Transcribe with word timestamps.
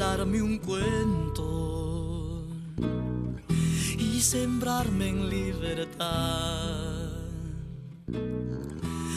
hablarme 0.00 0.40
un 0.40 0.58
cuento 0.58 2.44
y 3.98 4.20
sembrarme 4.20 5.08
en 5.08 5.28
libertad. 5.28 7.08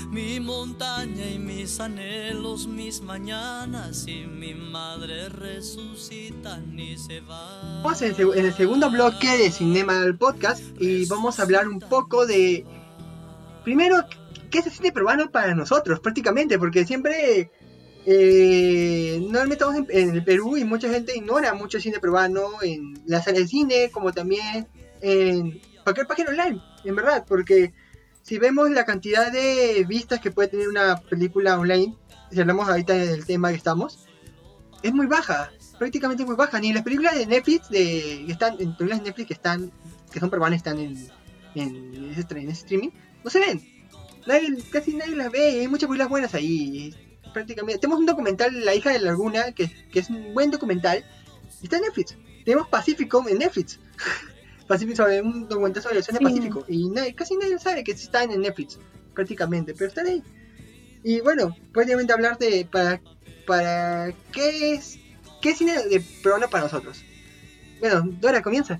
Mi 0.10 0.40
montaña 0.40 1.30
y 1.30 1.38
mis 1.38 1.80
anhelos, 1.80 2.66
mis 2.66 3.00
mañanas 3.02 4.08
y 4.08 4.26
mi 4.26 4.56
madre 4.56 5.30
resucitan 5.30 6.80
y 6.80 6.98
se 6.98 7.22
van. 7.22 7.78
Estamos 7.78 8.02
en, 8.36 8.46
el 8.46 8.54
segundo 8.54 8.90
bloque 8.90 9.38
de 9.38 9.52
Cinema 9.52 10.00
del 10.00 10.18
Podcast 10.18 10.64
y 10.80 11.06
vamos 11.06 11.40
a 11.40 11.44
hablar 11.44 11.68
un 11.68 11.80
poco 11.80 12.26
de. 12.26 12.66
Primero, 13.64 13.98
¿qué 14.50 14.58
es 14.58 14.66
el 14.66 14.72
cine 14.72 14.92
peruano 14.92 15.30
para 15.30 15.54
nosotros? 15.54 16.00
Prácticamente, 16.00 16.58
porque 16.58 16.88
siempre. 16.88 17.52
Eh, 18.06 19.20
normalmente 19.22 19.64
estamos 19.64 19.90
en, 19.90 20.16
el 20.16 20.24
Perú 20.24 20.58
y 20.58 20.64
mucha 20.64 20.90
gente 20.90 21.16
ignora 21.16 21.54
mucho 21.54 21.78
el 21.78 21.84
cine 21.84 22.00
peruano 22.00 22.62
en 22.62 23.02
la 23.06 23.22
sala 23.22 23.40
de 23.40 23.48
cine, 23.48 23.92
como 23.92 24.12
también 24.12 24.68
en 25.02 25.62
cualquier 25.84 26.08
página 26.08 26.32
online, 26.32 26.62
en 26.84 26.96
verdad, 26.96 27.26
porque 27.28 27.74
si 28.24 28.38
vemos 28.38 28.70
la 28.72 28.86
cantidad 28.86 29.32
de 29.32 29.86
vistas 29.88 30.20
que 30.20 30.32
puede 30.32 30.50
tener 30.50 30.68
una 30.68 30.98
película 30.98 31.60
online, 31.60 31.96
si 32.32 32.40
hablamos 32.40 32.68
ahorita 32.68 32.94
del 32.94 33.26
tema 33.26 33.50
que 33.50 33.58
estamos, 33.58 34.08
es 34.82 34.94
muy 34.94 35.06
baja, 35.06 35.52
prácticamente 35.78 36.26
muy 36.26 36.36
baja. 36.36 36.60
Ni 36.60 36.74
las 36.74 36.84
películas 36.84 37.16
de 37.16 37.26
Netflix, 37.26 37.70
de, 37.70 38.24
que 38.26 38.32
están, 38.32 38.54
en 38.54 38.76
películas 38.76 39.00
de 39.00 39.06
Netflix 39.06 39.28
que 39.28 39.34
están, 39.34 39.72
que 40.12 40.20
son 40.20 40.30
peruanas, 40.30 40.58
están 40.58 40.80
en, 40.80 40.96
en, 41.56 42.14
en 42.16 42.50
streaming, 42.50 42.90
no 43.24 43.30
se 43.30 43.40
ven. 43.40 43.62
Nadie, 44.26 44.58
casi 44.72 44.96
nadie 44.96 45.16
las 45.16 45.32
ve, 45.32 45.62
hay 45.62 45.68
muchas 45.68 45.88
películas 45.88 46.10
buenas 46.10 46.34
ahí. 46.34 46.96
Prácticamente. 47.34 47.80
Tenemos 47.80 48.00
un 48.00 48.06
documental, 48.06 48.66
La 48.66 48.76
hija 48.76 48.92
de 48.92 49.00
la 49.00 49.12
laguna, 49.12 49.52
que, 49.54 49.68
que 49.92 50.00
es 50.00 50.10
un 50.10 50.34
buen 50.34 50.52
documental, 50.52 51.06
está 51.64 51.78
en 51.78 51.84
Netflix. 51.84 52.16
Tenemos 52.46 52.68
Pacífico 52.68 53.24
en 53.28 53.38
Netflix. 53.40 53.80
Pacífico 54.68 54.98
sobre 54.98 55.22
un 55.22 55.48
documental 55.48 55.84
sobre 55.84 55.96
el 55.98 56.02
océano 56.02 56.20
Sí. 56.20 56.26
Pacífico. 56.26 56.66
Y 56.68 56.90
nadie- 56.90 57.14
casi 57.16 57.36
nadie 57.38 57.58
sabe 57.60 57.84
que 57.84 57.92
está 57.92 58.24
en 58.24 58.40
Netflix, 58.42 58.80
prácticamente, 59.14 59.74
pero 59.74 59.88
están 59.88 60.08
ahí. 60.08 60.24
Y 61.04 61.20
bueno, 61.22 61.56
prácticamente 61.74 62.14
hablar 62.14 62.38
de 62.38 62.66
para, 62.72 63.02
para 63.48 64.14
qué 64.32 64.74
es 64.74 64.98
qué 65.42 65.50
es 65.52 65.58
cine 65.58 65.74
de 65.88 66.00
peruano 66.22 66.50
para 66.50 66.66
nosotros. 66.66 67.04
Bueno, 67.80 68.04
Dora, 68.20 68.42
comienza. 68.44 68.80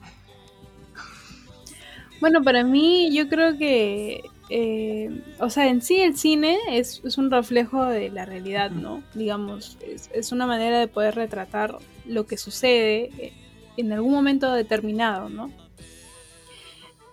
Bueno, 2.20 2.44
para 2.44 2.64
mí 2.64 3.10
yo 3.16 3.28
creo 3.28 3.58
que, 3.58 4.22
eh, 4.54 5.10
o 5.40 5.50
sea, 5.50 5.68
en 5.70 5.82
sí 5.82 6.02
el 6.02 6.18
cine 6.18 6.58
es, 6.70 7.02
es 7.06 7.18
un 7.18 7.32
reflejo 7.32 7.86
de 7.86 8.10
la 8.10 8.26
realidad, 8.26 8.70
¿no? 8.72 9.02
Digamos, 9.14 9.78
es, 9.82 10.10
es 10.14 10.32
una 10.32 10.46
manera 10.46 10.78
de 10.80 10.88
poder 10.88 11.16
retratar 11.16 11.78
lo 12.06 12.26
que 12.28 12.38
sucede 12.38 13.10
eh, 13.18 13.34
en 13.78 13.94
algún 13.94 14.12
momento 14.12 14.52
determinado, 14.54 15.30
¿no? 15.30 15.50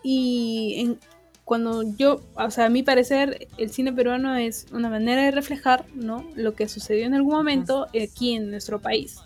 Y 0.03 0.75
en- 0.79 0.99
cuando 1.45 1.83
yo, 1.97 2.21
o 2.35 2.51
sea, 2.51 2.67
a 2.67 2.69
mi 2.69 2.83
parecer, 2.83 3.49
el 3.57 3.71
cine 3.71 3.91
peruano 3.93 4.37
es 4.37 4.67
una 4.71 4.91
manera 4.91 5.23
de 5.23 5.31
reflejar, 5.31 5.87
¿no? 5.95 6.23
Lo 6.35 6.55
que 6.55 6.69
sucedió 6.69 7.07
en 7.07 7.15
algún 7.15 7.35
momento 7.35 7.87
aquí 8.05 8.35
en 8.35 8.51
nuestro 8.51 8.81
país. 8.83 9.19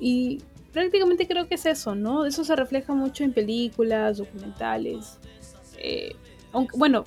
Y 0.00 0.40
prácticamente 0.72 1.28
creo 1.28 1.46
que 1.46 1.54
es 1.54 1.66
eso, 1.66 1.94
¿no? 1.94 2.24
Eso 2.26 2.44
se 2.44 2.56
refleja 2.56 2.92
mucho 2.94 3.22
en 3.22 3.32
películas, 3.32 4.18
documentales. 4.18 5.18
eh, 5.78 6.16
aunque, 6.52 6.76
bueno, 6.76 7.04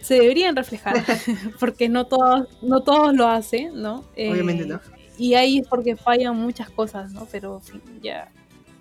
se 0.00 0.14
deberían 0.14 0.56
reflejar, 0.56 0.96
porque 1.60 1.88
no 1.88 2.06
todos, 2.06 2.48
no 2.62 2.82
todos 2.82 3.14
lo 3.14 3.28
hacen, 3.28 3.80
¿no? 3.80 4.04
Eh, 4.16 4.30
Obviamente 4.30 4.66
no. 4.66 4.80
Y 5.18 5.34
ahí 5.34 5.58
es 5.58 5.68
porque 5.68 5.96
fallan 5.96 6.36
muchas 6.36 6.70
cosas, 6.70 7.12
¿no? 7.12 7.26
Pero 7.30 7.56
en 7.56 7.62
fin, 7.62 7.82
ya 8.02 8.28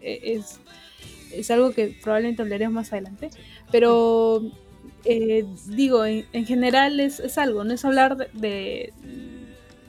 eh, 0.02 0.20
es, 0.24 0.60
es 1.32 1.52
algo 1.52 1.72
que 1.72 1.96
probablemente 2.02 2.42
hablaremos 2.42 2.74
más 2.74 2.92
adelante. 2.92 3.30
Pero 3.72 4.42
eh, 5.06 5.46
digo, 5.68 6.06
en, 6.06 6.26
en 6.34 6.46
general 6.46 7.00
es, 7.00 7.20
es 7.20 7.38
algo, 7.38 7.64
no 7.64 7.74
es 7.74 7.86
hablar 7.86 8.18
de, 8.18 8.30
de, 8.34 8.94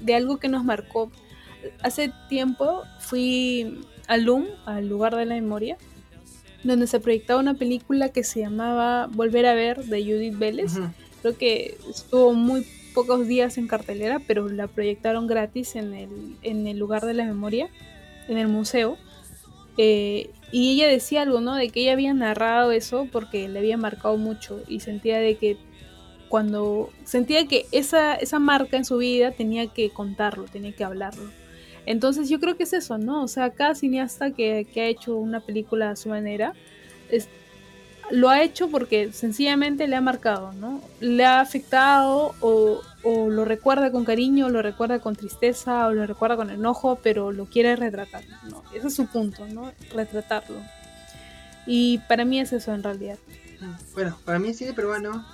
de 0.01 0.15
algo 0.15 0.39
que 0.39 0.49
nos 0.49 0.65
marcó. 0.65 1.11
Hace 1.83 2.13
tiempo 2.29 2.83
fui 2.99 3.81
al 4.09 4.25
LUM, 4.25 4.47
al 4.67 4.89
lugar 4.89 5.17
de 5.17 5.25
la 5.25 5.35
memoria, 5.35 5.79
donde 6.65 6.87
se 6.87 7.01
proyectaba 7.01 7.41
una 7.41 7.55
película 7.55 8.11
que 8.11 8.25
se 8.25 8.41
llamaba 8.41 9.09
Volver 9.09 9.47
a 9.47 9.55
ver 9.55 9.85
de 9.85 10.03
Judith 10.03 10.39
Vélez. 10.39 10.73
Creo 11.21 11.37
que 11.37 11.77
estuvo 11.89 12.33
muy 12.35 12.67
pocos 12.95 13.27
días 13.27 13.59
en 13.59 13.69
cartelera, 13.69 14.21
pero 14.27 14.49
la 14.49 14.69
proyectaron 14.69 15.27
gratis 15.27 15.77
en 15.77 15.95
el, 15.95 16.37
en 16.43 16.67
el 16.67 16.79
lugar 16.79 17.05
de 17.05 17.15
la 17.15 17.25
memoria, 17.25 17.69
en 18.29 18.39
el 18.39 18.49
museo. 18.49 18.97
Eh, 19.79 20.31
y 20.51 20.73
ella 20.73 20.89
decía 20.89 21.23
algo, 21.23 21.41
¿no? 21.41 21.55
De 21.57 21.71
que 21.71 21.81
ella 21.81 21.93
había 21.93 22.13
narrado 22.13 22.73
eso 22.73 23.09
porque 23.11 23.49
le 23.49 23.59
había 23.59 23.77
marcado 23.77 24.17
mucho 24.17 24.61
y 24.69 24.81
sentía 24.81 25.19
de 25.19 25.37
que 25.37 25.57
cuando 26.29 26.91
sentía 27.05 27.47
que 27.47 27.67
esa, 27.73 28.15
esa 28.15 28.39
marca 28.39 28.77
en 28.77 28.85
su 28.85 28.99
vida 28.99 29.33
tenía 29.33 29.67
que 29.67 29.91
contarlo, 29.91 30.45
tenía 30.45 30.73
que 30.73 30.85
hablarlo. 30.85 31.31
Entonces 31.87 32.29
yo 32.29 32.39
creo 32.41 32.57
que 32.57 32.63
es 32.65 32.73
eso, 32.73 32.99
¿no? 32.99 33.23
O 33.25 33.29
sea, 33.29 33.51
cada 33.51 33.75
cineasta 33.75 34.31
que, 34.33 34.67
que 34.73 34.81
ha 34.83 34.87
hecho 34.87 35.17
una 35.17 35.41
película 35.41 35.91
a 35.91 35.97
su 35.97 36.09
manera, 36.11 36.53
es- 37.11 37.29
lo 38.11 38.29
ha 38.29 38.43
hecho 38.43 38.69
porque 38.69 39.13
sencillamente 39.13 39.89
le 39.89 39.97
ha 39.97 40.01
marcado, 40.01 40.53
¿no? 40.53 40.83
Le 41.01 41.25
ha 41.25 41.41
afectado 41.41 42.35
o, 42.41 42.83
o 43.03 43.31
lo 43.31 43.45
recuerda 43.45 43.91
con 43.91 44.05
cariño, 44.05 44.47
o 44.47 44.49
lo 44.51 44.61
recuerda 44.61 44.99
con 44.99 45.17
tristeza, 45.17 45.87
o 45.87 45.93
lo 45.93 46.07
recuerda 46.07 46.37
con 46.37 46.51
enojo, 46.51 46.99
pero 47.03 47.33
lo 47.33 47.47
quiere 47.47 47.75
retratar, 47.77 48.23
¿no? 48.51 48.63
Ese 48.75 48.89
es 48.89 48.95
su 48.95 49.07
punto, 49.07 49.47
¿no? 49.49 49.73
Retratarlo. 49.95 50.59
Y 51.67 51.99
para 52.09 52.25
mí 52.25 52.41
es 52.41 52.53
eso 52.53 52.75
en 52.75 52.83
realidad. 52.83 53.19
Bueno, 53.95 54.19
para 54.25 54.39
mí 54.39 54.49
el 54.49 54.55
cine 54.55 54.73
peruano 54.73 55.25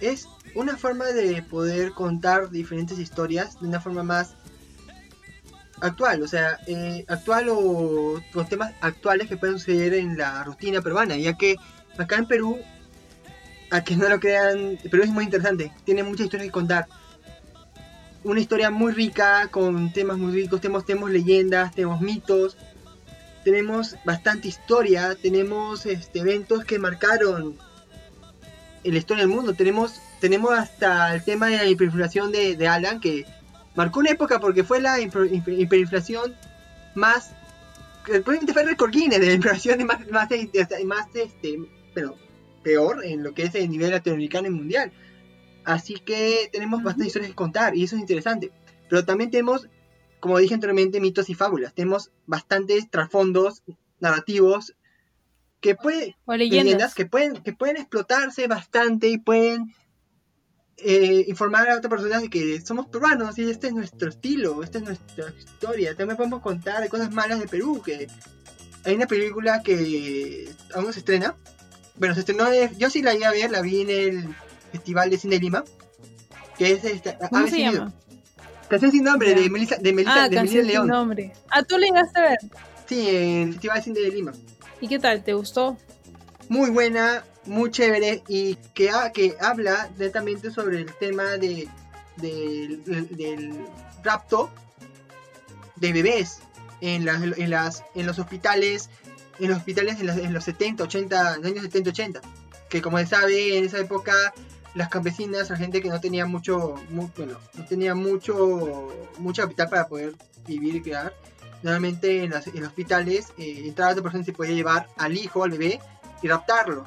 es 0.00 0.26
una 0.54 0.76
forma 0.78 1.04
de 1.06 1.42
poder 1.42 1.92
contar 1.92 2.50
diferentes 2.50 2.98
historias 2.98 3.60
de 3.60 3.68
una 3.68 3.80
forma 3.80 4.02
más 4.02 4.34
actual, 5.80 6.22
o 6.22 6.28
sea, 6.28 6.58
eh, 6.66 7.04
actual 7.08 7.48
o 7.50 8.20
con 8.32 8.48
temas 8.48 8.72
actuales 8.80 9.28
que 9.28 9.36
pueden 9.36 9.58
suceder 9.58 9.94
en 9.94 10.16
la 10.16 10.44
rutina 10.44 10.80
peruana, 10.80 11.16
ya 11.16 11.36
que 11.36 11.56
acá 11.98 12.16
en 12.16 12.26
Perú, 12.26 12.58
a 13.70 13.82
que 13.84 13.96
no 13.96 14.08
lo 14.08 14.20
crean, 14.20 14.78
Perú 14.90 15.02
es 15.02 15.10
muy 15.10 15.24
interesante, 15.24 15.72
tiene 15.84 16.02
muchas 16.02 16.26
historias 16.26 16.48
que 16.48 16.52
contar. 16.52 16.86
Una 18.22 18.40
historia 18.40 18.70
muy 18.70 18.92
rica, 18.92 19.48
con 19.50 19.92
temas 19.92 20.18
muy 20.18 20.32
ricos, 20.32 20.60
tenemos, 20.60 21.10
leyendas, 21.10 21.74
tenemos 21.74 22.00
mitos, 22.02 22.56
tenemos 23.44 23.96
bastante 24.04 24.48
historia, 24.48 25.14
tenemos 25.14 25.86
este, 25.86 26.18
eventos 26.18 26.64
que 26.64 26.78
marcaron 26.78 27.56
la 28.84 28.98
historia 28.98 29.24
del 29.24 29.34
mundo, 29.34 29.54
tenemos, 29.54 30.00
tenemos 30.20 30.52
hasta 30.52 31.14
el 31.14 31.24
tema 31.24 31.46
de 31.46 31.56
la 31.56 31.64
hiperinflación 31.64 32.30
de, 32.30 32.56
de 32.56 32.68
Alan, 32.68 33.00
que 33.00 33.24
marcó 33.74 34.00
una 34.00 34.10
época 34.10 34.40
porque 34.40 34.64
fue 34.64 34.80
la 34.80 34.98
hiper- 34.98 35.30
hiper- 35.30 35.58
hiperinflación 35.60 36.34
más, 36.94 37.32
probablemente 38.04 38.52
fue 38.52 38.62
el 38.62 38.68
récord 38.68 38.90
Guinness 38.90 39.20
de 39.20 39.26
la 39.26 39.32
inflación 39.34 39.84
más, 39.86 40.08
más, 40.10 40.30
este, 40.30 40.84
más 40.84 41.06
este, 41.14 41.58
pero 41.94 42.16
peor 42.62 43.04
en 43.04 43.22
lo 43.22 43.32
que 43.32 43.44
es 43.44 43.54
el 43.54 43.70
nivel 43.70 43.90
latinoamericano 43.90 44.48
y 44.48 44.50
mundial. 44.50 44.92
Así 45.64 45.94
que 45.94 46.48
tenemos 46.52 46.82
bastantes 46.82 47.08
historias 47.08 47.30
que 47.30 47.36
contar 47.36 47.76
y 47.76 47.84
eso 47.84 47.96
es 47.96 48.00
interesante. 48.00 48.50
Pero 48.88 49.04
también 49.04 49.30
tenemos, 49.30 49.68
como 50.18 50.38
dije 50.38 50.54
anteriormente, 50.54 51.00
mitos 51.00 51.30
y 51.30 51.34
fábulas. 51.34 51.74
Tenemos 51.74 52.10
bastantes 52.26 52.90
trasfondos 52.90 53.62
narrativos 54.00 54.74
que 55.60 55.74
puede, 55.74 56.16
O 56.24 56.34
leyendas, 56.34 56.64
leyendas. 56.64 56.94
que 56.94 57.04
pueden 57.06 57.42
que 57.42 57.52
pueden 57.52 57.76
explotarse 57.76 58.46
bastante 58.46 59.08
y 59.08 59.18
pueden 59.18 59.74
eh, 60.82 61.24
informar 61.28 61.68
a 61.68 61.76
otras 61.76 61.90
personas 61.90 62.22
de 62.22 62.30
que 62.30 62.60
somos 62.60 62.86
peruanos 62.86 63.38
y 63.38 63.48
este 63.50 63.68
es 63.68 63.72
nuestro 63.74 64.08
estilo, 64.08 64.62
esta 64.62 64.78
es 64.78 64.84
nuestra 64.84 65.26
historia. 65.38 65.94
También 65.94 66.16
podemos 66.16 66.40
contar 66.40 66.82
de 66.82 66.88
cosas 66.88 67.10
malas 67.12 67.38
de 67.40 67.46
Perú, 67.48 67.82
que 67.84 68.06
hay 68.84 68.94
una 68.94 69.06
película 69.06 69.62
que 69.62 70.50
aún 70.74 70.92
se 70.92 71.00
estrena. 71.00 71.34
Bueno, 71.96 72.14
se 72.14 72.20
estrenó, 72.20 72.48
de- 72.50 72.70
yo 72.78 72.88
sí 72.90 73.02
la 73.02 73.14
iba 73.14 73.28
a 73.28 73.32
ver, 73.32 73.50
la 73.50 73.60
vi 73.60 73.82
en 73.82 73.90
el 73.90 74.34
Festival 74.72 75.10
de 75.10 75.18
Cine 75.18 75.34
de 75.36 75.40
Lima, 75.40 75.64
que 76.56 76.72
es 76.72 76.84
esta, 76.84 77.16
¿Cómo 77.28 77.46
se 77.46 77.52
sin 77.56 77.72
llama? 77.72 77.92
Canción 78.68 78.92
sin 78.92 79.04
nombre, 79.04 79.34
de 79.34 79.50
Melissa, 79.50 79.76
de 79.76 79.92
Melissa, 79.92 80.24
Ah, 80.24 80.28
de 80.28 80.36
Melissa 80.36 80.58
sin 80.58 80.66
León. 80.68 80.86
nombre. 80.88 81.32
Ah, 81.50 81.62
tú 81.62 81.76
le 81.76 81.86
llegaste 81.86 82.20
a 82.20 82.22
ver. 82.22 82.38
Sí, 82.88 83.08
en 83.08 83.42
el 83.48 83.52
Festival 83.54 83.76
de 83.78 83.82
Cine 83.82 84.00
de 84.00 84.08
Lima. 84.10 84.32
¿Y 84.80 84.88
qué 84.88 84.98
tal? 84.98 85.22
¿Te 85.24 85.34
gustó? 85.34 85.76
Muy 86.50 86.68
buena, 86.70 87.24
muy 87.46 87.70
chévere 87.70 88.22
y 88.28 88.56
que, 88.74 88.90
ha- 88.90 89.10
que 89.12 89.36
habla 89.40 89.88
netamente 89.98 90.50
sobre 90.50 90.78
el 90.78 90.92
tema 90.94 91.24
de, 91.38 91.68
del- 92.16 92.82
del- 92.84 93.16
del 93.16 93.64
rapto 94.02 94.50
de 95.76 95.92
bebés 95.92 96.40
en, 96.80 97.04
las, 97.04 97.22
en, 97.22 97.50
las, 97.50 97.84
en 97.94 98.04
los 98.06 98.18
hospitales, 98.18 98.90
en 99.38 99.48
los 99.48 99.58
hospitales 99.58 100.00
en, 100.00 100.06
los- 100.08 100.16
en 100.16 100.32
los 100.34 100.44
70, 100.44 100.84
80, 100.84 101.34
en 101.36 101.42
los 101.42 101.50
años 101.52 101.62
70, 101.62 101.90
80. 101.90 102.20
Que 102.68 102.82
como 102.82 102.98
se 102.98 103.06
sabe, 103.06 103.56
en 103.56 103.64
esa 103.64 103.78
época 103.78 104.12
las 104.74 104.88
campesinas, 104.88 105.50
la 105.50 105.56
gente 105.56 105.80
que 105.80 105.88
no 105.88 106.00
tenía 106.00 106.26
mucho, 106.26 106.74
mu- 106.90 107.08
bueno, 107.16 107.38
no 107.54 107.64
tenía 107.64 107.94
mucho, 107.94 108.88
mucho 109.18 109.42
capital 109.42 109.68
para 109.68 109.86
poder 109.88 110.14
vivir 110.46 110.74
y 110.76 110.82
crear, 110.82 111.14
normalmente 111.62 112.24
en, 112.24 112.30
las- 112.30 112.46
en 112.48 112.64
hospitales, 112.64 113.28
eh, 113.38 113.62
entraba 113.66 113.92
otra 113.92 114.02
persona 114.02 114.22
y 114.22 114.26
se 114.26 114.32
podía 114.32 114.54
llevar 114.54 114.88
al 114.96 115.16
hijo, 115.16 115.44
al 115.44 115.50
bebé, 115.52 115.80
y 116.22 116.28
raptarlo, 116.28 116.84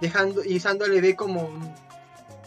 dejando 0.00 0.44
y 0.44 0.56
usando 0.56 0.84
al 0.84 0.90
bebé 0.90 1.16
como 1.16 1.46
un 1.46 1.74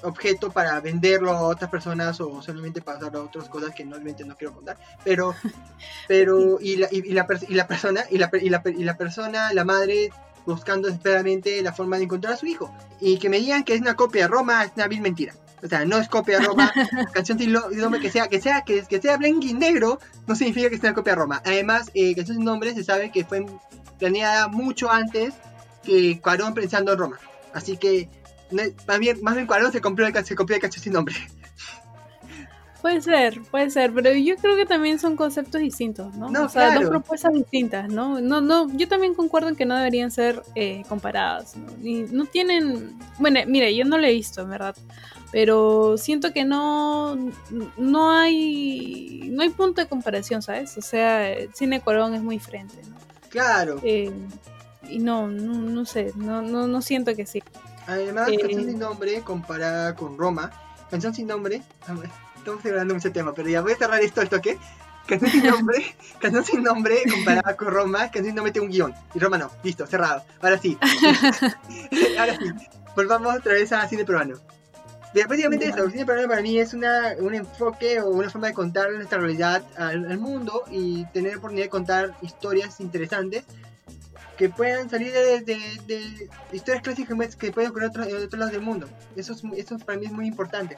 objeto 0.03 0.51
para 0.51 0.79
venderlo 0.79 1.31
a 1.31 1.41
otras 1.41 1.69
personas 1.69 2.19
o 2.21 2.41
solamente 2.41 2.81
para 2.81 2.97
usarlo 2.97 3.19
a 3.19 3.23
otras 3.23 3.49
cosas 3.49 3.73
que 3.73 3.83
normalmente 3.83 4.25
no 4.25 4.35
quiero 4.35 4.53
contar. 4.53 4.77
Pero, 5.03 5.33
pero, 6.07 6.59
y 6.59 6.77
la, 6.77 6.87
y, 6.91 7.09
y 7.09 7.13
la, 7.13 7.27
y 7.47 7.53
la 7.53 7.67
persona, 7.67 8.03
y 8.09 8.17
la, 8.17 8.29
y, 8.41 8.49
la, 8.49 8.61
y 8.65 8.83
la 8.83 8.97
persona, 8.97 9.53
la 9.53 9.63
madre, 9.63 10.11
buscando 10.45 10.87
desesperadamente 10.87 11.61
la 11.61 11.73
forma 11.73 11.97
de 11.97 12.05
encontrar 12.05 12.33
a 12.33 12.37
su 12.37 12.45
hijo. 12.45 12.73
Y 12.99 13.17
que 13.19 13.29
me 13.29 13.39
digan 13.39 13.63
que 13.63 13.73
es 13.73 13.81
una 13.81 13.95
copia 13.95 14.23
de 14.23 14.27
Roma 14.27 14.63
es 14.63 14.71
una 14.75 14.87
vil 14.87 15.01
mentira. 15.01 15.33
O 15.63 15.67
sea, 15.67 15.85
no 15.85 15.97
es 15.97 16.07
copia 16.07 16.39
de 16.39 16.45
Roma. 16.45 16.71
canción 17.13 17.37
sin 17.37 17.53
nombre 17.53 17.99
que 17.99 18.09
sea, 18.09 18.27
que 18.27 18.41
sea, 18.41 18.61
que, 18.61 18.83
que 18.83 19.01
sea 19.01 19.17
blanco 19.17 19.45
y 19.45 19.53
negro, 19.53 19.99
no 20.27 20.35
significa 20.35 20.69
que 20.69 20.77
sea 20.77 20.89
una 20.89 20.95
copia 20.95 21.13
de 21.13 21.19
Roma. 21.19 21.41
Además, 21.45 21.91
eh, 21.93 22.15
canción 22.15 22.37
sin 22.37 22.45
nombre 22.45 22.73
se 22.73 22.83
sabe 22.83 23.11
que 23.11 23.25
fue 23.25 23.45
planeada 23.99 24.47
mucho 24.47 24.89
antes 24.89 25.35
que 25.83 26.19
Cuarón 26.21 26.53
pensando 26.53 26.93
en 26.93 26.99
Roma. 26.99 27.19
Así 27.53 27.77
que, 27.77 28.09
más 28.87 28.99
bien, 28.99 29.19
más 29.21 29.35
bien 29.35 29.47
Cuarón 29.47 29.71
se 29.71 29.81
compró 29.81 30.05
el, 30.05 30.25
se 30.25 30.35
copió 30.35 30.55
el 30.55 30.61
canción 30.61 30.83
sin 30.83 30.93
nombre. 30.93 31.15
Puede 32.81 32.99
ser, 33.01 33.41
puede 33.43 33.69
ser, 33.69 33.93
pero 33.93 34.11
yo 34.11 34.35
creo 34.37 34.55
que 34.55 34.65
también 34.65 34.97
son 34.97 35.15
conceptos 35.15 35.61
distintos, 35.61 36.15
¿no? 36.15 36.31
No, 36.31 36.45
o 36.45 36.49
sea, 36.49 36.69
claro. 36.69 36.81
dos 36.81 36.89
propuestas 36.89 37.31
distintas, 37.31 37.87
¿no? 37.89 38.19
No, 38.19 38.41
no, 38.41 38.75
yo 38.75 38.87
también 38.87 39.13
concuerdo 39.13 39.49
en 39.49 39.55
que 39.55 39.65
no 39.65 39.75
deberían 39.75 40.09
ser 40.09 40.41
eh, 40.55 40.83
comparadas, 40.89 41.55
¿no? 41.55 41.71
Y 41.87 42.07
no 42.11 42.25
tienen, 42.25 42.97
bueno, 43.19 43.39
mire, 43.45 43.75
yo 43.75 43.85
no 43.85 43.99
lo 43.99 44.07
he 44.07 44.13
visto, 44.13 44.41
en 44.41 44.49
verdad, 44.49 44.75
pero 45.31 45.95
siento 45.99 46.33
que 46.33 46.43
no, 46.43 47.15
no 47.77 48.11
hay, 48.11 49.29
no 49.31 49.43
hay 49.43 49.49
punto 49.49 49.81
de 49.81 49.87
comparación, 49.87 50.41
¿sabes? 50.41 50.75
O 50.75 50.81
sea, 50.81 51.35
cine 51.53 51.81
Corón 51.81 52.15
es 52.15 52.23
muy 52.23 52.37
diferente, 52.37 52.77
¿no? 52.89 52.95
Claro. 53.29 53.79
Eh, 53.83 54.11
y 54.91 54.99
no, 54.99 55.27
no, 55.27 55.53
no 55.53 55.85
sé, 55.85 56.11
no, 56.15 56.41
no, 56.41 56.67
no 56.67 56.81
siento 56.81 57.15
que 57.15 57.25
sí. 57.25 57.41
Además, 57.87 58.29
Eh. 58.29 58.37
Canción 58.39 58.65
sin 58.65 58.79
nombre 58.79 59.21
comparada 59.21 59.95
con 59.95 60.17
Roma. 60.17 60.51
Canción 60.89 61.13
sin 61.13 61.27
nombre. 61.27 61.61
Estamos 62.37 62.65
hablando 62.65 62.93
mucho 62.93 63.11
tema, 63.11 63.33
pero 63.33 63.49
ya 63.49 63.61
voy 63.61 63.73
a 63.73 63.77
cerrar 63.77 64.01
esto 64.01 64.21
al 64.21 64.29
toque. 64.29 64.57
Canción 65.07 65.31
sin 65.31 65.43
nombre, 65.45 65.95
canción 66.19 66.45
sin 66.45 66.63
nombre 66.63 66.97
comparada 67.09 67.55
con 67.55 67.69
Roma. 67.69 67.99
Canción 68.05 68.25
sin 68.25 68.35
nombre 68.35 68.51
tiene 68.51 68.67
un 68.67 68.71
guion. 68.71 68.93
Y 69.13 69.19
Roma 69.19 69.37
no. 69.37 69.51
Listo, 69.63 69.85
cerrado. 69.87 70.23
Ahora 70.41 70.57
sí. 70.57 70.77
Ahora 72.19 72.37
sí. 72.37 72.51
Volvamos 72.95 73.35
otra 73.35 73.53
vez 73.53 73.71
a 73.71 73.87
cine 73.87 74.05
peruano. 74.05 74.35
Prácticamente 75.13 75.65
eso, 75.67 75.83
el 75.83 75.91
cine 75.91 76.05
peruano 76.05 76.29
para 76.29 76.41
mí 76.41 76.57
es 76.57 76.73
una, 76.73 77.15
un 77.19 77.35
enfoque 77.35 77.99
o 77.99 78.09
una 78.09 78.29
forma 78.29 78.47
de 78.47 78.53
contar 78.53 78.91
nuestra 78.91 79.19
realidad 79.19 79.61
al, 79.77 80.09
al 80.09 80.17
mundo 80.17 80.63
y 80.71 81.03
tener 81.07 81.37
oportunidad 81.37 81.65
de 81.65 81.69
contar 81.69 82.15
historias 82.21 82.79
interesantes 82.79 83.43
que 84.41 84.49
puedan 84.49 84.89
salir 84.89 85.11
de, 85.13 85.41
de- 85.41 85.81
de 85.85 86.29
historias 86.51 86.81
clásicas 86.81 87.35
que 87.35 87.51
pueden 87.51 87.69
ocurrir 87.69 87.85
en 87.85 87.89
otros, 87.91 88.07
en 88.07 88.15
otros 88.15 88.39
lados 88.39 88.51
del 88.53 88.61
mundo. 88.61 88.87
Eso, 89.15 89.33
es, 89.33 89.43
eso 89.55 89.77
para 89.77 89.99
mí 89.99 90.07
es 90.07 90.11
muy 90.11 90.25
importante. 90.25 90.77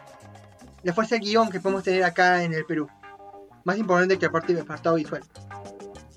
La 0.84 0.92
fuerza 0.94 1.16
de 1.16 1.22
guion 1.22 1.50
que 1.50 1.62
podemos 1.62 1.82
tener 1.82 2.04
acá 2.04 2.44
en 2.44 2.54
el 2.54 2.66
Perú. 2.66 2.90
Más 3.64 3.78
importante 3.78 4.20
que 4.20 4.26
la 4.26 4.32
parte 4.34 4.52
del 4.54 4.64
apartado 4.64 4.98
visual. 4.98 5.24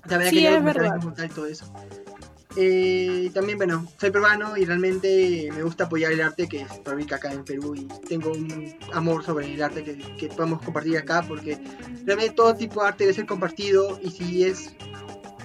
También 0.09 0.29
Sí, 0.31 0.45
es 0.45 0.61
verdad. 0.61 0.99
y 1.23 1.29
todo 1.29 1.45
eso. 1.45 1.71
Eh, 2.57 3.31
también, 3.33 3.57
bueno, 3.57 3.87
soy 3.97 4.11
peruano 4.11 4.57
y 4.57 4.65
realmente 4.65 5.47
me 5.55 5.63
gusta 5.63 5.85
apoyar 5.85 6.11
el 6.11 6.19
arte 6.21 6.49
que 6.49 6.67
se 6.67 6.81
fabrica 6.83 7.15
acá 7.15 7.31
en 7.31 7.45
Perú 7.45 7.75
y 7.75 7.87
tengo 8.09 8.31
un 8.33 8.75
amor 8.91 9.23
sobre 9.23 9.53
el 9.53 9.63
arte 9.63 9.85
que, 9.85 9.97
que 10.17 10.27
podemos 10.27 10.61
compartir 10.63 10.97
acá 10.97 11.23
porque 11.25 11.57
realmente 12.03 12.31
todo 12.35 12.53
tipo 12.55 12.81
de 12.81 12.87
arte 12.89 13.03
debe 13.05 13.13
ser 13.13 13.25
compartido 13.25 13.97
y 14.03 14.09
si 14.11 14.43
es 14.43 14.73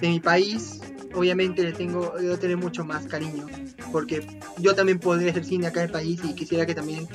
de 0.01 0.09
mi 0.09 0.19
país, 0.19 0.81
obviamente 1.15 1.63
le 1.63 1.73
tengo, 1.73 2.13
debo 2.19 2.37
tener 2.37 2.57
mucho 2.57 2.83
más 2.83 3.05
cariño 3.05 3.45
porque 3.91 4.25
yo 4.57 4.73
también 4.75 4.99
podría 4.99 5.31
hacer 5.31 5.45
cine 5.45 5.67
acá 5.67 5.81
en 5.81 5.85
el 5.87 5.91
país 5.91 6.19
y 6.23 6.33
quisiera 6.33 6.65
que 6.65 6.73
también 6.75 7.07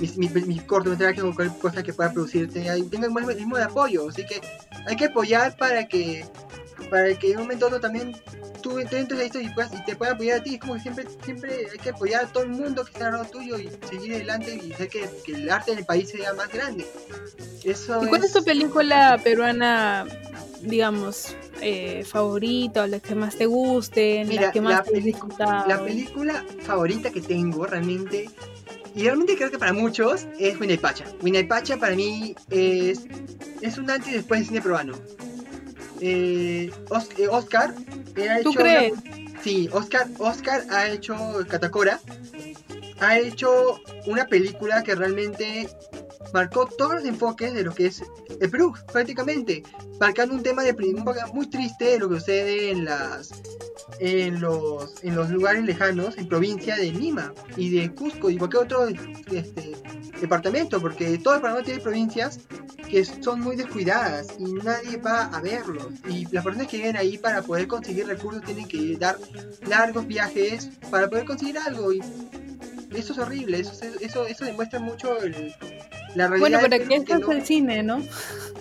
mis, 0.00 0.16
mis, 0.16 0.32
mis 0.46 0.62
cortometrajes 0.62 1.22
o 1.24 1.34
cualquier 1.34 1.58
cosa 1.60 1.82
que 1.82 1.92
pueda 1.92 2.12
producir 2.12 2.48
tenga, 2.50 2.74
tenga 2.90 3.06
el 3.06 3.12
mismo- 3.12 3.56
de 3.56 3.64
apoyo, 3.64 4.08
así 4.08 4.24
que 4.26 4.40
hay 4.86 4.96
que 4.96 5.06
apoyar 5.06 5.56
para 5.56 5.86
que 5.86 6.24
para 6.90 7.12
que 7.18 7.32
en 7.32 7.36
un 7.38 7.42
momento 7.42 7.66
otro 7.66 7.80
también 7.80 8.12
tú 8.62 8.78
tú 8.90 8.96
entres 8.96 9.20
a 9.20 9.24
esto 9.24 9.40
y, 9.40 9.48
puedas- 9.50 9.72
y 9.74 9.84
te 9.84 9.94
pueda 9.96 10.12
apoyar 10.12 10.38
a 10.40 10.42
ti. 10.42 10.54
Es 10.54 10.60
como 10.60 10.74
que 10.74 10.80
siempre, 10.80 11.04
siempre 11.24 11.66
hay 11.72 11.78
que 11.78 11.90
apoyar 11.90 12.24
a 12.24 12.28
todo 12.28 12.44
el 12.44 12.50
mundo 12.50 12.84
que 12.84 12.92
está 12.92 13.06
al 13.08 13.12
lado 13.14 13.24
tuyo 13.26 13.58
y 13.58 13.68
seguir 13.88 14.14
adelante 14.14 14.58
y 14.64 14.72
hacer 14.72 14.88
que, 14.88 15.08
que 15.24 15.32
el 15.32 15.50
arte 15.50 15.72
en 15.72 15.78
el 15.78 15.84
país 15.84 16.08
sea 16.10 16.32
más 16.34 16.48
grande. 16.52 16.86
Eso 17.64 18.02
¿Y 18.04 18.06
cuál 18.08 18.22
es 18.24 18.28
es... 18.28 18.32
tu 18.32 18.44
película 18.44 19.20
peruana, 19.22 20.06
digamos, 20.62 21.34
eh, 21.60 22.04
favorita 22.04 22.82
o 22.82 22.86
la 22.86 23.00
que 23.00 23.14
más 23.14 23.36
te 23.36 23.46
guste, 23.46 24.24
Mira, 24.26 24.46
la 24.46 24.50
que 24.52 24.60
más 24.60 24.72
la 24.78 24.82
te 24.84 24.90
has 24.90 24.96
pelicu- 24.96 25.04
disfrutado? 25.04 25.68
La 25.68 25.84
película 25.84 26.44
favorita 26.62 27.10
que 27.10 27.20
tengo 27.20 27.66
realmente, 27.66 28.28
y 28.94 29.02
realmente 29.04 29.36
creo 29.36 29.50
que 29.50 29.58
para 29.58 29.72
muchos, 29.72 30.26
es 30.38 30.58
Winnie 30.60 30.78
Pacha. 30.78 31.04
Winnie 31.22 31.44
Pacha 31.44 31.76
para 31.76 31.94
mí 31.94 32.34
es, 32.50 33.06
es 33.60 33.78
un 33.78 33.90
antes 33.90 34.08
y 34.10 34.16
después 34.16 34.40
del 34.40 34.48
cine 34.48 34.60
peruano. 34.62 34.94
Eh, 36.00 36.70
eh, 37.16 37.28
Oscar 37.28 37.74
ha 38.30 38.40
¿Tú 38.42 38.50
hecho 38.50 38.60
crees? 38.60 38.92
una- 38.92 39.42
sí, 39.42 39.68
Oscar, 39.72 40.06
Oscar 40.18 40.64
ha 40.70 40.88
hecho 40.88 41.16
Catacora, 41.48 42.00
ha 43.00 43.18
hecho 43.18 43.80
una 44.06 44.26
película 44.26 44.82
que 44.82 44.94
realmente 44.94 45.68
marcó 46.32 46.66
todos 46.66 46.94
los 46.94 47.04
enfoques 47.04 47.54
de 47.54 47.62
lo 47.62 47.74
que 47.74 47.86
es 47.86 48.02
el 48.40 48.50
Perú, 48.50 48.74
prácticamente, 48.92 49.62
marcando 50.00 50.34
un 50.34 50.42
tema 50.42 50.62
de 50.62 50.74
muy 51.32 51.48
triste 51.48 51.84
de 51.84 51.98
lo 51.98 52.08
que 52.08 52.20
sucede 52.20 52.70
en 52.70 52.84
las 52.84 53.32
en 54.00 54.40
los 54.40 55.02
en 55.02 55.14
los 55.14 55.30
lugares 55.30 55.64
lejanos, 55.64 56.18
en 56.18 56.28
provincia 56.28 56.76
de 56.76 56.92
Lima 56.92 57.32
y 57.56 57.70
de 57.70 57.94
Cusco 57.94 58.30
y 58.30 58.36
cualquier 58.36 58.64
otro 58.64 58.86
este, 58.86 59.76
departamento, 60.20 60.80
porque 60.80 61.18
todo 61.18 61.36
el 61.36 61.40
Panamá 61.40 61.62
tiene 61.62 61.80
provincias 61.80 62.40
que 62.88 63.04
son 63.04 63.40
muy 63.40 63.56
descuidadas 63.56 64.28
y 64.38 64.44
nadie 64.52 64.96
va 64.96 65.24
a 65.24 65.40
verlos. 65.40 65.88
Y 66.08 66.26
las 66.32 66.44
personas 66.44 66.68
que 66.68 66.78
viven 66.78 66.96
ahí 66.96 67.18
para 67.18 67.42
poder 67.42 67.66
conseguir 67.68 68.06
recursos 68.06 68.42
tienen 68.42 68.66
que 68.66 68.96
dar 68.96 69.18
largos 69.66 70.06
viajes 70.06 70.70
para 70.90 71.08
poder 71.08 71.24
conseguir 71.24 71.58
algo. 71.58 71.92
Y 71.92 72.00
eso 72.94 73.12
es 73.12 73.18
horrible, 73.18 73.60
eso, 73.60 73.72
eso, 74.00 74.26
eso 74.26 74.44
demuestra 74.44 74.78
mucho 74.80 75.20
el- 75.22 75.54
la 76.14 76.28
realidad. 76.28 76.38
Bueno, 76.40 76.58
pero 76.62 76.76
eso 76.76 77.14
es 77.14 77.20
no- 77.20 77.32
el 77.32 77.44
cine, 77.44 77.82
¿no? 77.82 78.02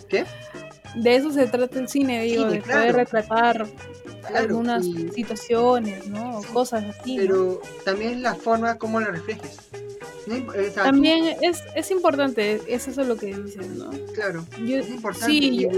¿Qué? 0.10 0.26
De 0.96 1.16
eso 1.16 1.32
se 1.32 1.46
trata 1.48 1.80
el 1.80 1.88
cine, 1.88 2.24
digo, 2.24 2.44
Cine, 2.44 2.54
de 2.56 2.62
claro. 2.62 2.80
poder 2.82 2.96
retratar 2.96 3.68
Claro, 4.22 4.38
algunas 4.38 4.86
y- 4.86 5.10
situaciones, 5.10 6.08
¿no? 6.08 6.42
Cosas 6.54 6.84
así. 7.00 7.16
¿no? 7.18 7.22
pero 7.24 7.62
también 7.86 8.22
la 8.24 8.36
forma 8.36 8.78
como 8.78 9.00
la 9.00 9.08
reflejes. 9.08 9.58
También 10.76 11.38
es, 11.42 11.64
es 11.76 11.90
importante, 11.92 12.62
es 12.68 12.88
eso 12.90 13.04
lo 13.06 13.16
que 13.16 13.28
dicen, 13.36 13.78
¿no? 13.78 13.90
Claro, 14.14 14.46
Yo, 14.66 14.78
es 14.80 14.90
importante. 14.90 15.28
sí, 15.28 15.38
y, 15.40 15.60
yo- 15.64 15.70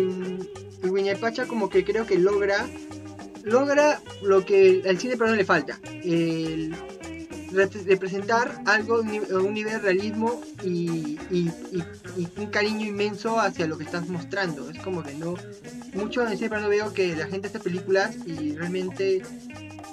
y 0.84 0.90
Wiñapacha 0.90 1.46
como 1.46 1.70
que 1.70 1.84
creo 1.84 2.06
que 2.08 2.18
logra 2.18 2.66
logra 3.44 4.02
lo 4.22 4.44
que 4.46 4.82
al 4.88 4.98
cine 5.00 5.14
peruano 5.16 5.36
le 5.36 5.46
falta. 5.46 5.80
El 6.04 6.74
representar 7.52 8.62
algo 8.66 9.02
un 9.02 9.54
nivel 9.54 9.74
de 9.74 9.80
realismo 9.80 10.42
y, 10.64 11.18
y- 11.32 11.52
un 12.38 12.48
cariño 12.48 12.86
inmenso 12.86 13.40
hacia 13.40 13.68
lo 13.68 13.78
que 13.78 13.84
estás 13.84 14.08
mostrando. 14.08 14.70
Es 14.70 14.80
como 14.80 15.04
que 15.04 15.14
no... 15.14 15.36
Mucho 15.94 16.26
cine 16.28 16.50
peruano 16.50 16.70
veo 16.70 16.94
que 16.94 17.16
la 17.16 17.28
gente 17.28 17.48
hace 17.48 17.60
películas 17.60 18.16
y 18.26 18.56
realmente 18.56 19.22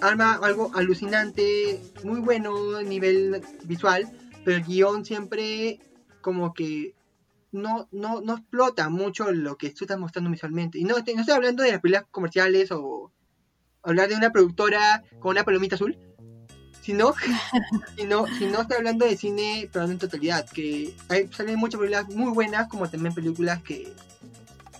arma 0.00 0.34
algo 0.34 0.70
alucinante, 0.74 1.80
muy 2.04 2.20
bueno 2.20 2.76
a 2.76 2.82
nivel 2.82 3.40
visual, 3.64 4.10
pero 4.44 4.58
el 4.58 4.64
guion 4.64 5.04
siempre 5.04 5.80
como 6.20 6.52
que 6.52 6.94
no, 7.52 7.88
no, 7.92 8.20
no 8.20 8.34
explota 8.34 8.88
mucho 8.88 9.32
lo 9.32 9.56
que 9.56 9.70
tú 9.70 9.84
estás 9.84 9.98
mostrando 9.98 10.30
visualmente. 10.30 10.78
Y 10.78 10.84
no, 10.84 10.94
no 10.96 10.98
estoy 11.00 11.34
hablando 11.34 11.62
de 11.62 11.72
las 11.72 11.80
películas 11.80 12.08
comerciales 12.10 12.70
o 12.72 13.12
hablar 13.82 14.08
de 14.08 14.16
una 14.16 14.30
productora 14.32 15.02
con 15.20 15.30
una 15.30 15.44
palomita 15.44 15.76
azul, 15.76 15.96
sino, 16.86 17.14
sino, 17.96 18.26
sino 18.38 18.60
estoy 18.60 18.76
hablando 18.76 19.04
de 19.04 19.16
cine, 19.16 19.68
pero 19.72 19.86
en 19.86 19.98
totalidad, 19.98 20.48
que 20.48 20.94
hay, 21.08 21.28
salen 21.32 21.58
muchas 21.58 21.80
películas 21.80 22.08
muy 22.14 22.30
buenas, 22.32 22.68
como 22.68 22.88
también 22.88 23.12
películas 23.12 23.60
que 23.62 23.92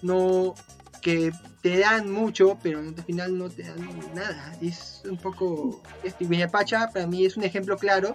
no 0.02 0.54
que 1.02 1.32
te 1.62 1.78
dan 1.78 2.10
mucho, 2.10 2.58
pero 2.62 2.78
al 2.78 2.94
final 3.04 3.36
no 3.36 3.48
te 3.48 3.64
dan 3.64 3.88
nada. 4.14 4.56
Es 4.60 5.02
un 5.08 5.16
poco... 5.16 5.82
Este, 6.02 6.48
Pacha 6.48 6.90
para 6.92 7.06
mí 7.06 7.24
es 7.24 7.36
un 7.36 7.44
ejemplo 7.44 7.76
claro 7.76 8.14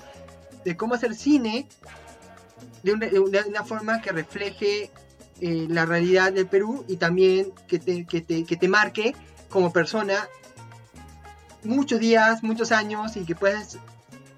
de 0.66 0.76
cómo 0.76 0.96
hacer 0.96 1.16
cine 1.16 1.68
de 2.84 3.20
una 3.48 3.64
forma 3.64 4.02
que 4.02 4.12
refleje 4.12 4.90
eh, 5.40 5.68
la 5.70 5.86
realidad 5.86 6.34
del 6.34 6.48
Perú 6.48 6.86
y 6.88 6.98
también 6.98 7.52
que 7.68 7.80
te, 7.80 8.06
que, 8.06 8.22
te, 8.22 8.44
que 8.44 8.58
te 8.58 8.68
marque 8.68 9.16
como 9.50 9.72
persona 9.72 10.28
muchos 11.64 12.00
días, 12.00 12.44
muchos 12.44 12.72
años 12.72 13.16
y 13.18 13.26
que 13.26 13.36
puedas 13.36 13.78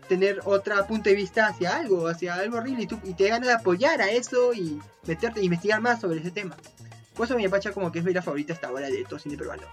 tener 0.08 0.42
otro 0.46 0.86
punto 0.86 1.10
de 1.10 1.15
vista 1.15 1.48
hacia 1.48 1.75
algo, 1.75 2.08
hacia 2.08 2.36
algo 2.36 2.58
horrible 2.58 2.84
y, 2.84 2.88
tú, 2.88 3.00
y 3.03 3.13
te 3.13 3.30
ganas 3.30 3.48
de 3.48 3.53
apoyar 3.53 4.01
a 4.01 4.10
eso 4.12 4.53
y 4.53 4.82
meterte 5.08 5.39
a 5.39 5.44
investigar 5.44 5.82
más 5.82 6.01
sobre 6.01 6.20
ese 6.20 6.32
tema. 6.32 6.56
Por 7.15 7.25
eso 7.25 7.36
mi 7.36 7.48
Pacha 7.48 7.72
como 7.72 7.92
que 7.92 8.00
es 8.00 8.06
mi 8.06 8.13
favorita 8.13 8.53
hasta 8.53 8.68
ahora 8.68 8.89
de 8.89 9.03
todo 9.06 9.20
cine 9.20 9.38
peruano. 9.38 9.63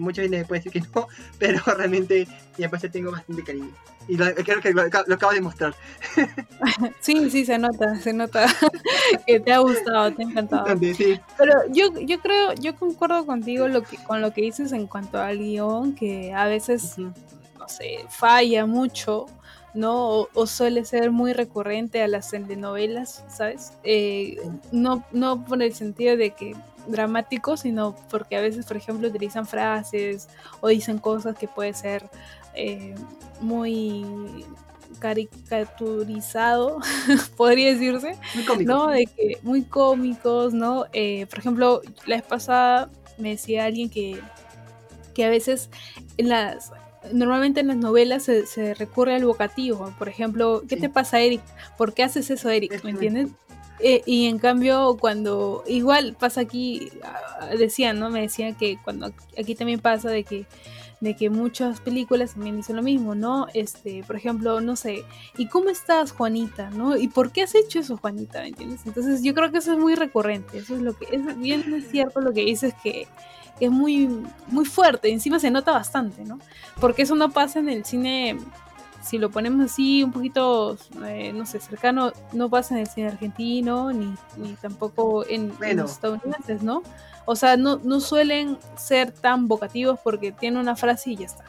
Mucha 0.00 0.22
gente 0.22 0.38
me 0.38 0.44
puede 0.44 0.62
decir 0.62 0.72
que 0.72 0.88
no, 0.94 1.08
pero 1.38 1.62
realmente 1.76 2.26
mi 2.58 2.68
Pacha 2.68 2.88
tengo 2.88 3.10
bastante 3.10 3.42
cariño. 3.42 3.70
Y 4.08 4.16
creo 4.16 4.60
que 4.60 4.72
lo, 4.72 4.82
acabo 4.82 5.32
de 5.32 5.40
mostrar. 5.40 5.74
Sí, 7.00 7.30
sí, 7.30 7.44
se 7.44 7.58
nota, 7.58 7.96
se 7.96 8.12
nota 8.12 8.46
que 9.26 9.40
te 9.40 9.52
ha 9.52 9.58
gustado, 9.58 10.12
te 10.12 10.22
ha 10.22 10.26
encantado. 10.26 10.64
Pero 11.38 11.52
yo, 11.70 11.98
yo 12.00 12.20
creo, 12.20 12.54
yo 12.54 12.76
concuerdo 12.76 13.26
contigo 13.26 13.68
lo 13.68 13.82
que, 13.82 13.96
con 14.04 14.20
lo 14.20 14.32
que 14.32 14.42
dices 14.42 14.72
en 14.72 14.86
cuanto 14.86 15.18
al 15.18 15.38
guion, 15.38 15.94
que 15.94 16.32
a 16.32 16.46
veces, 16.46 16.96
no 16.98 17.68
sé, 17.68 18.04
falla 18.08 18.66
mucho 18.66 19.26
¿no? 19.74 20.28
O, 20.34 20.46
suele 20.46 20.84
ser 20.84 21.10
muy 21.10 21.32
recurrente 21.32 22.02
a 22.02 22.08
las 22.08 22.30
telenovelas, 22.30 23.24
¿sabes? 23.28 23.72
Eh, 23.84 24.36
no, 24.70 25.04
no 25.12 25.44
por 25.44 25.62
el 25.62 25.74
sentido 25.74 26.16
de 26.16 26.30
que 26.30 26.54
dramático, 26.86 27.56
sino 27.56 27.96
porque 28.10 28.36
a 28.36 28.40
veces, 28.40 28.66
por 28.66 28.76
ejemplo, 28.76 29.08
utilizan 29.08 29.46
frases 29.46 30.28
o 30.60 30.68
dicen 30.68 30.98
cosas 30.98 31.36
que 31.36 31.48
puede 31.48 31.74
ser 31.74 32.08
eh, 32.54 32.94
muy 33.40 34.04
caricaturizado, 34.98 36.78
podría 37.36 37.72
decirse, 37.72 38.16
muy 38.34 38.64
¿no? 38.64 38.88
De 38.88 39.06
que 39.06 39.38
muy 39.42 39.62
cómicos, 39.62 40.54
¿no? 40.54 40.86
Eh, 40.92 41.26
por 41.26 41.38
ejemplo, 41.38 41.82
la 42.06 42.16
vez 42.16 42.24
pasada 42.24 42.90
me 43.18 43.30
decía 43.30 43.64
alguien 43.64 43.90
que, 43.90 44.20
que 45.14 45.24
a 45.24 45.30
veces 45.30 45.70
en 46.18 46.28
las 46.28 46.72
normalmente 47.12 47.60
en 47.60 47.68
las 47.68 47.76
novelas 47.76 48.24
se, 48.24 48.74
recurre 48.74 49.14
al 49.14 49.24
vocativo. 49.24 49.92
Por 49.98 50.08
ejemplo, 50.08 50.62
¿qué 50.68 50.76
te 50.76 50.88
pasa, 50.88 51.20
Eric? 51.20 51.42
¿Por 51.76 51.94
qué 51.94 52.04
haces 52.04 52.30
eso, 52.30 52.48
Eric? 52.48 52.82
¿Me 52.84 52.90
entiendes? 52.90 53.30
Eh, 53.82 54.02
y 54.06 54.26
en 54.26 54.38
cambio, 54.38 54.96
cuando 55.00 55.64
igual 55.66 56.16
pasa 56.18 56.42
aquí, 56.42 56.90
ah, 57.02 57.46
decían, 57.58 57.98
¿no? 57.98 58.10
Me 58.10 58.22
decían 58.22 58.54
que 58.54 58.78
cuando 58.82 59.12
aquí 59.36 59.54
también 59.54 59.80
pasa 59.80 60.08
de 60.08 60.24
que 60.24 60.46
de 61.02 61.16
que 61.16 61.30
muchas 61.30 61.80
películas 61.80 62.34
también 62.34 62.56
dicen 62.56 62.76
lo 62.76 62.82
mismo, 62.82 63.16
¿no? 63.16 63.48
Este, 63.54 64.04
por 64.04 64.14
ejemplo, 64.14 64.60
no 64.60 64.76
sé, 64.76 65.04
¿y 65.36 65.48
cómo 65.48 65.68
estás, 65.68 66.12
Juanita? 66.12 66.70
¿No? 66.70 66.96
¿Y 66.96 67.08
por 67.08 67.32
qué 67.32 67.42
has 67.42 67.56
hecho 67.56 67.80
eso, 67.80 67.96
Juanita? 67.96 68.40
¿Me 68.42 68.48
entiendes? 68.48 68.82
Entonces 68.86 69.20
yo 69.20 69.34
creo 69.34 69.50
que 69.50 69.58
eso 69.58 69.72
es 69.72 69.78
muy 69.78 69.96
recurrente, 69.96 70.58
eso 70.58 70.76
es 70.76 70.80
lo 70.80 70.96
que, 70.96 71.08
es 71.10 71.38
bien 71.40 71.84
cierto 71.90 72.20
lo 72.20 72.32
que 72.32 72.44
dices 72.44 72.72
que 72.84 73.08
es 73.58 73.70
muy, 73.70 74.08
muy 74.46 74.64
fuerte, 74.64 75.10
encima 75.10 75.40
se 75.40 75.50
nota 75.50 75.72
bastante, 75.72 76.24
¿no? 76.24 76.38
Porque 76.80 77.02
eso 77.02 77.16
no 77.16 77.32
pasa 77.32 77.58
en 77.58 77.68
el 77.68 77.84
cine, 77.84 78.38
si 79.02 79.18
lo 79.18 79.30
ponemos 79.30 79.72
así 79.72 80.02
un 80.02 80.12
poquito, 80.12 80.76
eh, 81.04 81.32
no 81.32 81.44
sé, 81.46 81.60
cercano, 81.60 82.12
no 82.32 82.48
pasa 82.48 82.74
en 82.74 82.80
el 82.80 82.86
cine 82.86 83.08
argentino, 83.08 83.92
ni, 83.92 84.14
ni 84.36 84.54
tampoco 84.54 85.26
en, 85.26 85.52
los 85.76 85.92
estadounidenses, 85.92 86.62
¿no? 86.62 86.82
O 87.24 87.36
sea, 87.36 87.56
no, 87.56 87.80
no 87.82 88.00
suelen 88.00 88.58
ser 88.76 89.12
tan 89.12 89.48
vocativos 89.48 89.98
porque 90.02 90.32
tienen 90.32 90.60
una 90.60 90.76
frase 90.76 91.10
y 91.10 91.16
ya 91.16 91.26
está, 91.26 91.44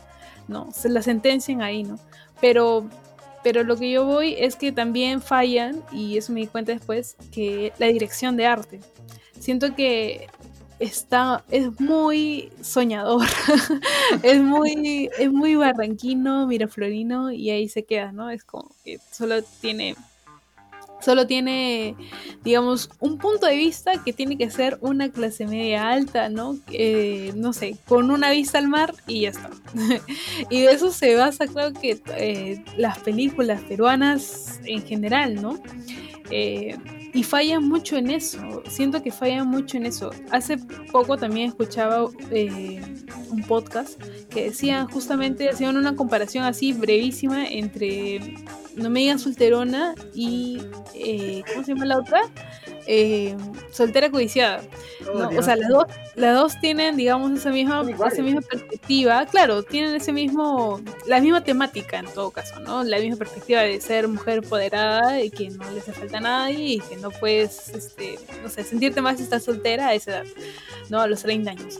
¿no? 0.48 0.72
Se 0.72 0.89
la 0.89 1.01
sentencian 1.01 1.62
ahí, 1.62 1.83
¿no? 1.83 2.00
Pero 2.41 2.88
pero 3.43 3.63
lo 3.63 3.75
que 3.75 3.91
yo 3.91 4.05
voy 4.05 4.36
es 4.39 4.55
que 4.55 4.72
también 4.72 5.22
fallan, 5.22 5.83
y 5.91 6.17
eso 6.17 6.31
me 6.31 6.39
di 6.39 6.48
cuenta 6.48 6.72
después, 6.72 7.17
que 7.31 7.74
la 7.77 7.88
dirección 7.88 8.38
de 8.38 8.48
arte. 8.48 8.79
Siento 9.38 9.75
que 9.75 10.27
está, 10.80 11.44
es 11.50 11.80
muy 11.80 12.51
soñador, 12.62 13.27
es 14.24 14.42
muy, 14.42 15.10
es 15.18 15.32
muy 15.32 15.56
barranquino, 15.56 16.48
miraflorino 16.48 17.32
y 17.32 17.50
ahí 17.50 17.70
se 17.70 17.86
queda, 17.86 18.12
¿no? 18.12 18.30
Es 18.30 18.44
como 18.44 18.70
que 18.84 19.00
solo 19.12 19.42
tiene, 19.62 19.96
solo 21.03 21.27
tiene, 21.27 21.95
digamos, 22.43 22.89
un 23.00 23.17
punto 23.17 23.45
de 23.45 23.55
vista 23.55 24.03
que 24.03 24.13
tiene 24.13 24.38
que 24.38 24.50
ser 24.50 24.77
una 24.81 25.10
clase 25.10 25.45
media 25.45 25.89
alta, 25.89 26.29
¿no? 26.29 26.57
no 27.36 27.53
sé, 27.53 27.77
con 27.88 28.12
una 28.12 28.31
vista 28.31 28.57
al 28.57 28.67
mar 28.67 28.93
y 29.07 29.22
ya 29.22 29.29
está. 29.29 29.50
y 30.50 30.62
de 30.62 30.72
eso 30.72 30.91
se 30.91 31.15
basa, 31.15 31.48
creo 31.48 31.74
que 31.74 32.01
eh, 32.17 32.63
las 32.77 33.00
películas 33.00 33.62
peruanas 33.62 34.60
en 34.65 34.81
general, 34.83 35.41
¿no? 35.41 35.60
Eh, 36.29 36.77
y 37.13 37.22
fallan 37.24 37.67
mucho 37.67 37.95
en 37.95 38.10
eso, 38.10 38.63
siento 38.67 39.03
que 39.03 39.12
fallan 39.12 39.48
mucho 39.48 39.77
en 39.77 39.86
eso. 39.86 40.12
Hace 40.31 40.57
poco 40.91 41.15
también 41.15 41.50
escuchaba 41.50 42.10
eh, 42.31 42.81
un 43.29 43.43
podcast 43.43 44.01
que 44.29 44.45
decían 44.45 44.88
justamente, 44.88 45.50
hacían 45.50 45.77
una 45.77 45.95
comparación 45.95 46.43
así 46.43 46.74
brevísima 46.74 47.45
entre 47.45 48.33
No 48.75 48.89
me 48.89 49.01
digan 49.01 49.20
solterona 49.20 49.96
y, 50.13 50.60
eh, 50.96 51.44
¿cómo 51.51 51.63
se 51.63 51.74
llama 51.74 51.86
la 51.86 52.00
otra? 52.00 52.22
Eh, 52.85 53.35
soltera 53.71 54.09
codiciada. 54.09 54.61
Oh, 55.13 55.29
o 55.37 55.41
sea, 55.41 55.55
las 55.55 55.69
dos, 55.69 55.85
las 56.15 56.35
dos 56.35 56.59
tienen, 56.59 56.97
digamos, 56.97 57.31
esa 57.31 57.49
misma, 57.49 57.83
esa 58.11 58.21
misma 58.21 58.41
perspectiva. 58.41 59.25
Claro, 59.25 59.63
tienen 59.63 59.95
ese 59.95 60.11
mismo, 60.11 60.81
la 61.07 61.19
misma 61.21 61.43
temática 61.43 61.99
en 61.99 62.07
todo 62.07 62.31
caso, 62.31 62.59
¿no? 62.59 62.83
La 62.83 62.99
misma 62.99 63.17
perspectiva 63.17 63.61
de 63.61 63.79
ser 63.79 64.07
mujer 64.07 64.39
empoderada 64.39 65.21
y 65.21 65.29
que 65.29 65.49
no 65.49 65.69
le 65.71 65.79
hace 65.79 65.93
falta 65.93 66.17
a 66.17 66.21
nadie 66.21 66.73
y 66.73 66.79
que 66.79 66.97
no 66.97 67.11
puedes, 67.11 67.69
este, 67.69 68.19
no 68.41 68.49
sé, 68.49 68.63
sentirte 68.63 69.01
más 69.01 69.17
si 69.17 69.23
estás 69.23 69.43
soltera 69.43 69.87
a 69.87 69.93
esa 69.93 70.11
edad, 70.11 70.25
¿no? 70.89 70.99
A 70.99 71.07
los 71.07 71.21
30 71.23 71.51
años. 71.51 71.79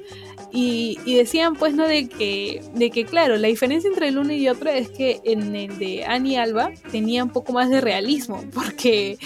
Y, 0.56 1.00
y, 1.04 1.16
decían, 1.16 1.56
pues, 1.56 1.74
¿no? 1.74 1.88
De 1.88 2.08
que, 2.08 2.62
de 2.76 2.92
que, 2.92 3.06
claro, 3.06 3.38
la 3.38 3.48
diferencia 3.48 3.88
entre 3.88 4.10
el 4.10 4.20
uno 4.20 4.34
y 4.34 4.48
otro 4.48 4.70
es 4.70 4.88
que 4.90 5.20
en 5.24 5.56
el 5.56 5.80
de 5.80 6.06
Annie 6.06 6.38
Alba 6.38 6.72
tenía 6.92 7.24
un 7.24 7.32
poco 7.32 7.54
más 7.54 7.72
de 7.72 7.82
realismo, 7.82 8.44
porque 8.54 9.18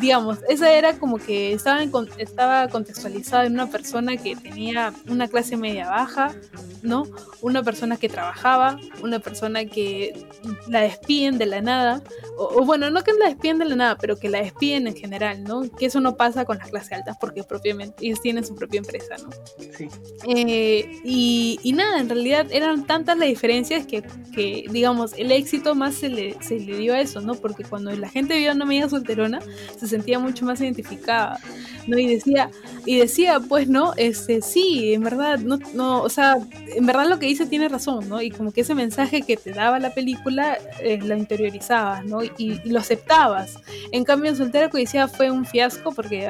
digamos, 0.00 0.38
esa 0.48 0.72
era 0.72 0.98
como 0.98 1.18
que 1.18 1.52
estaba, 1.52 1.82
estaba 2.18 2.68
contextualizada 2.68 3.46
en 3.46 3.54
una 3.54 3.70
persona 3.70 4.16
que 4.16 4.36
tenía 4.36 4.92
una 5.08 5.28
clase 5.28 5.56
media 5.56 5.88
baja, 5.88 6.34
¿no? 6.82 7.04
Una 7.40 7.62
persona 7.62 7.96
que 7.96 8.08
trabajaba, 8.08 8.78
una 9.02 9.18
persona 9.18 9.64
que 9.64 10.26
la 10.68 10.80
despiden 10.80 11.38
de 11.38 11.46
la 11.46 11.60
nada, 11.60 12.02
o, 12.36 12.64
bueno, 12.64 12.90
no 12.90 13.02
que 13.02 13.12
la 13.12 13.26
despiden 13.26 13.58
de 13.58 13.64
la 13.64 13.76
nada, 13.76 13.96
pero 13.98 14.16
que 14.16 14.28
la 14.28 14.40
despiden 14.40 14.86
en 14.86 14.94
general, 14.94 15.42
¿no? 15.42 15.62
Que 15.62 15.86
eso 15.86 16.00
no 16.00 16.16
pasa 16.16 16.44
con 16.44 16.58
las 16.58 16.70
clases 16.70 16.92
altas 16.92 17.16
porque 17.20 17.42
propiamente 17.42 18.06
ellos 18.06 18.20
tienen 18.20 18.44
su 18.44 18.54
propia 18.54 18.78
empresa, 18.78 19.16
¿no? 19.22 19.30
Sí. 19.76 19.88
Eh, 20.28 21.00
y, 21.04 21.58
y, 21.62 21.72
nada, 21.72 22.00
en 22.00 22.08
realidad 22.08 22.46
eran 22.50 22.86
tantas 22.86 23.18
las 23.18 23.28
diferencias 23.28 23.86
que, 23.86 24.02
que 24.32 24.66
digamos, 24.70 25.12
el 25.14 25.32
éxito 25.32 25.74
más 25.74 25.94
se 25.94 26.08
le, 26.08 26.36
se 26.42 26.60
le 26.60 26.76
dio 26.76 26.94
a 26.94 27.00
eso, 27.00 27.20
¿no? 27.20 27.34
Porque 27.34 27.64
cuando 27.64 27.90
la 27.90 28.08
gente 28.08 28.36
vio 28.38 28.52
a 28.52 28.54
una 28.54 28.64
amiga 28.64 28.88
solterona, 28.88 29.40
se 29.78 29.87
sentía 29.88 30.18
mucho 30.18 30.44
más 30.44 30.60
identificada, 30.60 31.38
¿no? 31.86 31.98
Y 31.98 32.06
decía, 32.06 32.50
y 32.86 32.98
decía, 32.98 33.40
pues, 33.40 33.68
¿no? 33.68 33.94
Este, 33.96 34.40
sí, 34.42 34.94
en 34.94 35.02
verdad, 35.02 35.38
no, 35.38 35.58
no, 35.74 36.02
o 36.02 36.08
sea, 36.08 36.36
en 36.74 36.86
verdad 36.86 37.08
lo 37.08 37.18
que 37.18 37.26
dice 37.26 37.46
tiene 37.46 37.68
razón, 37.68 38.08
¿no? 38.08 38.22
Y 38.22 38.30
como 38.30 38.52
que 38.52 38.60
ese 38.60 38.74
mensaje 38.74 39.22
que 39.22 39.36
te 39.36 39.52
daba 39.52 39.78
la 39.78 39.94
película, 39.94 40.58
eh, 40.80 40.98
lo 41.02 41.16
interiorizabas, 41.16 42.04
¿no? 42.04 42.22
Y, 42.22 42.60
lo 42.64 42.80
aceptabas. 42.80 43.56
En 43.92 44.04
cambio, 44.04 44.30
en 44.30 44.36
Soltera 44.36 44.68
Codiciada 44.68 45.08
fue 45.08 45.30
un 45.30 45.44
fiasco 45.44 45.92
porque 45.92 46.28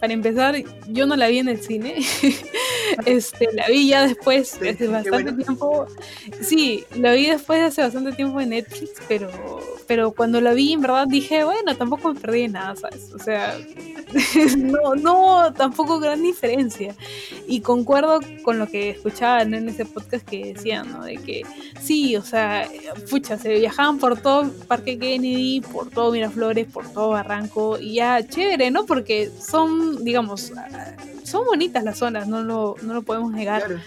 para 0.00 0.12
empezar, 0.12 0.56
yo 0.88 1.06
no 1.06 1.16
la 1.16 1.28
vi 1.28 1.38
en 1.38 1.48
el 1.48 1.60
cine. 1.60 1.96
este, 3.06 3.48
la 3.52 3.68
vi 3.68 3.88
ya 3.88 4.06
después, 4.06 4.58
desde 4.60 4.88
bastante 4.88 5.32
tiempo. 5.32 5.86
Sí, 6.40 6.84
la 6.94 7.12
vi 7.12 7.26
después 7.26 7.60
de 7.60 7.66
hace 7.66 7.82
bastante 7.82 8.12
tiempo 8.12 8.40
en 8.40 8.50
Netflix, 8.50 8.90
pero, 9.08 9.30
pero 9.86 10.12
cuando 10.12 10.40
la 10.40 10.52
vi, 10.52 10.72
en 10.72 10.80
verdad 10.80 11.06
dije, 11.06 11.44
bueno, 11.44 11.76
tampoco 11.76 12.12
me 12.12 12.20
perdí 12.20 12.48
nada, 12.48 12.76
¿sabes? 12.76 13.12
O 13.12 13.18
sea, 13.18 13.56
no, 14.58 14.94
no, 14.94 15.52
tampoco 15.52 15.98
gran 15.98 16.22
diferencia. 16.22 16.94
Y 17.46 17.60
concuerdo 17.60 18.20
con 18.42 18.58
lo 18.58 18.68
que 18.68 18.90
escuchaban 18.90 19.54
en 19.54 19.68
ese 19.68 19.84
podcast 19.84 20.26
que 20.26 20.54
decían, 20.54 20.92
¿no? 20.92 21.04
De 21.04 21.16
que 21.16 21.42
sí, 21.80 22.16
o 22.16 22.22
sea, 22.22 22.68
pucha, 23.10 23.38
se 23.38 23.54
viajaban 23.58 23.98
por 23.98 24.20
todo 24.20 24.50
Parque 24.68 24.98
Kennedy, 24.98 25.60
por 25.60 25.90
todo 25.90 26.12
Miraflores, 26.12 26.66
por 26.66 26.88
todo 26.92 27.10
Barranco, 27.10 27.78
y 27.78 27.94
ya 27.94 28.26
chévere, 28.26 28.70
¿no? 28.70 28.86
Porque 28.86 29.30
son, 29.40 30.04
digamos, 30.04 30.52
son 31.26 31.44
bonitas 31.44 31.84
las 31.84 31.98
zonas, 31.98 32.28
no 32.28 32.42
lo, 32.42 32.76
no 32.82 32.94
lo 32.94 33.02
podemos 33.02 33.32
negar. 33.32 33.82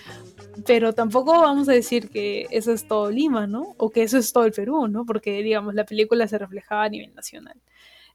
Pero 0.65 0.93
tampoco 0.93 1.31
vamos 1.41 1.69
a 1.69 1.71
decir 1.71 2.09
que 2.09 2.47
eso 2.51 2.71
es 2.71 2.87
todo 2.87 3.09
Lima, 3.09 3.47
¿no? 3.47 3.75
O 3.77 3.89
que 3.89 4.03
eso 4.03 4.17
es 4.17 4.31
todo 4.33 4.45
el 4.45 4.51
Perú, 4.51 4.87
¿no? 4.87 5.05
Porque, 5.05 5.41
digamos, 5.41 5.73
la 5.73 5.85
película 5.85 6.27
se 6.27 6.37
reflejaba 6.37 6.83
a 6.83 6.89
nivel 6.89 7.15
nacional. 7.15 7.55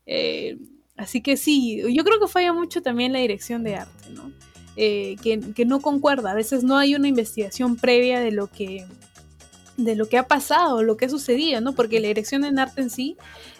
Eh, 0.07 0.59
Así 0.97 1.21
que 1.23 1.37
sí, 1.37 1.83
yo 1.93 2.05
creo 2.05 2.21
que 2.21 2.29
falla 2.29 2.53
mucho 2.53 2.81
también 2.81 3.13
la 3.13 3.19
dirección 3.19 3.65
de 3.65 3.77
arte, 3.77 4.11
¿no? 4.11 4.31
Eh, 4.77 5.17
que, 5.23 5.65
no 5.65 5.81
concuerda, 5.81 6.33
a 6.33 6.35
veces 6.35 6.65
no 6.65 6.77
hay 6.77 6.95
una 6.95 7.09
investigación 7.09 7.77
previa 7.77 8.21
de 8.21 8.33
lo 8.33 8.49
que 8.49 8.87
de 9.77 9.97
lo 9.97 10.09
que 10.09 10.19
ha 10.19 10.29
pasado, 10.29 10.83
lo 10.83 10.97
que 10.97 11.07
ha 11.07 11.09
sucedido, 11.09 11.61
¿no? 11.61 11.75
Porque 11.75 12.01
la 12.01 12.09
dirección 12.09 12.45
en 12.45 12.59
arte 12.59 12.83
en 12.83 12.91
sí, 12.91 13.17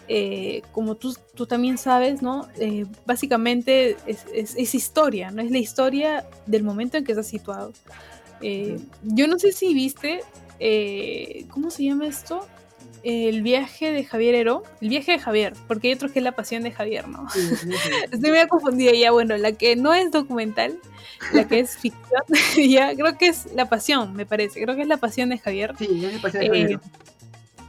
eh, 0.07 0.61
como 0.71 0.95
tú, 0.95 1.15
tú, 1.35 1.45
también 1.45 1.77
sabes, 1.77 2.21
¿no? 2.21 2.47
Eh, 2.59 2.85
básicamente 3.05 3.97
es, 4.05 4.75
historia, 4.75 5.31
¿no? 5.31 5.41
Es 5.41 5.51
la 5.51 5.57
historia 5.57 6.25
del 6.45 6.63
momento 6.63 6.97
en 6.97 7.03
que 7.03 7.11
está 7.11 7.23
situado. 7.23 7.73
yo 9.03 9.27
no 9.27 9.39
sé 9.39 9.51
si 9.51 9.73
viste, 9.73 10.21
¿cómo 11.49 11.69
se 11.69 11.83
llama 11.83 12.07
esto? 12.07 12.45
El 13.05 13.41
viaje 13.43 13.91
de 13.91 14.03
Javier 14.03 14.35
Heró, 14.35 14.63
el 14.81 14.89
viaje 14.89 15.13
de 15.13 15.19
Javier, 15.19 15.53
porque 15.67 15.87
hay 15.89 15.93
otros 15.93 16.11
que 16.11 16.19
es 16.19 16.23
la 16.23 16.31
pasión 16.33 16.63
de 16.63 16.71
Javier, 16.71 17.07
¿no? 17.07 17.29
Sí, 17.29 17.39
sí, 17.41 17.55
sí. 17.55 17.71
Estoy 18.11 18.31
medio 18.31 18.47
confundida 18.47 18.91
ya, 18.93 19.11
bueno, 19.11 19.37
la 19.37 19.51
que 19.51 19.75
no 19.75 19.93
es 19.93 20.11
documental, 20.11 20.79
la 21.33 21.47
que 21.47 21.59
es 21.59 21.77
ficción, 21.77 22.23
ya 22.69 22.93
creo 22.95 23.17
que 23.17 23.27
es 23.27 23.47
la 23.53 23.69
pasión, 23.69 24.13
me 24.13 24.25
parece, 24.25 24.61
creo 24.63 24.75
que 24.75 24.81
es 24.81 24.87
la 24.87 24.97
pasión 24.97 25.29
de 25.29 25.37
Javier. 25.37 25.75
Sí, 25.77 25.87
ya 25.99 26.09
me 26.09 26.19
pasé 26.19 26.39
de 26.39 26.45
Eh, 26.45 26.49
Javier. 26.49 26.79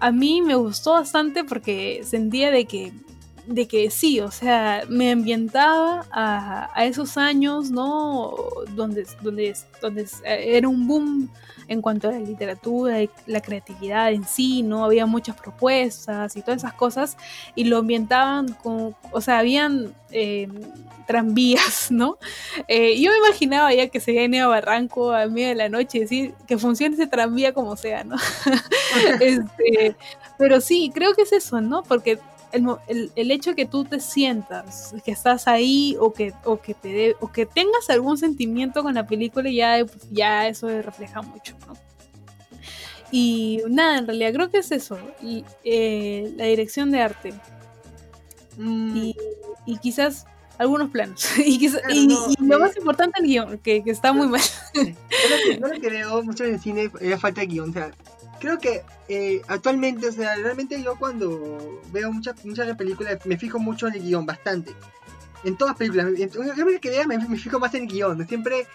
a 0.00 0.10
mí 0.10 0.40
me 0.42 0.54
gustó 0.54 0.92
bastante 0.92 1.44
porque 1.44 2.02
sentía 2.04 2.50
de 2.50 2.64
que 2.64 2.92
de 3.46 3.68
que 3.68 3.90
sí, 3.90 4.20
o 4.20 4.30
sea, 4.30 4.82
me 4.88 5.12
ambientaba 5.12 6.04
a, 6.10 6.70
a 6.74 6.84
esos 6.84 7.16
años, 7.16 7.70
¿no? 7.70 8.34
Donde, 8.74 9.06
donde, 9.22 9.54
donde 9.80 10.06
era 10.24 10.68
un 10.68 10.86
boom 10.86 11.30
en 11.68 11.82
cuanto 11.82 12.08
a 12.08 12.12
la 12.12 12.20
literatura 12.20 13.02
y 13.02 13.10
la 13.26 13.40
creatividad 13.40 14.12
en 14.12 14.24
sí, 14.24 14.62
¿no? 14.62 14.84
Había 14.84 15.06
muchas 15.06 15.36
propuestas 15.36 16.36
y 16.36 16.42
todas 16.42 16.58
esas 16.62 16.74
cosas, 16.74 17.16
y 17.54 17.64
lo 17.64 17.78
ambientaban 17.78 18.52
con, 18.52 18.94
o 19.10 19.20
sea, 19.20 19.38
habían 19.38 19.94
eh, 20.10 20.48
tranvías, 21.06 21.90
¿no? 21.90 22.18
Eh, 22.68 23.00
yo 23.00 23.10
me 23.10 23.18
imaginaba 23.18 23.72
ya 23.74 23.88
que 23.88 24.00
se 24.00 24.12
viene 24.12 24.40
a 24.40 24.46
Barranco 24.46 25.12
a 25.12 25.26
media 25.26 25.48
de 25.48 25.54
la 25.56 25.68
noche, 25.68 26.00
decir 26.00 26.34
que 26.46 26.58
funcione 26.58 26.94
ese 26.94 27.06
tranvía 27.06 27.52
como 27.52 27.76
sea, 27.76 28.04
¿no? 28.04 28.16
Este, 29.20 29.96
pero 30.38 30.60
sí, 30.60 30.90
creo 30.94 31.14
que 31.14 31.22
es 31.22 31.32
eso, 31.32 31.60
¿no? 31.60 31.82
Porque 31.82 32.18
el, 32.56 32.66
el- 32.88 33.12
el 33.14 33.30
hecho 33.30 33.54
que 33.54 33.66
tú 33.66 33.84
te 33.84 34.00
sientas, 34.00 34.94
que 35.04 35.10
estás 35.12 35.46
ahí 35.48 35.96
o 36.00 36.12
que, 36.12 36.32
o 36.44 36.60
que, 36.60 36.74
te 36.74 36.88
de- 36.88 37.16
o 37.20 37.30
que 37.30 37.46
tengas 37.46 37.88
algún 37.90 38.18
sentimiento 38.18 38.82
con 38.82 38.94
la 38.94 39.06
película, 39.06 39.50
ya, 39.50 39.84
ya 40.10 40.48
eso 40.48 40.68
refleja 40.82 41.22
mucho, 41.22 41.56
¿no? 41.66 41.74
Y 43.12 43.62
nada, 43.68 43.98
en 43.98 44.06
realidad 44.06 44.32
creo 44.32 44.50
que 44.50 44.58
es 44.58 44.72
eso, 44.72 44.98
y, 45.22 45.44
eh, 45.64 46.32
la 46.36 46.44
dirección 46.46 46.90
de 46.90 47.00
arte 47.00 47.34
Mm, 48.58 48.96
y, 48.96 49.16
y 49.66 49.76
quizás 49.76 50.24
algunos 50.56 50.88
planos. 50.90 51.26
y, 51.44 51.58
quizás- 51.58 51.82
Claro, 51.82 51.94
y- 51.94 52.06
no, 52.06 52.26
y 52.30 52.46
lo 52.46 52.56
eh, 52.56 52.60
más 52.60 52.76
importante, 52.78 53.20
el 53.20 53.26
guion, 53.26 53.58
que, 53.58 53.84
que 53.84 53.90
está 53.90 54.14
muy 54.14 54.28
mal. 54.28 54.40
Yo 54.74 54.80
lo 54.80 55.36
que, 55.44 55.60
yo 55.60 55.66
lo 55.68 55.80
que 55.80 55.90
veo 55.90 56.22
mucho 56.22 56.44
en 56.44 56.54
el 56.54 56.60
cine 56.60 56.90
es 57.00 57.20
falta 57.20 57.42
de 57.42 57.48
guion. 57.48 57.68
O 57.68 57.72
sea, 57.74 57.90
creo 58.40 58.58
que 58.58 58.82
eh, 59.08 59.42
actualmente, 59.48 60.08
o 60.08 60.12
sea, 60.12 60.34
realmente 60.36 60.82
yo 60.82 60.96
cuando 60.96 61.80
veo 61.92 62.12
muchas 62.12 62.44
muchas 62.44 62.76
películas 62.76 63.24
me 63.24 63.38
fijo 63.38 63.58
mucho 63.58 63.86
en 63.88 63.94
el 63.94 64.02
guion, 64.02 64.26
bastante. 64.26 64.74
En 65.44 65.56
todas 65.56 65.72
las 65.72 65.78
películas. 65.78 66.06
En, 66.06 66.70
en, 66.70 66.80
que 66.80 66.90
vea 66.90 67.06
me, 67.06 67.36
fijo 67.36 67.58
más 67.58 67.74
en 67.74 67.84
el 67.84 67.88
guion. 67.88 68.26
Siempre, 68.26 68.66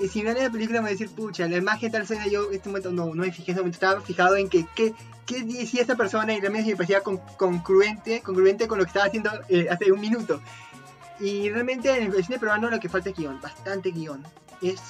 eh, 0.00 0.08
si 0.08 0.22
me 0.22 0.32
la 0.32 0.50
película, 0.50 0.80
me 0.80 0.88
voy 0.88 0.90
a 0.90 0.92
decir, 0.92 1.10
pucha, 1.10 1.48
la 1.48 1.56
imagen 1.56 1.92
tal 1.92 2.02
escena, 2.02 2.26
yo 2.26 2.48
en 2.48 2.56
este 2.56 2.68
momento 2.68 2.92
no, 2.92 3.06
no 3.06 3.22
me 3.22 3.32
fijé, 3.32 3.52
en 3.52 3.56
ese 3.56 3.60
momento 3.60 3.76
estaba 3.76 4.00
fijado 4.00 4.36
en 4.36 4.48
que 4.48 4.66
qué 4.74 4.94
decía 5.26 5.82
esta 5.82 5.96
persona 5.96 6.32
y 6.32 6.40
realmente 6.40 6.70
me 6.70 6.76
parecía 6.76 7.02
con- 7.02 7.20
congruente, 7.36 8.22
congruente 8.22 8.66
con 8.66 8.78
lo 8.78 8.84
que 8.84 8.88
estaba 8.88 9.06
haciendo 9.06 9.30
eh, 9.48 9.68
hace 9.70 9.92
un 9.92 10.00
minuto. 10.00 10.40
Y 11.20 11.50
realmente 11.50 11.90
en 11.90 12.12
el 12.14 12.24
cine 12.24 12.38
peruano 12.38 12.70
lo 12.70 12.80
que 12.80 12.88
falta 12.88 13.10
es 13.10 13.16
guion, 13.16 13.40
bastante 13.40 13.90
guion 13.90 14.24
es 14.62 14.80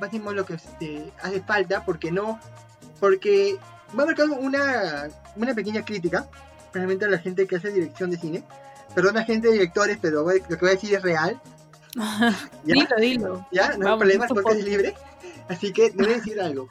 máximo 0.00 0.32
lo 0.32 0.44
que 0.44 0.54
este, 0.54 1.12
hace 1.22 1.40
falta 1.40 1.84
porque 1.84 2.10
no 2.10 2.40
porque 3.04 3.58
va 3.98 4.04
a 4.04 4.06
marcar 4.06 4.30
una, 4.30 5.08
una 5.36 5.54
pequeña 5.54 5.84
crítica 5.84 6.26
realmente 6.72 7.04
a 7.04 7.08
la 7.08 7.18
gente 7.18 7.46
que 7.46 7.56
hace 7.56 7.70
dirección 7.70 8.10
de 8.10 8.16
cine 8.16 8.44
perdón 8.94 9.18
a 9.18 9.24
gente 9.24 9.48
de 9.48 9.52
directores 9.52 9.98
pero 10.00 10.22
voy- 10.24 10.40
lo 10.48 10.56
que 10.56 10.64
voy 10.64 10.70
a 10.70 10.72
decir 10.72 10.94
es 10.94 11.02
real 11.02 11.38
¿ya? 11.94 12.34
Dilo, 12.64 12.96
dilo. 12.98 13.46
¿ya? 13.52 13.76
no 13.76 13.92
hay 13.92 13.98
problema 13.98 14.26
podcast 14.26 14.56
es 14.56 14.64
libre 14.64 14.94
así 15.50 15.70
que 15.70 15.90
te 15.90 16.02
voy 16.02 16.12
a 16.14 16.16
decir 16.16 16.40
algo 16.40 16.70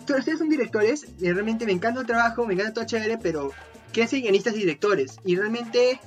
ustedes 0.00 0.36
son 0.38 0.48
directores 0.48 1.06
y 1.20 1.30
realmente 1.30 1.64
me 1.64 1.70
encanta 1.72 2.00
el 2.00 2.06
trabajo 2.08 2.44
me 2.44 2.54
encanta 2.54 2.74
todo 2.74 2.84
chévere 2.84 3.16
pero 3.18 3.52
¿qué 3.92 4.02
hacen 4.02 4.20
guionistas 4.22 4.54
y 4.54 4.58
directores? 4.58 5.16
y 5.24 5.36
realmente 5.36 6.00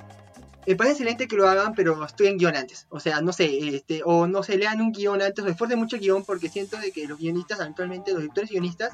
me 0.68 0.76
parece 0.76 0.96
excelente 0.96 1.28
que 1.28 1.36
lo 1.36 1.48
hagan, 1.48 1.72
pero 1.74 2.04
estudien 2.04 2.36
guion 2.36 2.54
antes. 2.54 2.86
O 2.90 3.00
sea, 3.00 3.22
no 3.22 3.32
sé, 3.32 3.74
este, 3.74 4.02
o 4.04 4.26
no 4.26 4.42
se 4.42 4.58
lean 4.58 4.82
un 4.82 4.92
guion 4.92 5.22
antes, 5.22 5.42
o 5.42 5.48
esfuercen 5.48 5.78
mucho 5.78 5.96
el 5.96 6.02
guion, 6.02 6.26
porque 6.26 6.50
siento 6.50 6.76
de 6.76 6.92
que 6.92 7.06
los 7.06 7.18
guionistas 7.18 7.60
actualmente, 7.60 8.12
los 8.12 8.20
directores 8.20 8.50
guionistas, 8.50 8.90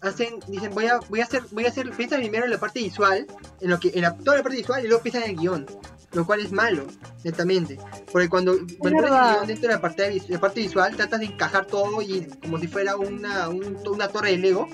hacen, 0.00 0.40
dicen, 0.48 0.72
voy 0.72 0.86
a, 0.86 0.98
voy 1.10 1.20
a 1.20 1.24
hacer, 1.24 1.42
voy 1.50 1.66
a 1.66 1.68
hacer, 1.68 1.90
piensan 1.90 2.20
primero 2.20 2.46
en 2.46 2.50
la 2.50 2.58
parte 2.58 2.80
visual, 2.80 3.26
en 3.60 3.70
lo 3.70 3.78
que, 3.78 3.92
en 3.94 4.04
toda 4.24 4.38
la 4.38 4.42
parte 4.42 4.56
visual, 4.56 4.82
y 4.82 4.88
luego 4.88 5.02
piensan 5.02 5.24
en 5.24 5.30
el 5.30 5.36
guion. 5.36 5.66
Lo 6.16 6.24
cual 6.26 6.40
es 6.40 6.50
malo, 6.50 6.86
netamente. 7.24 7.78
Porque 8.10 8.28
cuando, 8.28 8.52
pones 8.78 9.02
el 9.04 9.10
guion 9.34 9.46
dentro 9.46 9.68
de 9.68 9.74
la 9.74 9.80
parte, 9.80 10.08
vis- 10.08 10.28
la 10.30 10.40
parte 10.40 10.60
visual, 10.60 10.96
tratas 10.96 11.20
de 11.20 11.26
encajar 11.26 11.66
todo 11.66 12.00
y 12.00 12.26
como 12.42 12.58
si 12.58 12.66
fuera 12.68 12.96
una, 12.96 13.48
un- 13.50 13.76
una 13.86 14.08
torre 14.08 14.30
de 14.32 14.38
Lego. 14.38 14.66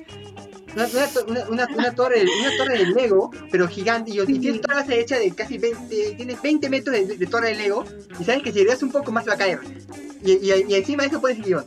Una, 0.74 0.86
una, 0.86 1.06
to- 1.08 1.24
una, 1.28 1.48
una- 1.50 1.68
una 1.76 1.94
torre, 1.94 2.22
una 2.22 2.56
torre 2.56 2.78
de 2.78 2.86
Lego, 2.86 3.30
pero 3.50 3.66
gigante. 3.68 4.12
Y, 4.12 4.20
y 4.20 4.38
tienes 4.38 4.60
toda 4.62 4.76
la 4.76 4.80
base 4.82 5.00
hecha 5.00 5.18
de 5.18 5.30
casi 5.32 5.58
20, 5.58 6.14
tienes 6.16 6.40
20 6.40 6.70
metros 6.70 6.96
de, 6.96 7.06
de 7.18 7.26
torre 7.26 7.48
de 7.48 7.54
Lego. 7.56 7.84
Y 8.18 8.24
sabes 8.24 8.42
que 8.42 8.52
si 8.52 8.60
le 8.60 8.66
das 8.66 8.82
un 8.82 8.92
poco 8.92 9.10
más 9.12 9.28
va 9.28 9.34
a 9.34 9.36
caer. 9.36 9.58
Y, 10.24 10.32
y, 10.34 10.52
y 10.68 10.74
encima 10.76 11.02
de 11.02 11.08
eso 11.08 11.28
el 11.28 11.42
guion. 11.42 11.66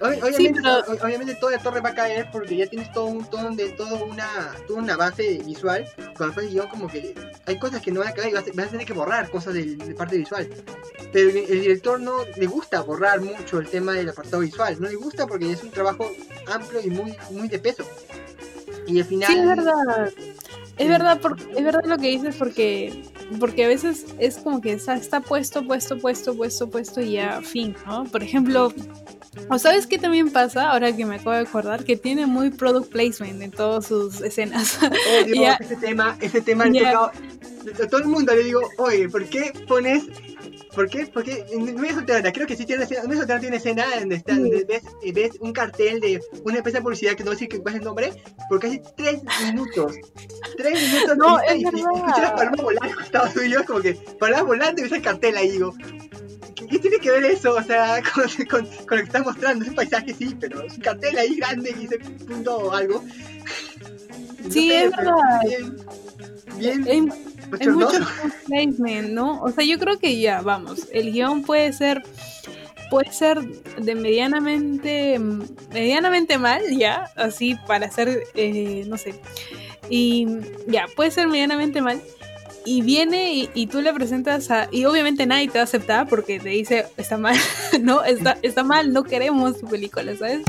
Ob- 0.00 0.22
Obviamente, 0.22 0.60
pero- 0.62 0.80
o- 0.80 1.04
obviamente 1.06 1.34
toda 1.34 1.52
la 1.52 1.58
torre 1.62 1.80
va 1.80 1.90
a 1.90 1.94
caer 1.94 2.28
porque 2.32 2.56
ya 2.56 2.66
tienes 2.66 2.90
todo 2.92 3.04
un 3.06 3.24
todo, 3.28 3.50
de, 3.50 3.68
todo 3.70 4.04
una, 4.06 4.28
toda 4.66 4.78
una 4.80 4.96
base 4.96 5.42
visual. 5.44 5.86
Pones 6.16 6.36
el 6.38 6.48
guion 6.50 6.68
como 6.68 6.88
que 6.88 7.14
hay 7.46 7.58
cosas 7.58 7.82
que 7.82 7.90
no 7.92 8.00
van 8.00 8.08
a 8.08 8.12
caer 8.12 8.30
y 8.30 8.32
vas 8.32 8.44
a, 8.48 8.52
vas 8.54 8.66
a 8.66 8.70
tener 8.70 8.86
que 8.86 8.92
borrar 8.94 9.30
cosas 9.30 9.52
del- 9.54 9.76
de, 9.78 9.94
parte 9.94 10.16
visual. 10.16 10.48
Pero 11.12 11.28
el, 11.30 11.36
el 11.36 11.60
director 11.60 12.00
no 12.00 12.24
le 12.36 12.46
gusta 12.46 12.80
borrar 12.80 13.20
mucho 13.20 13.58
el 13.58 13.68
tema 13.68 13.92
del 13.92 14.08
apartado 14.08 14.40
visual. 14.40 14.76
No 14.80 14.88
le 14.88 14.94
gusta 14.96 15.26
porque 15.26 15.52
es 15.52 15.62
un 15.62 15.70
trabajo 15.70 16.10
amplio 16.46 16.80
y 16.82 16.88
muy, 16.90 17.14
muy 17.30 17.48
de 17.48 17.58
peso. 17.58 17.84
Y 18.86 18.98
al 19.00 19.04
final... 19.06 19.30
Sí, 19.30 19.38
es 19.38 19.46
verdad. 19.46 20.06
Es 20.78 20.86
Sí. 20.86 20.88
verdad, 20.88 21.20
es 21.54 21.62
verdad 21.64 21.82
lo 21.84 21.98
que 21.98 22.08
dices 22.08 22.36
porque 22.36 23.02
porque 23.38 23.66
a 23.66 23.68
veces 23.68 24.06
es 24.18 24.38
como 24.38 24.62
que 24.62 24.72
está, 24.72 24.94
está 24.96 25.20
puesto, 25.20 25.62
puesto, 25.66 25.98
puesto, 25.98 26.34
puesto, 26.34 26.70
puesto 26.70 27.00
y 27.02 27.12
ya 27.12 27.42
fin, 27.42 27.76
¿no? 27.86 28.04
Por 28.04 28.22
ejemplo, 28.22 28.72
o 29.48 29.58
sabes 29.58 29.86
qué 29.86 29.98
también 29.98 30.30
pasa, 30.32 30.70
ahora 30.70 30.94
que 30.96 31.04
me 31.06 31.16
acabo 31.16 31.32
de 31.32 31.38
acordar, 31.38 31.84
que 31.84 31.96
tiene 31.96 32.26
muy 32.26 32.50
product 32.50 32.90
placement 32.90 33.40
en 33.42 33.50
todas 33.50 33.86
sus 33.86 34.20
escenas. 34.20 34.78
Oh, 34.82 34.88
Dios, 35.26 35.38
Ya. 35.38 35.54
ese 35.60 35.76
tema, 35.76 36.16
ese 36.20 36.40
tema 36.40 36.64
Ya. 36.68 36.92
tocado- 36.92 37.12
a 37.82 37.86
todo 37.88 38.00
el 38.00 38.06
mundo 38.08 38.34
le 38.34 38.42
digo, 38.44 38.60
oye, 38.78 39.08
¿por 39.08 39.24
qué 39.26 39.52
pones, 39.68 40.04
por 40.74 40.88
qué, 40.88 41.06
por 41.06 41.22
qué, 41.22 41.44
en 41.52 41.74
Media 41.74 41.94
Solterana, 41.94 42.32
creo 42.32 42.46
que 42.46 42.56
sí 42.56 42.64
tiene 42.64 42.82
una 42.82 42.84
escena, 42.90 43.06
Media 43.06 43.26
tiene 43.26 43.46
una 43.48 43.56
escena 43.56 43.84
donde 44.00 44.16
está, 44.16 44.34
donde 44.34 44.64
ves, 44.64 44.82
ves 45.14 45.32
un 45.40 45.52
cartel 45.52 46.00
de 46.00 46.20
una 46.44 46.56
empresa 46.56 46.78
de 46.78 46.82
publicidad 46.84 47.14
que 47.14 47.22
no 47.24 47.32
que- 47.36 47.60
cuál 47.60 47.74
es 47.74 47.80
el 47.80 47.84
nombre, 47.84 48.12
por 48.48 48.60
casi 48.60 48.80
tres 48.96 49.20
minutos, 49.44 49.94
tres 50.56 50.90
minutos, 50.90 51.16
No, 51.18 51.38
y, 51.38 51.52
es 51.52 51.56
y- 51.58 51.76
y 51.76 51.80
escuché 51.80 52.20
las 52.22 52.32
palomas 52.32 52.62
volando 52.62 52.80
al 52.90 52.94
costado 52.96 53.30
suyo, 53.30 53.64
como 53.66 53.80
que 53.80 53.94
palomas 54.18 54.46
volando 54.46 54.80
y 54.80 54.84
ves 54.84 54.92
el 54.92 55.02
cartel 55.02 55.36
ahí, 55.36 55.50
digo, 55.50 55.74
¿qué, 56.54 56.66
qué 56.66 56.78
tiene 56.78 56.98
que 56.98 57.10
ver 57.10 57.24
eso? 57.24 57.54
O 57.54 57.62
sea, 57.62 58.02
con, 58.14 58.24
con, 58.46 58.66
con 58.86 58.98
lo 58.98 59.02
que 59.02 59.06
estás 59.06 59.24
mostrando, 59.24 59.64
es 59.64 59.70
un 59.70 59.76
paisaje 59.76 60.14
sí, 60.14 60.36
pero 60.38 60.62
es 60.62 60.74
un 60.74 60.80
cartel 60.80 61.16
ahí 61.18 61.36
grande 61.36 61.70
y 61.70 61.74
dice 61.74 61.98
punto 61.98 62.56
o 62.56 62.72
algo. 62.72 63.02
No 64.42 64.50
Sí, 64.50 64.70
sé, 64.70 64.84
es 64.84 64.90
verdad. 64.96 65.14
Bien, 66.58 66.82
bien 66.82 67.12
Hay, 67.60 67.68
mucho 67.68 67.98
placement, 68.46 69.10
¿no? 69.10 69.42
O 69.42 69.50
sea, 69.50 69.64
yo 69.64 69.78
creo 69.78 69.98
que 69.98 70.18
ya, 70.18 70.40
vamos, 70.40 70.88
el 70.92 71.12
guion 71.12 71.42
puede 71.42 71.74
ser 71.74 72.02
puede 72.90 73.12
ser 73.12 73.40
de 73.40 73.94
medianamente 73.94 75.18
medianamente 75.72 76.38
mal, 76.38 76.62
ya, 76.76 77.10
así 77.16 77.56
para 77.66 77.86
hacer, 77.86 78.24
eh, 78.34 78.84
no 78.88 78.96
sé, 78.96 79.14
y 79.88 80.26
ya, 80.66 80.86
puede 80.96 81.10
ser 81.10 81.28
medianamente 81.28 81.80
mal, 81.80 82.02
y 82.64 82.82
viene 82.82 83.32
y, 83.34 83.50
y 83.54 83.66
tú 83.66 83.80
le 83.80 83.92
presentas 83.92 84.50
a, 84.50 84.68
y 84.70 84.84
obviamente 84.84 85.26
nadie 85.26 85.48
te 85.48 85.54
va 85.54 85.60
a 85.60 85.64
aceptar 85.64 86.08
porque 86.08 86.38
te 86.38 86.50
dice, 86.50 86.86
está 86.96 87.16
mal, 87.16 87.36
no, 87.80 88.04
está, 88.04 88.38
está 88.42 88.62
mal, 88.64 88.92
no 88.92 89.04
queremos 89.04 89.58
tu 89.58 89.66
película, 89.66 90.14
¿sabes? 90.16 90.42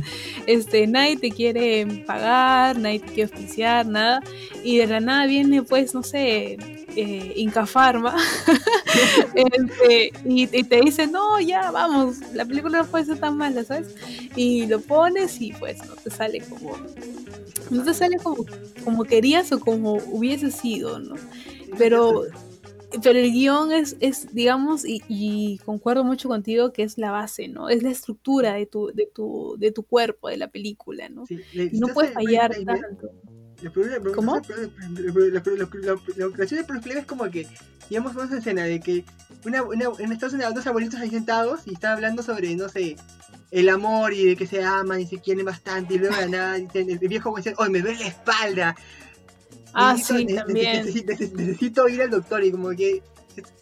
Este, 0.46 0.88
nadie 0.88 1.18
te 1.18 1.32
quiere 1.32 2.04
pagar, 2.06 2.78
nadie 2.78 3.00
te 3.00 3.08
quiere 3.08 3.34
oficiar, 3.34 3.86
nada, 3.86 4.22
y 4.64 4.78
de 4.78 4.88
la 4.88 5.00
nada 5.00 5.26
viene, 5.26 5.64
pues, 5.64 5.94
no 5.94 6.04
sé, 6.04 6.58
eh, 6.96 7.34
Inca 7.38 7.66
Pharma, 7.66 8.16
este, 9.36 10.12
y, 10.26 10.50
y 10.58 10.64
te 10.64 10.82
dice, 10.82 11.08
no, 11.08 11.40
ya, 11.40 11.72
vamos, 11.72 12.18
la 12.34 12.46
película 12.46 12.80
no 12.80 12.86
puede 12.88 13.06
ser 13.06 13.20
tan 13.20 13.38
mala, 13.38 13.64
¿sabes? 13.64 13.96
Y 14.36 14.66
lo 14.68 14.82
pones 14.82 15.40
y 15.42 15.54
pues 15.54 15.78
no 15.86 15.96
te 15.96 16.10
sale 16.10 16.42
como, 16.42 16.76
no 17.70 17.84
te 17.84 17.94
sale 17.94 18.18
como, 18.18 18.46
como 18.84 19.04
querías 19.06 19.52
o 19.52 19.60
como 19.60 19.94
hubiese 19.94 20.52
sido, 20.52 21.00
¿no? 21.00 21.16
Pero, 21.78 22.26
pero 23.04 23.20
el 23.20 23.32
guion 23.32 23.72
es, 23.72 23.96
es 24.00 24.34
digamos, 24.34 24.86
y, 24.86 25.02
y 25.08 25.60
concuerdo 25.60 26.04
mucho 26.04 26.28
contigo 26.30 26.74
que 26.74 26.84
es 26.84 26.98
la 26.98 27.12
base, 27.12 27.48
¿no? 27.48 27.70
Es 27.70 27.84
la 27.84 27.92
estructura 27.92 28.54
de 28.54 28.66
tu, 28.66 28.92
de 28.94 29.08
tu, 29.14 29.56
de 29.58 29.72
tu 29.72 29.84
cuerpo, 29.84 30.30
de 30.30 30.38
la 30.38 30.50
película, 30.50 31.10
¿no? 31.10 31.26
Sí, 31.26 31.40
Y 31.54 31.80
no 31.80 31.88
si 31.88 31.94
puede 31.94 32.10
estás 32.10 32.24
en 32.24 32.28
fallar 32.28 32.66
tanto. 32.66 33.12
¿Cómo? 34.16 34.42
Lo 36.16 36.32
gracioso 36.32 36.56
de 36.56 36.64
Placement 36.64 37.00
es 37.00 37.06
como 37.06 37.30
que, 37.30 37.48
digamos, 37.90 38.16
una 38.16 38.38
escena 38.38 38.64
de 38.64 38.80
que 38.80 39.06
una, 39.46 39.62
una, 39.62 39.86
en 40.00 40.12
Estados 40.12 40.34
Unidos 40.34 40.56
dos 40.56 40.66
abuelitos 40.68 41.00
ahí 41.00 41.10
sentados 41.10 41.62
y 41.68 41.74
están 41.74 41.94
hablando 41.94 42.24
sobre, 42.24 42.56
no 42.56 42.70
sé, 42.70 42.96
el 43.52 43.70
amor 43.70 44.14
y 44.14 44.26
de 44.26 44.36
que 44.36 44.48
se 44.48 44.64
aman 44.64 45.02
y 45.02 45.06
se 45.06 45.20
quieren 45.20 45.46
bastante 45.46 45.96
y 45.96 46.00
luego 46.00 46.16
de 46.16 46.30
nada 46.30 46.56
el 46.56 46.98
viejo 47.00 47.36
dice, 47.36 47.54
oye, 47.58 47.70
me 47.70 47.82
duele 47.82 48.00
la 48.00 48.08
espalda. 48.08 48.76
Ah, 49.74 49.94
Necesito- 49.96 50.18
sí, 50.18 50.26
ne- 50.26 50.34
también. 50.36 50.76
Necesito, 50.86 51.12
necesito- 51.14 51.38
necesito 51.38 51.88
ir 51.90 52.02
al 52.02 52.10
doctor 52.10 52.44
y 52.44 52.52
como 52.52 52.70
que, 52.72 53.02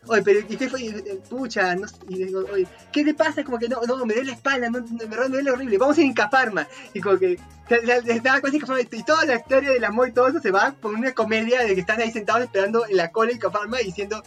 oye, 0.07 0.21
pero 0.23 0.39
¿y 0.39 0.43
qué 0.57 0.69
fue? 0.69 1.03
Pucha, 1.29 1.75
no 1.75 1.85
y 2.07 2.23
digo, 2.23 2.43
oye, 2.51 2.67
¿qué 2.91 3.03
te 3.05 3.13
pasa? 3.13 3.43
Como 3.43 3.59
que 3.59 3.69
no, 3.69 3.81
no, 3.87 4.05
me 4.05 4.13
duele 4.15 4.31
la 4.31 4.35
espalda, 4.35 4.69
no, 4.69 4.81
me 4.81 5.05
me 5.05 5.15
duele 5.29 5.51
horrible, 5.51 5.77
vamos 5.77 5.97
a 5.97 6.01
ir 6.01 6.07
en 6.07 6.13
Cafarma. 6.13 6.67
Y 6.93 7.01
como 7.01 7.17
que, 7.19 7.37
se- 7.67 7.85
se- 7.85 8.01
se 8.01 8.11
estaba 8.13 8.37
Incafarma, 8.37 8.81
y 8.81 9.03
toda 9.03 9.25
la 9.25 9.35
historia 9.35 9.71
del 9.71 9.83
amor 9.83 10.09
y 10.09 10.11
todo 10.13 10.27
eso 10.27 10.39
se 10.39 10.49
va 10.51 10.71
por 10.81 10.93
una 10.95 11.13
comedia 11.13 11.61
de 11.61 11.75
que 11.75 11.81
están 11.81 12.01
ahí 12.01 12.11
sentados 12.11 12.41
esperando 12.43 12.85
en 12.87 12.97
la 12.97 13.11
cola 13.11 13.31
en 13.31 13.37
Cafarma 13.37 13.77
diciendo, 13.77 14.23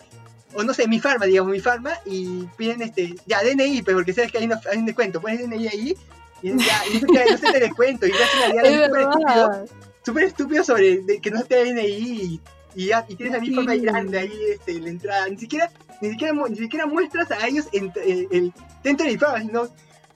o 0.54 0.62
no 0.62 0.74
sé, 0.74 0.86
mi 0.86 1.00
farma, 1.00 1.24
digamos, 1.26 1.50
mi 1.50 1.60
farma, 1.60 1.92
y 2.04 2.44
piden 2.56 2.82
este, 2.82 3.14
ya, 3.26 3.42
DNI, 3.42 3.82
pues 3.82 3.94
porque 3.96 4.12
sabes 4.12 4.30
que 4.30 4.38
hay, 4.38 4.44
una- 4.44 4.60
hay 4.70 4.78
un 4.78 4.86
descuento, 4.86 5.20
pones 5.20 5.40
DNI 5.40 5.66
ahí, 5.68 5.96
y 6.42 6.48
ya, 6.58 6.82
y 6.92 7.00
no 7.00 7.14
sé, 7.14 7.24
no 7.30 7.38
sé 7.38 7.52
te 7.52 7.60
descuento, 7.60 8.06
y 8.06 8.10
ya 8.12 8.18
Es 8.46 8.52
diálogo 8.52 9.64
súper 10.04 10.24
estúpido, 10.24 10.64
sobre 10.64 10.98
de 11.02 11.20
que 11.20 11.30
no 11.30 11.42
te 11.44 11.56
da 11.56 11.62
DNI 11.64 11.82
y, 11.86 12.40
y 12.74 12.90
y 13.08 13.14
tienes 13.16 13.34
a 13.34 13.40
mi 13.40 13.68
ahí 13.68 13.80
grande 13.80 14.18
ahí, 14.18 14.32
este, 14.50 14.72
en 14.72 14.84
la 14.84 14.90
entrada, 14.90 15.28
ni 15.28 15.38
siquiera, 15.38 15.70
ni 16.00 16.10
siquiera, 16.10 16.32
ni 16.48 16.56
siquiera 16.56 16.86
muestras 16.86 17.30
a 17.30 17.46
ellos 17.46 17.66
en, 17.72 17.92
eh, 17.96 18.26
el, 18.30 18.52
dentro 18.82 19.06
de 19.06 19.12
mi 19.12 19.18
sino, 19.40 19.68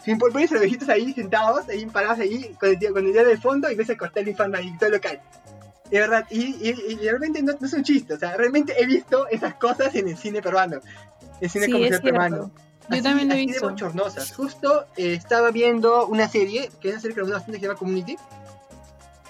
sin 0.04 0.18
por 0.18 0.32
pones 0.32 0.50
a 0.50 0.54
los 0.54 0.62
viejitos 0.62 0.88
ahí 0.88 1.12
sentados, 1.12 1.68
ahí 1.68 1.84
parados 1.86 2.18
ahí, 2.20 2.54
con 2.58 2.68
el, 2.70 2.92
con 2.92 3.06
el 3.06 3.12
dedo 3.12 3.28
de 3.28 3.36
fondo, 3.38 3.70
y 3.70 3.74
ves 3.74 3.88
el 3.90 3.96
cortar 3.96 4.24
mi 4.24 4.34
farma 4.34 4.58
ahí, 4.58 4.72
todo 4.78 4.90
local. 4.90 5.20
De 5.90 6.00
verdad, 6.00 6.26
y, 6.30 6.40
y, 6.68 6.74
y 7.00 7.08
realmente 7.08 7.42
no, 7.42 7.52
no 7.60 7.66
es 7.66 7.72
un 7.72 7.84
chiste, 7.84 8.14
o 8.14 8.18
sea, 8.18 8.36
realmente 8.36 8.74
he 8.76 8.86
visto 8.86 9.28
esas 9.28 9.54
cosas 9.54 9.94
en 9.94 10.08
el 10.08 10.16
cine 10.16 10.42
peruano, 10.42 10.80
el 11.40 11.50
cine 11.50 11.66
Sí, 11.66 11.72
comercial 11.72 12.00
peruano. 12.02 12.50
Yo 12.88 12.94
Así- 12.94 13.02
también 13.02 13.28
lo 13.28 13.34
he 13.34 13.38
así 13.38 13.46
de 13.46 13.52
visto. 13.52 13.68
bochornosas. 13.68 14.32
Justo 14.32 14.86
eh, 14.96 15.14
estaba 15.14 15.50
viendo 15.50 16.06
una 16.06 16.28
serie, 16.28 16.70
que 16.80 16.88
es 16.90 16.94
una 16.94 17.00
serie 17.02 17.14
que 17.46 17.52
se 17.58 17.58
llama 17.66 17.74
Community. 17.78 18.16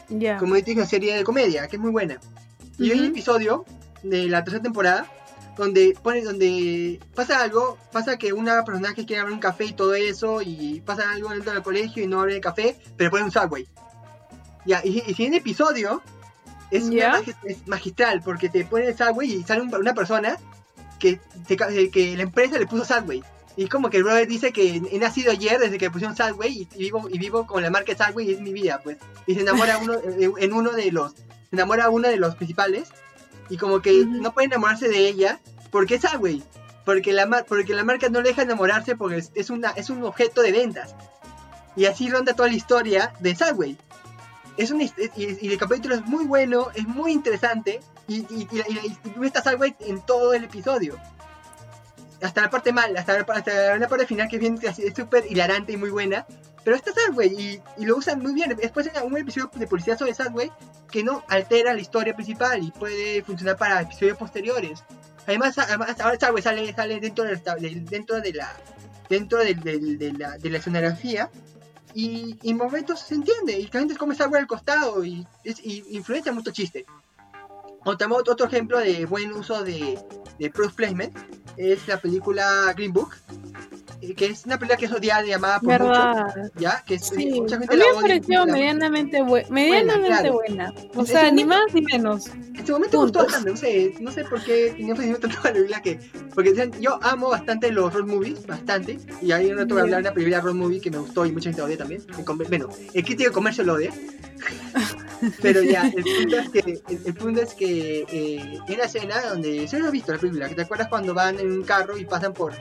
Ya. 0.08 0.36
Community 0.38 0.72
es 0.72 0.76
una 0.76 0.86
serie 0.86 1.16
de 1.16 1.24
comedia, 1.24 1.66
que 1.68 1.76
es 1.76 1.82
muy 1.82 1.90
buena. 1.90 2.18
Y 2.78 2.90
hay 2.92 2.98
un 3.00 3.06
episodio 3.06 3.64
de 4.02 4.26
la 4.28 4.44
tercera 4.44 4.62
temporada 4.62 5.06
donde 5.56 5.96
pone 6.02 6.22
donde 6.22 7.00
pasa 7.14 7.42
algo, 7.42 7.78
pasa 7.90 8.18
que 8.18 8.32
una 8.34 8.62
personaje 8.64 9.06
quiere 9.06 9.20
abrir 9.22 9.34
un 9.34 9.40
café 9.40 9.64
y 9.64 9.72
todo 9.72 9.94
eso, 9.94 10.42
y 10.42 10.82
pasa 10.84 11.10
algo 11.10 11.30
dentro 11.30 11.52
del 11.52 11.62
colegio 11.62 12.04
y 12.04 12.06
no 12.06 12.20
abre 12.20 12.34
el 12.34 12.40
café, 12.42 12.76
pero 12.96 13.10
pone 13.10 13.24
un 13.24 13.30
subway. 13.32 13.66
Ya, 14.66 14.82
y, 14.84 15.02
y 15.06 15.14
si 15.14 15.24
en 15.24 15.32
episodio 15.34 16.02
es, 16.70 16.84
una 16.84 17.20
es 17.44 17.66
magistral, 17.66 18.20
porque 18.22 18.48
te 18.50 18.64
pone 18.66 18.86
el 18.88 18.96
subway 18.98 19.32
y 19.32 19.42
sale 19.44 19.62
un- 19.62 19.74
una 19.74 19.94
persona 19.94 20.36
que, 20.98 21.20
te 21.46 21.56
que 21.90 22.14
la 22.16 22.22
empresa 22.24 22.58
le 22.58 22.66
puso 22.66 22.84
subway. 22.84 23.22
Y 23.56 23.68
como 23.68 23.88
que 23.88 23.96
el 23.98 24.04
brother 24.04 24.26
dice 24.28 24.52
que 24.52 24.82
he 24.90 24.98
nacido 24.98 25.32
ayer 25.32 25.58
desde 25.58 25.78
que 25.78 25.90
pusieron 25.90 26.14
Subway 26.16 26.52
y, 26.52 26.68
y 26.74 26.78
vivo, 26.78 27.08
y 27.10 27.18
vivo 27.18 27.46
con 27.46 27.62
la 27.62 27.70
marca 27.70 27.92
Subway 27.96 28.28
y 28.30 28.34
es 28.34 28.40
mi 28.40 28.52
vida, 28.52 28.80
pues. 28.84 28.98
Y 29.26 29.34
se 29.34 29.40
enamora 29.40 29.78
uno, 29.78 29.94
eh, 29.94 30.30
en 30.38 30.52
uno 30.52 30.72
de 30.72 30.92
los, 30.92 31.12
se 31.12 31.24
enamora 31.52 31.88
uno 31.88 32.08
de 32.08 32.18
los 32.18 32.34
principales 32.36 32.88
y 33.48 33.56
como 33.56 33.80
que 33.80 34.04
no 34.06 34.34
puede 34.34 34.46
enamorarse 34.48 34.88
de 34.88 34.98
ella 35.08 35.40
porque 35.70 35.94
es 35.94 36.02
Subway. 36.02 36.42
Porque 36.84 37.12
la, 37.12 37.44
porque 37.48 37.74
la 37.74 37.82
marca 37.82 38.08
no 38.10 38.20
le 38.20 38.28
deja 38.28 38.42
enamorarse 38.42 38.94
porque 38.94 39.16
es, 39.16 39.32
es 39.34 39.48
una, 39.50 39.70
es 39.70 39.88
un 39.90 40.02
objeto 40.04 40.42
de 40.42 40.52
ventas. 40.52 40.94
Y 41.76 41.86
así 41.86 42.08
ronda 42.10 42.34
toda 42.34 42.48
la 42.48 42.54
historia 42.54 43.12
de 43.20 43.34
Subway. 43.34 43.76
Es 44.56 44.70
un, 44.70 44.80
his- 44.82 44.94
y, 45.16 45.46
y 45.46 45.52
el 45.52 45.58
capítulo 45.58 45.94
es 45.94 46.04
muy 46.04 46.24
bueno, 46.26 46.68
es 46.74 46.86
muy 46.86 47.12
interesante 47.12 47.80
y, 48.06 48.18
y, 48.18 48.48
y, 48.52 48.58
y, 48.68 48.98
y 49.04 49.10
tú 49.10 49.24
estás 49.24 49.44
Subway 49.44 49.74
en 49.80 50.00
todo 50.00 50.32
el 50.34 50.44
episodio 50.44 50.96
hasta 52.22 52.42
la 52.42 52.50
parte 52.50 52.72
mal, 52.72 52.96
hasta 52.96 53.20
hasta 53.20 53.76
la 53.78 53.88
parte 53.88 54.06
final 54.06 54.28
que 54.28 54.36
es 54.36 54.40
bien 54.40 54.58
súper 54.94 55.24
hilarante 55.30 55.72
y 55.72 55.76
muy 55.76 55.90
buena. 55.90 56.26
Pero 56.64 56.74
está 56.76 56.90
Subway 56.92 57.28
y, 57.28 57.62
y 57.80 57.84
lo 57.86 57.96
usan 57.96 58.20
muy 58.20 58.32
bien. 58.34 58.56
Después 58.56 58.90
hay 58.92 59.06
un 59.06 59.16
episodio 59.16 59.50
de 59.54 59.66
policía 59.68 59.96
sobre 59.96 60.14
Subway 60.14 60.50
que 60.90 61.04
no 61.04 61.22
altera 61.28 61.72
la 61.74 61.80
historia 61.80 62.14
principal 62.14 62.62
y 62.62 62.70
puede 62.72 63.22
funcionar 63.22 63.56
para 63.56 63.82
episodios 63.82 64.16
posteriores. 64.18 64.82
Además, 65.26 65.56
además 65.58 66.00
ahora 66.00 66.18
Subway 66.18 66.42
sale, 66.42 66.72
sale 66.74 66.98
dentro, 67.00 67.24
del- 67.24 67.84
dentro 67.86 68.20
de 68.20 68.32
la 68.32 68.52
dentro 69.08 69.38
del- 69.38 69.60
del- 69.60 69.98
de, 69.98 70.12
la, 70.14 70.36
de 70.38 70.50
la 70.50 70.58
escenografía 70.58 71.30
y, 71.94 72.36
en 72.42 72.56
momentos 72.56 73.00
se 73.00 73.14
entiende 73.14 73.52
y 73.58 73.64
la 73.72 73.78
gente 73.80 73.96
come 73.96 74.14
Subway 74.16 74.40
al 74.40 74.46
costado 74.48 75.04
y, 75.04 75.26
es, 75.44 75.60
y 75.64 75.84
influencia 75.90 76.32
mucho 76.32 76.50
chiste. 76.50 76.84
Otro, 77.86 78.16
otro 78.16 78.46
ejemplo 78.46 78.78
de 78.78 79.06
buen 79.06 79.32
uso 79.32 79.62
de, 79.64 79.98
de 80.38 80.50
product 80.50 80.74
placement 80.76 81.16
es 81.56 81.86
la 81.88 81.98
película 82.00 82.72
Green 82.76 82.92
Book, 82.92 83.14
eh, 84.02 84.14
que 84.14 84.26
es 84.26 84.44
una 84.44 84.58
película 84.58 84.76
que 84.76 84.84
es 84.86 84.92
odiada 84.92 85.24
y 85.26 85.32
amada 85.32 85.58
por 85.60 85.68
¿Verdad? 85.70 86.26
¿ya? 86.56 86.82
Que 86.84 86.96
es, 86.96 87.06
Sí, 87.06 87.40
mucha 87.40 87.56
a 87.56 87.58
gente 87.60 87.74
mí 87.76 87.82
la 87.82 87.94
me 87.96 88.02
pareció 88.02 88.44
medianamente, 88.46 89.22
bue- 89.22 89.48
medianamente 89.48 90.08
claro. 90.08 90.32
buena. 90.34 90.74
O 90.94 91.02
Es- 91.02 91.08
sea, 91.08 91.28
es 91.28 91.32
ni 91.32 91.44
más 91.46 91.62
ni 91.72 91.80
menos. 91.80 92.26
En 92.26 92.66
su 92.66 92.72
momento 92.72 92.98
Punto. 92.98 93.20
me 93.20 93.24
gustó 93.24 93.24
bastante, 93.24 93.50
no 93.50 93.56
sé, 93.56 93.94
no 94.00 94.10
sé 94.10 94.24
por 94.24 94.42
qué 94.42 94.74
tenía 94.76 94.94
un 94.94 95.20
tanto 95.20 95.38
a 95.42 95.44
la 95.46 95.52
película 95.52 95.80
que... 95.80 96.00
Porque 96.34 96.70
yo 96.80 96.98
amo 97.02 97.30
bastante 97.30 97.70
los 97.70 97.94
road 97.94 98.06
movies, 98.06 98.46
bastante, 98.46 98.98
y 99.22 99.32
ahí 99.32 99.50
un 99.50 99.56
rato 99.58 99.74
voy 99.74 99.80
a 99.80 99.84
hablar 99.84 100.02
de 100.02 100.08
una 100.08 100.14
película 100.14 100.40
road 100.42 100.54
movie 100.54 100.80
que 100.80 100.90
me 100.90 100.98
gustó 100.98 101.24
y 101.24 101.32
mucha 101.32 101.48
gente 101.50 101.62
odia 101.62 101.78
también. 101.78 102.02
El 102.18 102.24
bueno, 102.48 102.68
el 102.92 103.04
crítico 103.04 103.30
de 103.30 103.34
comercio 103.34 103.64
lo 103.64 103.74
odia. 103.74 103.92
Pero 105.42 105.62
ya, 105.62 105.90
el 105.96 106.04
punto 106.04 106.36
es 106.38 106.48
que, 106.50 106.58
el, 106.60 106.82
el 107.06 107.14
punto 107.14 107.40
es 107.42 107.54
que 107.54 108.04
eh, 108.10 108.58
hay 108.68 108.74
una 108.74 108.84
escena 108.84 109.20
donde, 109.22 109.66
se 109.66 109.78
lo 109.78 109.86
has 109.86 109.92
visto 109.92 110.12
la 110.12 110.18
película, 110.18 110.48
te 110.48 110.62
acuerdas 110.62 110.88
cuando 110.88 111.14
van 111.14 111.38
en 111.40 111.50
un 111.52 111.62
carro 111.62 111.96
y 111.96 112.04
pasan 112.04 112.34
por, 112.34 112.52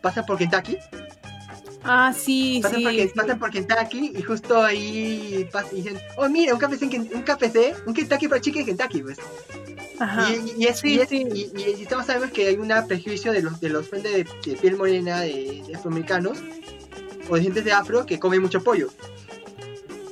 pasan 0.00 0.24
por 0.26 0.38
Kentucky, 0.38 0.76
Ah, 1.84 2.12
sí, 2.16 2.60
pasan, 2.62 2.78
sí. 2.78 2.84
por, 2.84 2.92
sí. 2.92 3.08
pasan 3.16 3.38
por 3.40 3.50
Kentucky 3.50 4.12
y 4.16 4.22
justo 4.22 4.62
ahí 4.62 5.48
pas- 5.52 5.66
y 5.72 5.76
dicen, 5.76 5.98
oh 6.16 6.28
mira, 6.28 6.54
un 6.54 6.62
en 6.62 6.90
Ken- 6.90 7.10
un 7.12 7.22
KFC, 7.22 7.74
un 7.86 7.94
Kentucky 7.94 8.28
Fried 8.28 8.40
Chicken 8.40 8.60
en 8.60 8.66
Kentucky, 8.66 9.02
pues. 9.02 9.18
Ajá. 9.98 10.28
Y, 10.30 10.62
y 10.62 10.66
es, 10.66 10.78
Sí, 10.78 10.94
y, 10.94 11.00
es- 11.00 11.08
sí. 11.08 11.26
y- 11.34 11.50
y- 11.60 11.82
y 11.82 11.86
todos 11.86 12.06
sabemos 12.06 12.30
que 12.30 12.46
hay 12.46 12.54
un 12.56 12.70
prejuicio 12.86 13.32
de 13.32 13.42
los 13.42 13.60
de 13.60 13.68
los 13.70 13.90
de, 13.90 14.00
de 14.44 14.56
piel 14.60 14.76
morena 14.76 15.20
de, 15.22 15.64
de 15.66 15.74
afroamericanos 15.74 16.38
o 17.28 17.34
de 17.36 17.42
gente 17.42 17.62
de 17.62 17.72
afro 17.72 18.06
que 18.06 18.18
comen 18.20 18.42
mucho 18.42 18.62
pollo. 18.62 18.88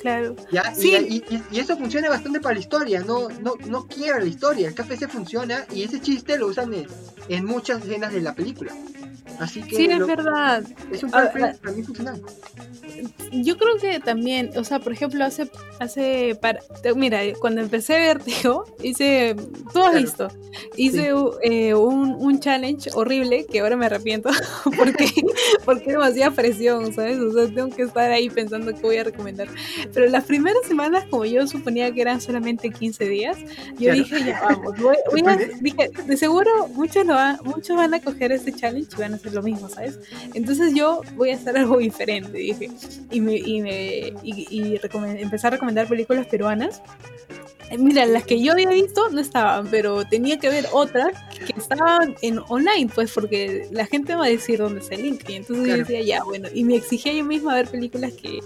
Claro. 0.01 0.35
¿ya? 0.51 0.75
Sí. 0.75 0.95
Y, 1.09 1.17
y- 1.35 1.43
y 1.51 1.61
eso 1.61 1.77
funciona 1.77 2.09
bastante 2.09 2.41
para 2.41 2.55
la 2.55 2.61
historia, 2.61 3.01
no, 3.01 3.29
no, 3.43 3.55
no 3.67 3.87
quiebra 3.87 4.21
la 4.21 4.27
historia. 4.29 4.69
El 4.69 4.75
KFC 4.75 5.09
funciona 5.09 5.67
y 5.75 5.83
ese 5.83 6.01
chiste 6.01 6.39
lo 6.39 6.47
usan 6.47 6.73
en, 6.73 6.87
en 7.29 7.45
muchas 7.45 7.83
escenas 7.85 8.13
de 8.13 8.21
la 8.23 8.35
película. 8.35 8.73
Así 9.39 9.63
que 9.63 9.77
Sí, 9.77 9.85
es 9.87 9.99
lo- 9.99 10.07
verdad. 10.07 10.63
es 10.93 11.03
un 11.03 11.11
Ah, 11.15 11.31
perfil 11.33 11.59
para 11.61 11.73
mí 11.75 11.83
funcional. 11.83 12.21
Yo 13.33 13.57
creo 13.57 13.77
que 13.81 14.01
también, 14.01 14.51
o 14.57 14.65
sea, 14.65 14.81
por 14.81 14.93
ejemplo, 14.93 15.25
hace, 15.25 15.49
hace 15.79 16.37
para, 16.41 16.61
mira, 16.97 17.21
cuando 17.41 17.61
empecé 17.61 17.99
Vértigo, 17.99 18.65
hice, 18.83 19.37
tú 19.73 19.79
has 19.83 19.91
Claro. 19.91 19.99
visto, 19.99 20.29
hice 20.77 21.13
eh, 21.43 21.75
un, 21.75 22.17
un 22.17 22.41
challenge 22.41 22.91
horrible 22.93 23.47
que 23.47 23.61
ahora 23.61 23.77
me 23.77 23.87
arrepiento 23.87 24.29
porque, 24.77 25.07
porque 25.65 25.83
es 25.87 25.93
demasiada 25.93 26.33
presión, 26.35 26.93
¿sabes? 26.93 27.19
O 27.19 27.33
sea, 27.33 27.47
tengo 27.55 27.71
que 27.71 27.83
estar 27.83 28.11
ahí 28.11 28.29
pensando 28.29 28.75
qué 28.75 28.81
voy 28.83 28.97
a 28.99 29.05
recomendar. 29.05 29.49
Pero 29.95 30.07
las 30.09 30.25
primeras 30.25 30.63
semanas, 30.67 31.05
como 31.09 31.25
yo 31.25 31.47
suponía 31.47 31.93
que 31.93 32.01
eran 32.03 32.21
solamente 32.21 32.71
15 32.71 33.09
días, 33.09 33.39
yo 33.79 33.93
Claro. 33.93 33.95
dije, 33.99 34.25
ya 34.25 34.41
vamos, 34.43 34.77
voy, 34.79 34.97
voy 35.11 35.23
a, 35.27 35.37
dije, 35.61 35.91
de 36.07 36.17
seguro 36.17 36.51
muchos, 36.75 37.07
lo 37.07 37.15
van, 37.15 37.39
muchos 37.45 37.77
van 37.77 37.95
a 37.95 38.01
coger 38.01 38.33
este 38.33 38.53
challenge 38.53 38.89
y 38.97 39.01
van 39.01 39.15
a 39.15 39.19
hacer 39.21 39.35
lo 39.35 39.43
mismo, 39.43 39.69
¿sabes? 39.69 39.99
Entonces 40.35 40.75
yo 40.75 41.03
voy 41.17 41.31
a 41.31 41.37
hacer 41.37 41.57
algo 41.57 41.79
diferente, 41.79 42.37
dije. 42.37 42.71
Y, 43.11 43.21
me, 43.21 43.37
y, 43.37 43.61
me, 43.63 44.13
y, 44.23 44.47
y 44.51 44.81
empecé 45.21 45.47
a 45.47 45.51
recomendar 45.51 45.87
películas 45.89 46.27
peruanas. 46.27 46.83
Eh, 47.71 47.79
Mira, 47.79 48.05
las 48.05 48.25
que 48.25 48.43
yo 48.43 48.53
había 48.53 48.69
visto 48.71 49.09
no 49.11 49.21
estaban, 49.21 49.69
pero 49.69 50.05
tenía 50.05 50.39
que 50.41 50.49
ver 50.49 50.67
otras 50.73 51.13
que 51.47 51.55
estaban 51.57 52.17
en 52.21 52.41
online, 52.49 52.91
pues 52.93 53.13
porque 53.13 53.69
la 53.71 53.87
gente 53.87 54.17
va 54.17 54.25
a 54.25 54.29
decir 54.29 54.59
dónde 54.59 54.81
está 54.81 54.97
el 54.97 55.03
link. 55.03 55.23
Y 55.29 55.35
entonces 55.35 55.65
Claro. 55.65 55.83
yo 55.83 55.85
decía, 55.87 56.03
ya, 56.03 56.25
bueno, 56.25 56.49
y 56.53 56.65
me 56.65 56.75
exigía 56.75 57.13
yo 57.13 57.25
misma 57.25 57.55
ver 57.55 57.69
películas 57.69 58.13
que, 58.15 58.41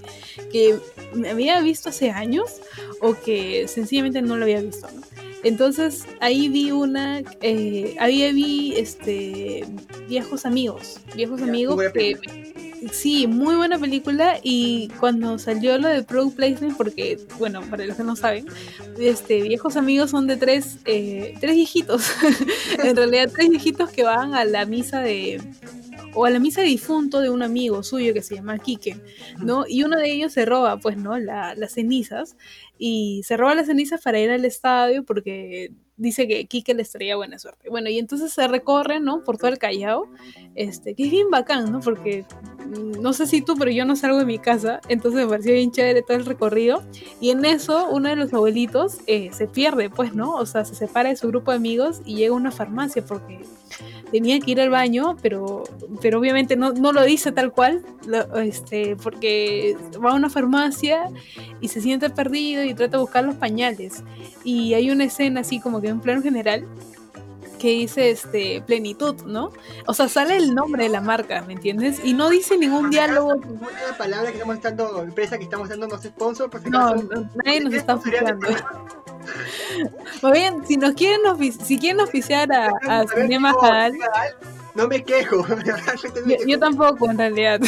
que 0.52 0.78
me 1.14 1.30
había 1.30 1.58
visto 1.62 1.88
hace 1.88 2.10
años 2.10 2.60
o 3.00 3.14
que 3.14 3.66
sencillamente 3.66 4.20
no 4.20 4.37
lo 4.37 4.44
había 4.44 4.60
visto, 4.60 4.88
¿no? 4.94 5.00
Entonces 5.44 6.07
ahí 6.20 6.48
vi 6.48 6.70
una, 6.70 7.22
eh, 7.42 7.94
ahí 8.00 8.33
vi 8.33 8.74
este 8.76 9.64
viejos 10.09 10.46
amigos, 10.46 11.00
viejos 11.14 11.42
amigos 11.42 11.80
que 11.92 12.18
sí, 12.92 13.26
muy 13.26 13.54
buena 13.57 13.78
película 13.78 14.38
y 14.42 14.88
cuando 15.00 15.38
salió 15.38 15.78
lo 15.78 15.88
de 15.88 16.02
Product 16.02 16.37
Placement, 16.37 16.76
porque 16.76 17.18
bueno, 17.38 17.62
para 17.70 17.85
los 17.87 17.96
que 17.96 18.04
no 18.04 18.16
saben, 18.16 18.46
este 18.98 19.42
viejos 19.42 19.76
amigos 19.76 20.11
son 20.11 20.26
de 20.26 20.37
tres, 20.37 20.78
eh, 20.85 21.35
tres 21.40 21.54
viejitos, 21.54 22.11
en 22.83 22.96
realidad 22.96 23.30
tres 23.35 23.50
viejitos 23.50 23.90
que 23.90 24.02
van 24.02 24.35
a 24.35 24.44
la 24.44 24.66
misa 24.66 25.00
de 25.00 25.40
o 26.14 26.24
a 26.24 26.31
la 26.31 26.38
misa 26.38 26.61
de 26.62 26.68
difunto 26.68 27.20
de 27.20 27.31
un 27.31 27.42
amigo 27.42 27.83
suyo 27.83 28.14
que 28.14 28.22
se 28.22 28.37
llama 28.37 28.59
Quique, 28.59 28.96
¿no? 29.40 29.64
Y 29.68 29.83
uno 29.85 29.96
de 29.96 30.11
ellos 30.12 30.33
se 30.33 30.44
roba, 30.44 30.79
pues, 30.79 30.96
¿no? 30.96 31.18
La- 31.18 31.55
las 31.55 31.72
cenizas 31.74 32.37
y 32.79 33.22
se 33.24 33.37
roba 33.37 33.55
las 33.55 33.66
cenizas 33.66 34.00
para 34.03 34.18
ir 34.20 34.31
al 34.31 34.44
estadio 34.44 35.05
porque 35.05 35.72
dice 35.96 36.27
que 36.27 36.46
Quique 36.46 36.74
les 36.74 36.90
traía 36.90 37.14
buena 37.16 37.38
suerte. 37.38 37.68
Bueno, 37.70 37.88
y 37.88 37.98
entonces 38.00 38.33
se 38.33 38.48
recorre, 38.48 38.98
¿no? 38.98 39.22
Por 39.22 39.38
todo 39.38 39.48
el 39.48 39.59
Callao, 39.59 40.09
este, 40.57 40.94
que 40.94 41.05
es 41.05 41.11
bien 41.11 41.31
bacán, 41.31 41.70
¿no? 41.70 41.79
Porque 41.81 42.24
mm, 42.66 43.00
no 43.00 43.12
sé 43.12 43.27
si 43.27 43.42
tú, 43.42 43.55
pero 43.57 43.70
yo 43.70 43.85
no 43.85 43.94
salgo 43.94 44.18
de 44.18 44.24
mi 44.27 44.38
casa, 44.40 44.81
entonces 44.88 45.20
me 45.22 45.29
pareció 45.29 45.53
bien 45.53 45.70
chévere 45.70 46.03
todo 46.03 46.16
el 46.16 46.27
recorrido. 46.27 46.83
Y 47.20 47.31
en 47.31 47.44
eso, 47.44 47.88
uno 47.90 48.09
de 48.09 48.16
los 48.16 48.33
abuelitos 48.35 48.98
eh, 49.07 49.31
se 49.33 49.46
pierde, 49.46 49.88
pues, 49.88 50.14
¿no? 50.14 50.35
O 50.35 50.46
sea, 50.46 50.64
se 50.64 50.74
separa 50.74 51.11
de 51.11 51.16
su 51.16 51.29
grupo 51.29 51.53
de 51.53 51.59
amigos 51.59 52.00
y 52.05 52.16
llega 52.16 52.33
a 52.35 52.37
una 52.37 52.50
farmacia 52.50 53.05
porque 53.05 53.38
tenía 54.14 54.38
que 54.38 54.53
ir 54.53 54.61
al 54.61 54.70
baño, 54.70 55.16
pero, 55.20 55.64
pero 56.00 56.20
obviamente 56.20 56.55
no, 56.55 56.72
no 56.72 56.92
lo 56.92 57.03
dice 57.03 57.33
tal 57.33 57.50
cual, 57.50 57.85
este, 58.37 58.94
porque 58.94 59.77
va 60.03 60.12
a 60.12 60.14
una 60.14 60.31
farmacia 60.31 61.11
y 61.61 61.66
se 61.66 61.81
siente 61.81 62.09
perdido 62.11 62.62
y 62.62 62.74
trata 62.74 62.98
de 62.98 63.00
buscar 63.03 63.24
los 63.24 63.35
pañales. 63.35 64.05
Y 64.44 64.74
hay 64.74 64.92
una 64.92 65.03
escena 65.03 65.40
así 65.40 65.59
como 65.59 65.81
que 65.81 65.88
en 65.88 65.98
plano 65.98 66.22
general 66.22 66.64
que 67.59 67.70
dice 67.70 68.11
este 68.11 68.62
plenitud, 68.64 69.16
¿no? 69.27 69.50
O 69.88 69.94
sea, 69.94 70.09
sale 70.09 70.37
el 70.37 70.55
nombre 70.55 70.85
de 70.85 70.90
la 70.90 71.00
marca, 71.00 71.42
¿me 71.42 71.55
entiendes? 71.55 71.98
Y 72.05 72.14
no 72.14 72.31
dice 72.31 72.57
ningún 72.57 72.90
diálogo. 72.90 73.35
Una 73.35 73.98
palabra 73.98 74.31
que 74.31 74.37
estamos 74.38 74.62
dando, 74.62 75.03
empresa 75.03 75.38
que 75.38 75.44
estamos 75.44 75.68
dando, 75.68 75.88
no 75.88 75.98
sponsor, 76.00 76.48
por 76.48 76.62
si 76.62 76.70
no, 76.70 76.94
nadie 77.44 77.59
nos 77.59 77.74
está. 77.74 77.98
Muy 80.22 80.32
bien, 80.32 80.66
si 80.66 80.76
nos 80.76 80.94
quieren 80.94 81.20
si 81.64 81.78
quieren 81.78 82.00
oficiar 82.00 82.52
a, 82.52 82.70
a 82.88 83.04
Cinema 83.06 83.54
no 84.74 84.88
me 84.88 85.02
quejo. 85.04 85.46
yo, 86.46 86.58
tampoco, 86.58 87.08
en 87.08 87.18
realidad. 87.18 87.60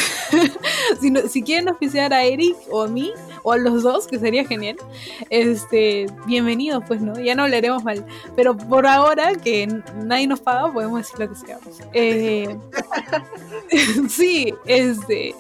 si, 1.01 1.15
si 1.29 1.43
quieren 1.43 1.69
oficiar 1.69 2.13
a 2.13 2.25
Eric 2.25 2.57
o 2.69 2.83
a 2.83 2.89
mí, 2.89 3.13
o 3.45 3.53
a 3.53 3.59
los 3.59 3.85
dos, 3.85 4.09
que 4.09 4.19
sería 4.19 4.45
genial, 4.45 4.77
este, 5.31 6.07
bienvenidos, 6.27 6.83
pues, 6.87 7.01
¿no? 7.01 7.19
Ya 7.21 7.37
no 7.37 7.45
hablaremos 7.45 7.85
mal. 7.85 8.05
Pero 8.35 8.57
por 8.57 8.87
ahora, 8.87 9.37
que 9.37 9.69
nadie 10.03 10.27
nos 10.27 10.41
paga, 10.41 10.73
podemos 10.73 10.99
decir 10.99 11.21
lo 11.21 11.29
que 11.29 11.37
sea. 11.37 11.59
Eh, 11.93 12.57
sí, 14.09 14.53
este. 14.67 15.35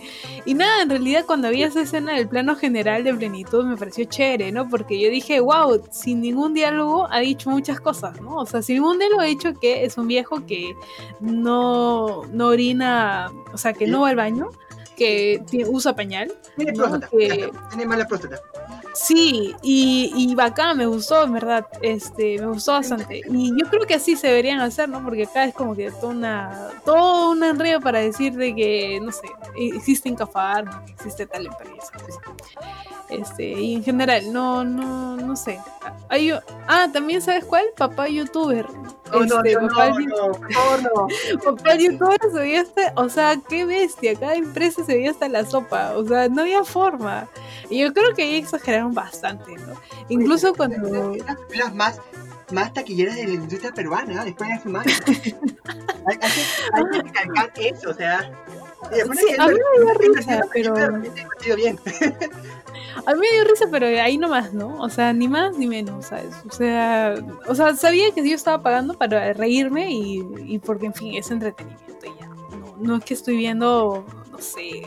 Y 0.47 0.55
nada, 0.55 0.83
en 0.83 0.91
realidad, 0.91 1.25
cuando 1.27 1.51
vi 1.51 1.65
esa 1.65 1.81
escena 1.81 2.15
del 2.15 2.29
plano 2.29 2.55
general 2.55 3.03
de 3.03 3.13
plenitud, 3.13 3.65
me 3.65 3.77
pareció 3.77 4.05
chévere, 4.05 4.53
¿no? 4.53 4.69
Porque 4.69 5.01
yo 5.01 5.11
dije, 5.11 5.41
wow, 5.41 5.83
sin 5.91 6.21
ningún 6.21 6.55
diálogo 6.55 7.09
ha 7.11 7.19
dicho 7.19 7.51
muchas 7.51 7.81
cosas, 7.81 8.21
¿no? 8.21 8.37
O 8.37 8.47
sea, 8.47 8.63
sin 8.63 8.77
ningún 8.77 9.01
diálogo 9.01 9.23
ha 9.23 9.27
dicho 9.27 9.55
que 9.61 9.85
es 9.85 9.99
un 9.99 10.07
viejo 10.07 10.47
que 10.47 10.77
no, 11.19 12.23
no 12.27 12.47
orina, 12.47 13.33
o 13.53 13.59
sea, 13.59 13.73
que 13.73 13.89
no 13.89 14.03
va 14.03 14.11
al 14.11 14.17
baño 14.17 14.51
que 14.97 15.43
usa 15.69 15.95
pañal. 15.95 16.33
Tiene 16.57 16.73
próstata, 16.73 17.09
que... 17.09 17.51
tiene 17.69 17.87
mala 17.87 18.07
próstata. 18.07 18.41
Sí, 18.97 19.55
y, 19.63 20.11
y 20.17 20.35
bacán, 20.35 20.79
me 20.79 20.87
gustó, 20.87 21.23
en 21.25 21.35
verdad, 21.35 21.67
este, 21.83 22.39
me 22.41 22.47
gustó 22.47 22.73
bastante. 22.73 23.21
Y 23.31 23.51
yo 23.51 23.69
creo 23.69 23.87
que 23.87 23.93
así 23.93 24.17
se 24.17 24.29
deberían 24.29 24.59
hacer, 24.61 24.89
¿no? 24.89 25.05
Porque 25.05 25.25
acá 25.25 25.45
es 25.45 25.55
como 25.55 25.77
que 25.77 25.91
toda 25.91 26.15
una, 26.15 26.71
todo 26.83 27.33
un 27.33 27.45
enredo 27.45 27.79
para 27.81 27.99
decir 27.99 28.33
de 28.35 28.55
que, 28.55 28.99
no 29.03 29.13
sé, 29.13 29.29
existe 29.55 30.09
Incafar, 30.09 30.65
existe 30.89 31.27
tal 31.27 31.45
empresa. 31.45 31.93
Este, 33.11 33.45
y 33.45 33.75
en 33.75 33.85
general, 33.85 34.33
no, 34.33 34.65
no, 34.65 35.17
no 35.17 35.37
sé. 35.37 35.61
Hay, 36.09 36.31
ah, 36.67 36.89
también 36.91 37.21
sabes 37.21 37.45
cuál? 37.45 37.67
Papá 37.77 38.09
youtuber. 38.09 38.67
Oh, 39.13 39.23
este, 39.23 39.55
no, 39.55 39.69
papá, 39.69 39.91
no, 39.91 40.79
no, 40.79 41.07
papá 41.45 41.77
youtuber 41.77 42.21
se 42.21 42.39
veía 42.39 42.63
hasta, 42.63 42.93
o 42.97 43.09
sea, 43.09 43.37
qué 43.49 43.65
bestia, 43.65 44.19
cada 44.19 44.35
empresa 44.35 44.85
se 44.85 44.95
veía 44.95 45.13
hasta 45.13 45.29
la 45.29 45.45
sopa, 45.45 45.93
o 45.97 46.05
sea, 46.05 46.29
no 46.29 46.43
había 46.43 46.65
forma. 46.65 47.29
Y 47.71 47.81
yo 47.81 47.93
creo 47.93 48.15
que 48.15 48.23
ahí 48.23 48.37
exageraron 48.37 48.95
bastante, 48.95 49.55
¿no? 49.57 49.75
Incluso 50.09 50.55
cuando... 50.55 51.17
Las 51.55 51.75
más 51.75 52.01
más 52.53 52.73
taquilleras 52.73 53.17
de 53.17 53.25
la 53.25 53.33
industria 53.33 53.73
peruana, 53.73 54.25
después 54.25 54.49
de 54.49 54.55
hay, 54.79 54.93
hay, 56.07 56.31
hay 56.73 56.85
que 56.93 57.03
recalcar 57.03 57.53
eso, 57.57 57.91
o 57.91 57.95
sea. 57.95 58.31
Sí, 58.93 59.35
a 59.39 59.49
mí 59.49 59.55
me 59.55 59.85
dio 59.85 59.95
risa, 59.95 60.41
pero. 60.53 60.75
Bien. 61.57 61.79
A 63.05 63.15
mí 63.15 63.21
me 63.21 63.33
dio 63.33 63.45
risa, 63.45 63.67
pero 63.71 63.87
ahí 63.87 64.19
nomás, 64.19 64.53
¿no? 64.53 64.77
O 64.79 64.89
sea, 64.89 65.13
ni 65.13 65.29
más 65.29 65.57
ni 65.57 65.67
menos, 65.67 66.07
¿sabes? 66.07 66.35
O 66.49 66.53
sea, 66.53 67.15
o 67.47 67.55
sea 67.55 67.75
sabía 67.75 68.13
que 68.13 68.29
yo 68.29 68.35
estaba 68.35 68.63
pagando 68.63 68.95
para 68.95 69.33
reírme 69.33 69.91
y, 69.91 70.23
y 70.47 70.59
porque, 70.59 70.87
en 70.87 70.95
fin, 70.95 71.15
es 71.15 71.31
entretenimiento 71.31 72.07
y 72.07 72.21
ya. 72.21 72.27
No, 72.57 72.77
no 72.79 72.97
es 72.97 73.05
que 73.05 73.15
estoy 73.15 73.37
viendo, 73.37 74.05
no 74.31 74.39
sé, 74.39 74.83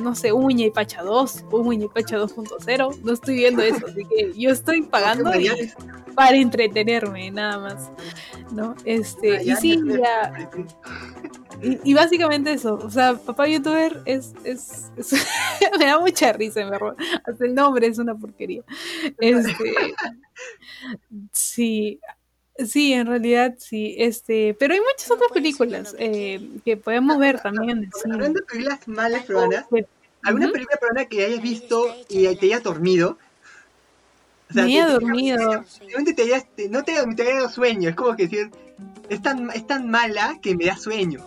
no 0.00 0.14
sé, 0.14 0.32
Uña 0.32 0.66
y 0.66 0.70
Pacha 0.70 1.02
2, 1.02 1.44
Uña 1.50 1.84
y 1.84 1.88
Pacha 1.88 2.18
2.0, 2.18 3.00
no 3.02 3.12
estoy 3.12 3.34
viendo 3.36 3.62
eso, 3.62 3.86
así 3.86 4.04
que 4.04 4.32
yo 4.36 4.50
estoy 4.50 4.82
pagando 4.82 5.30
para 6.14 6.36
entretenerme, 6.36 7.30
nada 7.30 7.58
más, 7.58 7.90
¿no? 8.50 8.74
Este, 8.84 9.42
y 9.44 9.54
sí, 9.56 9.80
ya... 9.86 10.50
Y, 11.60 11.92
básicamente 11.92 12.52
eso, 12.52 12.74
o 12.74 12.90
sea, 12.90 13.14
papá 13.14 13.48
youtuber 13.48 14.00
es, 14.04 14.32
es, 14.44 14.92
me 15.78 15.86
da 15.86 15.98
mucha 15.98 16.32
risa, 16.32 16.64
me 16.64 16.76
hasta 16.76 17.44
el 17.44 17.54
nombre 17.54 17.86
es 17.88 17.98
una 17.98 18.14
porquería. 18.14 18.62
Este, 19.18 19.74
sí, 21.32 22.00
sí, 22.64 22.92
en 22.92 23.08
realidad 23.08 23.56
sí, 23.58 23.96
este, 23.98 24.54
pero 24.54 24.74
hay 24.74 24.80
muchas 24.80 25.10
otras 25.10 25.32
películas 25.32 25.96
eh, 25.98 26.40
que 26.64 26.76
podemos 26.76 27.18
ver 27.18 27.40
también. 27.40 27.90
Hablando 28.04 28.40
de 28.40 28.46
películas 28.46 28.86
malas 28.86 29.24
peruanas, 29.24 29.64
¿alguna 30.22 30.52
película 30.52 30.76
peruana 30.76 31.06
que 31.06 31.24
hayas 31.24 31.42
visto 31.42 31.92
y 32.08 32.34
te 32.36 32.46
hayas 32.46 32.62
dormido? 32.62 33.18
O 34.50 34.54
sea, 34.54 34.62
me 34.62 34.68
haya 34.70 34.88
dormido. 34.88 35.64
Te, 36.04 36.14
te 36.14 36.22
hayas, 36.22 36.46
no 36.70 36.84
te, 36.84 36.92
te 37.16 37.22
haya 37.22 37.34
dado 37.34 37.48
sueño, 37.48 37.90
es 37.90 37.96
como 37.96 38.14
que 38.14 38.28
decir, 38.28 38.50
es 39.08 39.20
tan, 39.22 39.50
es 39.50 39.66
tan 39.66 39.90
mala 39.90 40.38
que 40.40 40.54
me 40.54 40.66
da 40.66 40.76
sueño. 40.76 41.20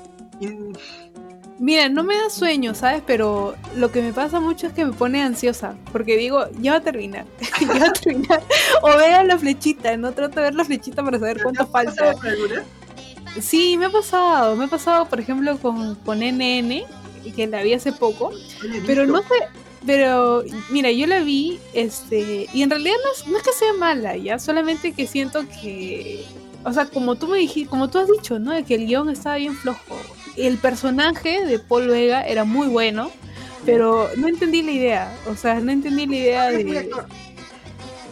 Mira, 1.62 1.90
no 1.90 2.04
me 2.04 2.18
da 2.18 2.32
sueño, 2.32 2.74
¿sabes? 2.74 3.04
Pero 3.06 3.54
lo 3.76 3.92
que 3.92 4.02
me 4.02 4.14
pasa 4.14 4.40
mucho 4.40 4.66
es 4.66 4.74
que 4.74 4.84
me 4.84 4.94
pone 4.94 5.22
ansiosa, 5.22 5.78
porque 5.92 6.18
digo, 6.18 6.46
ya 6.60 6.72
va 6.72 6.78
a 6.80 6.82
terminar, 6.82 7.28
ya 7.62 7.68
va 7.68 7.86
a 7.86 7.94
terminar. 7.94 8.42
O 8.82 8.98
veo 8.98 9.24
la 9.24 9.38
flechita, 9.38 9.96
no 9.96 10.12
trato 10.12 10.38
de 10.40 10.48
ver 10.48 10.56
la 10.56 10.66
flechita 10.66 11.04
para 11.04 11.20
saber 11.20 11.40
cuánto 11.44 11.68
falta. 11.68 12.16
Sí, 13.40 13.78
me 13.78 13.86
ha 13.86 13.90
pasado, 13.92 14.56
me 14.56 14.66
ha 14.66 14.68
pasado, 14.68 15.06
por 15.06 15.20
ejemplo, 15.20 15.56
con, 15.60 15.94
con 15.96 16.22
NN, 16.22 16.82
que 17.36 17.46
la 17.46 17.62
vi 17.62 17.74
hace 17.74 17.92
poco, 17.92 18.32
pero 18.88 19.06
no 19.06 19.20
sé, 19.20 19.48
pero 19.86 20.44
mira, 20.72 20.92
yo 20.92 21.06
la 21.06 21.20
vi, 21.20 21.60
este, 21.74 22.48
y 22.52 22.64
en 22.64 22.72
realidad 22.72 22.96
no 23.04 23.12
es, 23.12 23.28
no 23.28 23.38
es 23.38 23.44
que 23.44 23.54
sea 23.54 23.74
mala, 23.74 24.18
ya, 24.18 24.40
solamente 24.40 24.94
que 24.94 25.06
siento 25.06 25.48
que, 25.62 26.26
o 26.66 26.74
sea, 26.74 26.88
como 26.88 27.16
tú 27.18 27.28
me 27.28 27.38
dijiste, 27.38 27.70
como 27.70 27.88
tú 27.88 28.00
has 28.00 28.08
dicho, 28.08 28.40
¿no? 28.40 28.52
De 28.52 28.64
que 28.64 28.74
el 28.74 28.88
guion 28.88 29.12
estaba 29.12 29.36
bien 29.36 29.56
flojo 29.56 29.96
el 30.38 30.58
personaje 30.58 31.46
de 31.46 31.60
Paul 31.60 31.88
Vega 31.88 32.26
era 32.26 32.44
muy 32.44 32.68
bueno, 32.68 33.12
pero 33.66 34.10
no 34.18 34.28
entendí 34.28 34.62
la 34.62 34.72
idea. 34.72 35.18
O 35.28 35.36
sea, 35.36 35.60
no 35.60 35.72
entendí 35.72 36.06
la 36.06 36.16
idea 36.16 36.52
de. 36.52 36.90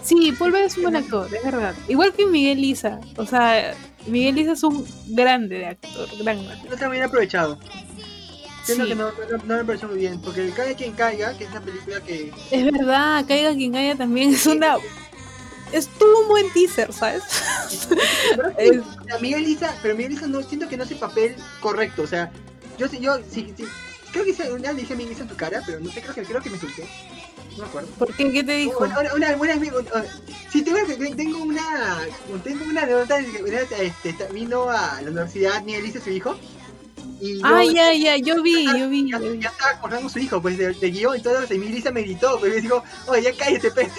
Sí, 0.04 0.34
Paul 0.38 0.52
Vega 0.52 0.66
es 0.66 0.78
un 0.78 0.84
buen 0.84 0.96
actor, 0.96 1.34
es 1.34 1.44
verdad. 1.44 1.76
Igual 1.88 2.14
que 2.14 2.26
Miguel 2.26 2.62
Lisa. 2.62 3.00
O 3.18 3.26
sea, 3.26 3.76
Miguel 4.08 4.36
Lisa 4.36 4.54
es 4.54 4.64
un 4.64 4.86
grande 5.08 5.60
de 5.60 5.66
actor, 5.68 6.08
gran 6.20 6.44
No 6.46 6.74
está 6.74 6.90
bien 6.90 7.04
aprovechado. 7.04 7.60
Siento 8.64 8.86
que 8.86 8.96
no, 8.96 9.10
no, 9.46 9.58
me 9.58 9.66
pareció 9.66 9.88
muy 9.88 9.98
bien, 9.98 10.22
porque 10.22 10.42
el 10.42 10.54
Caiga 10.54 10.76
quien 10.76 10.94
caiga, 10.94 11.36
que 11.36 11.46
es 11.46 11.50
una 11.50 11.62
película 11.62 12.02
que... 12.02 12.32
Es 12.52 12.66
verdad, 12.66 13.26
Caiga 13.28 13.54
quien 13.54 13.72
caiga 13.72 13.96
también 13.96 14.32
es 14.34 14.46
una 14.46 14.78
estuvo 15.72 16.22
un 16.22 16.28
buen 16.28 16.52
teaser, 16.54 16.92
¿sabes? 16.94 17.24
es... 18.58 18.82
Miguel 19.22 19.44
Lisa, 19.46 19.76
pero 19.82 19.96
Miguel 19.96 20.14
Lisa 20.14 20.28
no 20.28 20.42
siento 20.44 20.68
que 20.68 20.78
no 20.78 20.84
hace 20.84 20.96
papel 20.96 21.36
correcto, 21.62 22.04
o 22.04 22.08
sea, 22.08 22.32
yo 22.78 22.88
yo 22.88 23.18
sí, 23.32 23.54
sí 23.56 23.66
creo 24.12 24.26
que 24.26 24.52
una 24.52 24.72
le 24.72 24.82
dije 24.82 24.94
a 24.94 24.98
Miguel 24.98 25.12
Lisa 25.12 25.24
en 25.24 25.30
tu 25.30 25.36
cara, 25.36 25.62
pero 25.66 25.80
no 25.80 25.92
sé, 25.92 26.02
creo 26.02 26.14
que 26.14 26.24
creo 26.24 26.42
que 26.42 26.50
me 26.50 26.56
insulté. 26.56 26.88
No 27.52 27.64
me 27.64 27.70
acuerdo. 27.70 27.90
¿Por 27.98 28.14
qué? 28.14 28.32
¿Qué 28.32 28.44
te 28.44 28.54
dijo? 28.54 28.84
Una, 28.84 29.00
una, 29.00 29.36
una, 29.36 29.36
una 29.36 29.56
sí, 30.52 30.62
tengo, 30.62 30.78
tengo 31.16 31.40
una 31.40 32.00
tengo 32.44 32.66
una 32.66 32.84
anécdota 32.84 33.20
este, 33.20 34.14
vino 34.32 34.70
a 34.70 35.02
la 35.02 35.10
universidad 35.10 35.64
Miguel 35.64 35.84
Lisa 35.84 36.00
su 36.00 36.10
hijo 36.10 36.38
y 37.22 37.42
ah, 37.44 37.64
ya, 37.64 37.94
ya, 37.94 38.18
yo 38.18 38.42
vi, 38.42 38.66
yo 38.66 38.90
vi. 38.90 39.10
Ya, 39.10 39.18
estaba 39.50 39.72
acordando 39.72 40.10
su 40.10 40.20
hijo, 40.20 40.42
pues, 40.42 40.58
de, 40.58 40.74
de 40.74 40.92
guion 40.92 41.18
y 41.18 41.22
todo, 41.22 41.44
y 41.50 41.58
Lisa 41.58 41.92
me 41.92 42.02
gritó, 42.02 42.40
pues, 42.40 42.56
me 42.56 42.62
dijo, 42.62 42.84
oye, 43.08 43.24
ya 43.24 43.34
cállate, 43.34 43.72
pe. 43.72 43.90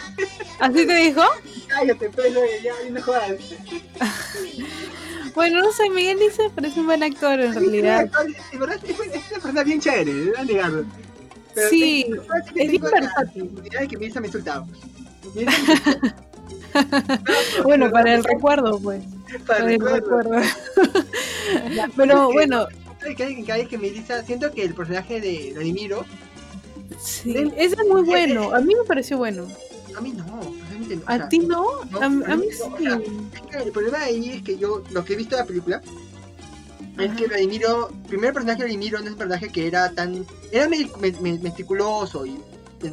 ¿Así 0.60 0.86
te 0.86 0.94
dijo? 0.94 1.22
Cállate, 1.68 2.08
pe, 2.08 2.30
no, 2.30 2.40
ya, 2.62 2.90
no 2.90 3.02
jodas. 3.02 3.32
bueno, 5.34 5.60
no 5.60 5.72
sé, 5.72 5.90
Miguel 5.90 6.18
Lisa 6.18 6.44
parece 6.54 6.80
un 6.80 6.86
buen 6.86 7.02
actor, 7.02 7.40
en 7.40 7.54
realidad. 7.54 8.10
Es, 8.52 8.58
verdad, 8.58 8.78
es, 8.84 8.98
una 8.98 9.20
persona 9.30 9.62
bien 9.64 9.80
chévere, 9.80 10.12
deben 10.12 10.46
negarlo. 10.46 10.84
Pero 11.54 11.68
sí, 11.68 12.06
es 12.54 12.70
bien 12.70 12.82
versátil. 12.82 13.50
que 13.88 13.96
me 13.98 14.20
me 14.20 14.26
insultado. 14.26 14.66
bueno, 17.64 17.90
para 17.90 18.14
el 18.14 18.24
recuerdo, 18.24 18.80
pues. 18.80 19.02
Para, 19.46 19.72
el 19.72 19.80
recuerdo. 19.80 20.30
Pero 21.96 22.32
bueno. 22.32 22.66
Cada 23.16 23.58
vez 23.58 23.68
que 23.68 23.78
me 23.78 23.90
dice, 23.90 24.24
siento 24.24 24.50
que 24.52 24.64
el 24.64 24.74
personaje 24.74 25.20
de 25.20 25.52
Radimiro. 25.54 26.04
Sí, 27.00 27.32
ese 27.56 27.76
es 27.76 27.86
muy 27.88 28.02
bueno. 28.02 28.52
A 28.54 28.60
mí 28.60 28.74
me 28.74 28.84
pareció 28.84 29.18
bueno. 29.18 29.46
A 29.96 30.00
mí 30.00 30.12
no. 30.12 30.24
no. 30.26 30.40
o 30.40 30.54
¿A 31.06 31.16
sea, 31.16 31.28
ti 31.28 31.38
no? 31.38 31.64
no, 31.90 32.00
a, 32.00 32.04
a 32.04 32.08
mí 32.08 32.46
no, 32.58 32.66
o 32.66 32.76
sí. 32.76 32.84
sea, 32.84 32.96
Es 32.96 33.40
que 33.50 33.56
el 33.64 33.72
problema 33.72 34.00
ahí 34.02 34.30
es 34.30 34.42
que 34.42 34.58
yo, 34.58 34.82
lo 34.90 35.04
que 35.04 35.12
he 35.12 35.16
visto 35.16 35.36
de 35.36 35.42
la 35.42 35.46
película, 35.46 35.82
es 36.98 37.12
que 37.14 37.26
Vladimiro, 37.28 37.88
el 37.90 38.08
primer 38.08 38.32
personaje 38.34 38.58
de 38.58 38.64
Vladimiro 38.64 38.98
no 38.98 39.04
es 39.06 39.12
un 39.12 39.18
personaje 39.18 39.48
que 39.50 39.66
era 39.68 39.90
tan. 39.92 40.26
Era 40.50 40.68
me- 40.68 40.90
me- 41.00 41.12
me- 41.20 41.38
meticuloso 41.38 42.26
y 42.26 42.30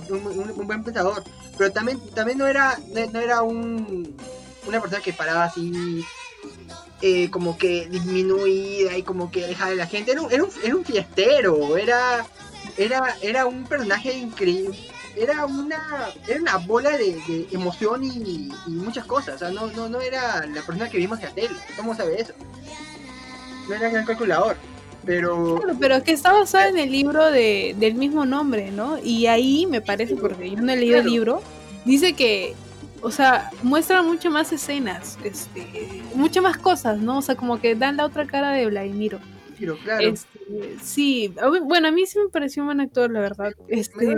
un, 0.09 0.27
un- 0.27 0.53
un 0.55 0.67
buen 0.67 0.83
pensador, 0.83 1.23
pero 1.57 1.71
también, 1.71 1.99
también 2.13 2.37
no 2.37 2.45
era 2.47 2.79
no, 2.93 3.05
no 3.11 3.19
era 3.19 3.41
un, 3.41 4.15
una 4.67 4.79
persona 4.81 5.01
que 5.01 5.13
paraba 5.13 5.45
así. 5.45 6.05
Eh, 7.01 7.29
como 7.29 7.57
que 7.57 7.87
disminuida 7.87 8.97
y 8.97 9.03
como 9.03 9.31
que 9.31 9.45
alejada 9.45 9.71
de 9.71 9.77
la 9.77 9.87
gente. 9.87 10.11
Era 10.11 10.21
un, 10.21 10.31
era 10.31 10.43
un, 10.43 10.49
era 10.63 10.75
un 10.75 10.85
fiestero 10.85 11.77
era 11.77 12.25
era 12.77 13.15
era 13.21 13.45
un 13.45 13.63
personaje 13.65 14.13
increíble. 14.13 14.77
Era 15.15 15.45
una 15.45 16.09
era 16.27 16.41
una 16.41 16.57
bola 16.57 16.97
de, 16.97 17.15
de 17.27 17.47
emoción 17.51 18.03
y, 18.03 18.51
y 18.67 18.71
muchas 18.71 19.05
cosas. 19.05 19.35
O 19.35 19.37
sea 19.39 19.49
no 19.51 19.67
no 19.67 19.89
no 19.89 20.01
era 20.01 20.45
la 20.45 20.61
persona 20.61 20.89
que 20.89 20.97
vimos 20.97 21.19
en 21.19 21.25
la 21.25 21.31
tele. 21.31 21.55
Cómo 21.77 21.95
sabe 21.95 22.21
eso 22.21 22.33
no 23.67 23.73
era 23.75 23.89
gran 23.89 24.05
calculador 24.05 24.55
pero 25.05 25.55
Claro, 25.57 25.77
pero 25.79 26.03
que 26.03 26.11
está 26.11 26.33
basada 26.33 26.67
en 26.67 26.77
el 26.77 26.91
libro 26.91 27.29
de, 27.29 27.75
del 27.77 27.93
mismo 27.93 28.25
nombre, 28.25 28.71
¿no? 28.71 28.97
Y 28.97 29.27
ahí 29.27 29.67
me 29.67 29.79
parece, 29.81 30.15
porque 30.15 30.49
yo 30.49 30.61
no 30.61 30.71
he 30.71 30.77
leído 30.77 30.97
el 30.97 31.05
libro, 31.05 31.41
dice 31.85 32.13
que, 32.13 32.55
o 33.05 33.11
sea, 33.11 33.51
muestra 33.61 34.01
mucho 34.01 34.31
más 34.31 34.51
escenas, 34.51 35.19
este, 35.23 36.01
muchas 36.15 36.41
más 36.41 36.57
cosas, 36.57 36.97
¿no? 36.97 37.19
O 37.19 37.21
sea, 37.21 37.35
como 37.35 37.61
que 37.61 37.75
dan 37.75 37.97
la 37.97 38.05
otra 38.05 38.25
cara 38.25 38.49
de 38.51 38.65
Vladimiro. 38.65 39.19
pero 39.59 39.77
claro 39.77 40.09
Este, 40.09 40.77
sí, 40.83 41.31
bueno, 41.65 41.89
a 41.89 41.91
mí 41.91 42.07
sí 42.07 42.17
me 42.17 42.29
pareció 42.29 42.63
un 42.63 42.69
buen 42.69 42.81
actor, 42.81 43.11
la 43.11 43.19
verdad. 43.19 43.53
me 43.69 43.79
Este, 43.79 44.15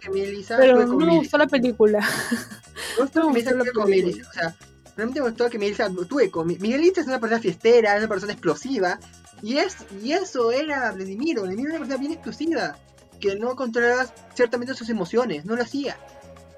que 0.00 0.10
Melissa 0.10 0.56
pero 0.56 0.86
no 0.86 0.96
me 0.98 1.16
gustó 1.16 1.36
la 1.36 1.48
película. 1.48 1.98
Me 1.98 3.02
gustó 3.02 3.20
No 3.24 3.26
que 3.26 3.32
me 3.32 3.40
gustó 3.40 3.56
la 3.56 3.64
película. 3.64 3.86
Melissa. 3.86 4.28
O 4.28 4.32
sea, 4.32 4.56
realmente 4.96 5.20
me 5.20 5.28
gustó 5.30 5.50
que 5.50 5.58
Melissa 5.58 5.86
actúe 5.86 6.30
como 6.30 6.44
Miguelita 6.44 7.00
es 7.00 7.08
una 7.08 7.18
persona 7.18 7.40
fiestera, 7.40 7.94
es 7.94 7.98
una 7.98 8.08
persona 8.08 8.34
explosiva. 8.34 9.00
Y, 9.42 9.56
es, 9.56 9.78
y 10.00 10.12
eso 10.12 10.52
era 10.52 10.92
Vladimiro. 10.92 11.42
Vladimiro 11.42 11.70
era 11.70 11.78
una 11.78 11.86
persona 11.86 12.00
bien 12.00 12.12
explosiva. 12.12 12.76
Que 13.18 13.34
no 13.34 13.56
controlaba 13.56 14.06
ciertamente 14.32 14.74
sus 14.74 14.90
emociones, 14.90 15.44
no 15.44 15.56
lo 15.56 15.62
hacía. 15.62 15.96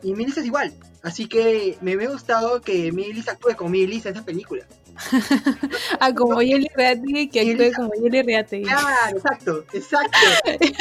Y 0.03 0.15
Melissa 0.15 0.41
es 0.41 0.47
igual. 0.47 0.73
Así 1.03 1.27
que 1.27 1.79
me 1.81 1.97
hubiera 1.97 2.13
gustado 2.13 2.61
que 2.61 2.93
Melissa 2.93 3.33
actúe 3.33 3.57
como 3.57 3.71
Melissa 3.71 4.09
en 4.09 4.17
esa 4.17 4.25
película. 4.25 4.67
Ah, 6.01 6.15
como 6.15 6.39
Jelly 6.41 6.69
Reate, 6.75 7.29
que 7.31 7.41
actúe 7.41 7.57
Melissa- 7.57 7.77
como 7.77 7.91
Jelly 7.95 8.23
Reate. 8.23 8.63
Claro, 8.63 9.17
exacto, 9.17 9.65
exacto. 9.73 10.19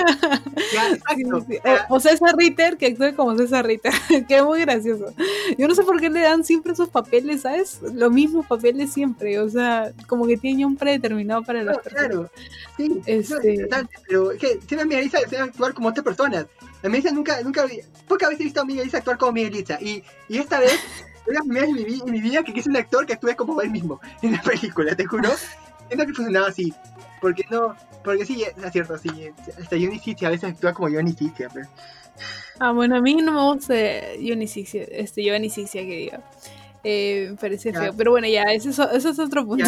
Exacto. 0.55 1.45
Sí, 1.47 1.55
sí. 1.55 1.59
O, 1.89 1.95
o 1.95 1.99
César 1.99 2.35
Ritter, 2.37 2.77
que 2.77 2.87
actúe 2.87 3.15
como 3.15 3.35
César 3.37 3.65
Ritter, 3.65 3.91
que 4.27 4.37
es 4.37 4.43
muy 4.43 4.61
gracioso. 4.61 5.13
Yo 5.57 5.67
no 5.67 5.75
sé 5.75 5.83
por 5.83 5.99
qué 5.99 6.09
le 6.09 6.21
dan 6.21 6.43
siempre 6.43 6.73
esos 6.73 6.89
papeles, 6.89 7.41
¿sabes? 7.41 7.79
Los 7.93 8.11
mismos 8.11 8.45
papeles 8.45 8.91
siempre, 8.93 9.39
o 9.39 9.49
sea, 9.49 9.91
como 10.07 10.25
que 10.27 10.37
tiene 10.37 10.65
un 10.65 10.75
predeterminado 10.75 11.43
para 11.43 11.63
No, 11.63 11.73
personas. 11.73 11.93
claro, 12.07 12.31
sí, 12.77 13.01
Este- 13.05 13.67
pero 14.07 14.31
es 14.31 14.39
que 14.39 14.59
siempre 14.67 14.85
Miguelisa 14.85 15.19
desea 15.19 15.43
actuar 15.43 15.73
como 15.73 15.89
otras 15.89 16.03
personas. 16.03 16.45
A 16.83 16.87
Miguelisa 16.87 17.11
nunca, 17.13 17.41
nunca, 17.41 17.65
pocas 18.07 18.29
veces 18.29 18.41
he 18.41 18.43
visto 18.45 18.61
a 18.61 18.65
Miguelisa 18.65 18.97
actuar 18.97 19.17
como 19.17 19.33
Miguelisa. 19.33 19.77
Y, 19.81 20.03
y 20.27 20.37
esta 20.37 20.59
vez, 20.59 20.79
es 21.27 21.33
la 21.33 21.41
primera 21.41 21.65
vez 21.67 22.01
en 22.01 22.11
mi, 22.11 22.21
vida 22.21 22.43
que 22.43 22.53
quise 22.53 22.69
un 22.69 22.77
actor 22.77 23.05
que 23.05 23.13
actúe 23.13 23.35
como 23.35 23.61
él 23.61 23.69
mismo 23.71 23.99
en 24.21 24.33
la 24.33 24.41
película, 24.41 24.95
te 24.95 25.05
juro. 25.05 25.29
Siento 25.87 26.05
que 26.05 26.13
funcionaba 26.13 26.47
así. 26.47 26.73
Porque 27.21 27.43
no, 27.49 27.75
porque 28.03 28.25
sí, 28.25 28.43
es 28.43 28.71
cierto, 28.71 28.97
sí. 28.97 29.09
Hasta 29.59 29.75
Johnny 29.75 29.99
City 29.99 30.25
a 30.25 30.29
veces 30.29 30.51
actúa 30.51 30.73
como 30.73 30.89
Johnny 30.89 31.11
City. 31.11 31.33
pero- 31.53 31.67
Ah, 32.59 32.71
bueno, 32.71 32.97
a 32.97 33.01
mí 33.01 33.15
no 33.15 33.31
me 33.31 33.41
gusta 33.53 33.73
Johnny 34.17 34.47
Sixia, 34.47 34.83
este, 34.83 35.23
Giovanni 35.23 35.49
Sixia, 35.49 35.81
que 35.81 35.95
diga. 35.97 36.21
Eh, 36.83 37.35
parece 37.39 37.71
Ya. 37.71 37.81
feo, 37.81 37.93
pero 37.95 38.11
bueno, 38.11 38.27
ya, 38.27 38.43
ese 38.43 38.69
es, 38.69 38.79
ese 38.79 39.09
es 39.09 39.19
otro 39.19 39.45
punto. 39.45 39.65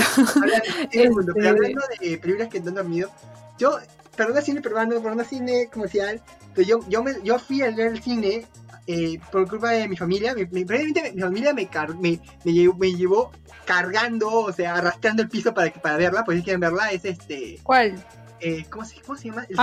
Sí, 0.91 0.99
un 1.07 1.13
punto, 1.13 1.33
pero 1.33 1.47
Este- 1.47 1.49
hablando 1.49 1.81
de 1.99 2.17
películas 2.17 2.47
que 2.49 2.59
no 2.61 2.69
han 2.69 2.75
dormido, 2.75 3.09
yo, 3.57 3.77
perdona 4.15 4.41
cine 4.41 4.61
peruano, 4.61 5.01
perdona 5.01 5.23
cine 5.23 5.67
comercial, 5.71 6.21
pero 6.53 6.67
yo, 6.67 6.79
yo, 6.89 7.03
me, 7.03 7.13
yo 7.23 7.37
fui 7.39 7.61
a 7.61 7.71
ver 7.71 7.87
el 7.87 8.01
cine 8.01 8.45
eh, 8.87 9.19
por 9.31 9.47
culpa 9.47 9.71
de 9.71 9.87
mi 9.87 9.95
familia. 9.97 10.33
Mi, 10.33 10.45
mi, 10.45 10.65
familia 10.65 11.53
me, 11.53 11.67
car- 11.67 11.95
me, 11.95 12.19
me, 12.43 12.53
llevó, 12.53 12.75
me 12.77 12.93
llevó 12.93 13.31
cargando, 13.65 14.29
o 14.31 14.51
sea, 14.51 14.75
arrastrando 14.75 15.21
el 15.23 15.29
piso 15.29 15.53
para, 15.53 15.69
que, 15.69 15.79
para 15.79 15.97
verla, 15.97 16.23
pues 16.23 16.37
si 16.37 16.43
quieren 16.43 16.59
verla, 16.59 16.91
es 16.91 17.05
este, 17.05 17.59
¿Cuál? 17.63 18.03
eh, 18.39 18.65
¿cómo, 18.69 18.85
se, 18.85 18.99
¿cómo 19.01 19.17
se 19.17 19.29
llama? 19.29 19.45
El. 19.49 19.57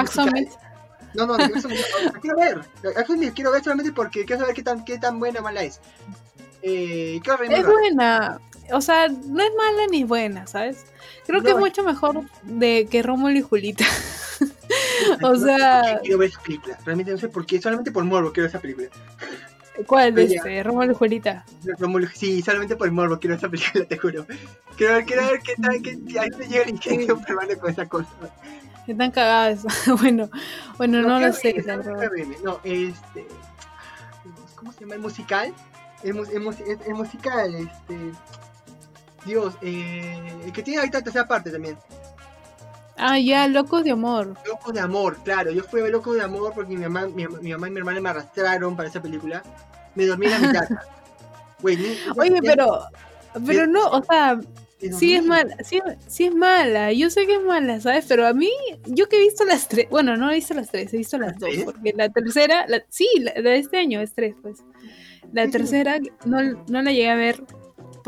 No, 1.15 1.27
no, 1.27 1.37
eso 1.37 1.69
no, 1.69 1.75
la 2.13 2.21
quiero 2.21 2.37
ver. 2.37 3.33
Quiero 3.35 3.51
ver 3.51 3.65
solamente 3.65 3.93
porque 3.93 4.25
quiero 4.25 4.41
saber 4.41 4.55
qué 4.55 4.63
tan, 4.63 4.85
qué 4.85 4.99
tan 4.99 5.19
buena 5.19 5.41
o 5.41 5.43
mala 5.43 5.63
es. 5.63 5.81
Eh, 6.63 7.21
quiero 7.23 7.43
Es 7.43 7.65
buena. 7.67 8.41
O 8.73 8.81
sea, 8.81 9.09
no 9.09 9.43
es 9.43 9.51
mala 9.57 9.87
ni 9.91 10.05
buena, 10.05 10.47
¿sabes? 10.47 10.85
Creo 11.27 11.43
que 11.43 11.51
No, 11.51 11.57
es 11.57 11.61
mucho 11.61 11.83
mejor 11.83 12.23
de 12.43 12.87
que 12.91 13.03
Rómulo 13.03 13.35
y 13.39 13.43
Julita. 13.43 13.85
o 15.23 15.37
sea, 15.37 16.01
quiero 16.03 16.19
ver 16.19 16.31
esa 16.31 16.41
película. 16.43 16.79
Realmente 16.85 17.13
no 17.13 17.19
sé 17.19 17.29
por 17.29 17.47
qué, 17.47 17.61
solamente 17.61 17.91
por 17.93 18.05
morbo 18.05 18.33
quiero 18.33 18.45
ver 18.45 18.51
esa 18.51 18.61
película. 18.61 18.89
¿cuál 19.87 20.13
de 20.15 20.25
este? 20.25 20.63
Rómulo 20.65 20.93
y 20.93 20.95
Julita. 20.95 21.45
Rómulo- 21.79 22.11
Sí, 22.13 22.43
solamente 22.43 22.77
por 22.77 22.91
morbo 22.91 23.19
quiero 23.19 23.37
ver 23.37 23.39
esa 23.39 23.49
película, 23.49 23.85
te 23.85 23.97
juro. 23.97 24.27
Quiero 24.77 24.95
ver, 24.95 25.05
quiero 25.05 25.27
ver 25.27 25.41
qué 25.41 25.55
tal, 25.61 25.83
qué, 25.83 26.19
ahí 26.19 26.29
se 26.37 26.49
llega 26.49 26.63
el 26.65 26.71
ingenio 26.71 27.19
peruano 27.21 27.57
con 27.59 27.71
esa 27.71 27.87
cosa. 27.89 28.09
Están 28.87 29.11
cagadas. 29.11 29.65
bueno, 30.01 30.31
bueno, 30.79 31.03
no, 31.03 31.21
lo 31.21 31.33
quiero 31.33 31.33
sé, 31.35 31.63
no, 31.67 32.53
No, 32.53 32.61
este. 32.65 33.27
¿Cómo 34.55 34.73
se 34.73 34.81
llama? 34.81 34.95
El 34.95 35.01
musical. 35.01 35.55
El, 36.03 36.17
el, 36.17 36.27
el- 36.67 36.83
el 36.87 36.95
musical, 36.95 37.55
este. 37.55 38.13
Dios, 39.29 39.55
eh, 39.63 40.19
el 40.45 40.53
que 40.53 40.63
tiene 40.63 40.81
ahorita 40.81 41.03
tercera 41.03 41.27
parte 41.29 41.51
también. 41.51 41.77
Ah, 42.97 43.19
ya, 43.19 43.47
Locos 43.47 43.85
de 43.85 43.93
Amor. 43.93 44.35
Locos 44.47 44.75
de 44.75 44.81
Amor, 44.81 45.19
claro. 45.23 45.53
Yo 45.53 45.63
fui 45.63 45.81
a 45.81 45.85
ver 45.85 45.93
Locos 45.93 46.17
de 46.17 46.23
Amor 46.23 46.53
porque 46.55 46.71
mi 46.77 46.83
mamá, 46.83 47.07
mi, 47.07 47.27
mi 47.29 47.53
mamá 47.53 47.69
y 47.69 47.71
mi 47.71 47.79
hermana 47.79 48.01
me 48.01 48.09
arrastraron 48.09 48.75
para 48.77 48.89
esa 48.89 49.01
película. 49.01 49.43
Me 49.95 50.07
dormí 50.07 50.27
en 50.27 50.33
la 50.33 50.39
mitad. 50.39 50.69
Ni- 51.63 51.77
Oye, 52.17 52.31
ni- 52.31 52.41
pero, 52.41 52.81
pero 53.45 53.67
no, 53.67 53.85
o 53.89 54.03
sea, 54.05 54.39
sí 54.97 55.17
es 55.17 55.25
mala, 55.25 55.57
sí, 55.65 55.81
sí 56.07 56.27
es 56.27 56.35
mala, 56.35 56.93
yo 56.93 57.11
sé 57.11 57.27
que 57.27 57.35
es 57.35 57.43
mala, 57.43 57.81
¿sabes? 57.81 58.05
Pero 58.09 58.27
a 58.29 58.33
mí, 58.33 58.49
yo 58.87 59.09
que 59.09 59.17
he 59.17 59.21
visto 59.23 59.45
las 59.45 59.67
tres, 59.69 59.89
bueno, 59.91 60.17
no 60.17 60.31
he 60.31 60.37
visto 60.37 60.55
las 60.55 60.71
tres, 60.71 60.95
he 60.95 60.99
visto 60.99 61.19
las 61.19 61.37
dos, 61.37 61.51
porque 61.65 61.93
la 61.97 62.09
tercera, 62.11 62.65
la, 62.69 62.81
sí, 62.89 63.09
la 63.19 63.33
de 63.43 63.59
este 63.59 63.79
año 63.79 64.01
es 64.01 64.13
tres, 64.13 64.37
pues. 64.41 64.59
La 65.33 65.49
tercera 65.51 65.99
no, 66.25 66.39
no 66.69 66.83
la 66.83 66.93
llegué 66.93 67.11
a 67.11 67.17
ver 67.17 67.43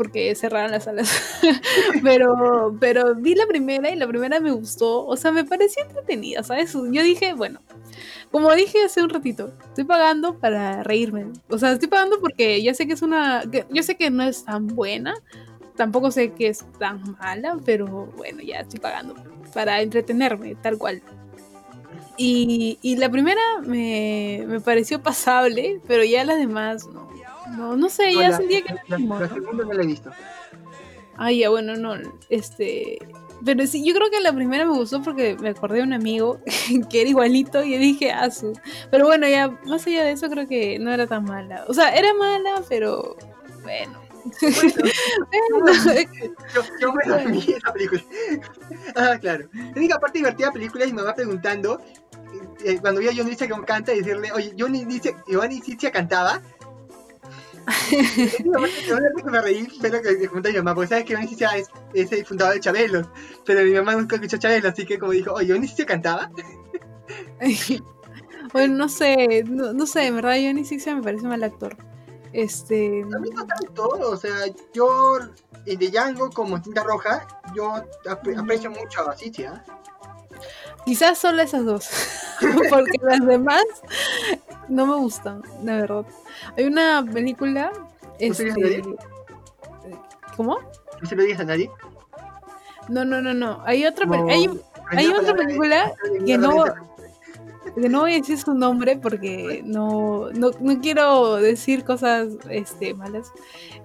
porque 0.01 0.33
cerraron 0.35 0.71
las 0.71 0.85
salas, 0.85 1.11
pero, 2.03 2.75
pero 2.79 3.13
vi 3.15 3.35
la 3.35 3.45
primera 3.45 3.91
y 3.91 3.95
la 3.95 4.07
primera 4.07 4.39
me 4.39 4.51
gustó, 4.51 5.05
o 5.05 5.15
sea, 5.15 5.31
me 5.31 5.43
pareció 5.45 5.83
entretenida, 5.83 6.41
¿sabes? 6.43 6.73
Yo 6.73 7.03
dije, 7.03 7.33
bueno, 7.33 7.59
como 8.31 8.51
dije 8.53 8.83
hace 8.83 9.03
un 9.03 9.09
ratito, 9.09 9.53
estoy 9.67 9.83
pagando 9.83 10.39
para 10.39 10.83
reírme, 10.83 11.27
o 11.49 11.57
sea, 11.57 11.71
estoy 11.73 11.87
pagando 11.89 12.19
porque 12.19 12.61
ya 12.63 12.73
sé 12.73 12.87
que 12.87 12.93
es 12.93 13.01
una, 13.03 13.43
que- 13.51 13.65
yo 13.69 13.83
sé 13.83 13.95
que 13.95 14.09
no 14.09 14.23
es 14.23 14.43
tan 14.45 14.67
buena, 14.67 15.13
tampoco 15.75 16.09
sé 16.11 16.31
que 16.31 16.47
es 16.47 16.65
tan 16.79 17.01
mala, 17.19 17.57
pero 17.65 17.87
bueno, 18.17 18.41
ya 18.41 18.61
estoy 18.61 18.79
pagando 18.79 19.15
para 19.53 19.81
entretenerme, 19.81 20.55
tal 20.55 20.77
cual. 20.79 21.01
Y, 22.17 22.77
y 22.81 22.97
la 22.97 23.09
primera 23.09 23.41
me, 23.65 24.43
me 24.47 24.59
pareció 24.59 25.01
pasable, 25.01 25.79
pero 25.87 26.03
ya 26.03 26.23
las 26.23 26.37
demás 26.37 26.85
no. 26.87 27.09
No, 27.57 27.75
no 27.75 27.89
sé, 27.89 28.13
ya 28.13 28.35
sentía 28.37 28.61
que 28.61 28.73
La, 28.87 28.97
la 28.97 28.99
¿no? 28.99 29.27
segunda 29.27 29.65
no 29.65 29.73
la 29.73 29.83
he 29.83 29.87
visto. 29.87 30.11
Ah, 31.17 31.31
ya, 31.31 31.49
bueno, 31.49 31.75
no, 31.75 31.95
este... 32.29 32.97
Pero 33.43 33.65
sí, 33.65 33.83
yo 33.83 33.95
creo 33.95 34.11
que 34.11 34.19
la 34.19 34.33
primera 34.33 34.65
me 34.65 34.71
gustó 34.71 35.01
porque 35.01 35.35
me 35.39 35.49
acordé 35.49 35.77
de 35.77 35.83
un 35.83 35.93
amigo 35.93 36.39
que 36.89 37.01
era 37.01 37.09
igualito 37.09 37.63
y 37.63 37.77
dije, 37.77 38.11
ah, 38.11 38.29
su... 38.29 38.53
Pero 38.89 39.05
bueno, 39.05 39.27
ya, 39.27 39.49
más 39.65 39.85
allá 39.87 40.03
de 40.03 40.11
eso, 40.11 40.29
creo 40.29 40.47
que 40.47 40.77
no 40.79 40.93
era 40.93 41.07
tan 41.07 41.25
mala. 41.25 41.65
O 41.67 41.73
sea, 41.73 41.93
era 41.95 42.13
mala, 42.13 42.61
pero 42.69 43.15
bueno. 43.63 43.99
Bueno, 44.39 45.81
Yo, 46.53 46.61
yo 46.79 46.93
me 46.93 47.11
dormí 47.11 47.39
esa 47.47 47.73
película. 47.73 48.03
ah, 48.95 49.17
claro. 49.19 49.49
La 49.53 49.73
única 49.75 49.99
parte 49.99 50.19
divertida 50.19 50.47
de 50.47 50.49
la 50.49 50.53
película 50.53 50.85
es 50.85 50.91
mi 50.91 50.97
mamá 50.97 51.15
preguntando, 51.15 51.81
eh, 52.63 52.77
cuando 52.79 53.01
vi 53.01 53.07
a 53.07 53.15
Johnny 53.15 53.31
Licia 53.31 53.47
que 53.47 53.65
canta, 53.65 53.93
y 53.93 53.99
decirle, 53.99 54.31
oye, 54.31 54.53
Licia, 54.85 55.23
Giovanni 55.27 55.61
Licia 55.65 55.91
cantaba. 55.91 56.41
Me 59.25 59.41
reí, 59.41 59.67
pero 59.81 60.01
que 60.01 60.15
pregunta 60.15 60.49
a 60.49 60.51
mi 60.51 60.57
mamá, 60.57 60.75
porque 60.75 60.89
sabes 60.89 61.05
que 61.05 61.15
Licia 61.15 61.49
es, 61.57 61.69
es 61.93 62.11
el 62.11 62.25
fundador 62.25 62.55
de 62.55 62.59
Chabelo, 62.59 63.11
pero 63.45 63.63
mi 63.63 63.71
mamá 63.73 63.93
nunca 63.95 64.15
escuchó 64.15 64.37
Chabelo, 64.37 64.69
así 64.69 64.85
que 64.85 64.97
como 64.99 65.11
dijo, 65.11 65.33
oye, 65.33 65.53
Licia 65.59 65.85
cantaba. 65.85 66.31
bueno, 68.53 68.75
no 68.75 68.89
sé, 68.89 69.43
no, 69.47 69.73
no 69.73 69.85
sé, 69.85 70.07
en 70.07 70.15
verdad 70.15 70.35
Sixia 70.63 70.95
me 70.95 71.03
parece 71.03 71.23
un 71.23 71.29
mal 71.29 71.43
actor. 71.43 71.75
Este... 72.33 73.03
A 73.03 73.19
mí 73.19 73.29
no 73.29 73.45
tanto, 73.45 73.87
o 73.87 74.15
sea, 74.17 74.31
yo 74.73 75.19
eh, 75.65 75.75
de 75.75 75.89
Django 75.89 76.29
como 76.29 76.61
Tinta 76.61 76.83
Roja, 76.83 77.27
yo 77.53 77.73
apre- 78.05 78.37
aprecio 78.39 78.71
mucho 78.71 79.09
a 79.09 79.15
Licia. 79.15 79.63
Quizás 80.85 81.17
solo 81.17 81.41
esas 81.41 81.65
dos, 81.65 81.89
porque 82.69 82.97
las 83.01 83.25
demás 83.25 83.63
no 84.67 84.85
me 84.85 84.95
gustan, 84.95 85.41
de 85.61 85.73
verdad. 85.73 86.05
Hay 86.57 86.65
una 86.65 87.05
película 87.05 87.71
se 88.17 88.45
lo 88.45 88.67
Este, 88.67 88.83
¿Cómo? 90.37 90.59
No 91.01 91.07
se 91.07 91.15
lo 91.15 91.23
digas 91.23 91.39
a 91.41 91.45
nadie. 91.45 91.69
No, 92.87 93.05
no, 93.05 93.21
no, 93.21 93.33
no. 93.33 93.61
Hay 93.65 93.85
otra, 93.85 94.05
No, 94.05 94.27
hay, 94.29 94.49
hay 94.89 95.07
la 95.07 95.19
otra 95.19 95.35
película 95.35 95.93
que 96.25 96.37
la 96.37 96.47
no, 96.47 96.65
que 97.75 97.89
no 97.89 98.01
voy 98.01 98.13
a 98.13 98.17
decir 98.17 98.37
su 98.37 98.53
nombre 98.53 98.97
porque 98.97 99.61
no, 99.65 100.29
no, 100.31 100.51
no 100.59 100.81
quiero 100.81 101.35
decir 101.35 101.83
cosas 101.83 102.29
este, 102.49 102.93
malas. 102.93 103.31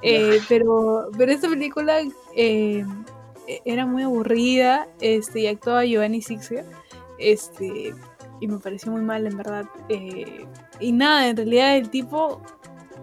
Eh, 0.02 0.40
pero, 0.48 1.10
pero 1.16 1.32
esta 1.32 1.48
película 1.48 2.00
eh, 2.34 2.84
era 3.64 3.86
muy 3.86 4.02
aburrida 4.02 4.88
este, 5.00 5.40
y 5.40 5.46
actuaba 5.46 5.84
Giovanni 5.84 6.22
Sixia. 6.22 6.64
Este, 7.18 7.94
y 8.40 8.48
me 8.48 8.58
pareció 8.58 8.92
muy 8.92 9.02
mal, 9.02 9.26
en 9.26 9.36
verdad. 9.36 9.66
Eh, 9.88 10.46
y 10.80 10.92
nada, 10.92 11.28
en 11.28 11.36
realidad 11.36 11.76
el 11.76 11.90
tipo, 11.90 12.42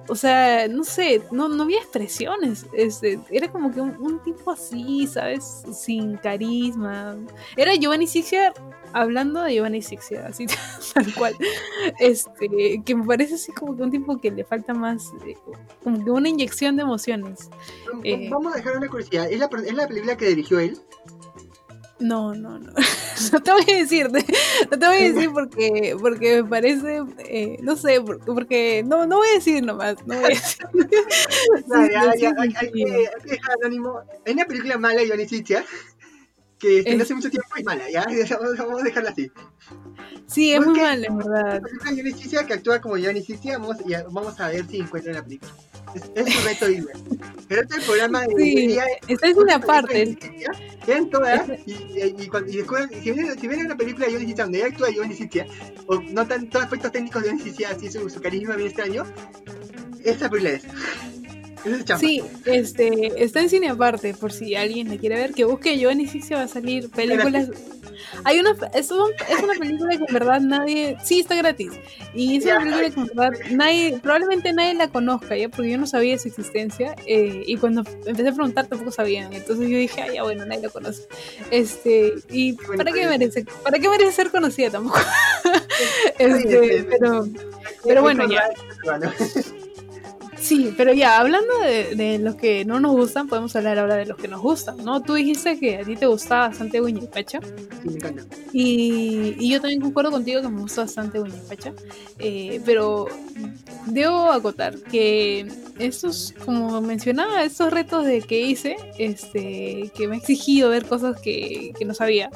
o 0.08 0.16
sea, 0.16 0.68
no 0.68 0.84
sé, 0.84 1.22
no, 1.32 1.48
no 1.50 1.64
había 1.64 1.80
expresiones. 1.80 2.66
Este, 2.74 3.20
era 3.32 3.52
como 3.52 3.72
que 3.72 3.82
un, 3.82 3.96
un 3.98 4.22
tipo 4.24 4.52
así, 4.52 5.08
¿sabes? 5.08 5.64
Sin 5.74 6.18
carisma. 6.18 7.18
Era 7.56 7.76
Giovanni 7.76 8.08
Sixia 8.08 8.54
hablando 8.94 9.42
de 9.42 9.56
Giovanni 9.56 9.82
Sixia, 9.82 10.28
así 10.28 10.46
tal 10.94 11.14
cual. 11.16 11.36
Este, 12.00 12.82
que 12.86 12.96
me 12.96 13.06
parece 13.06 13.36
así 13.36 13.52
como 13.52 13.76
que 13.76 13.84
un 13.84 13.92
tipo 13.92 14.20
que 14.20 14.32
le 14.32 14.44
falta 14.44 14.74
más, 14.74 15.12
eh, 15.26 15.36
como 15.84 16.04
que 16.04 16.12
una 16.12 16.30
inyección 16.30 16.76
de 16.76 16.84
emociones. 16.84 17.50
eh. 18.04 18.30
Vamos 18.30 18.54
a 18.54 18.58
dejar 18.58 18.78
una 18.78 18.88
curiosidad. 18.88 19.30
¿Es 19.32 19.40
la, 19.40 19.50
es 19.66 19.74
la 19.74 19.88
película 19.88 20.16
que 20.18 20.28
dirigió 20.28 20.60
él? 20.60 20.78
No, 22.00 22.34
no, 22.34 22.60
no. 22.60 22.72
No 23.34 23.42
te 23.42 23.52
voy 23.52 23.64
a 23.72 23.78
decir, 23.78 24.10
no 24.72 24.80
te 24.80 24.86
voy 24.88 24.98
a 24.98 25.12
decir 25.14 25.30
porque, 25.34 25.96
porque 26.00 26.44
me 26.44 26.50
parece, 26.50 27.02
eh, 27.20 27.58
no 27.62 27.76
sé, 27.76 28.02
por- 28.02 28.20
porque 28.26 28.84
no, 28.86 29.06
no 29.06 29.18
voy 29.18 29.28
a 29.30 29.34
decir 29.36 29.64
nomás, 29.64 29.96
no 30.06 30.16
voy 30.16 30.26
a 30.26 30.28
decir. 30.30 30.66
No, 31.68 31.88
ya, 31.88 32.14
ya, 32.16 32.34
hay, 32.38 32.50
que, 32.54 32.58
hay 32.60 32.72
que 32.72 33.10
dejar 33.26 33.56
anónimo. 33.62 34.02
Hay 34.26 34.34
una 34.34 34.46
película 34.46 34.78
mala 34.78 35.02
Sitcha 35.28 35.64
que 36.60 36.80
estrenó 36.80 36.98
Es- 36.98 37.04
hace 37.04 37.16
mucho 37.16 37.30
tiempo 37.30 37.50
y 37.58 37.64
mala, 37.64 37.90
¿ya? 37.90 38.06
Vamos, 38.40 38.58
vamos 38.58 38.82
a 38.82 38.86
dejarla 38.86 39.10
así. 39.12 39.32
Sí, 40.28 40.54
es 40.54 40.58
¿Por 40.58 40.68
muy 40.68 40.76
qué? 40.76 40.82
mal, 40.82 41.06
en 41.06 41.18
verdad. 41.18 41.54
La 41.54 41.62
película 41.62 41.92
de 41.92 42.04
que 42.46 42.54
actúa 42.54 42.82
como 42.82 42.96
Johnny 42.96 43.22
Sitcha, 43.22 43.58
vamos, 43.58 43.78
y 43.86 43.94
vamos 44.12 44.40
a 44.40 44.48
ver 44.50 44.66
si 44.68 44.78
encuentran 44.80 45.16
la 45.16 45.24
película. 45.24 45.52
Es, 45.96 46.12
es 46.16 46.34
su 46.34 46.48
reto 46.48 46.70
Isla. 46.70 46.92
El 47.50 47.58
reto 47.58 47.76
del 47.76 47.84
programa 47.86 48.22
de 48.22 48.36
Sí, 48.38 48.68
día 48.68 48.86
Esta 49.08 49.28
es 49.28 49.36
una 49.38 49.60
parte. 49.60 50.18
Vean 50.88 51.10
todas 51.10 51.48
y, 51.66 51.72
y, 51.72 52.16
y, 52.24 52.28
cuando- 52.28 52.52
y 52.52 52.58
descubran- 52.58 52.90
si 53.02 53.12
ven, 53.12 53.40
si 53.40 53.48
ven 53.48 53.66
una 53.66 53.76
película 53.78 54.08
de 54.08 54.14
Johnny 54.14 54.26
Sitcha 54.26 54.44
donde 54.44 54.64
actúa 54.64 54.90
Johnny 54.96 55.14
Sitcha, 55.16 55.46
o 55.88 56.00
notan 56.02 56.50
todos 56.50 56.66
aspectos 56.66 56.92
técnicos 56.92 57.24
de 57.24 57.30
Johnny 57.30 57.42
Sitcha, 57.44 57.70
así 57.70 57.90
su, 57.92 58.10
su 58.10 58.20
carisma 58.22 58.56
bien 58.56 58.68
extraño, 58.68 59.06
esa 60.04 60.30
película 60.30 60.56
es. 60.56 60.64
Es. 61.66 62.00
Sí, 62.00 62.22
este, 62.46 63.24
está 63.24 63.42
en 63.42 63.50
cine 63.50 63.70
aparte, 63.70 64.14
por 64.14 64.32
si 64.34 64.56
alguien 64.56 64.90
le 64.90 64.98
quiere 64.98 65.16
ver, 65.16 65.34
que 65.34 65.46
busque 65.46 65.78
Giovanni 65.78 66.08
Sixia 66.08 66.38
va 66.38 66.44
a 66.44 66.48
salir 66.48 66.90
películas. 66.90 67.50
Hay 68.26 68.40
una, 68.40 68.56
es, 68.74 68.92
un- 68.92 69.12
es 69.30 69.42
una 69.44 69.54
película 69.54 69.98
que 69.98 70.04
en 70.08 70.14
verdad 70.14 70.42
nadie, 70.42 70.98
sí 71.04 71.22
está 71.22 71.36
gratis, 71.36 71.72
y 72.14 72.38
es 72.38 72.46
una 72.46 72.60
película 72.60 72.90
que 72.90 73.00
en 73.00 73.06
verdad 73.08 73.32
nadie, 73.52 74.00
probablemente 74.02 74.52
nadie 74.52 74.74
la 74.74 74.90
conozca, 74.90 75.38
ya, 75.38 75.48
porque 75.50 75.72
yo 75.72 75.78
no 75.78 75.88
sabía 75.88 76.14
de 76.14 76.20
su 76.20 76.28
existencia, 76.28 76.96
eh, 77.06 77.44
y 77.46 77.56
cuando 77.58 77.84
empecé 78.06 78.30
a 78.30 78.34
preguntar 78.34 78.68
tampoco 78.68 78.92
sabían, 78.92 79.32
entonces 79.34 79.70
yo 79.70 79.78
dije, 79.78 80.02
ay, 80.02 80.16
ya 80.16 80.24
bueno, 80.24 80.46
nadie 80.46 80.64
la 80.64 80.70
conoce, 80.70 81.04
este, 81.52 82.14
y 82.30 82.54
bueno, 82.54 82.78
para 82.84 82.92
qué 82.92 83.06
merece, 83.08 83.46
para 83.64 83.80
qué 83.80 83.88
merece 83.90 84.12
ser 84.12 84.32
conocida 84.32 84.70
tampoco, 84.72 85.00
este, 86.20 86.86
pero, 86.90 87.28
pero 87.86 88.02
bueno, 88.02 88.28
ya. 88.30 88.50
Sí, 90.44 90.74
pero 90.76 90.92
ya, 90.94 91.20
hablando 91.22 91.58
de, 91.60 91.96
de 91.96 92.20
los 92.20 92.36
que 92.36 92.66
no 92.66 92.80
nos 92.82 92.92
gustan, 92.92 93.30
podemos 93.30 93.56
hablar 93.56 93.80
ahora 93.80 93.96
de 93.96 94.06
los 94.06 94.18
que 94.18 94.28
nos 94.28 94.42
gustan, 94.42 94.76
¿no? 94.84 95.02
Tú 95.02 95.14
dijiste 95.14 95.58
que 95.58 95.78
a 95.78 95.86
ti 95.86 95.96
te 95.96 96.06
gustaba 96.06 96.50
bastante 96.50 96.82
Pacha 97.14 97.40
sí, 97.82 97.90
me 97.90 97.94
encanta. 97.96 98.26
y, 98.52 99.36
y 99.40 99.52
yo 99.52 99.62
también 99.62 99.80
concuerdo 99.80 100.12
contigo 100.12 100.42
que 100.42 100.50
me 100.50 100.60
gusta 100.62 100.82
bastante 100.82 101.20
Pacha 101.48 101.74
eh, 102.20 102.62
pero 102.66 103.06
debo 103.88 104.32
acotar 104.32 104.76
que 104.84 105.48
estos, 105.80 106.34
como 106.46 106.82
mencionaba, 106.82 107.44
estos 107.44 107.72
retos 107.72 108.06
de 108.06 108.22
que 108.22 108.42
hice, 108.42 108.76
este, 108.98 109.92
que 109.96 110.08
me 110.08 110.16
ha 110.16 110.20
exigido 110.20 110.70
ver 110.70 110.86
cosas 110.86 111.20
que, 111.22 111.74
que 111.78 111.86
no 111.86 111.94
sabía. 111.94 112.30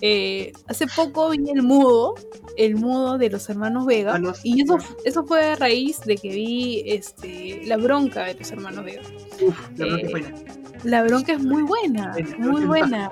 eh, 0.00 0.52
hace 0.66 0.86
poco 0.86 1.30
vi 1.30 1.50
el 1.50 1.62
mudo, 1.62 2.14
el 2.56 2.76
mudo 2.76 3.18
de 3.18 3.30
los 3.30 3.48
hermanos 3.48 3.86
Vega, 3.86 4.20
y 4.42 4.62
eso, 4.62 4.78
eso 5.04 5.24
fue 5.24 5.44
a 5.52 5.56
raíz 5.56 6.00
de 6.00 6.16
que 6.16 6.28
vi 6.30 6.82
este, 6.86 7.62
la 7.66 7.76
bronca 7.76 8.24
de 8.24 8.34
los 8.34 8.50
hermanos 8.50 8.84
Vega. 8.84 9.02
Uf, 9.40 9.58
la 9.76 9.86
verdad 9.86 9.98
que 9.98 10.06
Eh, 10.06 10.10
buena. 10.10 10.34
La 10.84 11.02
bronca 11.04 11.32
es 11.34 11.42
muy 11.44 11.62
buena, 11.62 12.12
Buena, 12.12 12.38
muy 12.38 12.60
es 12.62 12.66
buena. 12.66 13.10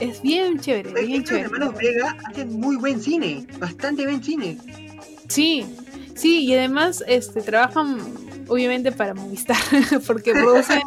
Es 0.00 0.20
bien 0.22 0.58
chévere, 0.60 0.88
Es 1.00 1.06
bien 1.06 1.08
que 1.08 1.18
los 1.18 1.28
chévere. 1.28 1.44
hermanos 1.46 1.74
Vega 1.78 2.16
hacen 2.26 2.60
muy 2.60 2.76
buen 2.76 3.00
cine, 3.00 3.46
bastante 3.58 4.04
buen 4.04 4.22
cine. 4.22 4.58
Sí, 5.28 5.64
sí, 6.14 6.44
y 6.44 6.54
además 6.54 7.02
este, 7.06 7.40
trabajan 7.42 7.98
obviamente 8.48 8.92
para 8.92 9.14
Movistar, 9.14 9.56
porque 10.06 10.32
producen, 10.32 10.82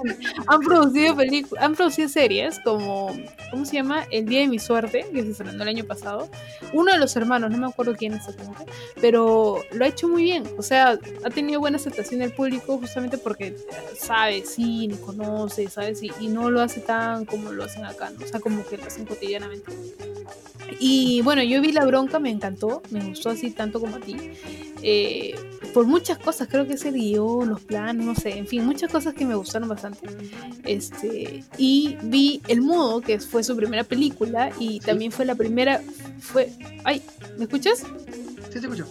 han 0.47 0.59
producido 0.61 1.15
películas, 1.15 1.63
han 1.63 1.75
producido 1.75 2.09
series 2.09 2.59
como, 2.59 3.11
¿cómo 3.51 3.65
se 3.65 3.73
llama? 3.73 4.05
El 4.11 4.25
Día 4.25 4.41
de 4.41 4.47
mi 4.47 4.59
Suerte, 4.59 5.05
que 5.13 5.23
se 5.23 5.31
estrenó 5.31 5.63
el 5.63 5.69
año 5.69 5.85
pasado. 5.85 6.29
Uno 6.73 6.91
de 6.91 6.99
los 6.99 7.15
hermanos, 7.15 7.51
no 7.51 7.57
me 7.57 7.67
acuerdo 7.67 7.95
quién 7.95 8.13
exactamente, 8.13 8.65
pero 9.01 9.63
lo 9.71 9.85
ha 9.85 9.87
hecho 9.87 10.07
muy 10.07 10.23
bien. 10.23 10.43
O 10.57 10.61
sea, 10.61 10.97
ha 11.23 11.29
tenido 11.29 11.59
buena 11.59 11.77
aceptación 11.77 12.19
del 12.19 12.33
público 12.33 12.77
justamente 12.77 13.17
porque 13.17 13.55
sabe 13.97 14.43
cine, 14.45 14.95
conoce, 14.99 15.69
¿sabes? 15.69 16.01
Y, 16.03 16.11
y 16.19 16.27
no 16.27 16.49
lo 16.49 16.61
hace 16.61 16.81
tan 16.81 17.25
como 17.25 17.51
lo 17.51 17.63
hacen 17.63 17.85
acá. 17.85 18.11
O 18.23 18.27
sea, 18.27 18.39
como 18.39 18.65
que 18.65 18.77
lo 18.77 18.85
hacen 18.85 19.05
cotidianamente. 19.05 19.71
Y 20.79 21.21
bueno, 21.23 21.41
yo 21.43 21.61
vi 21.61 21.71
La 21.71 21.85
Bronca, 21.85 22.19
me 22.19 22.29
encantó, 22.29 22.81
me 22.91 23.03
gustó 23.03 23.29
así 23.29 23.51
tanto 23.51 23.79
como 23.79 23.95
a 23.95 23.99
ti. 23.99 24.15
Eh, 24.81 25.35
por 25.73 25.85
muchas 25.85 26.17
cosas, 26.17 26.47
creo 26.49 26.67
que 26.67 26.73
es 26.73 26.85
el 26.85 26.93
guion, 26.93 27.48
los 27.49 27.61
planos, 27.61 28.05
no 28.05 28.15
sé, 28.15 28.37
en 28.37 28.47
fin, 28.47 28.65
muchas 28.65 28.91
cosas 28.91 29.13
que 29.13 29.25
me 29.25 29.35
gustaron 29.35 29.67
bastante. 29.67 30.07
Este, 30.63 31.43
y 31.57 31.97
vi 32.03 32.41
El 32.47 32.61
Mudo, 32.61 33.01
que 33.01 33.19
fue 33.19 33.43
su 33.43 33.55
primera 33.55 33.83
película, 33.83 34.51
y 34.59 34.79
también 34.79 35.11
fue 35.11 35.25
la 35.25 35.35
primera, 35.35 35.81
fue, 36.19 36.51
ay, 36.83 37.01
¿me 37.37 37.43
escuchas? 37.45 37.79
Sí, 37.79 38.53
te 38.53 38.59
escucho. 38.59 38.87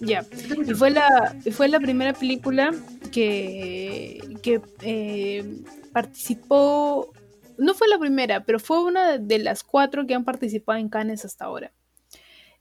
Ya, 0.00 0.22
Sí, 0.22 0.54
y 0.66 0.74
fue 0.74 0.90
la, 0.90 1.34
fue 1.52 1.68
la 1.68 1.80
primera 1.80 2.12
película 2.12 2.74
que, 3.10 4.38
que 4.42 4.60
eh, 4.82 5.62
participó, 5.92 7.12
no 7.56 7.74
fue 7.74 7.88
la 7.88 7.98
primera, 7.98 8.44
pero 8.44 8.58
fue 8.58 8.82
una 8.82 9.18
de 9.18 9.38
las 9.38 9.62
cuatro 9.62 10.06
que 10.06 10.14
han 10.14 10.24
participado 10.24 10.78
en 10.78 10.88
Cannes 10.88 11.24
hasta 11.24 11.44
ahora. 11.44 11.72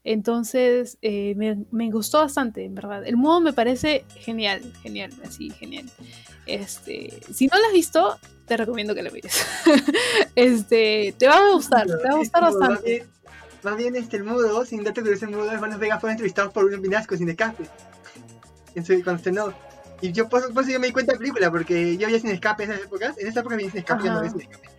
Entonces, 0.04 0.98
eh, 1.02 1.34
me, 1.38 1.64
me 1.72 1.90
gustó 1.90 2.20
bastante, 2.20 2.66
en 2.66 2.76
verdad. 2.76 3.06
El 3.06 3.16
modo 3.16 3.40
me 3.40 3.54
parece 3.54 4.06
genial, 4.18 4.62
genial, 4.82 5.12
así, 5.26 5.50
genial. 5.50 5.90
Este, 6.46 7.22
si 7.34 7.48
no 7.48 7.58
la 7.58 7.68
has 7.68 7.74
visto, 7.74 8.20
te 8.46 8.58
recomiendo 8.58 8.94
que 8.94 9.04
la 9.04 9.12
mires. 9.12 9.46
este, 10.36 11.16
te 11.18 11.28
va 11.28 11.38
a 11.38 11.52
gustar, 11.54 11.88
te 11.88 12.08
va 12.08 12.16
a 12.16 12.18
gustar 12.18 12.42
bastante. 12.42 12.84
bien, 12.84 13.08
más 13.64 13.78
bien 13.78 13.96
este, 13.96 14.18
el 14.18 14.26
mudo, 14.26 14.66
sin 14.66 14.84
dato 14.84 15.02
curioso, 15.02 15.26
el 15.26 15.32
mudo, 15.32 15.52
hermanos 15.52 15.80
Vega 15.80 16.00
fueron 16.00 16.16
entrevistados 16.16 16.52
por 16.52 16.66
un 16.66 16.82
Pinasco 16.82 17.16
sin 17.16 17.30
escape. 17.30 17.64
En 18.76 18.84
su, 18.84 18.94
cuando 19.04 19.16
estrenó. 19.16 19.54
Y 20.02 20.12
yo 20.12 20.28
por, 20.28 20.54
por 20.54 20.64
eso 20.64 20.74
yo 20.74 20.82
me 20.82 20.88
di 20.88 20.94
cuenta 20.94 21.14
de 21.14 21.16
la 21.16 21.20
película, 21.20 21.52
porque 21.52 21.96
yo 21.96 22.08
había 22.08 22.20
sin 22.20 22.32
escape 22.32 22.64
en 22.64 22.72
esas 22.72 22.86
épocas. 22.86 23.18
En 23.18 23.28
esa 23.28 23.40
época 23.40 23.56
vi 23.56 23.70
sin 23.70 23.80
escape, 23.80 24.04
ya 24.04 24.14
no 24.14 24.22
vi 24.22 24.30
sin 24.32 24.42
escape. 24.42 24.70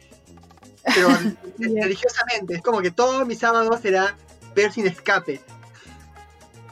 Pero 0.85 1.09
religiosamente, 1.59 2.55
es 2.57 2.63
como 2.63 2.83
que 2.83 2.91
todo 2.91 3.25
mi 3.25 3.35
sábado 3.35 3.79
será 3.81 4.15
ver 4.55 4.73
sin 4.73 4.87
escape. 4.87 5.41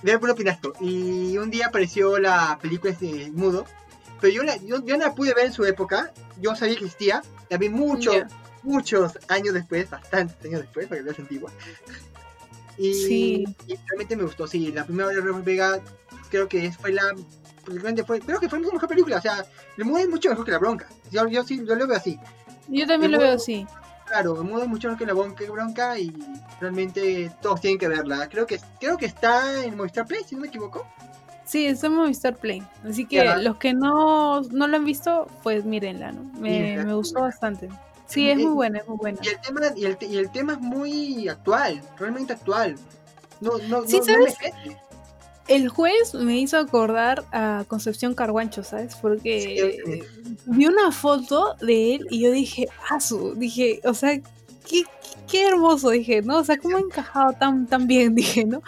Ver 0.03 0.19
puro 0.19 0.35
pinasco. 0.35 0.73
Y 0.81 1.37
un 1.39 1.51
día 1.51 1.67
apareció 1.67 2.19
la 2.19 2.59
película 2.61 2.93
de 2.93 3.31
mudo. 3.33 3.65
Pero 4.21 4.33
yo, 4.35 4.43
la, 4.43 4.57
yo, 4.57 4.85
yo 4.85 4.97
no 4.97 5.05
la 5.07 5.15
pude 5.15 5.35
ver 5.35 5.47
en 5.47 5.53
su 5.53 5.65
época. 5.65 6.13
Yo 6.41 6.55
sabía 6.57 6.77
que 6.77 6.85
existía. 6.85 7.23
La 7.51 7.57
vi 7.59 7.69
mucho, 7.69 8.13
Ya. 8.13 8.29
muchos 8.63 9.13
años 9.29 9.55
después, 9.55 9.89
bastantes 9.91 10.37
años 10.45 10.61
después, 10.63 10.87
porque 10.87 11.09
es 11.09 11.19
antigua. 11.19 11.51
Y, 12.79 12.95
Sí. 12.95 13.45
y 13.67 13.77
realmente 13.87 14.17
me 14.17 14.23
gustó, 14.25 14.47
sí. 14.47 14.73
La 14.73 14.85
primera 14.85 15.09
de 15.11 15.21
Robert 15.21 15.45
Vega 15.45 15.81
creo 16.31 16.49
que 16.49 16.73
fue 16.73 16.93
la. 16.93 17.03
realmente 17.67 18.03
Fue, 18.05 18.21
creo 18.21 18.41
que 18.41 18.49
fue 18.49 18.61
la 18.61 18.73
mejor 18.73 18.89
película. 18.89 19.19
O 19.19 19.21
sea, 19.21 19.45
el 19.77 19.85
mudo 19.85 19.99
es 19.99 20.09
mucho 20.09 20.31
mejor 20.31 20.45
que 20.45 20.51
la 20.51 20.59
bronca. 20.59 20.89
Yo, 21.11 21.29
yo 21.29 21.45
sí, 21.45 21.63
yo 21.65 21.75
lo 21.77 21.87
veo 21.87 21.97
así. 21.97 22.19
Yo 22.69 22.87
también 22.87 23.05
El 23.05 23.13
lo 23.13 23.19
veo 23.19 23.29
Mudo- 23.33 23.37
así. 23.37 23.67
Claro, 24.13 24.37
el 24.37 24.47
mudo 24.47 24.65
es 24.65 24.69
mucho 24.69 24.89
mejor 24.89 24.99
que 24.99 25.07
la 25.07 25.15
bronca, 25.15 25.51
bronca 25.51 25.99
y 25.99 26.13
realmente 26.61 27.33
todos 27.41 27.63
tienen 27.63 27.79
que 27.79 27.89
verla. 27.89 28.29
Creo 28.29 28.47
que 28.47 28.61
creo 28.79 28.99
que 28.99 29.07
está 29.07 29.65
en 29.65 29.75
Movistar 29.75 30.07
Play, 30.07 30.23
si 30.23 30.35
no 30.35 30.43
me 30.43 30.49
equivoco. 30.49 30.87
Sí, 31.47 31.65
está 31.65 31.87
en 31.87 31.95
Movistar 31.95 32.37
Play. 32.37 32.63
Así 32.87 33.07
que 33.07 33.25
los 33.39 33.57
que 33.57 33.73
no, 33.73 34.43
no 34.43 34.67
lo 34.67 34.77
han 34.77 34.85
visto, 34.85 35.29
pues 35.43 35.65
mírenla, 35.65 36.13
¿no? 36.13 36.25
Me, 36.39 36.85
me 36.85 36.93
gustó 36.93 37.23
bastante. 37.23 37.71
Sí, 38.05 38.29
es 38.29 38.37
muy 38.37 38.53
buena, 38.53 38.81
es 38.81 38.87
muy 38.87 38.99
buena. 38.99 39.19
Y 39.23 39.29
el 39.29 39.41
tema 39.41 39.61
y 39.75 39.85
el, 39.87 39.97
y 40.03 40.19
el 40.19 40.31
tema 40.31 40.53
es 40.53 40.61
muy 40.61 41.29
actual, 41.31 41.81
realmente 41.99 42.35
actual. 42.35 42.75
No 43.41 43.53
no 43.53 43.87
Sí, 43.87 43.99
no, 43.99 44.05
no 44.05 44.13
¿sabes? 44.13 44.37
El 45.49 45.69
juez 45.69 46.15
me 46.15 46.39
hizo 46.39 46.59
acordar 46.59 47.25
a 47.33 47.65
Concepción 47.69 48.15
Carguancho, 48.15 48.63
¿sabes? 48.63 48.97
Porque 48.97 49.81
Sí, 49.85 50.03
vi 50.47 50.67
una 50.67 50.93
foto 50.93 51.57
de 51.61 51.97
él 51.97 52.07
y 52.11 52.21
yo 52.21 52.31
dije, 52.31 52.69
asu, 52.91 53.35
dije, 53.37 53.81
o 53.85 53.95
sea, 53.95 54.21
qué, 54.69 54.85
qué 55.31 55.49
hermoso, 55.49 55.91
dije, 55.91 56.23
¿no? 56.23 56.39
O 56.39 56.45
sea, 56.45 56.59
cómo 56.59 56.77
ha 56.77 56.81
encajado 56.81 57.33
tan, 57.33 57.67
tan 57.67 57.87
bien, 57.87 58.15
dije, 58.15 58.45
¿no? 58.45 58.63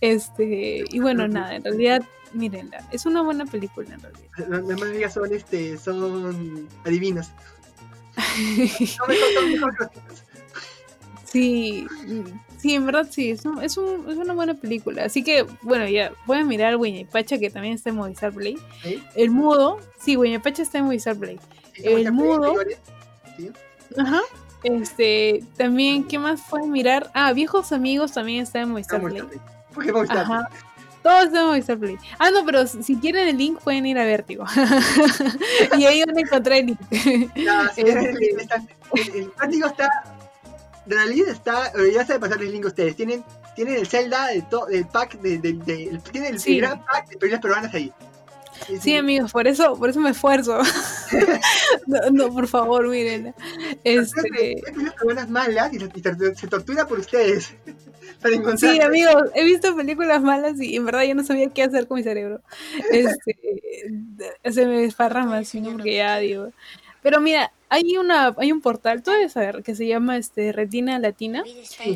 Este, 0.00 0.84
y 0.90 0.98
bueno, 1.00 1.28
nada, 1.28 1.56
en 1.56 1.64
realidad, 1.64 2.02
mírenla, 2.32 2.86
es 2.90 3.06
una 3.06 3.22
buena 3.22 3.46
película 3.46 3.94
en 3.94 4.00
realidad. 4.00 4.64
Las 4.66 4.82
amigas 4.82 5.14
son 5.14 5.32
este, 5.32 5.78
son 5.78 6.68
adivinos. 6.84 7.30
Son 8.16 9.08
mejor, 9.08 9.26
son 9.34 9.50
mejor 9.50 9.90
Sí, 11.24 11.84
sí, 12.64 12.74
en 12.74 12.86
verdad 12.86 13.06
sí, 13.10 13.30
es, 13.30 13.44
un- 13.44 13.62
es, 13.62 13.76
un- 13.76 14.08
es 14.10 14.16
una 14.16 14.32
buena 14.32 14.54
película. 14.54 15.04
Así 15.04 15.22
que, 15.22 15.44
bueno, 15.60 15.86
ya, 15.86 16.12
pueden 16.24 16.48
mirar 16.48 16.78
Pacha 17.04 17.36
que 17.38 17.50
también 17.50 17.74
está 17.74 17.90
en 17.90 17.96
Movistar 17.96 18.32
Play. 18.32 18.56
¿Sí? 18.82 19.02
El 19.14 19.30
mudo, 19.30 19.80
sí, 20.02 20.16
Pacha 20.40 20.62
está 20.62 20.78
en 20.78 20.84
Movistar 20.86 21.14
Play. 21.14 21.38
El 21.74 22.10
mudo. 22.10 22.54
¿sí? 23.36 23.50
Ajá. 23.98 24.22
Este, 24.62 25.44
también, 25.58 26.04
¿qué 26.04 26.18
más 26.18 26.40
pueden 26.48 26.70
mirar? 26.70 27.10
Ah, 27.12 27.34
Viejos 27.34 27.70
Amigos 27.72 28.12
también 28.12 28.42
está 28.44 28.62
en 28.62 28.70
Movistar 28.70 28.98
Play. 29.02 29.20
Movistar 29.20 29.42
Play. 29.44 29.54
¿Por 29.74 29.84
qué 29.84 29.92
Movistar 29.92 30.24
Play? 30.26 30.38
Ajá. 30.38 30.50
Todo 31.02 31.22
está 31.22 31.40
en 31.42 31.46
Movistar 31.48 31.78
Play. 31.78 31.96
Ah, 32.18 32.30
no, 32.30 32.46
pero 32.46 32.66
si 32.66 32.82
si 32.82 32.96
quieren 32.96 33.28
el 33.28 33.36
link 33.36 33.58
pueden 33.60 33.84
ir 33.84 33.98
a 33.98 34.06
Vértigo. 34.06 34.46
y 35.78 35.84
ahí 35.84 36.02
van 36.06 36.16
a 36.16 36.20
encontrar 36.20 36.58
el 36.60 36.66
link. 36.66 36.78
Sí, 36.90 37.28
Este- 37.34 37.82
el, 37.82 37.88
el, 37.98 38.16
el 39.14 39.30
vértigo 39.38 39.66
está. 39.66 40.13
De 40.86 40.96
realidad 40.96 41.28
está. 41.30 41.68
eh, 41.68 41.92
Ya 41.94 42.04
sabe 42.06 42.20
pasar 42.20 42.42
el 42.42 42.52
link 42.52 42.64
a 42.64 42.68
ustedes. 42.68 42.94
Tienen, 42.96 43.24
tienen 43.56 43.76
el 43.76 43.86
Zelda, 43.86 44.32
el, 44.32 44.48
to- 44.48 44.68
el 44.68 44.86
pack 44.86 45.18
de, 45.20 45.38
de, 45.38 45.52
de- 45.54 45.84
el- 45.84 46.02
tienen 46.02 46.34
el, 46.34 46.40
Sí. 46.40 46.54
el 46.56 46.60
gran 46.62 46.84
pack 46.84 47.08
de 47.08 47.16
películas 47.16 47.40
peruanas 47.42 47.74
ahí. 47.74 47.92
Sí, 48.66 48.78
Sí, 48.80 48.96
amigos, 48.96 49.32
por 49.32 49.48
eso, 49.48 49.76
por 49.76 49.90
eso 49.90 49.98
me 50.00 50.10
esfuerzo. 50.10 50.58
no, 51.86 51.98
no, 52.12 52.32
por 52.32 52.46
favor, 52.46 52.86
miren. 52.88 53.34
Este, 53.82 54.20
Hay 54.20 54.54
películas 54.62 54.94
peruanas 54.94 55.28
malas 55.30 55.72
y, 55.72 55.78
se, 55.80 56.34
se- 56.36 56.46
tortura 56.48 56.86
por 56.86 56.98
ustedes. 57.00 57.52
Para 58.22 58.36
encontrar. 58.36 58.72
sí, 58.72 58.80
amigos, 58.80 59.24
he 59.34 59.44
visto 59.44 59.74
películas 59.76 60.22
malas 60.22 60.58
y 60.60 60.76
en 60.76 60.84
verdad 60.86 61.02
yo 61.02 61.14
no 61.14 61.24
sabía 61.24 61.48
qué 61.50 61.62
hacer 61.64 61.86
con 61.86 61.96
mi 61.98 62.02
cerebro. 62.04 62.40
Este, 62.90 63.36
se 64.50 64.66
me 64.66 64.80
desparrama 64.82 65.38
así, 65.38 65.60
¿no? 65.60 65.72
Porque 65.72 65.96
ya 65.96 66.16
digo. 66.18 66.50
Pero 67.02 67.20
mira, 67.20 67.52
hay 67.74 67.96
una, 67.96 68.34
hay 68.38 68.52
un 68.52 68.60
portal, 68.60 69.02
tú 69.02 69.10
debes 69.10 69.32
saber, 69.32 69.62
que 69.62 69.74
se 69.74 69.86
llama 69.86 70.16
este 70.16 70.52
Retina 70.52 70.98
Latina. 70.98 71.42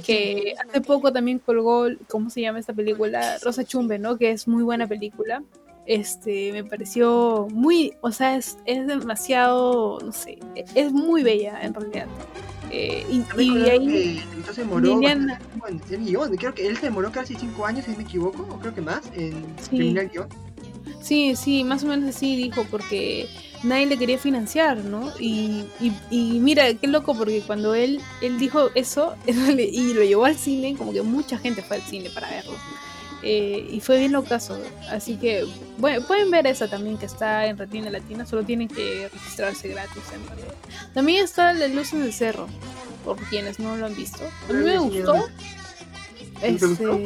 que 0.04 0.54
hace 0.68 0.80
poco 0.80 1.12
también 1.12 1.38
colgó, 1.38 1.86
¿cómo 2.08 2.30
se 2.30 2.40
llama 2.40 2.58
esta 2.58 2.72
película? 2.72 3.38
Rosa 3.42 3.64
Chumbe, 3.64 3.98
¿no? 3.98 4.16
Que 4.18 4.30
es 4.30 4.48
muy 4.48 4.62
buena 4.62 4.86
película. 4.86 5.42
Este, 5.86 6.52
me 6.52 6.64
pareció 6.64 7.48
muy, 7.50 7.94
o 8.02 8.10
sea, 8.12 8.36
es, 8.36 8.58
es 8.66 8.86
demasiado, 8.86 9.98
no 10.04 10.12
sé, 10.12 10.38
es 10.74 10.92
muy 10.92 11.22
bella 11.22 11.60
en 11.62 11.72
realidad. 11.74 12.06
Eh, 12.70 13.06
y, 13.10 13.42
y 13.42 13.62
ahí, 13.70 13.86
que 13.88 14.18
entonces 14.34 14.54
se 14.56 14.60
demoró 14.62 14.84
Liliana- 14.84 15.40
bastante 15.56 15.94
en 15.94 16.02
el 16.02 16.06
guion. 16.08 16.36
Creo 16.36 16.52
que 16.54 16.66
él 16.66 16.76
se 16.76 16.86
demoró 16.86 17.10
casi 17.10 17.34
5 17.36 17.64
años, 17.64 17.86
si 17.86 17.92
no 17.92 17.96
me 17.96 18.02
equivoco, 18.02 18.42
o 18.50 18.58
creo 18.58 18.74
que 18.74 18.82
más, 18.82 19.00
en 19.14 19.32
Sí. 19.62 19.70
terminar 19.76 20.04
el 20.04 20.10
guion. 20.10 20.28
sí, 21.00 21.34
sí, 21.36 21.64
más 21.64 21.82
o 21.84 21.86
menos 21.86 22.14
así 22.14 22.36
dijo, 22.36 22.66
porque 22.70 23.26
nadie 23.62 23.86
le 23.86 23.98
quería 23.98 24.18
financiar, 24.18 24.78
¿no? 24.84 25.12
Y, 25.18 25.64
y, 25.80 25.92
y 26.10 26.40
mira, 26.40 26.72
qué 26.74 26.86
loco, 26.86 27.16
porque 27.16 27.42
cuando 27.46 27.74
él, 27.74 28.00
él 28.20 28.38
dijo 28.38 28.70
eso 28.74 29.16
y 29.26 29.92
lo 29.94 30.02
llevó 30.02 30.24
al 30.24 30.36
cine, 30.36 30.76
como 30.76 30.92
que 30.92 31.02
mucha 31.02 31.38
gente 31.38 31.62
fue 31.62 31.76
al 31.78 31.82
cine 31.82 32.10
para 32.10 32.28
verlo. 32.30 32.54
Eh, 33.22 33.68
y 33.72 33.80
fue 33.80 33.98
bien 33.98 34.12
lo 34.12 34.22
caso. 34.22 34.60
Así 34.90 35.16
que 35.16 35.44
bueno, 35.78 36.06
pueden 36.06 36.30
ver 36.30 36.46
esa 36.46 36.68
también 36.68 36.96
que 36.98 37.06
está 37.06 37.46
en 37.46 37.58
Retina 37.58 37.90
Latina, 37.90 38.24
solo 38.24 38.44
tienen 38.44 38.68
que 38.68 39.08
registrarse 39.12 39.68
gratis 39.68 40.02
en 40.14 40.26
realidad. 40.26 40.54
También 40.94 41.24
está 41.24 41.52
La 41.52 41.66
Luz 41.68 41.92
en 41.92 42.02
el 42.02 42.12
Cerro, 42.12 42.46
por 43.04 43.16
quienes 43.28 43.58
no 43.58 43.76
lo 43.76 43.86
han 43.86 43.96
visto. 43.96 44.22
A 44.48 44.52
mí 44.52 44.62
me 44.64 44.78
gustó. 44.78 45.28
¿Te 46.40 46.48
Este, 46.48 46.66
gustó? 46.66 47.00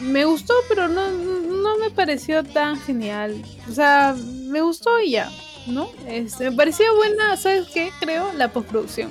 Me 0.00 0.24
gustó, 0.24 0.54
pero 0.68 0.88
no, 0.88 1.10
no 1.10 1.78
me 1.78 1.90
pareció 1.90 2.42
tan 2.44 2.78
genial. 2.80 3.42
O 3.68 3.72
sea, 3.72 4.16
me 4.16 4.62
gustó 4.62 5.00
y 5.00 5.12
ya, 5.12 5.30
¿no? 5.66 5.90
Este, 6.06 6.50
me 6.50 6.56
parecía 6.56 6.90
buena, 6.92 7.36
¿sabes 7.36 7.68
qué? 7.68 7.90
Creo 8.00 8.32
la 8.32 8.52
postproducción. 8.52 9.10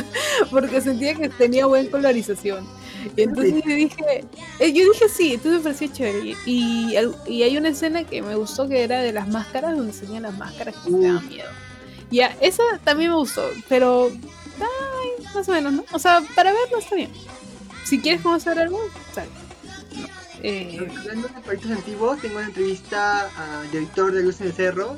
Porque 0.50 0.80
sentía 0.80 1.14
que 1.14 1.28
tenía 1.28 1.66
buena 1.66 1.90
colorización. 1.90 2.66
Y 3.16 3.22
entonces 3.22 3.62
dije, 3.64 4.24
eh, 4.58 4.72
yo 4.72 4.90
dije 4.92 5.08
sí, 5.08 5.34
entonces 5.34 5.58
me 5.58 5.64
pareció 5.64 5.88
chévere. 5.88 6.36
Y, 6.46 6.94
y 7.26 7.42
hay 7.42 7.56
una 7.56 7.68
escena 7.68 8.04
que 8.04 8.22
me 8.22 8.34
gustó 8.34 8.68
que 8.68 8.82
era 8.82 9.00
de 9.00 9.12
las 9.12 9.28
máscaras, 9.28 9.76
donde 9.76 9.92
se 9.92 10.06
las 10.06 10.36
máscaras 10.36 10.74
que 10.76 10.90
me 10.90 11.06
daban 11.06 11.28
miedo. 11.28 11.50
Ya, 12.10 12.36
esa 12.40 12.62
también 12.84 13.10
me 13.10 13.16
gustó, 13.16 13.42
pero 13.68 14.10
ay, 14.10 15.24
más 15.34 15.48
o 15.48 15.52
menos, 15.52 15.72
¿no? 15.72 15.84
O 15.92 15.98
sea, 15.98 16.22
para 16.34 16.52
verlo 16.52 16.78
está 16.78 16.94
bien. 16.94 17.10
Si 17.84 18.00
quieres 18.00 18.22
conocer 18.22 18.58
algo, 18.58 18.78
sale. 19.14 19.43
Eh, 20.46 20.86
Hablando 20.98 21.28
de 21.28 21.40
proyectos 21.40 21.70
antiguos, 21.72 22.20
tengo 22.20 22.36
una 22.36 22.46
entrevista 22.46 23.30
al 23.60 23.70
director 23.70 24.12
de 24.12 24.22
Luz 24.22 24.40
en 24.42 24.48
el 24.48 24.52
Cerro 24.52 24.96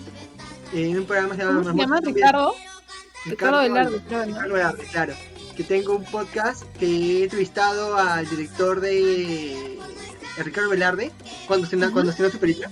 en 0.73 0.99
un 0.99 1.05
programa 1.05 1.35
que 1.35 1.41
se 1.41 1.47
llama 1.47 1.63
¿Cómo 1.63 1.73
se 1.73 1.79
llama? 1.79 2.01
Ricardo. 2.01 2.55
Ricardo 3.27 3.59
Velarde, 3.63 4.03
Velarde, 4.53 4.85
claro. 4.91 5.15
Que 5.57 5.63
tengo 5.65 5.95
un 5.97 6.05
podcast 6.05 6.65
que 6.79 7.21
he 7.21 7.25
entrevistado 7.25 7.97
al 7.97 8.29
director 8.29 8.81
de 8.81 9.79
a 10.39 10.43
Ricardo 10.43 10.71
Velarde 10.71 11.13
cuando 11.47 11.67
se 11.67 11.77
Ujú. 11.77 11.93
cuando 11.93 12.11
estrenó 12.11 12.31
su 12.33 12.39
película. 12.39 12.69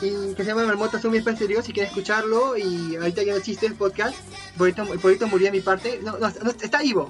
Y 0.00 0.34
que 0.34 0.44
se 0.44 0.50
llama 0.50 0.64
Marmota 0.64 1.00
Zombie 1.00 1.18
Espacio 1.18 1.34
Exterior, 1.38 1.64
si 1.64 1.72
quieres 1.72 1.90
escucharlo. 1.90 2.56
Y 2.56 2.94
ahorita 2.94 3.24
ya 3.24 3.32
no 3.32 3.38
existe 3.38 3.66
el 3.66 3.74
podcast. 3.74 4.14
El 4.60 4.74
proyecto 5.00 5.26
murió 5.26 5.46
de 5.46 5.52
mi 5.52 5.60
parte. 5.60 5.98
No, 6.04 6.12
no, 6.18 6.30
no, 6.42 6.50
está 6.50 6.82
vivo. 6.82 7.08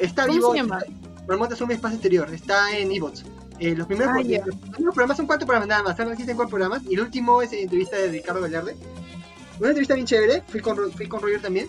Está 0.00 0.22
¿Cómo 0.26 0.34
vivo. 0.34 0.50
se 0.52 0.58
llama? 0.58 0.80
Marmota 1.28 1.54
Zombie 1.54 1.76
Espacio 1.76 1.96
Exterior. 1.96 2.28
Está 2.34 2.76
en 2.76 2.90
Evox. 2.90 3.22
Eh, 3.58 3.74
los, 3.74 3.86
primeros, 3.86 4.12
Ah, 4.14 4.18
los 4.18 4.56
primeros 4.56 4.94
programas 4.94 5.16
son 5.16 5.26
cuatro 5.26 5.46
programas 5.46 5.68
nada 5.68 5.82
más. 5.82 5.96
Solo 5.96 6.12
existen 6.12 6.36
cuatro 6.36 6.50
programas. 6.50 6.82
Y 6.84 6.94
el 6.94 7.00
último 7.00 7.42
es 7.42 7.52
entrevista 7.52 7.96
de 7.96 8.08
Ricardo 8.08 8.40
Velarde. 8.40 8.76
Una 9.58 9.68
entrevista 9.68 9.94
bien 9.94 10.06
chévere. 10.06 10.42
Fui 10.48 10.60
con, 10.60 10.92
fui 10.92 11.06
con 11.06 11.20
Roger 11.20 11.40
también. 11.40 11.68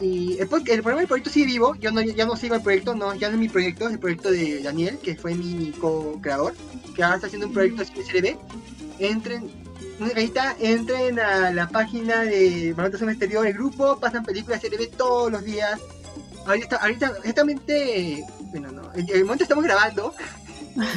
Y 0.00 0.38
el, 0.38 0.40
el 0.40 0.48
programa 0.48 0.98
del 0.98 1.08
proyecto 1.08 1.30
sigue 1.30 1.46
vivo. 1.46 1.74
Yo 1.76 1.90
no, 1.90 2.00
ya 2.00 2.26
no 2.26 2.36
sigo 2.36 2.54
el 2.54 2.62
proyecto. 2.62 2.94
No, 2.94 3.14
ya 3.14 3.28
no 3.28 3.34
es 3.34 3.40
mi 3.40 3.48
proyecto. 3.48 3.86
Es 3.86 3.94
el 3.94 3.98
proyecto 3.98 4.30
de 4.30 4.62
Daniel, 4.62 4.98
que 5.02 5.14
fue 5.16 5.34
mi 5.34 5.72
co-creador. 5.72 6.54
Que 6.94 7.02
ahora 7.02 7.16
está 7.16 7.26
haciendo 7.26 7.46
un 7.46 7.52
proyecto 7.52 7.84
de 7.84 8.04
CRB. 8.04 8.38
Entren. 8.98 9.70
Cajita, 10.08 10.56
entren 10.60 11.20
a 11.20 11.50
la 11.50 11.68
página 11.68 12.22
de 12.22 12.74
Zombie 12.74 13.12
Exterior, 13.12 13.46
el 13.46 13.52
grupo, 13.52 13.98
pasan 14.00 14.24
películas 14.24 14.62
CRB 14.62 14.90
todos 14.96 15.30
los 15.30 15.44
días. 15.44 15.78
Ahorita, 16.46 16.76
ahorita, 16.76 17.12
exactamente, 17.18 18.24
bueno, 18.50 18.72
no, 18.72 18.90
en 18.94 19.06
el 19.10 19.24
momento 19.24 19.44
estamos 19.44 19.62
grabando, 19.62 20.14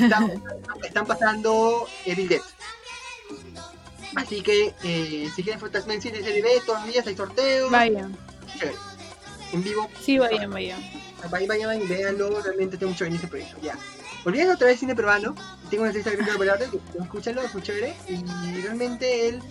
están, 0.01 0.43
están 0.83 1.05
pasando 1.05 1.87
Evil 2.05 2.27
Dead. 2.29 2.41
Así 4.15 4.41
que, 4.41 4.73
eh, 4.83 5.29
si 5.35 5.43
quieren 5.43 5.59
fotos 5.59 5.85
de 5.87 5.99
CRB, 5.99 6.65
todos 6.65 6.79
los 6.83 6.93
días 6.93 7.07
hay 7.07 7.15
sorteos, 7.15 7.71
Vayan. 7.71 8.15
chévere. 8.57 8.77
en 9.53 9.63
vivo, 9.63 9.87
Sí, 10.01 10.17
vayan, 10.19 10.49
vayan. 10.51 10.79
vayan, 11.29 11.47
vayan, 11.47 11.67
vayan, 11.67 11.87
véanlo, 11.89 12.41
realmente 12.41 12.77
tengo 12.77 12.91
mucho 12.91 13.05
en 13.05 13.15
ese 13.15 13.27
proyecto, 13.27 13.57
ya. 13.61 13.75
Volviendo 14.23 14.53
otra 14.53 14.67
vez 14.67 14.79
cine 14.79 14.95
peruano, 14.95 15.35
tengo 15.69 15.83
una 15.83 15.91
entrevista 15.91 16.11
de 16.11 16.69
que- 16.69 16.79
escúchalo, 17.03 17.41
es 17.41 17.53
muy 17.53 17.63
chévere, 17.63 17.95
y 18.07 18.61
realmente 18.61 19.27
él, 19.29 19.41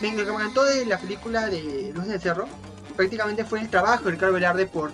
me, 0.00 0.12
lo 0.12 0.24
que 0.24 0.30
me 0.32 0.36
encantó 0.36 0.64
de 0.64 0.86
la 0.86 0.98
película 0.98 1.46
de 1.48 1.92
Luz 1.94 2.06
del 2.06 2.20
Cerro, 2.20 2.46
prácticamente 2.96 3.44
fue 3.44 3.60
el 3.60 3.68
trabajo 3.70 4.04
de 4.04 4.12
Ricardo 4.12 4.34
Velarde 4.34 4.66
por 4.66 4.92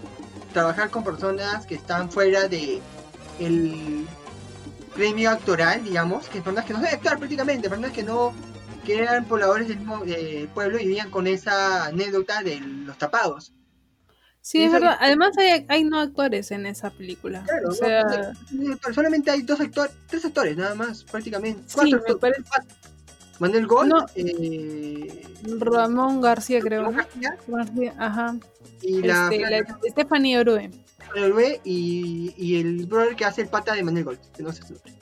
trabajar 0.52 0.90
con 0.90 1.04
personas 1.04 1.66
que 1.66 1.74
están 1.76 2.10
fuera 2.10 2.48
de 2.48 2.80
el 3.38 4.06
premio 5.00 5.30
actoral, 5.30 5.82
digamos, 5.82 6.28
que 6.28 6.42
personas 6.42 6.66
que 6.66 6.74
no 6.74 6.80
saben 6.80 6.94
actuar 6.96 7.18
prácticamente, 7.18 7.70
personas 7.70 7.92
que 7.92 8.02
no 8.02 8.34
que 8.84 8.98
eran 8.98 9.24
pobladores 9.24 9.66
del 9.68 9.78
mismo 9.78 10.02
eh, 10.06 10.46
pueblo 10.52 10.78
y 10.78 10.84
vivían 10.86 11.10
con 11.10 11.26
esa 11.26 11.86
anécdota 11.86 12.42
de 12.42 12.60
los 12.60 12.98
tapados. 12.98 13.52
Sí, 14.42 14.62
es 14.62 14.72
verdad. 14.72 14.96
Además 15.00 15.36
hay, 15.38 15.64
hay 15.68 15.84
no 15.84 15.98
actores 16.00 16.50
en 16.50 16.66
esa 16.66 16.90
película. 16.90 17.42
Claro, 17.46 17.68
o 17.68 17.70
no, 17.70 17.74
sea, 17.74 18.32
no, 18.52 18.94
solamente 18.94 19.30
hay 19.30 19.40
dos 19.42 19.58
actores, 19.60 19.92
tres 20.06 20.24
actores 20.26 20.54
nada 20.56 20.74
más, 20.74 21.04
prácticamente. 21.04 21.62
sí, 21.66 21.74
Cuatro 21.74 21.98
me 22.06 22.12
actores. 22.12 22.42
parece. 22.50 22.74
Manuel 23.38 23.66
Gol, 23.66 23.88
No. 23.88 24.06
eh, 24.16 25.24
Ramón 25.60 26.20
García, 26.20 26.60
creo. 26.60 26.82
Ramón 26.82 26.96
¿no? 26.96 27.02
García 27.02 27.38
García, 27.48 27.94
ajá. 27.98 28.36
y 28.82 29.00
la, 29.02 29.24
Este, 29.30 29.38
la 29.50 29.78
Stephanie 29.90 30.38
Orue. 30.38 30.70
Y, 31.64 32.34
y 32.36 32.60
el 32.60 32.86
brother 32.86 33.16
que 33.16 33.24
hace 33.24 33.42
el 33.42 33.48
pata 33.48 33.74
de 33.74 33.82
Manuel 33.82 34.04
Gol, 34.04 34.18
que 34.36 34.42
no 34.42 34.52
sé 34.52 34.62
su 34.62 34.74
nombre. 34.74 34.92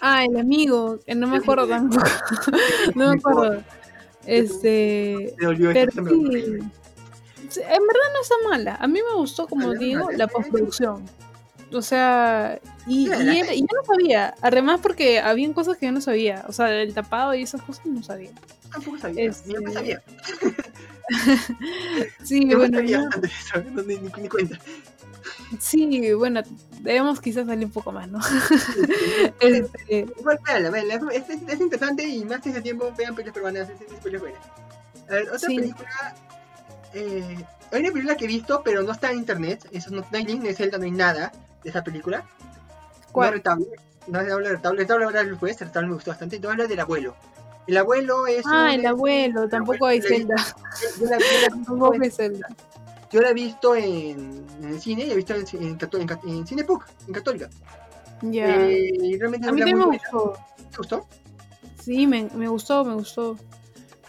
Ah, 0.00 0.24
el 0.24 0.36
amigo, 0.38 0.98
que 1.04 1.14
no 1.14 1.26
me 1.26 1.38
acuerdo 1.38 1.66
tampoco. 1.66 2.04
no 2.94 3.08
me 3.12 3.18
acuerdo. 3.18 3.62
Este. 4.24 5.34
Pero 5.38 5.56
sí. 5.56 5.60
En 7.58 7.82
verdad 7.86 8.08
no 8.12 8.20
está 8.22 8.34
mala. 8.48 8.74
A 8.76 8.86
mí 8.86 9.00
me 9.08 9.14
gustó, 9.16 9.46
como 9.46 9.72
digo, 9.74 10.10
la 10.10 10.26
postproducción. 10.28 11.04
O 11.72 11.82
sea, 11.82 12.60
y, 12.86 13.10
él- 13.10 13.46
y 13.54 13.60
yo 13.60 13.66
no 13.74 13.84
sabía. 13.84 14.34
Además, 14.40 14.80
porque 14.82 15.18
habían 15.20 15.52
cosas 15.52 15.76
que 15.76 15.86
yo 15.86 15.92
no 15.92 16.00
sabía. 16.00 16.44
O 16.48 16.52
sea, 16.52 16.70
el 16.82 16.94
tapado 16.94 17.34
y 17.34 17.42
esas 17.42 17.62
cosas 17.62 17.86
no 17.86 18.02
sabía. 18.02 18.30
Tampoco 18.70 18.98
sabía. 18.98 19.32
Mi 19.46 19.54
mamá 19.54 19.68
Este- 19.70 19.74
sabía. 19.74 20.02
Sí, 22.24 22.44
bueno, 22.54 22.78
sabía 22.78 22.98
yo- 22.98 23.04
antes 23.04 23.22
de 23.22 23.28
eso, 23.28 23.70
no, 23.72 23.82
ni, 23.82 23.96
ni- 23.96 24.22
ni 24.22 24.28
cuenta. 24.28 24.58
Sí, 25.58 26.12
bueno, 26.14 26.42
debemos 26.80 27.20
quizás 27.20 27.46
salir 27.46 27.66
un 27.66 27.72
poco 27.72 27.92
más, 27.92 28.08
¿no? 28.08 28.18
Este, 29.40 30.06
Igual, 30.18 30.38
véanla, 30.44 30.70
véanla. 30.70 30.94
Es, 31.12 31.28
es, 31.28 31.42
es 31.48 31.60
interesante 31.60 32.02
y 32.04 32.24
más 32.24 32.42
si 32.42 32.50
ese 32.50 32.60
tiempo 32.62 32.92
vean 32.96 33.14
películas 33.14 33.34
peruanas. 33.34 33.68
Es, 33.68 33.80
es, 33.80 34.00
película 34.00 34.18
buena. 34.18 34.38
A 35.08 35.12
ver, 35.12 35.26
otra 35.28 35.38
Sí. 35.38 35.56
película. 35.56 36.14
Eh, 36.94 37.44
hay 37.72 37.80
una 37.80 37.90
película 37.90 38.16
que 38.16 38.24
he 38.24 38.28
visto, 38.28 38.62
pero 38.64 38.82
no 38.82 38.92
está 38.92 39.10
en 39.10 39.18
internet. 39.18 39.68
Eso 39.72 39.90
no, 39.90 40.00
no 40.00 40.06
hay 40.18 40.24
link 40.24 40.42
de 40.42 40.54
Zelda, 40.54 40.78
no 40.78 40.84
hay 40.84 40.90
nada 40.92 41.32
de 41.62 41.70
esa 41.70 41.82
película. 41.84 42.18
No 42.20 43.12
¿Cuál? 43.12 43.28
es 43.28 43.34
retable. 43.34 43.66
No 44.06 44.18
es 44.20 44.24
retable, 44.26 44.48
retable. 44.50 44.80
Retable 44.80 45.04
ahora 45.04 45.24
después. 45.24 45.58
Retable 45.60 45.88
me 45.88 45.94
gustó 45.94 46.10
bastante. 46.10 46.36
Entonces 46.36 46.52
habla 46.54 46.68
del 46.68 46.80
abuelo. 46.80 47.16
El 47.66 47.76
abuelo 47.76 48.26
es. 48.28 48.44
Ah, 48.46 48.64
un- 48.64 48.70
el 48.80 48.86
abuelo, 48.86 49.48
tampoco 49.48 49.86
hay 49.86 50.00
la- 50.00 50.46
Tampoco 51.50 51.92
hay 52.00 52.10
Zelda. 52.10 52.48
Yo 53.16 53.22
la 53.22 53.30
he 53.30 53.34
visto 53.34 53.74
en, 53.74 54.44
en 54.60 54.64
el 54.68 54.78
cine 54.78 55.06
la 55.06 55.14
he 55.14 55.16
visto 55.16 55.34
en, 55.34 55.46
en, 55.62 55.78
en, 56.28 56.46
Cinepuc, 56.46 56.84
en 57.08 57.14
Católica. 57.14 57.48
Ya. 58.20 58.66
Eh, 58.66 58.90
y 58.92 59.18
realmente 59.18 59.48
a 59.48 59.52
mí 59.52 59.60
es 59.60 59.64
también 59.64 59.78
me 59.78 59.86
buena. 59.86 60.02
gustó. 60.12 60.38
¿Te 60.70 60.76
gustó? 60.76 61.06
Sí, 61.82 62.06
me, 62.06 62.28
me 62.34 62.46
gustó, 62.46 62.84
me 62.84 62.92
gustó. 62.92 63.38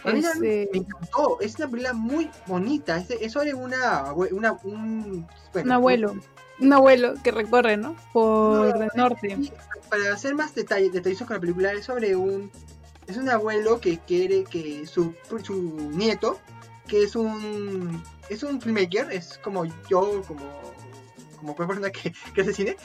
A 0.03 0.11
mí 0.11 0.21
también 0.21 0.63
Este, 0.63 0.69
me 0.73 0.77
encantó. 0.79 1.39
Es 1.39 1.55
una 1.55 1.69
película 1.69 1.93
muy 1.93 2.29
bonita. 2.47 2.97
Es, 2.97 3.09
es 3.11 3.31
sobre 3.31 3.53
una, 3.53 4.11
un, 4.13 5.25
bueno, 5.53 5.65
un 5.65 5.71
abuelo. 5.71 6.13
Un 6.59 6.73
abuelo 6.73 7.13
que 7.23 7.31
recorre, 7.31 7.77
¿no? 7.77 7.95
Por 8.11 8.75
No, 8.77 8.83
el 8.83 8.89
norte. 8.93 9.37
Para 9.89 10.11
hacer 10.13 10.35
más 10.35 10.53
detalle, 10.53 10.89
detallitos 10.89 11.25
con 11.25 11.35
la 11.35 11.39
película, 11.41 11.71
es 11.71 11.85
sobre 11.85 12.13
un. 12.13 12.51
Es 13.07 13.15
un 13.15 13.29
abuelo 13.29 13.79
que 13.79 13.99
quiere 13.99 14.43
que 14.43 14.85
su, 14.85 15.13
su 15.43 15.53
nieto, 15.93 16.39
que 16.87 17.03
es 17.03 17.15
un. 17.15 18.03
Es 18.29 18.43
un 18.43 18.59
filmmaker, 18.61 19.11
es 19.11 19.37
como 19.43 19.65
yo, 19.89 20.21
como. 20.27 20.41
Como 21.37 21.55
cualquier 21.55 21.79
persona 21.79 21.91
que, 21.91 22.13
que 22.33 22.41
hace 22.41 22.51
cine, 22.53 22.77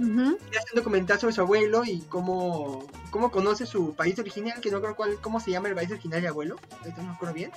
Ujú. 0.00 0.38
quiere 0.38 0.58
hacer 0.58 0.70
un 0.72 0.76
documental 0.76 1.20
sobre 1.20 1.34
su 1.34 1.42
abuelo 1.42 1.84
y 1.84 2.00
cómo, 2.08 2.86
cómo 3.10 3.30
conoce 3.30 3.66
su 3.66 3.94
país 3.94 4.18
original, 4.18 4.58
que 4.62 4.70
no 4.70 4.80
creo 4.80 4.96
cuál, 4.96 5.18
cómo 5.20 5.40
se 5.40 5.50
llama 5.50 5.68
el 5.68 5.74
país 5.74 5.90
original 5.90 6.22
de 6.22 6.28
abuelo, 6.28 6.56
no 6.96 7.02
me 7.02 7.10
acuerdo 7.10 7.34
bien. 7.34 7.50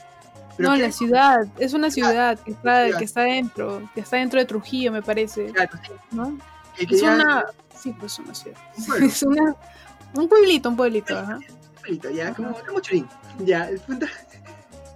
Pero 0.57 0.70
No, 0.72 0.76
la 0.76 0.91
ciudad. 0.91 1.47
Es 1.57 1.74
una 1.74 1.89
ciudad 1.89 2.38
que 2.38 2.51
está, 2.51 2.84
ciudad. 2.84 2.99
que 2.99 3.05
está 3.05 3.22
dentro. 3.22 3.89
Que 3.95 4.01
está 4.01 4.18
dentro 4.18 4.39
de 4.41 4.45
Trujillo, 4.45 4.91
me 4.91 5.01
parece. 5.01 5.45
Claro, 5.53 5.80
sí, 5.88 5.91
¿No? 6.12 6.38
que 6.76 6.84
Es 6.84 6.89
quería- 6.89 7.14
una. 7.16 7.45
Sí, 7.82 7.95
pues 7.97 8.20
una 8.20 8.36
ciudad. 8.36 8.57
un. 8.78 9.03
Es 9.03 9.24
una. 9.24 9.55
Un 10.16 10.28
pueblito, 10.28 10.68
un 10.68 10.76
pueblito, 10.76 11.18
ajá. 11.18 11.39
Igualito, 11.78 12.10
ya, 12.10 12.26
Ajá. 12.26 12.34
como, 12.36 12.53
como 12.68 12.80
Churín. 12.82 13.07
Ya, 13.45 13.70
el 13.70 13.80
punto. 13.80 14.05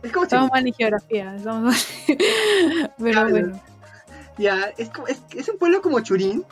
Es 0.03 0.11
como 0.11 0.25
Estamos 0.25 0.51
mal 0.51 0.67
en 0.67 0.73
geografía. 0.73 1.35
Estamos 1.35 1.63
mal. 1.63 1.77
Pero 2.97 3.29
bueno. 3.29 3.61
Ya, 4.37 4.73
es, 4.77 4.89
como, 4.89 5.07
es, 5.07 5.21
es 5.35 5.47
un 5.49 5.57
pueblo 5.57 5.81
como 5.81 5.99
Churín. 6.01 6.43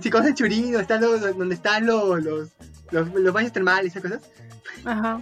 Si 0.00 0.10
conocen 0.10 0.34
Churín, 0.34 0.72
donde 0.72 0.82
están 0.82 1.00
los, 1.00 1.20
donde 1.20 1.54
están 1.54 1.86
los, 1.86 2.22
los, 2.22 2.50
los, 2.90 3.14
los 3.14 3.32
baños 3.32 3.52
termales 3.52 3.94
y 3.94 3.98
esas 3.98 4.02
cosas. 4.02 4.30
Ajá. 4.84 5.20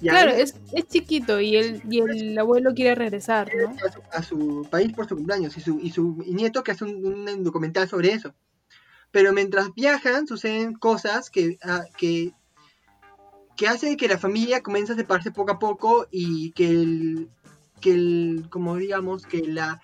Ya, 0.00 0.12
Claro, 0.12 0.32
es, 0.32 0.54
es 0.72 0.86
chiquito 0.88 1.40
y 1.40 1.56
el, 1.56 1.82
y 1.88 2.00
el 2.00 2.38
abuelo 2.38 2.74
quiere 2.74 2.94
regresar, 2.94 3.50
¿no? 3.54 3.70
a 3.70 3.90
su, 3.90 4.02
a 4.12 4.22
su 4.22 4.68
país 4.70 4.92
por 4.92 5.08
su 5.08 5.16
cumpleaños 5.16 5.56
y 5.56 5.60
su, 5.60 5.78
y 5.80 5.90
su 5.92 6.22
y 6.26 6.34
nieto 6.34 6.62
que 6.62 6.72
hace 6.72 6.84
un, 6.84 7.26
un 7.28 7.44
documental 7.44 7.88
sobre 7.88 8.12
eso. 8.12 8.34
Pero 9.10 9.32
mientras 9.32 9.72
viajan 9.74 10.26
suceden 10.26 10.74
cosas 10.74 11.30
que, 11.30 11.58
ah, 11.62 11.84
que, 11.96 12.32
que 13.56 13.68
hacen 13.68 13.96
que 13.96 14.08
la 14.08 14.18
familia 14.18 14.62
comience 14.62 14.92
a 14.92 14.96
separarse 14.96 15.30
poco 15.30 15.52
a 15.52 15.58
poco 15.58 16.06
y 16.10 16.52
que 16.52 16.68
el, 16.68 17.28
que 17.80 17.92
el 17.92 18.46
como 18.50 18.76
digamos, 18.76 19.26
que 19.26 19.46
la 19.46 19.80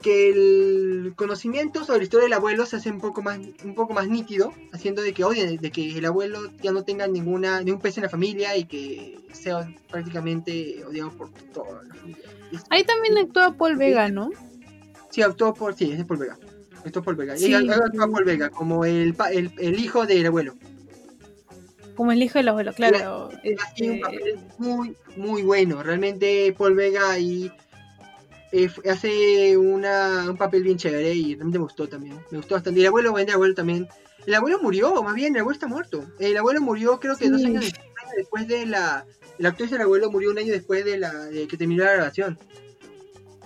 que 0.00 0.30
el 0.30 1.14
conocimiento 1.16 1.84
sobre 1.84 1.98
la 1.98 2.04
historia 2.04 2.24
del 2.24 2.32
abuelo 2.32 2.66
se 2.66 2.76
hace 2.76 2.90
un 2.90 3.00
poco 3.00 3.20
más 3.20 3.40
un 3.64 3.74
poco 3.74 3.94
más 3.94 4.08
nítido, 4.08 4.52
haciendo 4.72 5.02
de 5.02 5.12
que 5.12 5.24
odien, 5.24 5.56
de 5.56 5.70
que 5.72 5.98
el 5.98 6.04
abuelo 6.04 6.38
ya 6.62 6.70
no 6.70 6.84
tenga 6.84 7.08
ninguna 7.08 7.60
ningún 7.62 7.80
peso 7.80 7.98
en 8.00 8.04
la 8.04 8.10
familia 8.10 8.56
y 8.56 8.64
que 8.64 9.18
sea 9.32 9.68
prácticamente 9.90 10.84
odiado 10.84 11.10
por 11.10 11.30
toda 11.52 11.82
la 11.82 11.94
familia. 11.94 12.24
Ahí 12.70 12.84
también 12.84 13.18
actúa 13.18 13.52
Paul 13.52 13.76
Vega, 13.76 14.08
¿no? 14.08 14.30
Sí, 15.10 15.22
actuó 15.22 15.52
por. 15.54 15.74
Sí, 15.74 15.90
es 15.90 15.98
de 15.98 16.04
Paul 16.04 16.20
Vega. 16.20 16.38
Actuó 16.84 17.02
Paul 17.02 17.16
Vega. 17.16 17.36
Sí, 17.36 17.50
y 17.50 17.54
actúa. 17.54 18.08
Paul 18.08 18.24
Vega 18.24 18.50
como 18.50 18.84
el, 18.84 19.16
el, 19.32 19.52
el 19.58 19.80
hijo 19.80 20.06
del 20.06 20.26
abuelo. 20.26 20.54
Como 21.98 22.12
el 22.12 22.22
hijo 22.22 22.38
del 22.38 22.46
abuelo, 22.46 22.72
claro. 22.72 23.28
Hace 23.32 23.90
un 23.90 23.94
este, 23.96 24.00
papel 24.00 24.38
muy, 24.58 24.96
muy 25.16 25.42
bueno. 25.42 25.82
Realmente 25.82 26.54
Paul 26.56 26.74
Vega 26.76 27.10
ahí 27.10 27.50
eh, 28.52 28.70
hace 28.88 29.56
una, 29.56 30.30
un 30.30 30.36
papel 30.36 30.62
bien 30.62 30.78
chévere 30.78 31.12
y 31.12 31.34
realmente 31.34 31.58
me 31.58 31.64
gustó 31.64 31.88
también. 31.88 32.16
Me 32.30 32.38
gustó 32.38 32.54
bastante. 32.54 32.78
Y 32.78 32.82
el 32.84 32.88
abuelo, 32.88 33.10
bueno, 33.10 33.26
el 33.28 33.34
abuelo 33.34 33.54
también. 33.56 33.88
El 34.26 34.34
abuelo 34.36 34.60
murió, 34.62 35.02
más 35.02 35.16
bien, 35.16 35.34
el 35.34 35.40
abuelo 35.40 35.54
está 35.56 35.66
muerto. 35.66 36.04
El 36.20 36.36
abuelo 36.36 36.60
murió, 36.60 37.00
creo 37.00 37.16
que 37.16 37.28
dos 37.30 37.40
Sí. 37.40 37.48
años 37.48 37.64
después, 38.16 38.42
un 38.44 38.48
de 38.48 38.66
la. 38.66 39.04
La 39.38 39.48
actriz 39.48 39.70
del 39.72 39.80
abuelo 39.80 40.08
murió 40.10 40.30
un 40.30 40.38
año 40.38 40.52
después 40.52 40.84
de 40.84 40.98
la 40.98 41.12
de 41.12 41.48
que 41.48 41.56
terminó 41.56 41.82
la 41.82 41.94
grabación. 41.94 42.38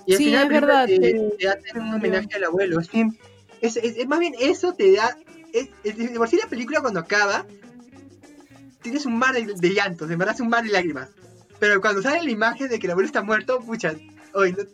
Y 0.06 0.12
al 0.12 0.18
Sí, 0.18 0.24
final 0.26 0.42
es 0.44 0.48
verdad, 0.50 0.86
te, 0.86 1.00
que- 1.00 1.30
te 1.38 1.48
hacen 1.48 1.80
un 1.80 1.94
homenaje 1.94 2.28
al 2.34 2.44
abuelo. 2.44 2.80
Es, 2.80 3.76
es- 3.76 3.96
es- 3.96 4.06
más 4.06 4.18
bien 4.20 4.34
eso 4.38 4.74
te 4.74 4.92
da. 4.92 5.16
Es, 5.54 5.68
es- 5.84 5.96
de 5.96 6.08
por 6.18 6.28
sí 6.28 6.36
la 6.36 6.48
película 6.48 6.82
cuando 6.82 7.00
acaba, 7.00 7.46
tienes 8.82 9.06
un 9.06 9.16
mar 9.18 9.34
de, 9.34 9.54
de 9.54 9.68
llantos, 9.74 10.10
en 10.10 10.18
verdad 10.18 10.34
es 10.34 10.40
un 10.40 10.48
mar 10.48 10.62
de 10.64 10.70
lágrimas. 10.70 11.08
Pero 11.58 11.80
cuando 11.80 12.02
sale 12.02 12.22
la 12.22 12.30
imagen 12.30 12.68
de 12.68 12.78
que 12.78 12.86
el 12.86 12.90
abuelo 12.92 13.06
está 13.06 13.22
muerto, 13.22 13.60
pucha, 13.60 13.94
hoy 14.34 14.52
no- 14.52 14.64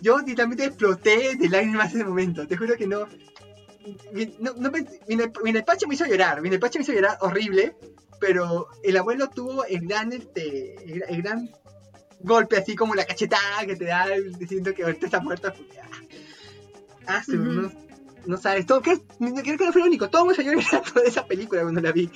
yo 0.00 0.18
literalmente 0.18 0.64
exploté 0.64 1.36
de 1.36 1.48
lágrimas 1.48 1.92
en 1.92 2.00
ese 2.00 2.08
momento. 2.08 2.46
Te 2.46 2.56
juro 2.56 2.74
que 2.76 2.86
no. 2.86 3.06
No, 4.40 4.52
no 4.56 4.70
Nepache 5.52 5.86
me 5.86 5.94
hizo 5.94 6.06
llorar, 6.06 6.40
mi 6.40 6.50
Nepache 6.50 6.78
me 6.78 6.82
hizo 6.84 6.92
llorar 6.92 7.18
horrible, 7.20 7.74
pero 8.20 8.68
el 8.84 8.96
abuelo 8.96 9.28
tuvo 9.28 9.64
el 9.64 9.86
gran, 9.86 10.12
este, 10.12 10.74
el, 10.84 10.98
gran- 11.00 11.10
el 11.14 11.22
gran 11.22 11.50
golpe, 12.20 12.56
así 12.56 12.76
como 12.76 12.94
la 12.94 13.04
cachetada 13.04 13.66
que 13.66 13.74
te 13.76 13.84
da 13.86 14.06
diciendo 14.38 14.72
que 14.74 14.84
ahorita 14.84 15.06
está 15.06 15.20
muerto. 15.20 15.52
porque, 15.56 15.78
ah, 15.80 15.88
ah, 17.08 17.22
no, 17.28 17.72
no 18.26 18.36
sabes, 18.36 18.66
todo, 18.66 18.80
creo, 18.82 19.00
creo 19.18 19.58
que 19.58 19.66
no 19.66 19.72
fue 19.72 19.80
el 19.82 19.88
único, 19.88 20.08
todo 20.08 20.24
mundo 20.24 20.40
llorando 20.40 20.62
de 21.02 21.08
esa 21.08 21.26
película 21.26 21.62
cuando 21.62 21.80
la 21.80 21.90
vi. 21.92 22.08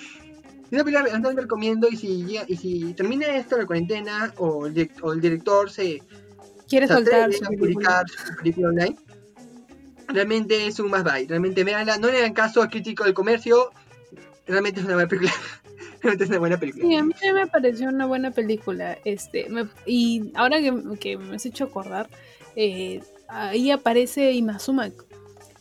Película 0.71 1.03
recomiendo 1.35 1.89
y 1.91 1.97
si, 1.97 2.39
y 2.49 2.57
si 2.57 2.95
termina 2.95 3.27
esto 3.37 3.57
la 3.57 3.67
cuarentena 3.67 4.33
o 4.39 4.67
el, 4.67 4.75
direct- 4.75 4.99
o 5.03 5.13
el 5.13 5.21
director 5.21 5.71
se, 5.71 6.03
quiere 6.69 6.87
se 6.89 6.95
soltar 6.95 7.33
su 7.33 7.41
película. 7.45 7.59
publicar 7.59 8.05
su 8.09 8.37
película 8.37 8.69
online, 8.69 8.97
realmente 10.09 10.67
es 10.67 10.79
un 10.81 10.91
más 10.91 11.05
bye. 11.05 11.27
Realmente 11.29 11.65
véanla, 11.65 11.99
no 11.99 12.09
le 12.09 12.19
hagan 12.19 12.33
caso 12.35 12.63
al 12.63 12.71
crítico 12.71 13.05
del 13.05 13.15
comercio, 13.15 13.71
realmente 14.47 14.81
es 14.81 14.87
una 14.87 14.95
buena 14.95 15.09
película. 15.09 15.33
realmente 16.03 16.25
es 16.25 16.31
una 16.31 16.39
buena 16.39 16.59
película. 16.59 16.85
Sí, 16.87 16.95
a 16.97 17.03
mí 17.05 17.13
también 17.13 17.35
me 17.35 17.47
pareció 17.47 17.89
una 17.89 18.07
buena 18.07 18.31
película. 18.31 18.99
Este, 19.05 19.49
me- 19.49 19.69
y 19.87 20.31
ahora 20.35 20.59
que, 20.61 20.73
que 21.01 21.17
me 21.17 21.37
has 21.37 21.47
hecho 21.47 21.65
acordar, 21.65 22.09
eh, 22.55 23.03
ahí 23.29 23.71
aparece 23.71 24.33
Imazuma. 24.33 24.91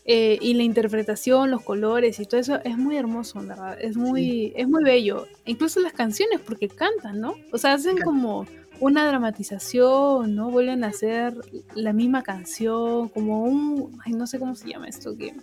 Eh, 0.08 0.38
y 0.40 0.54
la 0.54 0.62
interpretación, 0.62 1.50
los 1.50 1.64
colores 1.64 2.20
y 2.20 2.26
todo 2.26 2.40
eso 2.40 2.60
es 2.64 2.78
muy 2.78 2.96
hermoso, 2.96 3.40
en 3.40 3.48
verdad. 3.48 3.76
Es 3.82 3.98
muy, 3.98 4.54
es 4.56 4.68
muy 4.68 4.84
bello. 4.84 5.26
Incluso 5.46 5.80
las 5.80 5.94
canciones, 5.94 6.40
porque 6.42 6.68
cantan, 6.70 7.20
¿no? 7.20 7.34
O 7.52 7.58
sea, 7.58 7.74
hacen 7.74 7.98
como 7.98 8.46
una 8.80 9.08
dramatización, 9.08 10.36
¿no? 10.36 10.52
Vuelven 10.52 10.84
a 10.84 10.88
hacer 10.88 11.34
la 11.74 11.92
misma 11.92 12.22
canción, 12.22 13.10
como 13.10 13.44
un. 13.46 14.00
Ay, 14.06 14.14
no 14.14 14.28
sé 14.28 14.38
cómo 14.38 14.54
se 14.56 14.70
llama 14.70 14.88
esto. 14.88 15.18
Que... 15.18 15.34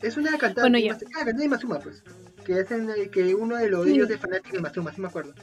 Es 0.00 0.16
una 0.16 0.30
cantante, 0.38 0.62
Bueno, 0.62 0.78
ya. 0.78 0.96
ah, 1.20 1.24
de 1.24 1.48
Mazuma, 1.48 1.78
pues. 1.78 2.02
Que 2.46 2.60
es 2.60 2.70
en 2.70 2.88
el- 2.88 3.10
que 3.10 3.34
uno 3.34 3.56
de 3.56 3.68
los 3.68 3.84
Sí. 3.84 3.92
ellos 3.92 4.08
es 4.10 4.18
fanático 4.18 4.56
de 4.56 4.62
Mazuma, 4.62 4.92
sí 4.94 5.00
me 5.02 5.08
acuerdo. 5.08 5.34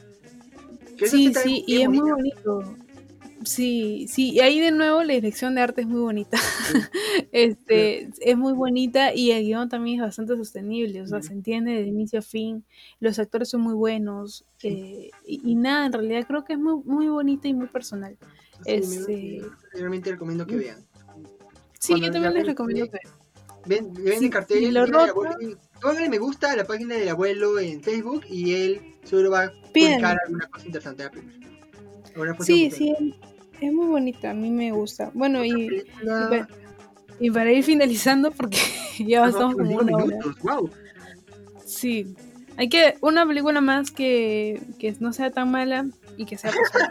Que 0.98 1.06
Sí, 1.06 1.32
sí, 1.34 1.62
y 1.66 1.82
es 1.82 1.88
muy 1.88 2.10
bonito. 2.10 2.56
bonito. 2.56 2.76
Sí, 3.44 4.06
sí, 4.08 4.32
y 4.32 4.40
ahí 4.40 4.60
de 4.60 4.70
nuevo 4.70 5.02
la 5.02 5.14
dirección 5.14 5.54
de 5.54 5.62
arte 5.62 5.80
es 5.80 5.86
muy 5.86 6.00
bonita. 6.00 6.36
este, 7.32 8.10
es 8.20 8.36
muy 8.36 8.52
bonita 8.52 9.14
y 9.14 9.30
el 9.30 9.44
guion 9.44 9.68
también 9.68 9.96
es 10.00 10.02
bastante 10.06 10.36
sostenible, 10.36 11.00
o 11.02 11.06
sea, 11.06 11.22
se 11.22 11.32
entiende 11.32 11.72
de 11.72 11.82
inicio 11.86 12.18
a 12.18 12.22
fin, 12.22 12.64
los 12.98 13.18
actores 13.18 13.48
son 13.48 13.62
muy 13.62 13.74
buenos, 13.74 14.44
eh, 14.62 15.10
y, 15.26 15.40
y 15.52 15.54
nada, 15.54 15.86
en 15.86 15.92
realidad 15.92 16.26
creo 16.26 16.44
que 16.44 16.52
es 16.54 16.58
muy, 16.58 16.82
muy 16.84 17.08
bonita 17.08 17.48
y 17.48 17.54
muy 17.54 17.68
personal. 17.68 18.16
Sí, 18.64 18.72
este- 18.72 19.40
me- 19.40 19.48
realmente 19.78 20.10
recomiendo 20.10 20.46
que 20.46 20.56
vean. 20.56 20.84
Sí, 21.78 21.92
Cuando 21.92 22.06
yo 22.08 22.12
también 22.12 22.34
les 22.34 22.42
ven, 22.42 22.46
recomiendo 22.46 22.86
que... 22.90 22.98
Ven, 23.66 23.92
ven 23.94 24.18
Sí, 24.18 24.24
el 24.26 24.30
cartel, 24.30 24.62
y 24.64 24.70
lo 24.70 24.82
ven 24.82 25.56
pónganle 25.80 26.08
me 26.10 26.18
gusta 26.18 26.52
a 26.52 26.56
la 26.56 26.64
página 26.64 26.94
del 26.94 27.08
abuelo 27.08 27.58
en 27.58 27.82
Facebook 27.82 28.24
y 28.28 28.54
él 28.54 28.80
seguro 29.04 29.30
va 29.30 29.44
a 29.44 29.52
publicar 29.72 30.18
alguna 30.26 30.46
cosa 30.48 30.66
interesante 30.66 31.02
de 31.02 31.08
la 31.08 31.12
película. 31.14 31.59
Sí, 32.40 32.70
sí, 32.70 33.14
es 33.60 33.72
muy 33.72 33.86
bonita, 33.86 34.30
a 34.30 34.34
mí 34.34 34.50
me 34.50 34.72
gusta. 34.72 35.10
Bueno, 35.14 35.44
y... 35.44 35.84
Y 37.20 37.30
para 37.30 37.52
ir 37.52 37.62
finalizando, 37.62 38.30
porque 38.30 38.56
ya 38.98 39.26
estamos 39.26 39.54
como 39.54 39.76
una 39.76 39.96
hora. 39.96 40.18
wow. 40.42 40.70
Sí. 41.64 42.14
Hay 42.56 42.68
que 42.68 42.96
una 43.02 43.26
película 43.26 43.60
más 43.60 43.90
que, 43.90 44.60
que 44.78 44.94
no 44.98 45.12
sea 45.12 45.30
tan 45.30 45.50
mala 45.50 45.86
y 46.16 46.24
que 46.24 46.36
sea 46.36 46.50
posible. 46.50 46.88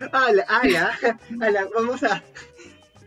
Ala, 0.12 0.42
ala, 0.48 0.98
ala, 1.40 1.68
vamos 1.74 2.02
a. 2.02 2.22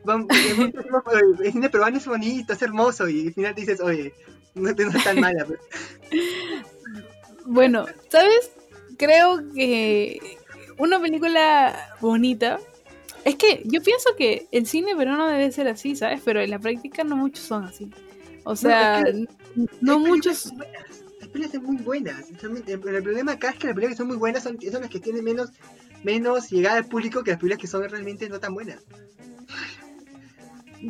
Vamos, 0.06 0.28
el 0.32 1.52
cine 1.52 1.70
peruano 1.70 1.98
es 1.98 2.08
bonito, 2.08 2.54
es 2.54 2.62
hermoso 2.62 3.10
y 3.10 3.28
al 3.28 3.34
final 3.34 3.54
dices, 3.54 3.82
oye, 3.82 4.14
no, 4.56 4.72
no 4.72 4.98
es 4.98 5.04
tan 5.04 5.20
mala. 5.20 5.46
Pero... 5.46 5.60
Bueno, 7.46 7.86
¿sabes? 8.10 8.52
Creo 8.98 9.42
que 9.54 10.38
una 10.80 11.00
película 11.00 11.90
bonita. 12.02 12.60
Es 13.26 13.36
que 13.36 13.62
yo 13.66 13.82
pienso 13.82 14.10
que 14.18 14.48
el 14.52 14.66
cine 14.66 14.96
peruano 14.96 15.28
debe 15.28 15.52
ser 15.52 15.68
así, 15.68 15.96
¿sabes? 15.96 16.22
Pero 16.26 16.42
en 16.42 16.50
la 16.50 16.60
práctica 16.60 17.04
no 17.04 17.16
muchos 17.18 17.46
son 17.46 17.66
así. 17.66 17.92
O 18.46 18.56
sea, 18.56 19.04
no, 19.82 19.94
hay 19.98 20.00
muchos. 20.00 20.52
películas 21.32 21.62
muy 21.62 21.78
buenas, 21.78 22.26
Hay 22.30 22.34
películas 22.38 22.72
muy 22.72 22.78
buenas. 22.78 22.96
El 22.98 23.04
problema 23.04 23.32
acá 23.34 23.50
es 23.50 23.58
que 23.60 23.68
las 23.68 23.76
películas 23.76 23.90
que 23.96 23.98
son 23.98 24.08
muy 24.08 24.18
buenas 24.18 24.42
son, 24.44 24.58
son 24.60 24.82
las 24.82 24.90
que 24.90 25.00
tienen 25.00 25.24
menos, 25.24 25.52
menos 26.04 26.50
llegada 26.50 26.78
al 26.78 26.86
público 26.86 27.24
que 27.24 27.32
las 27.32 27.40
películas 27.40 27.60
que 27.62 27.68
son 27.68 27.88
realmente 27.90 28.28
no 28.30 28.40
tan 28.40 28.54
buenas. 28.54 28.80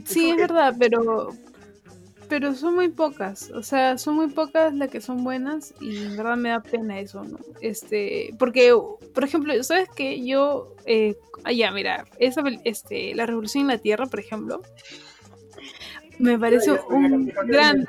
Sí, 0.06 0.30
es 0.30 0.36
que- 0.36 0.42
verdad, 0.42 0.76
pero 0.80 1.34
pero 2.30 2.54
son 2.54 2.76
muy 2.76 2.90
pocas, 2.90 3.52
o 3.52 3.64
sea, 3.64 3.98
son 3.98 4.16
muy 4.16 4.28
pocas 4.28 4.74
las 4.74 4.90
que 4.90 5.02
son 5.02 5.24
buenas 5.24 5.74
y 5.82 5.98
en 5.98 6.16
verdad 6.16 6.38
me 6.38 6.50
da 6.50 6.62
pena 6.62 7.00
eso, 7.00 7.24
¿no? 7.24 7.40
Este, 7.60 8.34
porque, 8.38 8.74
por 9.14 9.24
ejemplo, 9.24 9.62
¿sabes 9.64 9.90
qué? 9.96 10.24
Yo, 10.24 10.76
eh, 10.86 11.18
ah, 11.44 11.52
ya, 11.52 11.72
mira, 11.72 12.06
esa, 12.20 12.44
este, 12.64 13.16
La 13.16 13.26
Revolución 13.26 13.62
en 13.64 13.68
la 13.68 13.78
Tierra, 13.80 14.06
por 14.06 14.20
ejemplo, 14.20 14.62
me 16.20 16.38
ya, 16.38 16.80
un 16.90 17.32
gran, 17.48 17.88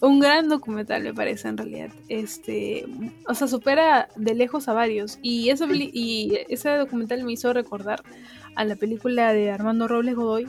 un 0.00 0.20
gran 0.20 0.48
documental, 0.48 1.02
me 1.02 1.14
parece, 1.14 1.48
en 1.48 1.56
realidad. 1.56 1.90
Este, 2.08 2.84
o 3.26 3.34
sea, 3.34 3.48
supera 3.48 4.08
de 4.16 4.34
lejos 4.34 4.68
a 4.68 4.72
varios 4.72 5.18
y, 5.20 5.50
esa 5.50 5.66
peli- 5.66 5.90
y 5.92 6.38
ese 6.48 6.70
documental 6.76 7.24
me 7.24 7.32
hizo 7.32 7.52
recordar 7.52 8.02
a 8.54 8.64
la 8.64 8.76
película 8.76 9.32
de 9.32 9.50
Armando 9.50 9.88
Robles 9.88 10.14
Godoy, 10.14 10.46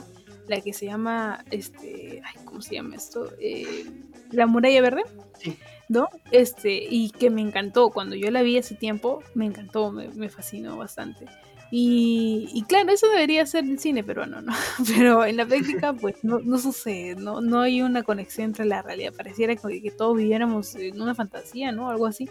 la 0.50 0.60
que 0.60 0.72
se 0.72 0.86
llama, 0.86 1.44
este, 1.50 2.20
ay, 2.24 2.44
¿cómo 2.44 2.60
se 2.60 2.74
llama 2.74 2.96
esto? 2.96 3.32
Eh, 3.40 3.84
la 4.32 4.46
muralla 4.46 4.82
verde, 4.82 5.02
Sí. 5.38 5.56
¿no? 5.88 6.08
Este, 6.30 6.86
y 6.90 7.10
que 7.10 7.30
me 7.30 7.40
encantó, 7.40 7.90
cuando 7.90 8.14
yo 8.16 8.30
la 8.30 8.42
vi 8.42 8.58
hace 8.58 8.74
tiempo, 8.74 9.22
me 9.34 9.46
encantó, 9.46 9.90
me, 9.90 10.08
me 10.08 10.28
fascinó 10.28 10.76
bastante. 10.76 11.24
Y, 11.72 12.48
y 12.52 12.62
claro, 12.64 12.90
eso 12.92 13.08
debería 13.08 13.46
ser 13.46 13.64
el 13.64 13.78
cine 13.78 14.02
peruano, 14.02 14.42
¿no? 14.42 14.52
Pero 14.96 15.24
en 15.24 15.36
la 15.36 15.46
práctica, 15.46 15.92
pues 15.92 16.16
no, 16.24 16.40
no 16.40 16.58
sucede, 16.58 17.14
¿no? 17.14 17.40
No 17.40 17.60
hay 17.60 17.80
una 17.80 18.02
conexión 18.02 18.46
entre 18.46 18.64
la 18.64 18.82
realidad. 18.82 19.12
Pareciera 19.16 19.54
que, 19.54 19.80
que 19.80 19.90
todos 19.92 20.16
viviéramos 20.16 20.74
en 20.74 21.00
una 21.00 21.14
fantasía, 21.14 21.70
¿no? 21.70 21.88
Algo 21.88 22.06
así. 22.06 22.28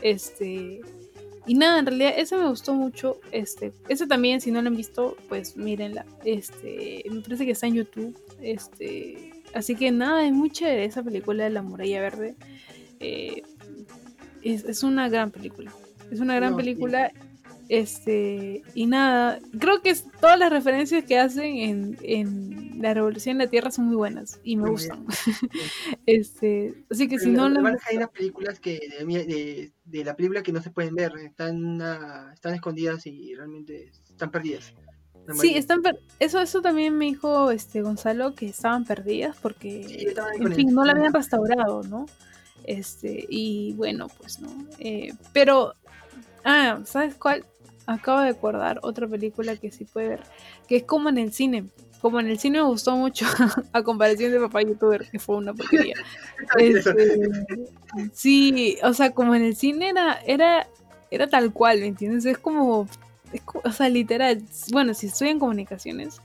Este. 0.00 0.80
Y 1.46 1.54
nada, 1.54 1.78
en 1.78 1.86
realidad, 1.86 2.12
ese 2.16 2.36
me 2.36 2.48
gustó 2.48 2.74
mucho. 2.74 3.20
Este, 3.32 3.72
ese 3.88 4.06
también, 4.06 4.40
si 4.40 4.50
no 4.50 4.60
lo 4.62 4.68
han 4.68 4.76
visto, 4.76 5.16
pues 5.28 5.56
mírenla. 5.56 6.04
Este, 6.24 7.04
me 7.10 7.20
parece 7.20 7.46
que 7.46 7.52
está 7.52 7.66
en 7.66 7.74
YouTube. 7.74 8.18
Este, 8.40 9.32
así 9.54 9.74
que 9.74 9.90
nada, 9.90 10.24
es 10.26 10.32
muy 10.32 10.50
chévere 10.50 10.84
esa 10.84 11.02
película 11.02 11.44
de 11.44 11.50
La 11.50 11.62
Muralla 11.62 12.00
Verde. 12.00 12.34
Eh, 13.00 13.42
es, 14.42 14.64
es 14.64 14.82
una 14.82 15.08
gran 15.08 15.30
película. 15.30 15.72
Es 16.10 16.20
una 16.20 16.34
gran 16.36 16.52
No, 16.52 16.58
sí. 16.58 17.29
Este, 17.72 18.62
y 18.74 18.86
nada, 18.86 19.38
creo 19.60 19.80
que 19.80 19.94
todas 20.20 20.36
las 20.36 20.50
referencias 20.50 21.04
que 21.04 21.20
hacen 21.20 21.44
en, 21.56 21.98
en 22.02 22.82
La 22.82 22.94
Revolución 22.94 23.34
en 23.34 23.38
la 23.38 23.46
Tierra 23.46 23.70
son 23.70 23.86
muy 23.86 23.94
buenas 23.94 24.40
y 24.42 24.56
me 24.56 24.62
Muy 24.62 24.72
gustan. 24.72 25.06
este, 26.06 26.74
así 26.90 27.06
que 27.06 27.20
si 27.20 27.30
no 27.30 27.48
la- 27.48 27.60
lo 27.60 27.66
han 27.68 27.74
la- 27.74 27.80
hay 27.88 27.96
unas 27.98 28.10
películas 28.10 28.58
que 28.58 28.80
de, 28.98 29.04
de, 29.24 29.72
de 29.84 30.04
la 30.04 30.16
película 30.16 30.42
que 30.42 30.50
no 30.50 30.60
se 30.60 30.70
pueden 30.70 30.96
ver, 30.96 31.12
están, 31.24 31.80
ah, 31.80 32.30
están 32.34 32.54
escondidas 32.54 33.06
y 33.06 33.34
realmente 33.36 33.92
están 34.08 34.32
perdidas. 34.32 34.74
Sí, 35.40 35.54
están 35.54 35.80
per- 35.82 36.00
eso 36.18 36.40
eso 36.40 36.60
también 36.60 36.98
me 36.98 37.04
dijo 37.04 37.52
este 37.52 37.82
Gonzalo 37.82 38.34
que 38.34 38.48
estaban 38.48 38.84
perdidas 38.84 39.36
porque 39.40 39.84
Sí, 39.86 40.06
en 40.40 40.54
fin, 40.54 40.74
no 40.74 40.84
la 40.84 40.90
habían 40.90 41.14
restaurado, 41.14 41.84
¿no? 41.84 42.06
Este, 42.64 43.26
y 43.28 43.74
bueno, 43.74 44.08
pues 44.18 44.40
no. 44.40 44.48
Eh, 44.80 45.12
pero 45.32 45.74
ah, 46.44 46.80
¿sabes 46.84 47.14
cuál? 47.14 47.44
Acabo 47.90 48.20
de 48.20 48.28
acordar 48.28 48.78
otra 48.82 49.08
película 49.08 49.56
que 49.56 49.72
sí 49.72 49.84
puede 49.84 50.10
ver, 50.10 50.20
que 50.68 50.76
es 50.76 50.84
como 50.84 51.08
en 51.08 51.18
el 51.18 51.32
cine. 51.32 51.64
Como 52.00 52.20
en 52.20 52.28
el 52.28 52.38
cine 52.38 52.58
me 52.58 52.68
gustó 52.68 52.96
mucho 52.96 53.26
a 53.72 53.82
comparación 53.82 54.30
de 54.30 54.38
Papá 54.38 54.62
YouTuber, 54.62 55.10
que 55.10 55.18
fue 55.18 55.36
una 55.36 55.52
porquería. 55.52 55.96
Este, 56.56 57.28
sí, 58.12 58.78
o 58.84 58.94
sea, 58.94 59.10
como 59.10 59.34
en 59.34 59.42
el 59.42 59.56
cine 59.56 59.88
era, 59.88 60.20
era, 60.24 60.68
era 61.10 61.28
tal 61.28 61.52
cual, 61.52 61.80
¿me 61.80 61.88
entiendes? 61.88 62.24
Es 62.26 62.38
como, 62.38 62.86
es 63.32 63.42
o 63.64 63.72
sea, 63.72 63.88
literal, 63.88 64.40
bueno, 64.70 64.94
si 64.94 65.08
estudian 65.08 65.40
comunicaciones 65.40 66.22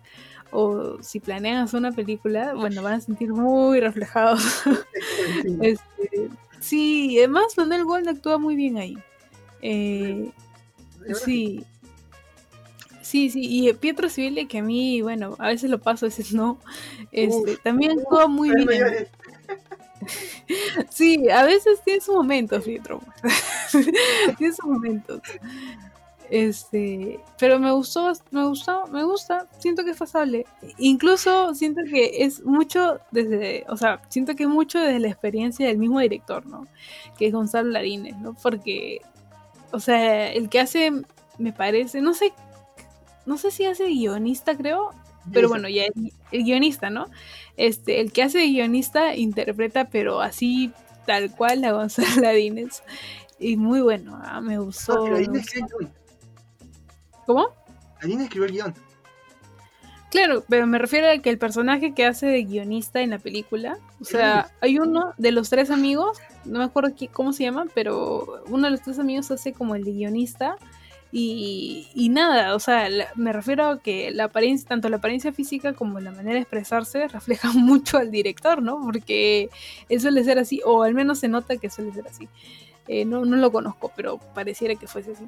o 0.52 1.02
si 1.02 1.20
planean 1.20 1.64
hacer 1.64 1.80
una 1.80 1.94
película, 1.94 2.54
bueno, 2.54 2.84
van 2.84 2.94
a 2.94 3.02
sentir 3.02 3.34
muy 3.34 3.80
reflejados. 3.80 4.44
Sí. 4.44 5.58
Este, 5.62 6.30
sí, 6.60 7.18
además 7.18 7.58
Manuel 7.58 7.86
Gold 7.86 8.08
actúa 8.08 8.38
muy 8.38 8.56
bien 8.56 8.78
ahí. 8.78 8.98
Eh, 9.64 10.32
sí. 11.14 11.64
Sí, 13.02 13.30
sí, 13.30 13.42
y 13.44 13.72
Pietro 13.74 14.10
Civile, 14.10 14.48
que 14.48 14.58
a 14.58 14.64
mí, 14.64 15.02
bueno, 15.04 15.36
a 15.38 15.50
veces 15.50 15.70
lo 15.70 15.80
paso, 15.80 16.08
a 16.08 16.10
veces 16.10 16.34
no, 16.34 16.58
este, 17.12 17.52
Uf, 17.54 17.60
también 17.62 18.00
actúa 18.00 18.28
muy 18.28 18.52
bien. 18.52 19.08
Sí, 20.90 21.30
a 21.30 21.44
veces 21.44 21.80
tiene 21.84 22.00
sus 22.02 22.14
momentos, 22.14 22.64
Pietro. 22.64 23.02
tiene 24.38 24.54
sus 24.54 24.66
momentos. 24.66 25.22
Este, 26.30 27.20
pero 27.38 27.60
me 27.60 27.72
gustó, 27.72 28.12
me 28.32 28.48
gustó, 28.48 28.88
me 28.88 29.04
gusta, 29.04 29.48
siento 29.60 29.84
que 29.84 29.92
es 29.92 29.98
pasable. 29.98 30.46
Incluso 30.78 31.54
siento 31.54 31.82
que 31.84 32.24
es 32.24 32.44
mucho 32.44 33.00
desde, 33.12 33.66
o 33.70 33.78
sea, 33.78 34.02
siento 34.10 34.36
que 34.36 34.44
es 34.44 34.50
mucho 34.50 34.80
desde 34.80 35.00
la 35.00 35.10
experiencia 35.10 35.68
del 35.68 35.78
mismo 35.78 36.00
director, 36.00 36.46
¿no? 36.46 36.68
Que 37.18 37.28
es 37.28 37.34
Gonzalo 37.34 37.70
Larines, 37.70 38.18
¿no? 38.18 38.36
Porque, 38.42 39.02
o 39.76 39.80
sea, 39.80 40.32
el 40.32 40.50
que 40.50 40.60
hace, 40.60 40.92
me 41.38 41.54
parece, 41.54 42.02
no 42.02 42.14
sé, 42.14 42.34
no 43.26 43.38
sé 43.38 43.52
si 43.52 43.66
hace 43.66 43.86
guionista, 43.88 44.56
creo, 44.56 44.92
pero 45.34 45.50
bueno, 45.50 45.68
ya 45.70 45.84
el, 45.86 46.14
el 46.32 46.44
guionista, 46.44 46.90
¿no? 46.90 47.08
Este, 47.58 48.00
el 48.02 48.12
que 48.12 48.24
hace 48.24 48.38
de 48.40 48.48
guionista 48.48 49.16
interpreta, 49.16 49.86
pero 49.90 50.22
así 50.22 50.72
tal 51.06 51.32
cual 51.36 51.64
a 51.66 51.72
Gonzalo 51.72 52.08
Ladines. 52.22 52.84
Y 53.40 53.58
muy 53.58 53.82
bueno, 53.82 54.20
ah, 54.24 54.40
me 54.42 54.56
No, 54.56 54.66
gustó. 54.66 55.04
pero 55.04 55.18
me 55.18 55.40
gustó. 55.40 55.66
¿Cómo? 57.26 57.48
Adina 58.02 58.24
escribió 58.24 58.46
el 58.46 58.52
guion. 58.54 58.74
Claro, 60.16 60.44
pero 60.48 60.66
me 60.66 60.78
refiero 60.78 61.10
a 61.10 61.18
que 61.18 61.30
el 61.30 61.38
personaje 61.38 61.94
que 61.94 62.06
hace 62.06 62.26
de 62.28 62.44
guionista 62.44 63.02
en 63.02 63.10
la 63.10 63.20
película, 63.20 63.78
o 64.00 64.06
sea, 64.06 64.50
hay 64.62 64.80
uno 64.80 65.14
de 65.18 65.32
los 65.34 65.50
tres 65.50 65.70
amigos, 65.72 66.18
no 66.46 66.60
me 66.60 66.66
acuerdo 66.66 66.90
qui- 66.96 67.10
cómo 67.12 67.34
se 67.34 67.44
llama, 67.44 67.66
pero 67.74 68.42
uno 68.48 68.64
de 68.66 68.72
los 68.72 68.82
tres 68.82 68.98
amigos 69.00 69.30
hace 69.32 69.52
como 69.52 69.76
el 69.76 69.84
de 69.84 69.92
guionista 69.92 70.56
y, 71.12 71.88
y 71.94 72.10
nada, 72.10 72.56
o 72.56 72.60
sea, 72.60 72.90
la- 72.90 73.08
me 73.16 73.34
refiero 73.34 73.66
a 73.66 73.80
que 73.82 74.12
la 74.12 74.26
apariencia, 74.26 74.68
tanto 74.70 74.88
la 74.90 74.98
apariencia 74.98 75.34
física 75.34 75.74
como 75.74 76.00
la 76.00 76.12
manera 76.12 76.36
de 76.36 76.42
expresarse 76.42 77.08
refleja 77.10 77.52
mucho 77.54 77.98
al 77.98 78.10
director, 78.10 78.62
¿no? 78.62 78.80
Porque 78.84 79.50
él 79.90 80.00
suele 80.02 80.24
ser 80.24 80.40
así, 80.40 80.62
o 80.66 80.84
al 80.84 80.94
menos 80.94 81.20
se 81.20 81.28
nota 81.28 81.58
que 81.58 81.70
suele 81.70 81.92
ser 81.94 82.08
así. 82.08 82.30
Eh, 82.88 83.04
no, 83.04 83.26
no 83.26 83.36
lo 83.36 83.52
conozco, 83.52 83.92
pero 83.96 84.20
pareciera 84.34 84.76
que 84.76 84.88
fuese 84.88 85.12
así. 85.12 85.26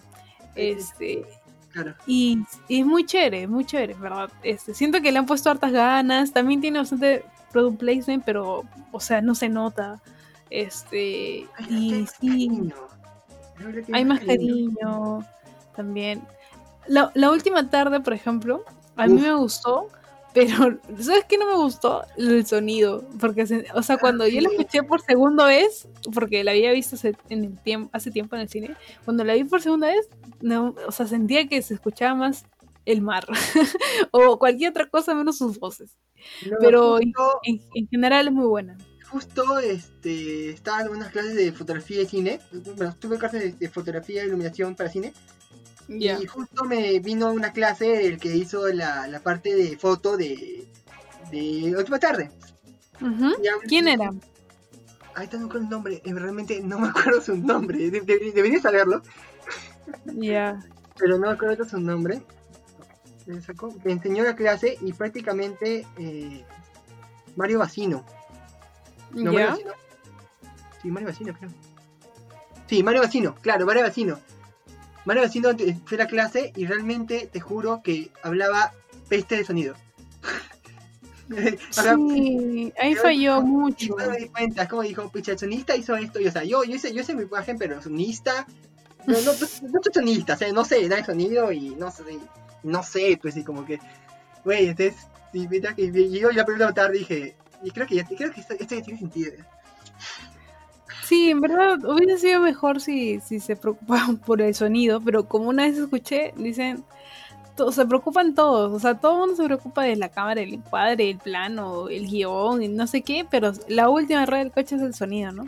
Este, 0.56 1.26
Claro. 1.84 1.96
y, 2.08 2.40
y 2.68 2.80
es 2.80 2.86
muy 2.86 3.06
chévere, 3.06 3.48
muy 3.48 3.66
chévere, 3.66 3.94
¿verdad? 3.94 4.32
Este, 4.42 4.74
siento 4.74 5.00
que 5.00 5.12
le 5.12 5.20
han 5.20 5.28
puesto 5.28 5.52
hartas 5.52 5.72
ganas. 5.72 6.34
También 6.34 6.60
tiene 6.60 6.80
bastante 6.80 7.24
product 7.52 7.78
placement, 7.80 8.24
pero, 8.26 8.64
o 8.92 9.00
sea, 9.00 9.22
no 9.22 9.36
se 9.36 9.48
nota. 9.48 10.02
Este, 10.50 11.46
Ay, 11.58 11.68
y 11.70 11.94
hay 11.94 12.08
sí, 12.20 12.74
hay 13.94 14.06
más 14.06 14.20
cariño 14.22 15.26
también. 15.76 16.22
La, 16.88 17.12
la 17.14 17.32
última 17.32 17.70
tarde, 17.70 18.00
por 18.00 18.14
ejemplo, 18.14 18.64
a 18.96 19.08
mí 19.08 19.14
Uf. 19.14 19.22
me 19.22 19.34
gustó, 19.36 19.90
pero 20.46 20.80
¿sabes 21.04 21.26
qué 21.28 21.38
no 21.38 21.48
me 21.48 21.56
gustó? 21.56 22.04
El 22.18 22.46
sonido. 22.46 23.08
Porque, 23.20 23.46
se- 23.48 23.66
o 23.74 23.82
sea, 23.84 23.98
cuando 23.98 24.28
yo 24.28 24.42
la 24.42 24.50
escuché 24.50 24.84
por 24.84 25.02
segunda 25.02 25.46
vez, 25.46 25.88
porque 26.14 26.44
la 26.44 26.52
había 26.52 26.72
visto 26.72 26.96
hace, 26.96 27.16
en 27.30 27.44
el 27.46 27.60
tiempo, 27.62 27.90
hace 27.94 28.12
tiempo 28.12 28.36
en 28.36 28.42
el 28.44 28.50
cine, 28.50 28.76
cuando 29.06 29.24
la 29.24 29.34
vi 29.34 29.44
por 29.44 29.62
segunda 29.62 29.88
vez, 29.88 30.08
no, 30.42 30.76
o 30.88 30.92
sea, 30.92 31.08
sentía 31.08 31.48
que 31.48 31.62
se 31.62 31.74
escuchaba 31.74 32.16
más 32.16 32.46
el 32.86 33.02
mar 33.02 33.26
o 34.12 34.40
cualquier 34.40 34.72
otra 34.72 34.88
cosa 34.90 35.14
menos 35.14 35.38
sus 35.38 35.60
voces. 35.60 35.98
No, 36.50 36.58
pero- 36.60 36.98
justo, 36.98 37.40
En, 37.44 37.62
en 37.76 37.88
general 37.88 38.28
es 38.28 38.34
muy 38.34 38.48
buena. 38.48 38.78
justo, 39.10 39.60
este, 39.60 40.50
estaba 40.52 40.82
en 40.82 40.90
unas 40.90 41.12
clases 41.12 41.36
de 41.36 41.52
fotografía 41.52 42.02
y 42.02 42.06
cine. 42.06 42.40
Bueno, 42.76 42.96
tuve 43.00 43.18
clases 43.18 43.42
de, 43.42 43.52
de 43.54 43.70
fotografía 43.70 44.24
e 44.24 44.28
iluminación 44.28 44.76
para 44.76 44.90
cine. 44.90 45.14
Y 45.90 46.26
justo 46.28 46.66
me 46.66 47.00
vino 47.00 47.32
una 47.32 47.54
clase 47.54 48.06
el 48.08 48.20
que 48.20 48.36
hizo 48.36 48.68
la, 48.68 49.08
la 49.08 49.20
parte 49.22 49.56
de 49.56 49.78
foto 49.78 50.18
de, 50.18 50.68
de 51.32 51.74
Última 51.78 51.98
Tarde. 52.00 52.30
Ya- 53.00 53.52
¿Quién 53.68 53.88
era? 53.88 54.12
Ahí 55.16 55.26
está, 55.26 55.38
no 55.38 55.50
con 55.50 55.64
el 55.64 55.70
nombre, 55.70 56.02
eh, 56.04 56.14
realmente 56.14 56.62
no 56.62 56.78
me 56.80 56.90
acuerdo 56.90 57.22
su 57.22 57.36
nombre, 57.38 57.90
de- 57.90 58.02
de- 58.02 58.32
debería 58.36 58.62
saberlo, 58.62 59.02
Ya. 60.06 60.60
pero 60.98 61.18
no 61.18 61.28
me 61.28 61.34
acuerdo 61.34 61.66
su 61.66 61.80
nombre. 61.80 62.22
Me 63.26 63.42
sacó, 63.42 63.74
me 63.84 63.92
enseñó 63.94 64.24
la 64.24 64.36
clase 64.36 64.78
y 64.82 64.94
prácticamente 64.94 65.86
eh, 65.98 66.46
Mario 67.36 67.60
Bacino. 67.60 68.06
No, 69.12 69.32
Mario 69.34 69.40
Ya. 69.40 69.50
Bacino. 69.52 69.72
Sí, 70.82 70.92
Mario 70.92 71.08
Bacino, 71.10 71.34
creo. 71.34 71.50
Sí, 72.68 72.84
Mario 72.84 73.02
Bacino, 73.02 73.36
claro, 73.42 73.66
Mario 73.66 73.84
Bacino. 73.84 74.20
Mario 75.08 75.24
Bacino 75.24 75.56
te- 75.56 75.74
fue 75.86 75.96
a 75.98 76.00
la 76.04 76.08
clase 76.08 76.52
y 76.58 76.66
realmente 76.66 77.30
te 77.32 77.40
juro 77.40 77.82
que 77.82 78.12
hablaba 78.24 78.74
peste 79.08 79.38
de 79.38 79.46
sonido. 79.46 79.74
Sí, 81.72 82.74
ahí 82.78 82.94
Yo- 82.94 83.02
falló 83.02 83.38
Y 83.40 83.44
mucho. 83.46 83.96
no 83.98 84.10
me 84.12 84.18
di 84.18 84.28
cuenta, 84.28 84.64
es 84.64 84.70
como 84.70 84.82
dijo, 84.82 85.10
pucha, 85.10 85.32
el 85.32 85.40
sonista 85.40 85.78
hizo 85.78 85.96
esto, 85.96 86.20
y 86.20 86.28
o 86.28 86.32
sea, 86.32 86.44
yo, 86.44 86.66
yo 86.66 86.76
hice, 86.76 86.94
yo 86.94 87.02
hice 87.02 87.16
mi 87.16 87.24
imagen, 87.24 87.58
pero 87.58 87.76
el 87.76 87.82
sonista, 87.82 88.46
no, 89.06 89.14
no, 89.22 89.32
no, 89.32 89.34
soy 89.34 89.94
sonista, 89.94 90.34
o 90.34 90.38
sea, 90.38 90.52
no 90.52 90.66
sé, 90.66 90.88
da 90.90 90.98
el 90.98 91.06
sonido 91.06 91.54
y 91.54 91.70
no 91.76 91.90
sé, 91.90 92.04
no 92.64 92.84
sé, 92.84 93.18
pues, 93.22 93.38
y 93.38 93.46
como 93.46 93.66
que, 93.66 93.80
güey, 94.44 94.68
entonces, 94.68 94.96
y, 95.32 95.48
mira 95.48 95.74
que 95.74 95.90
yo 96.10 96.32
la 96.32 96.46
primera 96.46 96.74
tarde 96.74 96.98
dije, 97.00 97.36
y 97.64 97.72
creo 97.72 97.88
que 97.88 97.96
ya, 97.96 98.06
creo 98.06 98.32
que 98.32 98.42
esto, 98.42 98.56
esto 98.60 98.76
ya 98.76 98.82
tiene 98.82 99.00
sentido. 99.00 99.32
Sí, 101.08 101.30
en 101.30 101.40
verdad 101.42 101.84
hubiese 101.86 102.18
sido 102.18 102.42
mejor 102.42 102.82
si, 102.82 103.20
si 103.22 103.40
se 103.40 103.56
preocupaban 103.56 104.18
por 104.26 104.42
el 104.42 104.54
sonido, 104.56 105.00
pero 105.02 105.28
como 105.28 105.50
una 105.50 105.64
vez 105.64 105.78
escuché, 105.78 106.34
dicen, 106.36 106.84
se 107.72 107.86
preocupan 107.86 108.36
todos, 108.36 108.72
o 108.74 108.80
sea, 108.80 108.96
todo 109.00 109.14
el 109.14 109.20
mundo 109.20 109.36
se 109.36 109.44
preocupa 109.46 109.84
de 109.84 109.96
la 109.96 110.10
cámara, 110.10 110.42
el 110.42 110.54
encuadre, 110.54 111.10
el 111.10 111.18
plano, 111.18 111.90
el 111.90 112.08
guion 112.08 112.62
y 112.62 112.68
no 112.68 112.86
sé 112.88 113.02
qué, 113.02 113.26
pero 113.30 113.52
la 113.68 113.90
última 113.90 114.26
rueda 114.26 114.44
del 114.44 114.52
coche 114.52 114.76
es 114.76 114.82
el 114.82 114.94
sonido, 114.94 115.32
¿no? 115.32 115.46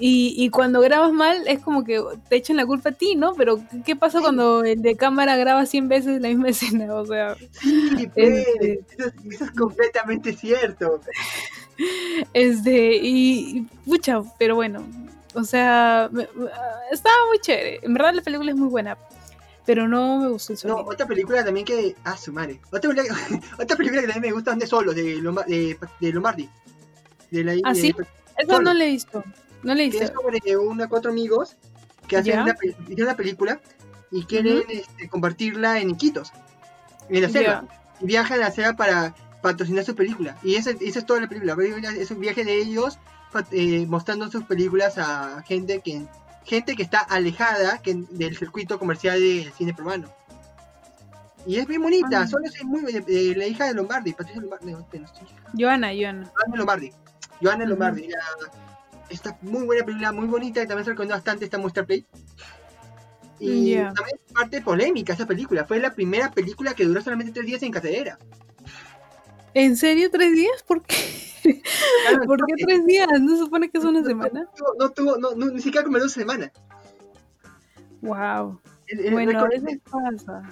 Y, 0.00 0.34
y 0.36 0.50
cuando 0.50 0.80
grabas 0.80 1.12
mal 1.12 1.38
es 1.48 1.58
como 1.58 1.82
que 1.82 2.00
te 2.28 2.36
echan 2.36 2.56
la 2.56 2.64
culpa 2.66 2.90
a 2.90 2.92
ti, 2.92 3.16
¿no? 3.16 3.34
Pero 3.34 3.58
¿qué 3.84 3.96
pasa 3.96 4.20
cuando 4.20 4.62
el 4.62 4.80
de 4.80 4.94
cámara 4.96 5.36
graba 5.36 5.66
100 5.66 5.88
veces 5.88 6.20
la 6.20 6.28
misma 6.28 6.48
escena? 6.50 6.94
O 6.94 7.04
sea, 7.04 7.34
Sí, 7.60 8.06
pues, 8.14 8.46
Este- 8.46 8.72
eso, 8.96 9.08
es- 9.08 9.34
eso 9.34 9.44
es 9.46 9.50
completamente 9.52 10.32
cierto. 10.34 11.00
este, 12.32 12.96
y, 12.96 13.58
y 13.58 13.60
pucha, 13.88 14.20
pero 14.38 14.54
bueno, 14.56 14.84
o 15.34 15.44
sea, 15.44 16.10
estaba 16.90 17.16
muy 17.28 17.38
chévere. 17.40 17.80
En 17.82 17.94
verdad 17.94 18.14
la 18.14 18.22
película 18.22 18.50
es 18.50 18.56
muy 18.56 18.68
buena, 18.68 18.96
pero 19.64 19.86
no 19.86 20.18
me 20.18 20.28
gustó 20.28 20.52
el 20.52 20.58
No, 20.64 20.74
sonido. 20.76 20.90
otra 20.90 21.06
película 21.06 21.44
también 21.44 21.66
que, 21.66 21.94
ah, 22.04 22.16
su 22.16 22.32
madre, 22.32 22.60
otra 22.72 22.90
película, 22.90 23.18
otra 23.58 23.76
película 23.76 24.00
que 24.02 24.08
también 24.08 24.32
me 24.32 24.34
gusta, 24.34 24.54
de 24.54 24.66
Solo, 24.66 24.92
de, 24.92 25.02
de, 25.46 25.78
de 26.00 26.12
Lombardi. 26.12 26.48
De 27.30 27.44
la, 27.44 27.52
¿Ah, 27.64 27.72
de- 27.74 27.80
sí? 27.80 27.94
Esa 28.36 28.60
no 28.60 28.72
la 28.72 28.84
he 28.84 28.90
visto. 28.90 29.22
No 29.62 29.74
la 29.74 29.82
he 29.82 29.90
que 29.90 29.96
es 29.98 30.02
visto. 30.04 30.20
sobre 30.20 30.56
una 30.56 30.88
cuatro 30.88 31.10
amigos 31.10 31.56
que 32.06 32.16
hacen 32.16 32.40
una, 32.40 33.14
película 33.16 33.60
y 34.10 34.24
quieren 34.24 34.62
este, 34.68 35.08
compartirla 35.08 35.78
en 35.80 35.90
Iquitos, 35.90 36.32
en 37.10 37.22
la 37.22 37.28
selva. 37.28 37.64
Y 38.00 38.06
viajan 38.06 38.38
a 38.40 38.44
la 38.44 38.50
selva 38.50 38.72
para 38.74 39.14
patrocinar 39.42 39.84
su 39.84 39.94
película. 39.94 40.36
Y 40.42 40.56
eso, 40.56 40.70
eso 40.70 40.98
es 40.98 41.06
toda 41.06 41.20
la 41.20 41.28
película. 41.28 41.56
Es 41.98 42.10
un 42.10 42.20
viaje 42.20 42.44
de 42.44 42.54
ellos 42.56 42.98
eh, 43.52 43.86
mostrando 43.86 44.30
sus 44.30 44.44
películas 44.44 44.98
a 44.98 45.42
gente 45.42 45.80
que 45.80 46.06
gente 46.44 46.76
que 46.76 46.82
está 46.82 47.00
alejada 47.00 47.78
que, 47.82 47.94
del 48.10 48.34
circuito 48.36 48.78
comercial 48.78 49.20
del 49.20 49.52
cine 49.52 49.74
peruano. 49.74 50.08
Y 51.46 51.56
es 51.56 51.66
bien 51.66 51.82
bonita, 51.82 52.22
Ah. 52.22 52.26
solo 52.26 52.44
es 52.46 52.64
muy 52.64 52.82
eh, 53.06 53.34
la 53.36 53.46
hija 53.46 53.66
de 53.66 53.74
Lombardi, 53.74 54.12
Patricia 54.14 54.40
Lombardi, 54.40 54.72
no, 54.72 54.78
no, 54.78 54.86
Joana, 55.58 55.88
Joana. 55.94 56.30
Joana 56.34 56.56
Lombardi. 56.56 56.92
Joana. 57.42 57.64
Lombardi. 57.66 58.08
la- 58.08 58.18
esta 59.10 59.38
muy 59.42 59.64
buena 59.64 59.84
película, 59.84 60.12
muy 60.12 60.26
bonita, 60.26 60.62
y 60.62 60.66
también 60.66 60.84
se 60.84 60.90
recomiendo 60.90 61.14
bastante 61.14 61.44
esta 61.44 61.56
Muestra 61.58 61.84
Play. 61.86 62.04
Y 63.40 63.76
también 63.76 64.18
es 64.26 64.32
parte 64.32 64.60
polémica 64.60 65.12
esa 65.12 65.26
película. 65.26 65.64
Fue 65.64 65.78
la 65.78 65.94
primera 65.94 66.30
película 66.30 66.74
que 66.74 66.84
duró 66.84 67.00
solamente 67.00 67.32
tres 67.32 67.46
días 67.46 67.62
en 67.62 67.72
cartelera. 67.72 68.18
¿En 69.54 69.76
serio 69.76 70.10
tres 70.10 70.32
días? 70.34 70.62
¿Por 70.66 70.82
qué? 70.82 70.94
Claro, 71.42 72.22
¿Por 72.26 72.36
qué 72.38 72.42
porque 72.48 72.64
tres 72.64 72.86
días? 72.86 73.08
¿No 73.20 73.32
se 73.36 73.38
supone 73.38 73.70
que 73.70 73.78
es 73.78 73.84
una 73.84 74.00
no- 74.00 74.06
semana? 74.06 74.48
No 74.78 74.90
tuvo, 74.90 75.16
no 75.18 75.32
no, 75.34 75.46
ni 75.46 75.60
siquiera 75.60 75.84
como 75.84 75.98
dos 75.98 76.12
semanas. 76.12 76.50
Wow. 78.02 78.60
El- 78.86 79.00
el 79.06 79.12
Bueno, 79.12 79.40
a 79.40 79.48
veces 79.48 79.80
pasa. 79.90 80.42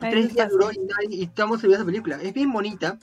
A 0.00 0.10
tres 0.10 0.32
días 0.34 0.46
pasa. 0.46 0.48
duró 0.50 0.70
y, 0.72 1.14
y 1.16 1.22
estamos 1.24 1.60
subiendo 1.60 1.76
esa 1.76 1.86
película. 1.86 2.20
Es 2.22 2.32
bien 2.34 2.52
bonita. 2.52 2.98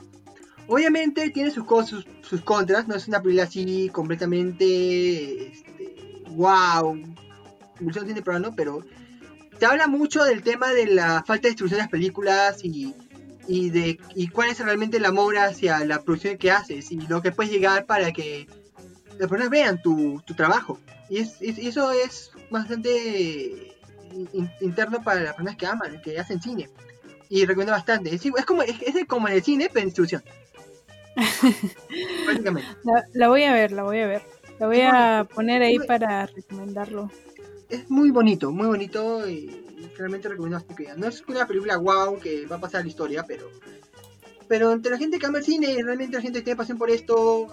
Obviamente 0.68 1.30
tiene 1.32 1.50
sus 1.50 1.64
cosas, 1.66 1.90
sus, 1.90 2.08
sus 2.22 2.42
contras. 2.42 2.88
No 2.88 2.96
es 2.96 3.08
una 3.08 3.22
película 3.22 3.44
así 3.44 3.90
completamente. 3.90 5.48
Este, 5.48 6.24
wow. 6.32 7.02
Peruano, 8.24 8.54
pero 8.56 8.84
te 9.58 9.66
habla 9.66 9.88
mucho 9.88 10.24
del 10.26 10.44
tema 10.44 10.70
de 10.74 10.86
la 10.88 11.24
falta 11.26 11.44
de 11.44 11.52
distribución 11.52 11.78
de 11.78 11.84
las 11.84 11.90
películas 11.92 12.60
y, 12.64 12.94
y 13.50 13.70
de 13.72 14.00
y 14.16 14.28
cuál 14.28 14.50
es 14.52 14.60
realmente 14.60 14.98
el 14.98 15.06
amor 15.06 15.38
hacia 15.38 15.84
la 15.84 16.02
producción 16.04 16.38
que 16.38 16.52
haces 16.52 16.92
y 16.92 16.98
lo 17.08 17.22
que 17.22 17.32
puedes 17.32 17.52
llegar 17.52 17.86
para 17.88 18.12
que 18.14 18.48
las 19.18 19.28
personas 19.28 19.50
vean 19.50 19.82
tu, 19.82 20.22
tu 20.26 20.36
trabajo. 20.36 20.80
Y 21.10 21.18
es, 21.18 21.36
es- 21.42 21.58
eso 21.58 21.92
es 21.92 22.32
bastante 22.52 23.76
in- 24.34 24.52
interno 24.62 25.02
para 25.02 25.22
las 25.22 25.34
personas 25.34 25.58
que 25.58 25.66
aman, 25.66 26.00
que 26.02 26.20
hacen 26.20 26.40
cine. 26.42 26.70
Y 27.28 27.46
recomiendo 27.46 27.74
bastante. 27.74 28.14
Es, 28.14 28.24
es 28.26 28.46
como, 28.46 28.62
es, 28.62 28.76
es 28.82 29.06
como 29.08 29.28
en 29.28 29.34
el 29.36 29.44
cine, 29.44 29.70
pero 29.74 29.86
en. 29.88 30.24
Básicamente. 32.28 32.70
La, 32.84 33.04
la 33.14 33.28
voy 33.30 33.44
a 33.44 33.54
ver, 33.54 33.72
la 33.72 33.84
voy 33.84 34.00
a 34.00 34.08
ver. 34.08 34.22
La 34.60 34.68
voy 34.68 34.82
a 34.82 35.28
poner 35.34 35.62
ahí 35.62 35.80
para 35.80 36.26
recomendarlo. 36.26 37.10
Es 37.70 37.90
muy 37.90 38.10
bonito, 38.12 38.52
muy 38.52 38.68
bonito 38.68 39.28
y 39.30 39.64
realmente 40.00 40.30
recomiendo 40.30 40.66
que. 40.76 40.94
No 40.98 41.08
es 41.08 41.24
una 41.28 41.46
película 41.46 41.78
wow 41.78 42.20
que 42.20 42.46
va 42.46 42.56
a 42.56 42.60
pasar 42.60 42.82
a 42.82 42.84
la 42.84 42.90
historia, 42.90 43.24
pero 43.28 43.50
pero 44.50 44.74
entre 44.74 44.92
la 44.92 44.98
gente 44.98 45.20
que 45.20 45.28
ama 45.28 45.38
el 45.38 45.46
cine 45.46 45.72
y 45.72 45.82
realmente 45.82 46.18
la 46.18 46.24
gente 46.24 46.40
que 46.40 46.46
tiene 46.46 46.58
pasión 46.58 46.80
por 46.80 46.90
esto, 46.90 47.48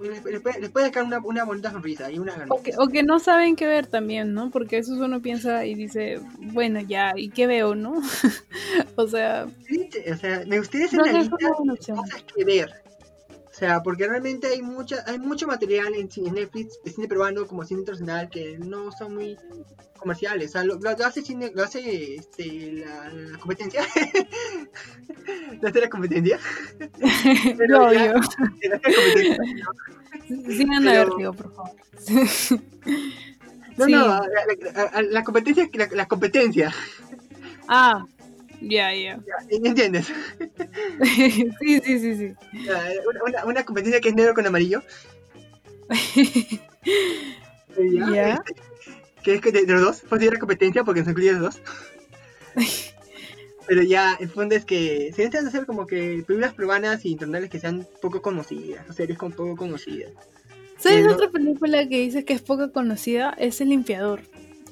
les, 0.00 0.24
les 0.24 0.40
puede, 0.40 0.60
les 0.60 0.70
puede 0.70 0.86
sacar 0.86 1.02
una, 1.02 1.18
una 1.18 1.44
bonita 1.44 1.72
sonrisa 1.72 2.08
y 2.08 2.20
una 2.20 2.32
ganas. 2.32 2.48
O 2.50 2.62
que, 2.62 2.72
o 2.78 2.86
que 2.86 3.02
no 3.02 3.18
saben 3.18 3.56
qué 3.56 3.66
ver 3.66 3.88
también, 3.88 4.32
¿no? 4.32 4.48
Porque 4.50 4.78
eso 4.78 4.94
uno 4.94 5.20
piensa 5.20 5.66
y 5.66 5.74
dice, 5.74 6.20
bueno, 6.38 6.80
ya, 6.80 7.12
¿y 7.16 7.30
qué 7.30 7.48
veo, 7.48 7.74
no? 7.74 8.00
o 8.94 9.08
sea, 9.08 9.48
Sí, 9.66 9.90
O 10.08 10.16
sea, 10.16 10.44
me 10.46 10.58
gustaría 10.58 10.86
hacer 10.86 11.00
no 11.00 11.04
una 11.04 11.18
lista 11.18 11.36
de 11.36 11.94
cosas 11.96 12.24
que 12.34 12.44
ver. 12.44 12.79
O 13.60 13.62
sea, 13.62 13.82
porque 13.82 14.08
realmente 14.08 14.46
hay 14.46 14.62
mucha, 14.62 15.04
hay 15.06 15.18
mucho 15.18 15.46
material 15.46 15.94
en 15.94 16.10
cine 16.10 16.30
Netflix, 16.32 16.78
de 16.82 16.90
cine 16.92 17.06
peruano 17.08 17.46
como 17.46 17.62
cine 17.62 17.80
internacional 17.80 18.30
que 18.30 18.56
no 18.58 18.90
son 18.90 19.16
muy 19.16 19.36
comerciales. 19.98 20.48
O 20.48 20.52
sea, 20.52 20.64
lo, 20.64 20.78
hace 21.04 21.20
cine, 21.20 21.52
lo 21.54 21.62
hace 21.62 22.14
este, 22.14 22.72
la, 22.72 23.10
la 23.10 23.38
competencia. 23.38 23.82
lo 25.60 25.68
hace 25.68 25.80
la 25.82 25.90
competencia. 25.90 26.38
Lo 27.68 27.92
ya- 27.92 28.00
odio. 28.06 28.12
Lo 28.14 28.20
hace 28.20 28.68
la 28.70 28.80
competencia. 28.80 29.36
Sigan 30.56 30.88
a 30.88 30.90
Pero- 30.92 31.04
Vértigo, 31.10 31.32
por 31.34 31.54
favor. 31.54 31.70
No, 33.76 33.84
Sí. 33.86 33.92
no, 33.92 34.06
la, 34.94 35.02
la- 35.02 35.22
competencia, 35.24 35.68
la, 35.74 35.86
la 35.92 36.08
competencia. 36.08 36.72
Ah, 37.68 38.06
ya, 38.60 38.94
ya. 38.94 39.20
¿Entiendes? 39.50 40.06
sí, 41.02 41.50
sí, 41.60 41.80
sí, 41.98 42.16
sí. 42.16 42.32
Una, 42.52 43.22
una, 43.26 43.44
una 43.46 43.64
competencia 43.64 44.00
que 44.00 44.10
es 44.10 44.14
negro 44.14 44.34
con 44.34 44.46
amarillo. 44.46 44.82
Ya, 47.78 48.10
Ya. 48.14 48.28
este, 48.34 48.54
que 49.22 49.34
es 49.34 49.40
que 49.40 49.52
de, 49.52 49.64
de 49.64 49.72
los 49.72 49.82
dos, 49.82 50.02
pues 50.08 50.22
la 50.24 50.38
competencia 50.38 50.82
porque 50.84 51.04
se 51.04 51.10
incluyen 51.10 51.40
los 51.40 51.54
dos. 51.54 51.62
Pero 53.66 53.82
ya, 53.82 54.16
el 54.18 54.28
fondo 54.28 54.56
es 54.56 54.64
que 54.64 55.12
se 55.14 55.22
intentan 55.22 55.46
hacer 55.46 55.64
como 55.66 55.86
que 55.86 56.24
películas 56.26 56.54
peruanas 56.54 57.04
y 57.04 57.10
internacionales 57.12 57.50
que 57.50 57.60
sean 57.60 57.86
poco 58.02 58.20
conocidas, 58.20 58.88
o 58.90 58.92
series 58.92 59.16
con 59.18 59.30
poco 59.32 59.54
conocidas. 59.56 60.10
¿Sabes 60.78 61.02
Pero- 61.02 61.14
otra 61.14 61.30
película 61.30 61.86
que 61.88 61.98
dices 62.00 62.24
que 62.24 62.32
es 62.32 62.42
poco 62.42 62.72
conocida? 62.72 63.34
Es 63.38 63.60
El 63.60 63.68
Limpiador. 63.68 64.22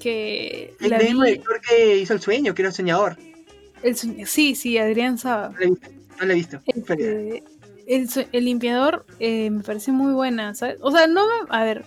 Que 0.00 0.74
El 0.80 0.90
la 0.90 0.98
mismo 0.98 1.22
vi- 1.22 1.28
director 1.32 1.60
que 1.60 1.96
hizo 1.98 2.14
El 2.14 2.20
Sueño, 2.20 2.54
que 2.54 2.62
era 2.62 2.70
un 2.70 2.74
soñador. 2.74 3.16
El 3.82 3.96
sí, 3.96 4.54
sí, 4.54 4.78
Adrián 4.78 5.18
Saba. 5.18 5.50
No 5.50 5.56
la 5.56 5.64
he 5.64 5.68
visto. 5.68 5.88
No 6.20 6.26
la 6.26 6.32
he 6.32 6.36
visto. 6.36 6.60
Este, 7.86 8.28
el, 8.32 8.44
limpiador 8.44 9.06
eh, 9.18 9.50
me 9.50 9.62
parece 9.62 9.92
muy 9.92 10.12
buena, 10.12 10.54
¿sabes? 10.54 10.76
O 10.82 10.90
sea, 10.90 11.06
no 11.06 11.24
me... 11.26 11.46
A 11.48 11.64
ver, 11.64 11.84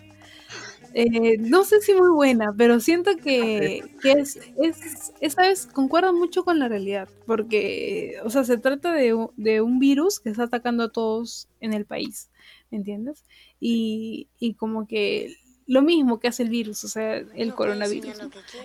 eh, 0.93 1.37
no 1.37 1.63
sé 1.63 1.79
si 1.79 1.93
muy 1.93 2.09
buena, 2.09 2.53
pero 2.57 2.79
siento 2.79 3.15
que, 3.15 3.83
que 4.01 4.11
es, 4.11 4.37
es, 4.61 5.13
es, 5.21 5.33
¿sabes? 5.33 5.67
Concuerda 5.67 6.11
mucho 6.11 6.43
con 6.43 6.59
la 6.59 6.67
realidad, 6.67 7.07
porque, 7.25 8.15
o 8.25 8.29
sea, 8.29 8.43
se 8.43 8.57
trata 8.57 8.93
de, 8.93 9.13
un 9.13 9.79
virus 9.79 10.19
que 10.19 10.29
está 10.29 10.43
atacando 10.43 10.83
a 10.83 10.91
todos 10.91 11.47
en 11.61 11.73
el 11.73 11.85
país, 11.85 12.29
¿me 12.71 12.79
entiendes? 12.79 13.25
Y, 13.59 14.27
y 14.37 14.55
como 14.55 14.85
que 14.85 15.37
lo 15.65 15.81
mismo 15.81 16.19
que 16.19 16.27
hace 16.27 16.43
el 16.43 16.49
virus, 16.49 16.83
o 16.83 16.89
sea, 16.89 17.15
el 17.15 17.53
coronavirus, 17.55 18.17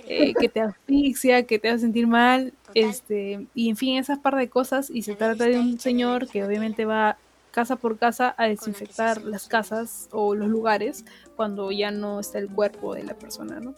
eh, 0.08 0.34
que 0.34 0.48
te 0.48 0.60
asfixia, 0.60 1.44
que 1.44 1.60
te 1.60 1.68
hace 1.68 1.82
sentir 1.82 2.08
mal, 2.08 2.52
este, 2.76 3.46
y 3.54 3.70
en 3.70 3.76
fin, 3.78 3.96
esas 3.96 4.18
par 4.18 4.36
de 4.36 4.50
cosas, 4.50 4.90
y 4.90 5.00
se 5.00 5.16
trata 5.16 5.44
de 5.44 5.58
un 5.58 5.80
señor 5.80 6.28
que 6.28 6.44
obviamente 6.44 6.84
va 6.84 7.16
casa 7.50 7.76
por 7.76 7.96
casa 7.96 8.34
a 8.36 8.48
desinfectar 8.48 9.22
las 9.22 9.48
casas 9.48 10.10
o 10.12 10.34
los 10.34 10.46
lugares 10.46 11.06
cuando 11.36 11.72
ya 11.72 11.90
no 11.90 12.20
está 12.20 12.38
el 12.38 12.50
cuerpo 12.50 12.94
de 12.94 13.04
la 13.04 13.14
persona, 13.14 13.60
¿no? 13.60 13.74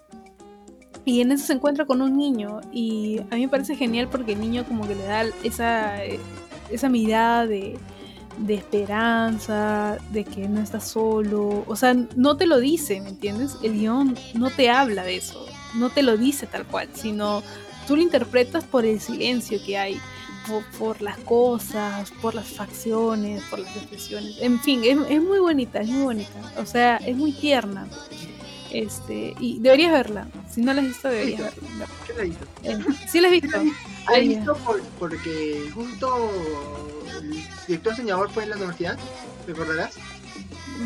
Y 1.05 1.21
en 1.21 1.31
eso 1.31 1.47
se 1.47 1.53
encuentra 1.53 1.85
con 1.85 2.03
un 2.03 2.17
niño 2.17 2.61
y 2.73 3.21
a 3.31 3.37
mí 3.37 3.43
me 3.43 3.49
parece 3.49 3.77
genial 3.77 4.09
porque 4.11 4.33
el 4.33 4.41
niño 4.41 4.65
como 4.67 4.89
que 4.89 4.97
le 4.97 5.05
da 5.05 5.27
esa, 5.45 6.05
eh, 6.05 6.19
esa 6.69 6.89
mirada 6.89 7.47
de, 7.47 7.79
de 8.39 8.55
esperanza, 8.55 9.99
de 10.11 10.25
que 10.25 10.49
no 10.49 10.61
estás 10.61 10.89
solo. 10.89 11.63
O 11.69 11.77
sea, 11.77 11.95
no 12.17 12.37
te 12.37 12.47
lo 12.47 12.59
dice, 12.59 13.01
¿me 13.01 13.11
entiendes? 13.11 13.59
El 13.63 13.75
guion 13.75 14.17
no 14.35 14.51
te 14.51 14.71
habla 14.71 15.05
de 15.05 15.19
eso, 15.19 15.47
no 15.77 15.89
te 15.89 16.03
lo 16.03 16.17
dice 16.17 16.49
tal 16.49 16.67
cual, 16.67 16.89
sino 16.95 17.45
tú 17.89 17.97
lo 17.97 18.03
interpretas 18.03 18.65
por 18.65 18.85
el 18.85 19.01
silencio 19.01 19.59
que 19.65 19.79
hay, 19.79 19.99
por, 20.79 21.01
las 21.01 21.17
cosas, 21.19 22.11
por 22.23 22.35
las 22.35 22.47
facciones, 22.47 23.43
por 23.45 23.59
las 23.59 23.75
expresiones. 23.77 24.37
En 24.41 24.61
fin, 24.61 24.83
es, 24.85 24.99
es, 25.09 25.23
muy 25.23 25.39
bonita, 25.39 25.81
es 25.81 25.89
muy 25.89 26.05
bonita. 26.05 26.53
O 26.59 26.67
sea, 26.67 26.99
es 26.99 27.17
muy 27.17 27.33
tierna. 27.33 27.89
Este, 28.71 29.35
y 29.41 29.59
deberías 29.61 29.93
verla. 29.93 30.29
Si 30.51 30.61
no 30.61 30.75
la 30.75 30.83
has 30.83 30.89
visto, 30.89 31.09
deberías 31.09 31.41
verla. 31.41 31.87
¿Qué 32.07 32.13
la 32.13 32.21
has 32.21 32.29
visto? 32.29 32.47
Eh, 32.63 32.79
sí 33.09 33.21
la 33.21 33.29
has 33.29 33.33
visto. 33.33 33.63
La 34.11 34.19
he 34.19 34.29
visto 34.29 34.57
por, 34.59 34.83
porque 34.99 35.71
justo 35.75 36.31
el 37.21 37.43
director 37.67 37.97
soñador 37.97 38.31
fue 38.31 38.43
en 38.43 38.51
la 38.51 38.57
universidad, 38.57 38.99
¿recordarás? 39.47 39.97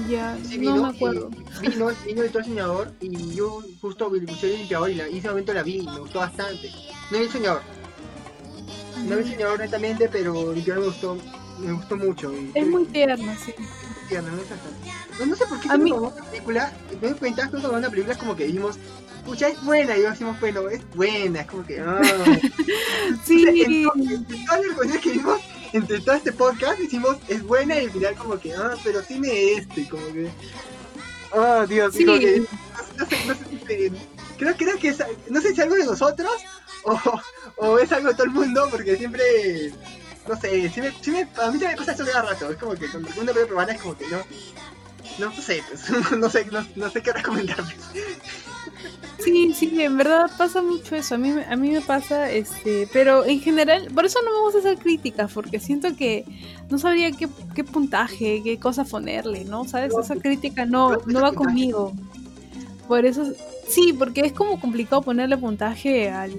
Ya, 0.09 0.39
no 0.59 0.77
me 0.77 0.89
acuerdo. 0.89 1.31
vino, 1.61 1.91
vino 2.07 2.23
el 2.23 2.33
soñador 2.33 2.93
y 3.01 3.35
yo 3.35 3.63
justo 3.81 4.09
vi 4.09 4.21
el 4.21 4.27
limpiador 4.27 4.91
y, 4.91 4.95
la, 4.95 5.09
y 5.09 5.19
ese 5.19 5.29
momento 5.29 5.53
la 5.53 5.63
vi 5.63 5.81
y 5.81 5.87
me 5.87 6.01
gustó 6.01 6.21
bastante. 6.21 6.71
No 7.11 7.19
vi 7.19 7.25
el 7.25 7.31
soñador. 7.31 7.63
No 9.05 9.17
vi 9.17 9.23
el 9.23 9.31
soñador 9.31 9.59
netamente, 9.59 10.09
pero 10.09 10.53
limpiador 10.53 10.83
me 10.83 10.89
gustó, 10.89 11.19
me 11.59 11.73
gustó 11.73 11.97
mucho. 11.97 12.33
es 12.55 12.67
muy 12.67 12.85
tierna, 12.87 13.37
sí. 13.37 13.55
Tierna, 14.09 14.31
no, 14.31 14.37
no, 15.19 15.27
no 15.27 15.37
sé 15.37 15.47
por 15.47 15.61
qué 15.61 15.69
a 15.71 15.77
mí... 15.77 15.93
una 15.93 16.11
película, 16.11 16.73
me 17.01 17.09
doy 17.09 17.19
cuenta 17.19 17.51
que 17.51 17.57
una 17.57 17.91
película 17.91 18.15
es 18.15 18.19
como 18.19 18.35
que 18.35 18.47
dijimos, 18.47 18.79
pucha, 19.25 19.49
es 19.49 19.63
buena, 19.65 19.97
y 19.97 20.03
yo 20.03 20.11
decimos, 20.11 20.39
bueno, 20.41 20.69
es 20.69 20.83
buena, 20.95 21.41
es 21.41 21.47
como 21.47 21.65
que, 21.65 21.81
ah. 21.81 22.01
sí. 23.25 23.45
en, 23.47 23.85
todas 23.85 24.61
las 24.61 24.69
recomendaciones 24.69 25.01
que 25.01 25.11
vimos, 25.11 25.41
entre 25.73 26.01
todo 26.01 26.15
este 26.15 26.33
podcast, 26.33 26.79
decimos, 26.79 27.17
es 27.29 27.43
buena, 27.43 27.77
y 27.77 27.87
al 27.87 27.93
final 27.93 28.15
como 28.17 28.39
que, 28.39 28.55
ah, 28.55 28.75
pero 28.85 29.03
tiene 29.03 29.53
este, 29.55 29.89
como 29.89 30.07
que, 30.13 30.29
oh, 31.33 31.67
Dios, 31.67 31.95
sí. 31.95 32.05
que, 32.05 32.45
no, 32.99 33.07
sé, 33.07 33.17
no 33.27 33.35
sé, 33.67 33.93
creo, 34.37 34.57
creo 34.57 34.79
que 34.79 34.89
es, 34.89 34.99
no 35.29 35.41
sé 35.41 35.49
si 35.49 35.55
es 35.55 35.61
algo 35.61 35.77
de 35.77 35.87
nosotros, 35.87 36.33
o, 36.85 37.01
o 37.57 37.79
es 37.79 37.91
algo 37.93 38.09
de 38.09 38.15
todo 38.15 38.25
el 38.25 38.33
mundo, 38.33 38.69
porque 38.71 38.97
siempre 38.97 39.73
no 40.29 40.41
sé, 40.41 40.71
si 40.71 40.81
me, 40.81 40.93
si 41.01 41.11
me, 41.11 41.29
a 41.43 41.51
mí 41.51 41.59
me 41.59 41.77
pasa 41.77 41.93
eso 41.93 42.05
cada 42.05 42.23
rato. 42.31 42.51
Es 42.51 42.59
como 42.59 42.75
que 42.75 42.89
cuando 42.89 43.09
una 43.09 43.33
película 43.33 43.47
peruana 43.47 43.73
es 43.73 43.83
como 43.83 43.97
que 43.97 44.07
no. 44.09 44.19
No, 45.19 45.27
no 45.27 45.43
sé, 45.43 45.63
pues, 45.69 46.13
no 46.17 46.31
sé, 46.31 46.47
no, 46.47 46.67
no 46.77 46.91
sé 46.91 47.03
qué 47.03 47.13
recomendarles. 47.13 47.77
Sí, 49.19 49.53
sí, 49.55 49.81
en 49.81 49.97
verdad 49.97 50.31
pasa 50.37 50.63
mucho 50.63 50.97
eso. 50.97 51.15
A 51.15 51.19
mí, 51.19 51.31
a 51.49 51.57
mí 51.57 51.71
me 51.71 51.81
pasa, 51.81 52.31
este, 52.31 52.89
pero 52.93 53.25
en 53.25 53.41
general, 53.41 53.89
por 53.95 54.05
eso 54.05 54.19
no 54.25 54.33
me 54.33 54.41
gusta 54.41 54.59
hacer 54.59 54.79
críticas, 54.79 55.33
porque 55.33 55.61
siento 55.61 55.95
que 55.97 56.25
no 56.71 56.79
sabría 56.79 57.13
qué, 57.13 57.29
qué 57.55 57.65
puntaje, 57.65 58.43
qué 58.43 58.59
cosa 58.59 58.85
ponerle, 58.85 59.45
¿no? 59.45 59.65
¿Sabes? 59.65 59.93
Esa 59.97 60.17
crítica 60.17 60.67
no, 60.67 60.97
no 61.07 61.21
va 61.21 61.33
conmigo. 61.33 61.93
Por 62.89 63.07
eso, 63.07 63.33
sí, 63.69 63.93
porque 63.93 64.23
es 64.23 64.33
como 64.33 64.61
complicado 64.61 65.03
ponerle 65.03 65.37
puntaje 65.37 66.11
al, 66.11 66.33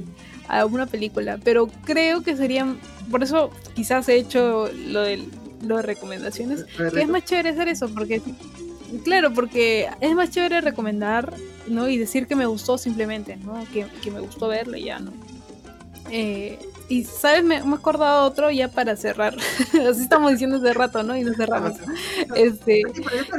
a 0.47 0.65
una 0.65 0.85
película, 0.85 1.39
pero 1.43 1.67
creo 1.85 2.21
que 2.21 2.35
sería, 2.35 2.75
por 3.09 3.23
eso 3.23 3.49
quizás 3.75 4.09
he 4.09 4.17
hecho 4.17 4.69
lo 4.87 5.01
de, 5.01 5.23
lo 5.61 5.77
de 5.77 5.83
recomendaciones, 5.83 6.65
que 6.75 7.01
es 7.01 7.07
más 7.07 7.23
chévere 7.23 7.49
hacer 7.49 7.69
eso, 7.69 7.89
porque 7.89 8.21
Claro, 9.03 9.33
porque 9.33 9.89
es 10.01 10.13
más 10.13 10.29
chévere 10.29 10.61
recomendar, 10.61 11.33
¿no? 11.67 11.87
Y 11.87 11.97
decir 11.97 12.27
que 12.27 12.35
me 12.35 12.45
gustó 12.45 12.77
simplemente, 12.77 13.37
¿no? 13.37 13.65
Que, 13.71 14.11
me 14.11 14.19
gustó 14.19 14.47
verlo 14.47 14.77
y 14.77 14.85
ya, 14.85 14.99
¿no? 14.99 15.11
Eh, 16.11 16.59
y, 16.89 17.03
¿sabes? 17.03 17.43
Me, 17.43 17.63
me, 17.63 17.71
he 17.71 17.75
acordado 17.75 18.25
otro 18.25 18.51
ya 18.51 18.67
para 18.67 18.95
cerrar. 18.95 19.35
Así 19.89 20.01
estamos 20.01 20.31
diciendo 20.31 20.57
hace 20.57 20.73
rato, 20.73 21.01
¿no? 21.01 21.17
Y 21.17 21.23
nos 21.23 21.37
cerramos. 21.37 21.73
este, 22.35 22.83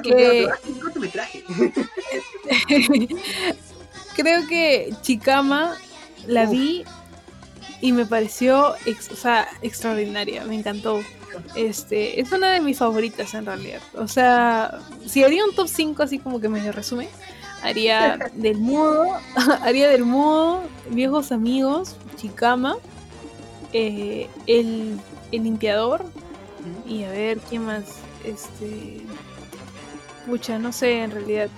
que... 0.03 0.49
Creo 4.17 4.47
que 4.47 4.95
Chicama 5.03 5.77
la 6.27 6.47
vi 6.47 6.85
y 7.81 7.93
me 7.93 8.07
pareció 8.07 8.71
o 8.71 9.17
sea, 9.17 9.49
extraordinaria, 9.63 10.45
me 10.45 10.55
encantó. 10.55 11.01
Este, 11.55 12.21
es 12.21 12.33
una 12.33 12.53
de 12.53 12.61
mis 12.61 12.79
favoritas 12.79 13.35
en 13.35 13.47
realidad. 13.47 13.81
O 13.97 14.09
sea, 14.09 14.79
si 15.07 15.23
haría 15.25 15.45
un 15.45 15.55
top 15.55 15.69
5 15.69 16.03
así 16.03 16.19
como 16.19 16.41
que 16.41 16.49
me 16.49 16.73
resume, 16.73 17.09
haría 17.63 18.19
del 18.35 18.59
modo, 18.59 19.07
haría 19.63 19.89
del 19.89 20.05
modo, 20.05 20.63
viejos 20.91 21.33
amigos, 21.33 21.97
Chicama, 22.17 22.77
eh, 23.73 24.29
el, 24.47 24.99
el 25.33 25.45
limpiador 25.45 26.05
y 26.87 27.05
a 27.05 27.11
ver 27.11 27.39
quién 27.39 27.67
más, 27.67 27.85
este, 28.25 29.03
mucha, 30.27 30.59
no 30.59 30.73
sé 30.73 31.03
en 31.03 31.11
realidad. 31.11 31.49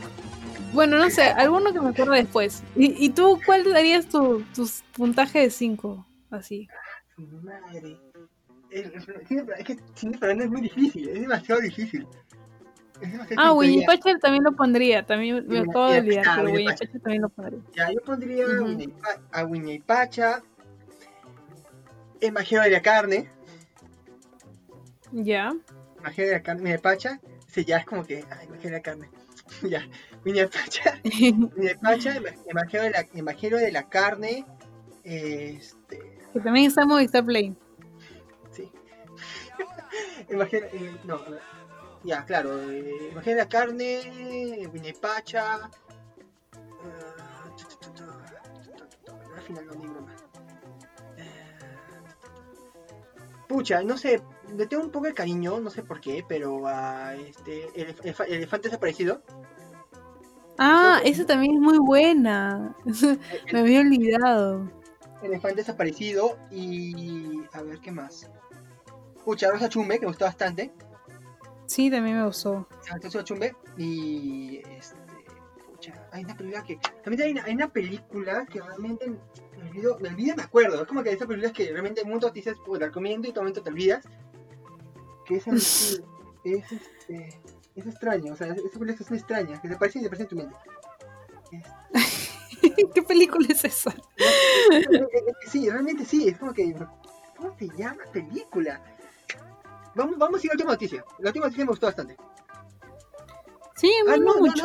Bueno, 0.73 0.99
no 0.99 1.09
sé, 1.11 1.23
alguno 1.23 1.73
que 1.73 1.81
me 1.81 1.91
acuerdo 1.91 2.13
después. 2.13 2.63
¿Y, 2.75 3.05
y 3.05 3.11
tú 3.11 3.39
cuál 3.47 3.65
darías 3.73 4.07
tu, 4.09 4.43
tu 4.55 4.69
puntaje 4.93 5.41
de 5.41 5.51
5? 5.51 6.07
Así. 6.31 6.69
Madre 7.17 8.06
es 8.81 9.65
que 9.65 9.77
Cine 9.95 10.19
es 10.21 10.51
muy 10.51 10.63
difícil, 10.63 11.09
es 11.09 11.21
demasiado 11.21 11.61
difícil. 11.61 12.07
ah, 13.37 13.53
Winnie 13.53 13.85
Pacha 13.87 14.19
también 14.19 14.45
lo 14.45 14.55
pondría, 14.55 15.05
también 15.05 15.47
me 15.47 15.61
acabo 15.61 15.91
de 15.91 15.99
olvidar, 15.99 16.25
pero 16.37 16.51
Winnie 16.51 16.67
Pacha 16.67 16.87
también 16.93 17.23
lo 17.23 17.29
pondría. 17.29 17.61
Ya, 17.75 17.93
yo 17.93 18.01
pondría 18.01 18.45
a 19.33 19.45
Winnie 19.45 19.81
Pacha, 19.81 20.43
el 22.21 22.33
Majero 22.33 22.63
de 22.63 22.71
la 22.71 22.83
Carne. 22.83 23.31
Ya. 25.13 25.53
Majero 26.03 26.29
de 26.29 26.35
la 26.35 26.43
Carne, 26.43 26.63
Winnie 26.63 26.79
Pacha, 26.79 27.21
sí, 27.47 27.65
ya 27.65 27.79
es 27.79 27.87
como 27.87 28.05
que, 28.05 28.25
ay, 28.31 28.49
Majero 28.49 28.71
de 28.71 28.77
la 28.77 28.83
Carne. 28.83 29.11
ya, 29.63 29.87
Winnie 30.25 30.49
Pacha, 30.49 31.01
Winnie 31.05 31.77
Pacha, 31.81 32.17
el 32.17 32.55
Majero 32.55 32.85
de 32.85 32.91
la, 32.91 33.01
el 33.01 33.51
de 33.51 33.73
la 33.73 33.89
Carne, 33.89 34.45
este... 35.05 36.19
Que 36.33 36.41
también 36.41 36.67
está 36.67 36.83
en 36.83 36.89
Movistar 36.89 37.25
Play. 37.25 37.57
Imagina, 40.31 40.67
eh, 40.73 40.97
no, 41.05 41.21
ya, 42.05 42.25
claro, 42.25 42.71
eh, 42.71 43.09
imagina 43.11 43.37
la 43.37 43.49
carne, 43.49 44.71
Pacha. 45.01 45.71
al 49.35 49.43
final 49.43 49.67
no 49.67 49.75
digo 49.75 50.01
más. 50.03 50.25
Pucha, 53.49 53.83
no 53.83 53.97
sé, 53.97 54.23
le 54.57 54.67
tengo 54.67 54.85
un 54.85 54.91
poco 54.91 55.07
de 55.07 55.15
cariño, 55.15 55.61
no 55.61 55.71
sé 55.71 55.83
por 55.83 56.01
qué, 56.01 56.25
pero 56.29 56.67
a 56.67 57.15
este, 57.15 57.69
el, 57.75 57.95
elefante 58.29 58.69
desaparecido. 58.69 59.23
Ah, 60.59 61.01
esa 61.05 61.27
también 61.27 61.57
es 61.57 61.61
muy 61.61 61.79
buena. 61.79 62.75
Me 63.53 63.61
había 63.61 63.81
olvidado. 63.81 64.71
Elefante 65.23 65.57
desaparecido 65.57 66.39
y 66.51 67.43
a 67.53 67.63
ver 67.63 67.81
qué 67.81 67.93
más. 67.93 68.31
Pucha, 69.27 69.51
Rosa 69.51 69.69
Chumbe, 69.69 69.97
que 69.99 70.03
me 70.03 70.13
gustó 70.13 70.25
bastante. 70.25 70.71
Sí, 71.67 71.91
también 71.91 72.17
me 72.17 72.25
gustó. 72.25 72.69
Rosa 73.03 73.25
Chumbe. 73.25 73.57
Y. 73.77 74.59
Este, 74.59 74.97
pucha, 75.67 76.09
hay 76.13 76.23
una 76.23 76.37
película 76.37 76.63
que. 76.63 76.79
También 77.03 77.41
hay 77.45 77.55
una, 77.55 77.69
película 77.69 78.47
que 78.47 78.63
realmente. 78.63 79.11
Me 79.11 79.69
olvido, 79.69 79.99
me 79.99 80.11
olvido, 80.11 80.37
me 80.37 80.45
acuerdo. 80.45 80.81
Es 80.81 80.87
como 80.87 81.03
que 81.03 81.09
hay 81.09 81.17
esas 81.17 81.27
películas 81.27 81.53
que 81.53 81.73
realmente 81.73 82.03
en 82.03 82.09
mundo 82.09 82.31
dices, 82.31 82.57
pues 82.65 82.81
la 82.81 82.87
recomiendo 82.87 83.27
y 83.27 83.33
todo 83.33 83.43
momento 83.43 83.65
te 83.65 83.71
olvidas. 83.71 84.05
Que 85.25 85.39
es, 85.39 85.47
es, 85.49 86.03
es, 86.45 86.71
este, 86.71 87.41
es 87.75 87.85
extraño, 87.85 88.33
o 88.33 88.37
sea, 88.37 88.47
esa 88.47 88.63
película 88.63 88.93
es 88.93 89.11
muy 89.11 89.19
extraña, 89.19 89.61
que 89.61 89.69
te 89.69 89.77
parece 89.77 89.99
y 89.99 90.03
te 90.03 90.09
parece 90.09 90.23
en 90.23 90.29
tu 90.29 90.37
mente. 90.37 90.55
¿Qué 92.95 93.03
película 93.03 93.49
es 93.51 93.65
esa? 93.65 93.93
Sí, 95.49 95.69
realmente 95.69 96.05
sí, 96.05 96.29
es 96.29 96.39
como 96.39 96.53
que. 96.53 96.77
¿Cómo 97.37 97.57
se 97.59 97.69
llama 97.77 98.05
película? 98.13 98.81
Vamos, 99.97 100.19
vamos 100.19 100.43
a 100.43 100.47
ir 100.47 100.51
a 100.51 100.53
la 100.53 100.57
última 100.57 100.73
noticia. 100.73 101.05
La 101.19 101.31
última 101.31 101.47
noticia 101.47 101.65
me 101.65 101.71
gustó 101.71 101.87
bastante. 101.87 102.17
Sí, 103.77 103.91
a 104.07 104.13
ah, 104.13 104.17
no, 104.19 104.37
mucho. 104.37 104.65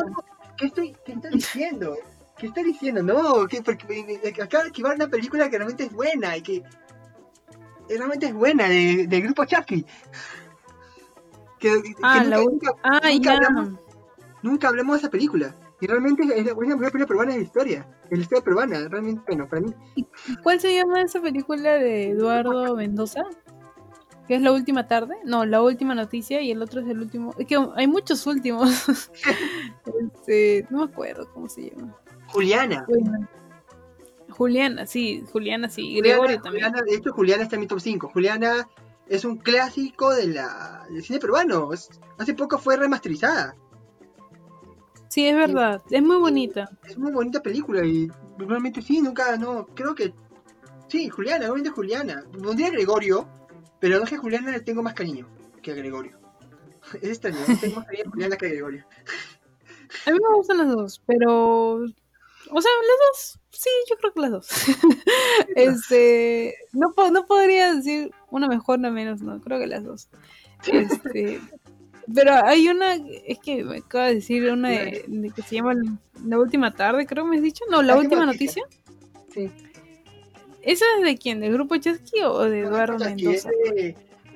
¿Qué, 0.58 0.66
estoy, 0.66 0.94
¿Qué 1.04 1.12
estoy 1.12 1.30
diciendo? 1.32 1.96
¿Qué 2.36 2.46
estoy 2.48 2.64
diciendo? 2.64 3.02
No, 3.02 3.46
que 3.46 3.62
porque 3.62 4.20
acaba 4.42 4.64
de 4.64 4.68
esquivar 4.68 4.94
una 4.94 5.08
película 5.08 5.48
que 5.48 5.56
realmente 5.56 5.84
es 5.84 5.92
buena 5.92 6.36
y 6.36 6.42
que 6.42 6.62
realmente 7.88 8.26
es 8.26 8.34
buena 8.34 8.68
de, 8.68 9.06
del 9.08 9.22
grupo 9.22 9.44
Chucky. 9.46 9.86
Que, 11.58 11.80
ah, 12.02 12.24
nunca, 12.24 12.28
la 12.28 12.36
nunca, 12.38 12.74
ah, 12.82 13.00
nunca, 13.10 13.32
hablamos, 13.32 13.68
nunca 14.42 14.68
hablamos 14.68 14.96
de 14.96 14.98
esa 14.98 15.10
película. 15.10 15.56
Y 15.80 15.86
realmente 15.86 16.22
es 16.24 16.44
la, 16.46 16.54
mejor 16.54 16.76
película 16.76 17.06
peruana 17.06 17.32
de 17.32 17.38
la 17.38 17.44
historia. 17.44 17.86
Es 18.10 18.18
la 18.18 18.22
historia 18.22 18.44
peruana, 18.44 18.88
realmente, 18.88 19.22
bueno, 19.26 19.48
para 19.48 19.62
mí. 19.62 19.74
¿Cuál 20.42 20.60
se 20.60 20.74
llama 20.74 21.00
esa 21.00 21.20
película 21.20 21.72
de 21.74 22.10
Eduardo 22.10 22.76
Mendoza? 22.76 23.22
¿Que 24.32 24.36
es 24.36 24.42
la 24.42 24.52
última 24.52 24.88
tarde? 24.88 25.16
No, 25.26 25.44
la 25.44 25.60
última 25.60 25.94
noticia 25.94 26.40
y 26.40 26.50
el 26.52 26.62
otro 26.62 26.80
es 26.80 26.88
el 26.88 27.00
último. 27.00 27.34
Es 27.36 27.46
que 27.46 27.54
hay 27.76 27.86
muchos 27.86 28.26
últimos. 28.26 28.88
este, 30.14 30.66
no 30.70 30.78
me 30.78 30.84
acuerdo 30.84 31.30
cómo 31.34 31.50
se 31.50 31.68
llama. 31.68 31.94
Juliana. 32.28 32.86
Juliana, 34.30 34.86
sí, 34.86 35.22
Juliana, 35.30 35.68
sí. 35.68 35.96
Gregorio 36.00 36.40
también. 36.40 36.64
Juliana, 36.64 36.82
de 36.82 36.96
hecho, 36.96 37.12
Juliana 37.12 37.42
está 37.42 37.56
en 37.56 37.60
mi 37.60 37.66
top 37.66 37.80
5. 37.80 38.08
Juliana 38.08 38.66
es 39.06 39.26
un 39.26 39.36
clásico 39.36 40.14
de 40.14 40.28
la, 40.28 40.86
del 40.88 41.02
cine 41.02 41.18
peruano. 41.18 41.68
hace 42.16 42.32
poco 42.32 42.56
fue 42.56 42.78
remasterizada. 42.78 43.54
Sí, 45.08 45.26
es 45.26 45.36
verdad, 45.36 45.82
es 45.90 46.02
muy 46.02 46.16
bonita. 46.16 46.70
Es 46.84 46.96
muy 46.96 47.12
bonita 47.12 47.42
película 47.42 47.84
y 47.84 48.10
normalmente 48.38 48.80
sí, 48.80 49.02
nunca, 49.02 49.36
no, 49.36 49.66
creo 49.74 49.94
que 49.94 50.14
sí, 50.88 51.10
Juliana, 51.10 51.44
obviamente 51.48 51.68
Juliana. 51.68 52.24
Pondría 52.42 52.70
Gregorio, 52.70 53.28
pero 53.82 53.98
no 53.98 54.04
es 54.04 54.10
que 54.10 54.16
Juliana 54.16 54.52
le 54.52 54.60
tengo 54.60 54.80
más 54.80 54.94
cariño 54.94 55.26
que 55.60 55.72
a 55.72 55.74
Gregorio. 55.74 56.16
Es 57.02 57.08
extraño, 57.10 57.38
tengo 57.60 57.76
más 57.76 57.86
cariño 57.86 58.04
a 58.06 58.10
Juliana 58.10 58.36
que 58.36 58.46
a 58.46 58.50
Gregorio. 58.50 58.86
A 60.06 60.10
mí 60.12 60.18
me 60.22 60.36
gustan 60.36 60.58
las 60.58 60.68
dos, 60.68 61.02
pero 61.04 61.78
o 62.54 62.60
sea, 62.62 62.70
las 62.70 62.98
dos, 63.10 63.40
sí, 63.50 63.70
yo 63.90 63.96
creo 63.96 64.12
que 64.12 64.20
las 64.20 64.30
dos. 64.30 64.48
este, 65.56 66.54
no, 66.72 66.94
no 67.10 67.26
podría 67.26 67.74
decir 67.74 68.12
una 68.30 68.46
mejor, 68.46 68.78
una 68.78 68.92
menos, 68.92 69.20
no, 69.20 69.40
creo 69.40 69.58
que 69.58 69.66
las 69.66 69.82
dos. 69.82 70.08
Este, 70.64 71.40
pero 72.14 72.34
hay 72.44 72.68
una, 72.68 72.94
es 72.94 73.40
que 73.40 73.64
me 73.64 73.78
acaba 73.78 74.06
de 74.06 74.14
decir 74.14 74.48
una 74.48 74.68
de, 74.68 75.32
que 75.34 75.42
se 75.42 75.56
llama 75.56 75.74
La 76.24 76.38
Última 76.38 76.72
Tarde, 76.72 77.04
creo 77.04 77.24
que 77.24 77.30
me 77.30 77.36
has 77.38 77.42
dicho. 77.42 77.64
No, 77.68 77.82
La, 77.82 77.96
Última 77.96 78.24
Noticia. 78.26 78.62
Sí. 79.34 79.50
¿Esa 80.62 80.84
es 80.98 81.04
de 81.04 81.16
quién? 81.16 81.40
¿Del 81.40 81.52
grupo 81.52 81.76
Chesky 81.76 82.20
o 82.22 82.44
de 82.44 82.60
Eduardo 82.60 82.98
Mendoza? 82.98 83.50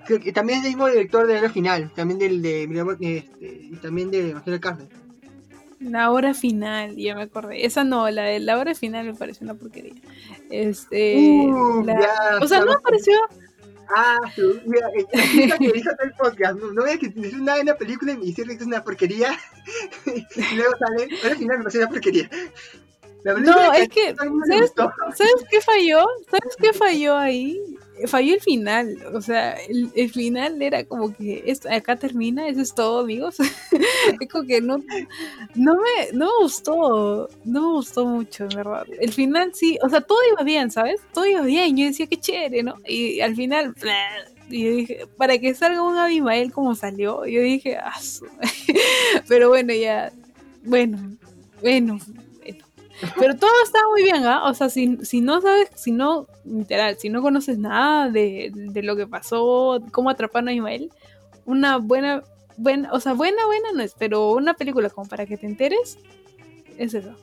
que 0.07 0.33
también 0.33 0.61
es 0.61 0.65
el 0.67 0.71
mismo 0.71 0.87
director 0.87 1.27
de 1.27 1.41
la 1.41 1.51
final, 1.51 1.93
también 1.93 2.21
del 2.21 2.41
de 2.41 2.63
este, 3.19 3.69
y 3.73 3.77
también 3.83 4.11
de 4.13 4.31
Evangelio 4.31 4.61
Carne. 4.61 4.89
La 5.81 6.13
hora 6.13 6.33
final, 6.33 6.95
ya 6.97 7.17
me 7.17 7.23
acordé. 7.23 7.67
Esa 7.67 7.83
no, 7.83 8.09
la 8.11 8.23
de 8.23 8.39
la 8.39 8.57
hora 8.57 8.75
final 8.77 9.05
me 9.05 9.15
pareció 9.15 9.45
una 9.45 9.55
porquería. 9.55 9.95
Este, 10.49 11.17
uh, 11.19 11.85
o 12.41 12.47
sea, 12.47 12.61
no 12.61 12.67
me 12.67 12.79
pareció 12.79 13.15
Ah, 13.95 14.19
mira, 14.65 14.89
la 15.49 15.59
que 15.59 15.73
dijo 15.73 15.91
el 16.03 16.13
podcast. 16.13 16.59
No, 16.59 16.73
no 16.73 16.83
voy 16.83 16.91
a 16.91 16.97
decir 16.97 17.41
nada 17.41 17.61
en 17.61 17.67
la 17.67 17.77
película 17.77 18.13
y 18.13 18.31
decir 18.31 18.47
que 18.47 18.55
es 18.55 18.63
una 18.63 18.83
porquería. 18.83 19.39
y 20.07 20.57
luego 20.57 20.73
sale, 20.79 21.09
pero 21.23 21.35
al 21.35 21.39
final 21.39 21.59
me 21.59 21.65
parece 21.65 21.79
una 21.79 21.89
porquería. 21.89 22.31
No, 23.25 23.73
es 23.73 23.89
que, 23.89 24.15
¿sabes, 24.15 24.73
¿sabes 24.75 25.45
qué 25.51 25.61
falló? 25.61 26.07
¿Sabes 26.31 26.57
qué 26.61 26.73
falló 26.73 27.17
ahí? 27.17 27.77
falló 28.07 28.35
el 28.35 28.41
final, 28.41 28.99
o 29.15 29.21
sea, 29.21 29.53
el, 29.53 29.91
el, 29.95 30.11
final 30.11 30.61
era 30.61 30.85
como 30.85 31.15
que 31.15 31.43
esto, 31.47 31.69
acá 31.71 31.97
termina, 31.97 32.47
eso 32.49 32.61
es 32.61 32.75
todo, 32.75 33.01
amigos. 33.01 33.37
es 34.21 34.29
como 34.29 34.47
que 34.47 34.61
no, 34.61 34.79
no 35.55 35.75
me, 35.77 36.13
no 36.13 36.27
me 36.27 36.43
gustó, 36.43 37.29
no 37.45 37.61
me 37.63 37.69
gustó 37.69 38.05
mucho, 38.05 38.45
en 38.45 38.51
verdad. 38.51 38.87
El 39.01 39.13
final 39.13 39.53
sí, 39.55 39.79
o 39.83 39.89
sea, 39.89 40.03
todo 40.03 40.19
iba 40.33 40.43
bien, 40.43 40.71
¿sabes? 40.71 41.01
Todo 41.13 41.27
iba 41.27 41.41
bien, 41.41 41.77
yo 41.77 41.87
decía 41.87 42.07
que 42.07 42.21
chévere, 42.21 42.63
¿no? 42.63 42.75
Y 42.87 43.21
al 43.21 43.35
final, 43.35 43.75
y 44.51 44.65
yo 44.65 44.71
dije, 44.73 45.07
para 45.17 45.39
que 45.39 45.55
salga 45.55 45.83
un 45.83 45.97
Abimael 45.97 46.53
como 46.53 46.75
salió, 46.75 47.25
yo 47.25 47.41
dije, 47.41 47.77
ah, 47.77 47.99
pero 49.29 49.49
bueno, 49.49 49.73
ya, 49.73 50.13
bueno, 50.65 51.17
bueno, 51.63 51.99
pero 53.19 53.37
todo 53.37 53.51
está 53.65 53.79
muy 53.91 54.03
bien, 54.03 54.25
¿ah? 54.25 54.49
O 54.49 54.55
sea, 54.55 54.69
si, 54.69 54.99
si 55.05 55.21
no 55.21 55.41
sabes, 55.41 55.71
si 55.75 55.93
no, 55.93 56.27
literal, 56.45 56.97
si 56.99 57.09
no 57.09 57.23
conoces 57.23 57.59
nada 57.59 58.11
de, 58.11 58.51
de 58.55 58.83
lo 58.83 58.97
que 58.97 59.07
pasó, 59.07 59.83
cómo 59.93 60.11
atraparon 60.11 60.49
a 60.49 60.53
Ismael, 60.53 60.91
una 61.45 61.79
buena, 61.79 62.23
buena, 62.57 62.93
o 62.93 63.01
sea, 63.01 63.13
buena, 63.13 63.45
buena 63.47 63.73
no 63.73 63.83
es, 63.83 63.95
pero 63.99 64.33
una 64.33 64.55
película 64.55 64.91
como 64.91 65.09
para 65.09 65.27
que 65.27 65.37
te 65.37 65.47
enteres, 65.47 65.99
es 66.79 66.95
eso, 66.95 67.15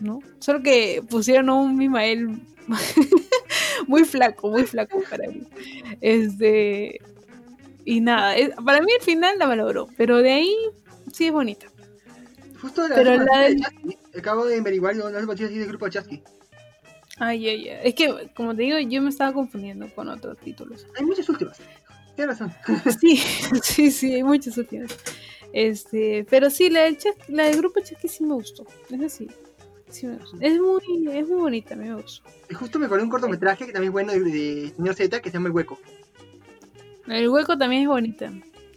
¿no? 0.00 0.20
Solo 0.38 0.62
que 0.62 1.02
pusieron 1.08 1.48
a 1.50 1.54
un 1.54 1.80
Ismael 1.80 2.40
muy 3.86 4.04
flaco, 4.04 4.50
muy 4.50 4.64
flaco 4.64 5.02
para 5.10 5.28
mí. 5.28 5.42
Este, 6.00 7.00
y 7.84 8.00
nada, 8.00 8.34
para 8.64 8.80
mí 8.80 8.92
el 8.98 9.04
final 9.04 9.38
la 9.38 9.46
valoró, 9.46 9.88
pero 9.96 10.18
de 10.18 10.32
ahí 10.32 10.56
sí 11.12 11.26
es 11.26 11.32
bonita. 11.32 11.66
Justo 12.60 12.86
la 12.86 12.94
Pero 12.94 13.16
la 13.16 13.48
acabo 14.16 14.44
de 14.46 14.58
averiguar 14.58 14.96
no 14.96 15.08
es 15.08 15.28
así 15.28 15.58
del 15.58 15.68
grupo 15.68 15.88
Chasky. 15.88 16.22
Ay, 17.18 17.48
ay, 17.48 17.68
ay. 17.68 17.80
Es 17.84 17.94
que, 17.94 18.30
como 18.34 18.54
te 18.54 18.62
digo, 18.62 18.78
yo 18.78 19.02
me 19.02 19.10
estaba 19.10 19.32
confundiendo 19.32 19.88
con 19.94 20.08
otros 20.08 20.38
títulos. 20.38 20.86
Hay 20.98 21.04
muchas 21.04 21.28
últimas. 21.28 21.58
Tienes 22.16 22.38
razón. 22.38 22.54
Sí, 23.00 23.16
sí, 23.62 23.90
sí, 23.90 24.14
hay 24.14 24.22
muchas 24.22 24.56
últimas. 24.58 24.96
Este, 25.52 26.26
pero 26.30 26.48
sí, 26.50 26.70
la 26.70 26.82
del, 26.82 26.98
la 27.28 27.44
del 27.44 27.58
grupo 27.58 27.80
Chasky 27.80 28.08
sí 28.08 28.24
me 28.24 28.34
gustó. 28.34 28.66
Es 28.90 29.00
así. 29.02 29.28
Sí 29.90 30.06
me 30.06 30.16
gustó. 30.16 30.38
Es 30.40 30.58
muy, 30.58 31.08
es 31.10 31.28
muy 31.28 31.40
bonita, 31.40 31.76
me 31.76 31.94
gustó. 31.94 32.28
Y 32.48 32.54
justo 32.54 32.78
me 32.78 32.86
acordé 32.86 33.02
un 33.02 33.10
cortometraje 33.10 33.66
que 33.66 33.72
también 33.72 33.90
es 33.90 33.92
bueno 33.92 34.12
de, 34.12 34.20
de 34.20 34.72
Señor 34.74 34.94
Z 34.94 35.20
que 35.20 35.30
se 35.30 35.34
llama 35.34 35.48
El 35.48 35.54
Hueco. 35.54 35.78
El 37.06 37.28
Hueco 37.28 37.58
también 37.58 37.82
es 37.82 37.88
bonita. 37.88 38.32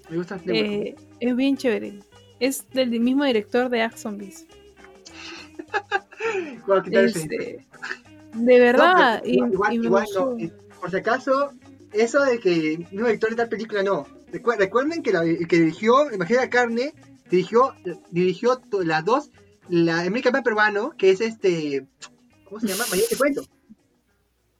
Me 0.09 0.17
gusta. 0.17 0.39
Eh, 0.47 0.95
es 1.19 1.35
bien 1.35 1.57
chévere. 1.57 1.99
Es 2.39 2.69
del 2.71 2.99
mismo 2.99 3.23
director 3.23 3.69
de 3.69 3.81
Act 3.81 3.97
Zombies. 3.97 4.45
Este, 6.91 7.65
de 8.33 8.59
verdad. 8.59 9.23
igual, 9.25 9.81
no, 9.81 10.37
eh, 10.37 10.51
por 10.79 10.91
si 10.91 10.97
acaso, 10.97 11.51
eso 11.93 12.23
de 12.23 12.39
que 12.39 12.77
mismo 12.91 13.05
director 13.05 13.29
de 13.29 13.35
tal 13.35 13.49
película 13.49 13.83
no. 13.83 14.07
Recuerden 14.31 15.01
que 15.01 15.11
el 15.11 15.47
que 15.47 15.59
dirigió 15.59 16.11
Imagina 16.11 16.41
la 16.41 16.49
Carne 16.49 16.93
dirigió, 17.29 17.73
dirigió 18.11 18.61
las 18.83 19.05
dos, 19.05 19.31
la 19.69 20.01
América 20.01 20.31
peruano, 20.43 20.91
que 20.97 21.11
es 21.11 21.21
este. 21.21 21.87
¿Cómo 22.43 22.59
se 22.59 22.67
llama? 22.67 22.83
Mañana 22.89 23.07
te 23.09 23.17
cuento. 23.17 23.43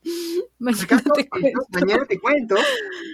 Mañana, 0.60 0.88
te 1.16 1.28
cuento. 1.28 1.66
mañana 1.70 2.06
te 2.06 2.20
cuento. 2.20 2.56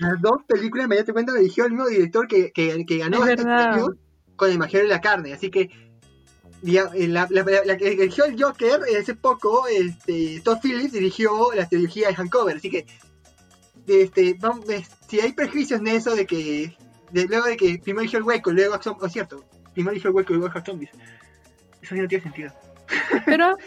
Las 0.02 0.22
dos 0.22 0.44
películas, 0.48 0.88
mañana 0.88 1.06
te 1.06 1.14
cuento, 1.14 1.34
dirigió 1.34 1.66
el 1.66 1.72
mismo 1.72 1.88
director 1.88 2.28
que, 2.28 2.52
que, 2.52 2.86
que 2.86 2.98
ganó 2.98 3.26
este 3.26 3.44
premio 3.44 3.96
con 4.36 4.50
de 4.50 4.88
la 4.88 5.02
Carne. 5.02 5.34
Así 5.34 5.50
que 5.50 5.70
eh, 6.64 7.08
la, 7.08 7.28
que 7.78 7.90
dirigió 7.90 8.26
el 8.26 8.42
Joker 8.42 8.82
eh, 8.88 8.98
hace 9.00 9.16
poco, 9.16 9.68
este, 9.68 10.42
Todd 10.44 10.60
Phillips 10.62 10.94
dirigió 10.94 11.52
la 11.54 11.68
trilogía 11.68 12.10
de 12.10 12.16
Hancover. 12.16 12.58
Así 12.58 12.70
que, 12.70 12.86
este, 13.88 14.36
vamos, 14.40 14.66
si 15.08 15.20
hay 15.20 15.34
prejuicios 15.34 15.80
en 15.80 15.88
eso 15.88 16.16
de 16.16 16.26
que, 16.26 16.78
luego 17.12 17.46
de 17.48 17.58
que 17.58 17.80
primero 17.80 18.02
dirigió 18.02 18.20
el 18.20 18.26
hueco, 18.26 18.52
luego 18.52 18.76
Action, 18.76 18.96
oh, 19.00 19.10
cierto, 19.10 19.44
primero 19.74 19.92
dirigió 19.92 20.10
el 20.10 20.16
hueco 20.16 20.34
y 20.34 20.38
luego 20.38 20.62
Zombies. 20.64 20.92
Eso 21.82 21.96
no 21.96 22.08
tiene 22.08 22.24
sentido. 22.24 22.54
Pero 23.26 23.58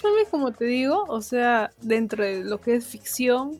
Zombies, 0.00 0.28
como 0.30 0.52
te 0.52 0.66
digo, 0.66 1.04
o 1.08 1.20
sea, 1.20 1.72
dentro 1.82 2.24
de 2.24 2.44
lo 2.44 2.60
que 2.60 2.76
es 2.76 2.86
ficción, 2.86 3.58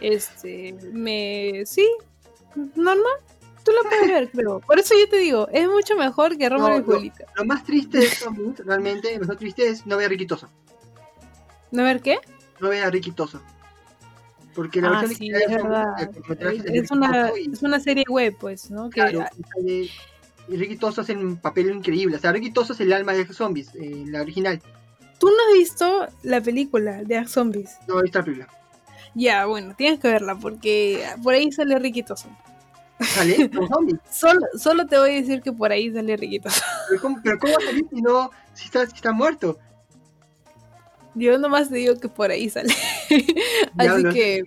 este, 0.00 0.74
me, 0.92 1.62
sí, 1.64 1.88
normal, 2.74 3.20
tú 3.64 3.72
lo 3.72 3.88
puedes 3.88 4.08
ver, 4.08 4.30
creo. 4.30 4.60
Por 4.60 4.78
eso 4.78 4.94
yo 4.98 5.08
te 5.08 5.18
digo, 5.18 5.48
es 5.52 5.68
mucho 5.68 5.96
mejor 5.96 6.36
que 6.36 6.48
Romero 6.48 6.78
y 6.78 6.82
Julieta. 6.82 7.26
Lo, 7.36 7.44
más 7.44 7.64
triste 7.64 7.98
de 7.98 8.06
Zombies, 8.06 8.58
realmente, 8.64 9.18
lo 9.18 9.26
más 9.26 9.36
triste 9.36 9.68
es 9.68 9.86
no 9.86 9.96
ver 9.96 10.06
a 10.06 10.08
Riquitoso. 10.10 10.48
¿No 11.70 11.82
ver 11.82 12.00
qué? 12.00 12.18
No 12.60 12.68
ver 12.68 12.84
a 12.84 12.90
Riquitoso. 12.90 13.40
Porque 14.54 14.80
la 14.80 15.00
ah, 15.00 15.06
sí, 15.08 15.30
es 15.30 15.50
verdad. 15.50 15.86
Es, 16.72 16.90
una, 16.92 17.28
es 17.30 17.62
una 17.62 17.80
serie 17.80 18.04
web, 18.08 18.36
pues, 18.38 18.70
¿no? 18.70 18.88
Claro, 18.88 19.24
que, 19.56 19.90
y 20.48 20.56
Ricky 20.56 20.76
Toso 20.76 21.00
hace 21.00 21.14
un 21.14 21.36
papel 21.36 21.70
increíble. 21.70 22.16
O 22.16 22.18
sea, 22.18 22.32
Ricky 22.32 22.52
es 22.56 22.80
el 22.80 22.92
alma 22.92 23.12
de 23.12 23.26
Zombies, 23.26 23.70
eh, 23.74 24.04
la 24.06 24.20
original. 24.20 24.60
¿Tú 25.18 25.26
no 25.26 25.36
has 25.48 25.58
visto 25.58 26.08
la 26.22 26.40
película 26.40 27.02
de 27.02 27.26
Zombies? 27.26 27.76
No, 27.88 27.98
he 27.98 28.02
visto 28.02 28.18
la 28.18 28.24
película. 28.24 28.48
Ya, 29.14 29.46
bueno, 29.46 29.74
tienes 29.76 30.00
que 30.00 30.08
verla 30.08 30.36
porque 30.36 31.04
por 31.22 31.34
ahí 31.34 31.50
sale 31.52 31.78
Ricky. 31.78 32.04
¿Sale? 33.04 33.50
zombies? 33.68 33.98
solo, 34.10 34.46
solo 34.58 34.86
te 34.86 34.98
voy 34.98 35.10
a 35.10 35.14
decir 35.14 35.42
que 35.42 35.52
por 35.52 35.72
ahí 35.72 35.92
sale 35.92 36.16
Riquito. 36.16 36.48
¿Pero 36.88 37.00
cómo, 37.00 37.20
pero 37.22 37.38
cómo 37.38 37.52
va 37.52 37.58
a 37.58 37.66
salir 37.66 37.86
si 37.90 38.02
no, 38.02 38.30
si 38.54 38.64
está, 38.66 38.86
si 38.86 38.96
está 38.96 39.12
muerto? 39.12 39.58
Yo 41.14 41.38
nomás 41.38 41.68
te 41.68 41.76
digo 41.76 41.98
que 41.98 42.08
por 42.08 42.30
ahí 42.30 42.50
sale. 42.50 42.74
Así 43.78 44.04
que. 44.12 44.44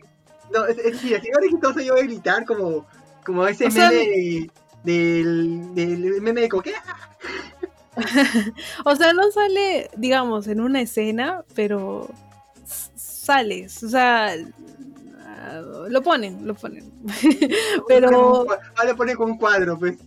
No, 0.53 0.65
es, 0.65 0.77
es 0.77 0.93
decir, 0.93 1.21
si 1.21 1.29
va 1.29 1.39
Riquitoso 1.41 1.79
yo 1.81 1.93
voy 1.93 2.01
a 2.03 2.05
gritar 2.05 2.45
como, 2.45 2.85
como 3.25 3.47
ese 3.47 3.69
meme 3.69 4.49
del, 4.83 5.75
del 5.75 6.21
meme 6.21 6.41
de 6.41 6.49
coque. 6.49 6.73
o 8.85 8.95
sea, 8.95 9.13
no 9.13 9.31
sale, 9.31 9.89
digamos, 9.97 10.47
en 10.47 10.61
una 10.61 10.81
escena, 10.81 11.43
pero 11.55 12.09
sales. 12.95 13.83
O 13.83 13.89
sea, 13.89 14.35
lo 15.89 16.01
ponen, 16.01 16.45
lo 16.45 16.55
ponen. 16.55 16.91
Pero. 17.87 18.45
Ah, 18.75 18.85
lo 18.85 18.95
ponen 18.95 19.15
con 19.15 19.31
un 19.31 19.37
cuadro, 19.37 19.77
pues. 19.77 19.97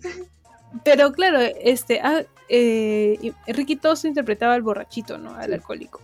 pero 0.84 1.12
claro, 1.12 1.40
este, 1.40 2.00
ah, 2.00 2.22
eh, 2.48 3.32
Ricky 3.48 3.76
Tosto 3.76 4.06
interpretaba 4.06 4.54
al 4.54 4.62
borrachito, 4.62 5.18
¿no? 5.18 5.34
Al 5.34 5.52
alcohólico. 5.52 6.00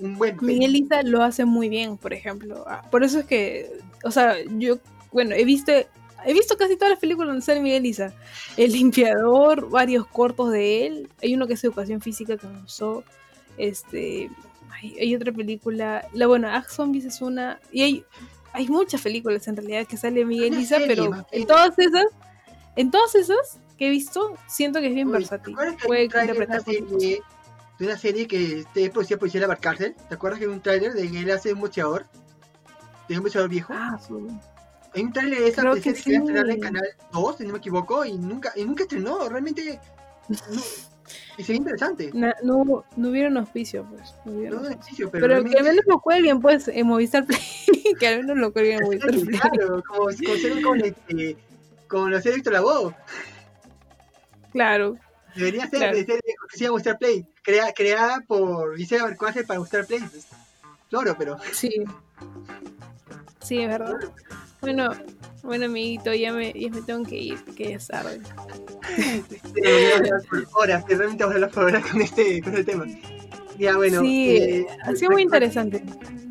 Un 0.00 0.16
buen 0.16 0.36
lo 1.04 1.22
hace 1.22 1.44
muy 1.44 1.68
bien, 1.68 1.96
por 1.96 2.12
ejemplo. 2.12 2.64
Ah, 2.66 2.82
por 2.90 3.02
eso 3.02 3.20
es 3.20 3.26
que, 3.26 3.70
o 4.04 4.10
sea, 4.10 4.36
yo, 4.56 4.78
bueno, 5.12 5.34
he 5.34 5.44
visto, 5.44 5.72
he 6.24 6.32
visto 6.32 6.56
casi 6.56 6.76
todas 6.76 6.90
las 6.90 7.00
películas 7.00 7.28
donde 7.28 7.42
sale 7.44 7.60
Miguel 7.60 7.86
Isa. 7.86 8.12
El 8.56 8.72
limpiador, 8.72 9.68
varios 9.70 10.06
cortos 10.06 10.52
de 10.52 10.86
él. 10.86 11.08
Hay 11.22 11.34
uno 11.34 11.46
que 11.46 11.54
es 11.54 11.64
educación 11.64 12.00
física 12.00 12.36
que 12.36 12.46
me 12.46 12.62
usó. 12.62 13.02
Este, 13.56 14.30
hay, 14.70 15.14
otra 15.14 15.32
película. 15.32 16.06
La 16.12 16.26
bueno, 16.26 16.48
Act 16.48 16.70
Zombies 16.70 17.04
es 17.04 17.20
una. 17.20 17.60
Y 17.72 17.82
hay, 17.82 18.04
hay 18.52 18.68
muchas 18.68 19.00
películas 19.02 19.46
en 19.48 19.56
realidad 19.56 19.86
que 19.86 19.96
sale 19.96 20.24
Miguel 20.24 20.58
Isa, 20.58 20.78
pero 20.86 21.24
en 21.30 21.46
todas 21.46 21.78
esas, 21.78 22.06
en 22.76 22.90
todas 22.90 23.14
esas 23.14 23.58
que 23.76 23.86
he 23.86 23.90
visto, 23.90 24.34
siento 24.46 24.80
que 24.80 24.88
es 24.88 24.94
bien 24.94 25.10
versátil. 25.10 25.56
Puede 25.86 26.04
interpretar 26.04 26.64
de 26.64 27.86
una 27.86 27.96
serie 27.96 28.26
que 28.26 28.66
este 28.74 28.90
policía 28.90 29.40
de 29.40 29.46
la 29.46 29.56
cárcel. 29.56 29.94
¿Te 30.08 30.14
acuerdas 30.14 30.40
que 30.40 30.46
hay 30.46 30.50
un 30.50 30.60
tráiler 30.60 30.92
de 30.94 31.10
que 31.10 31.20
él 31.20 31.30
hace 31.30 31.52
un 31.52 31.60
boxeador? 31.60 32.06
De 33.08 33.16
un 33.16 33.22
boxeador 33.22 33.48
viejo. 33.48 33.72
Ah, 33.76 33.98
sí. 34.04 34.14
Hay 34.94 35.02
un 35.02 35.12
tráiler 35.12 35.38
de 35.38 35.48
esa 35.48 35.62
Creo 35.62 35.74
que, 35.74 35.94
sí. 35.94 36.14
en 36.14 36.60
Canal 36.60 36.88
2, 37.12 37.36
si 37.36 37.44
no 37.44 37.52
me 37.52 37.58
equivoco, 37.58 38.04
y 38.04 38.18
nunca, 38.18 38.52
y 38.56 38.64
nunca 38.64 38.82
estrenó. 38.82 39.28
Realmente 39.28 39.78
y 41.36 41.42
sería 41.42 41.58
interesante. 41.58 42.10
No, 42.12 42.32
no, 42.42 42.84
no 42.96 43.08
hubieron 43.08 43.36
auspicio, 43.36 43.84
pues. 43.84 44.14
No 44.24 44.32
hubieron 44.32 44.66
auspicio, 44.66 45.10
pero, 45.10 45.26
pero 45.26 45.44
que 45.44 45.58
al 45.58 45.64
menos 45.64 45.84
lo 45.86 46.00
cuelguen, 46.00 46.40
pues, 46.40 46.68
en 46.68 46.86
Movistar 46.86 47.24
Play. 47.24 47.40
que 48.00 48.06
al 48.08 48.18
menos 48.18 48.36
lo 48.38 48.52
cuelguen 48.52 48.78
en 48.78 48.84
Movistar 48.84 49.10
Play. 49.10 49.26
Claro, 49.26 49.82
como, 49.86 50.06
como 50.06 50.62
con, 50.62 50.80
este, 50.80 51.36
con 51.86 52.10
los 52.10 52.26
Héctor 52.26 52.52
Lavoe. 52.54 52.94
Claro. 54.52 54.96
Debería 55.34 55.68
ser, 55.68 55.78
claro. 55.78 55.96
ser 55.96 56.20
sea 56.54 56.70
Movistar 56.70 56.98
Play. 56.98 57.26
Crea, 57.42 57.72
creada 57.72 58.20
por 58.26 58.76
Gisela 58.76 59.04
Barcuaje 59.04 59.44
para 59.44 59.60
Movistar 59.60 59.86
Play. 59.86 60.02
Claro, 60.90 61.14
pero. 61.18 61.38
Sí. 61.52 61.84
Sí, 63.40 63.60
es 63.60 63.68
verdad. 63.68 63.94
Bueno, 64.60 64.90
bueno, 65.42 65.66
amiguito, 65.66 66.12
ya 66.14 66.32
me, 66.32 66.52
ya 66.52 66.70
me 66.70 66.82
tengo 66.82 67.04
que 67.04 67.16
ir, 67.16 67.44
que 67.56 67.74
es 67.74 67.86
tarde. 67.86 68.20
horas, 70.54 70.84
realmente 70.88 71.24
vamos 71.24 71.32
a 71.32 71.34
hablar 71.34 71.50
por 71.50 71.64
horas 71.64 71.86
con 71.86 72.00
este, 72.00 72.42
con 72.42 72.54
este 72.54 72.64
tema. 72.64 72.86
Ya, 73.58 73.76
bueno. 73.76 74.00
Sí, 74.00 74.36
eh, 74.36 74.66
ha 74.84 74.94
sido 74.94 75.10
muy 75.12 75.22
interesante. 75.22 75.82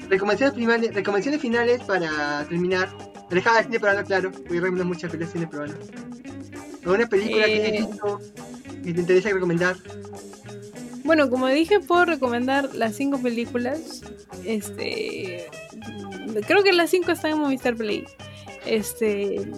Recomendaciones, 0.09 0.55
finales, 0.55 0.93
recomendaciones 0.93 1.41
finales 1.41 1.81
para 1.83 2.45
terminar. 2.47 2.89
Alejada 3.29 3.57
de 3.57 3.63
cine 3.65 3.79
peruano, 3.79 4.05
claro. 4.05 4.31
Voy 4.47 4.57
a 4.57 4.61
recomendar 4.61 4.87
muchas 4.87 5.11
películas 5.11 5.33
de 5.33 5.39
cine 5.39 5.47
peruano. 5.47 5.73
¿Alguna 6.85 7.07
película 7.07 7.45
que 7.45 7.53
hayas 7.53 7.67
eh, 7.67 7.87
visto 7.89 8.21
que 8.83 8.93
te 8.93 9.01
interesa 9.01 9.29
recomendar? 9.29 9.75
Bueno, 11.03 11.29
como 11.29 11.47
dije, 11.47 11.81
puedo 11.81 12.05
recomendar 12.05 12.73
las 12.73 12.95
cinco 12.95 13.21
películas. 13.21 14.01
Este. 14.45 15.47
Creo 16.45 16.63
que 16.63 16.71
las 16.71 16.89
cinco 16.89 17.11
están 17.11 17.31
en 17.31 17.39
Movistar 17.39 17.75
Play. 17.75 18.05
Este, 18.65 19.49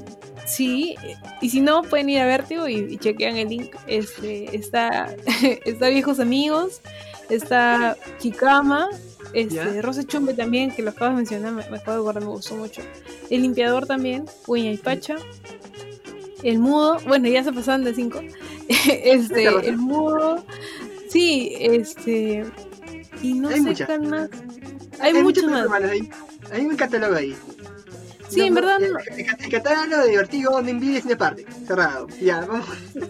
sí, 0.45 0.95
y 1.41 1.49
si 1.49 1.61
no, 1.61 1.83
pueden 1.83 2.09
ir 2.09 2.19
a 2.19 2.25
Vértigo 2.25 2.67
y, 2.67 2.97
chequean 2.97 3.37
el 3.37 3.49
link. 3.49 3.75
Este, 3.87 4.55
está, 4.55 5.15
está 5.65 5.89
Viejos 5.89 6.19
Amigos, 6.19 6.81
está 7.29 7.97
Chicama, 8.19 8.89
este, 9.33 9.81
Rosa 9.81 10.03
Chumbe 10.03 10.33
también, 10.33 10.71
que 10.71 10.81
lo 10.81 10.91
acabas 10.91 11.13
de 11.13 11.17
mencionar, 11.17 11.53
me, 11.53 11.77
acabo 11.77 11.97
de 11.97 12.03
guardar, 12.03 12.23
me 12.23 12.29
gustó 12.29 12.55
mucho. 12.55 12.81
El 13.29 13.43
Limpiador 13.43 13.85
también, 13.85 14.25
Uña 14.47 14.71
y 14.71 14.77
Pacha. 14.77 15.15
El 16.41 16.59
Mudo, 16.59 16.97
bueno, 17.07 17.27
ya 17.27 17.43
se 17.43 17.51
pasaron 17.51 17.83
de 17.83 17.93
cinco. 17.93 18.21
este, 18.69 19.45
el 19.45 19.77
Mudo, 19.77 20.43
sí, 21.09 21.53
este. 21.59 22.45
Y 23.21 23.33
no 23.33 23.49
sé 23.49 23.85
qué 23.85 23.99
más. 23.99 24.29
Hay, 24.99 25.13
muchos 25.21 25.45
más. 25.45 25.67
Hay 26.51 26.65
un 26.65 26.75
catálogo 26.75 27.15
ahí. 27.15 27.35
Sí, 28.29 28.41
en 28.41 28.53
verdad. 28.53 28.79
El, 28.81 29.49
catálogo 29.49 30.03
de 30.03 30.09
divertido, 30.09 30.61
no 30.61 30.69
envidies 30.69 31.05
de 31.05 31.15
parte. 31.15 31.45
Cerrado. 31.67 32.07
Ya, 32.21 32.45
vamos. 32.45 32.67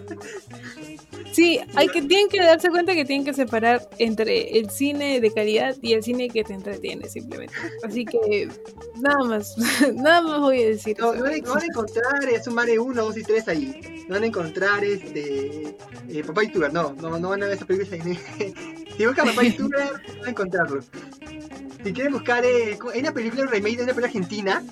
Sí, 1.32 1.60
hay 1.76 1.86
que, 1.88 2.02
tienen 2.02 2.28
que 2.28 2.40
darse 2.42 2.70
cuenta 2.70 2.92
que 2.92 3.04
tienen 3.04 3.24
que 3.24 3.32
separar 3.32 3.88
entre 3.98 4.58
el 4.58 4.68
cine 4.70 5.20
de 5.20 5.32
calidad 5.32 5.76
y 5.80 5.92
el 5.92 6.02
cine 6.02 6.28
que 6.28 6.42
te 6.42 6.54
entretiene, 6.54 7.08
simplemente. 7.08 7.54
Así 7.84 8.04
que, 8.04 8.48
nada 9.00 9.24
más, 9.24 9.56
nada 9.94 10.22
más 10.22 10.40
voy 10.40 10.62
a 10.62 10.66
decir. 10.66 10.96
No, 10.98 11.14
no, 11.14 11.22
van, 11.22 11.32
a 11.32 11.64
encontrar 11.64 12.24
es 12.30 12.46
un 12.48 12.54
Mare 12.54 12.78
1, 12.78 13.02
2 13.02 13.16
y 13.16 13.22
3 13.22 13.48
ahí. 13.48 14.04
No 14.08 14.14
van 14.14 14.24
a 14.24 14.26
encontrar 14.26 14.84
este. 14.84 15.76
Eh, 16.08 16.24
Papá 16.26 16.42
Youtuber, 16.42 16.72
no, 16.72 16.94
no, 16.94 17.18
no 17.18 17.28
van 17.28 17.42
a 17.42 17.46
ver 17.46 17.54
esa 17.54 17.64
película. 17.64 18.02
si 18.96 19.06
buscan 19.06 19.28
Papá 19.28 19.42
Youtuber, 19.44 19.92
van 20.18 20.26
a 20.26 20.30
encontrarlo. 20.30 20.80
Si 21.84 21.92
quieren 21.92 22.12
buscar, 22.12 22.44
eh, 22.44 22.76
hay 22.92 23.00
una 23.00 23.12
película, 23.12 23.46
remake 23.46 23.76
de 23.76 23.84
una 23.84 23.94
película 23.94 24.06
argentina 24.06 24.64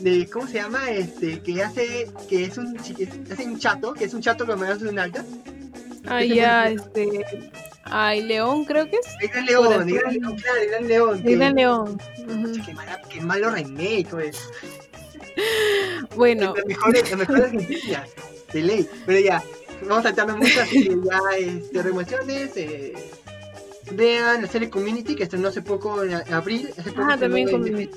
de 0.00 0.28
¿cómo 0.30 0.46
se 0.46 0.54
llama? 0.54 0.90
Este, 0.90 1.40
que 1.40 1.62
hace 1.62 2.10
que 2.28 2.44
es 2.44 2.58
un 2.58 2.76
hace 2.78 3.44
un 3.44 3.58
chato, 3.58 3.92
que 3.94 4.04
es 4.04 4.14
un 4.14 4.20
chato 4.20 4.46
con 4.46 4.60
de 4.60 4.88
un 4.88 4.98
alta. 4.98 5.24
Ah, 6.06 6.24
ya, 6.24 6.68
este 6.68 7.50
Ay, 7.84 8.22
León 8.22 8.64
creo 8.64 8.88
que 8.88 8.96
es. 8.96 9.06
El 9.20 9.28
Gran 9.28 9.46
León, 9.46 9.88
el 9.88 9.94
Gran 9.94 10.14
León, 10.14 10.36
claro, 10.36 10.60
el 10.60 10.68
Gran 10.68 10.88
León. 10.88 11.22
El 11.24 11.36
Gran 11.36 11.54
León. 11.56 12.00
qué, 12.64 12.74
mala, 12.74 13.02
qué, 13.08 13.20
malo 13.20 13.50
remake, 13.50 14.06
pues. 14.08 14.38
Bueno. 16.16 16.54
Lo 16.56 16.66
mejor, 16.66 17.10
lo 17.10 17.16
mejor 17.16 17.36
Argentina, 17.44 18.04
de 18.52 18.62
ley. 18.62 18.88
Pero 19.06 19.20
ya, 19.20 19.42
vamos 19.86 20.04
a 20.04 20.08
así 20.62 20.88
que 20.88 20.96
ya, 21.04 21.20
este, 21.38 21.82
remociones, 21.82 22.56
eh, 22.56 22.92
vean 23.92 24.42
la 24.42 24.48
serie 24.48 24.68
Community, 24.68 25.14
que 25.14 25.24
estrenó 25.24 25.48
hace 25.48 25.62
poco, 25.62 26.02
en 26.02 26.14
abril. 26.32 26.68
Hace 26.76 26.92
poco 26.92 27.08
ah, 27.10 27.16
también 27.16 27.50
Community. 27.50 27.90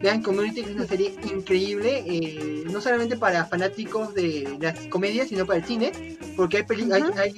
Vean 0.00 0.22
Community, 0.22 0.62
que 0.62 0.70
es 0.70 0.76
una 0.76 0.86
serie 0.86 1.16
increíble, 1.24 2.04
eh, 2.06 2.64
no 2.70 2.80
solamente 2.80 3.16
para 3.16 3.44
fanáticos 3.46 4.14
de 4.14 4.56
las 4.60 4.78
comedias, 4.86 5.28
sino 5.28 5.44
para 5.44 5.58
el 5.58 5.64
cine, 5.64 6.18
porque 6.36 6.64
hay, 6.68 6.92
hay, 7.16 7.34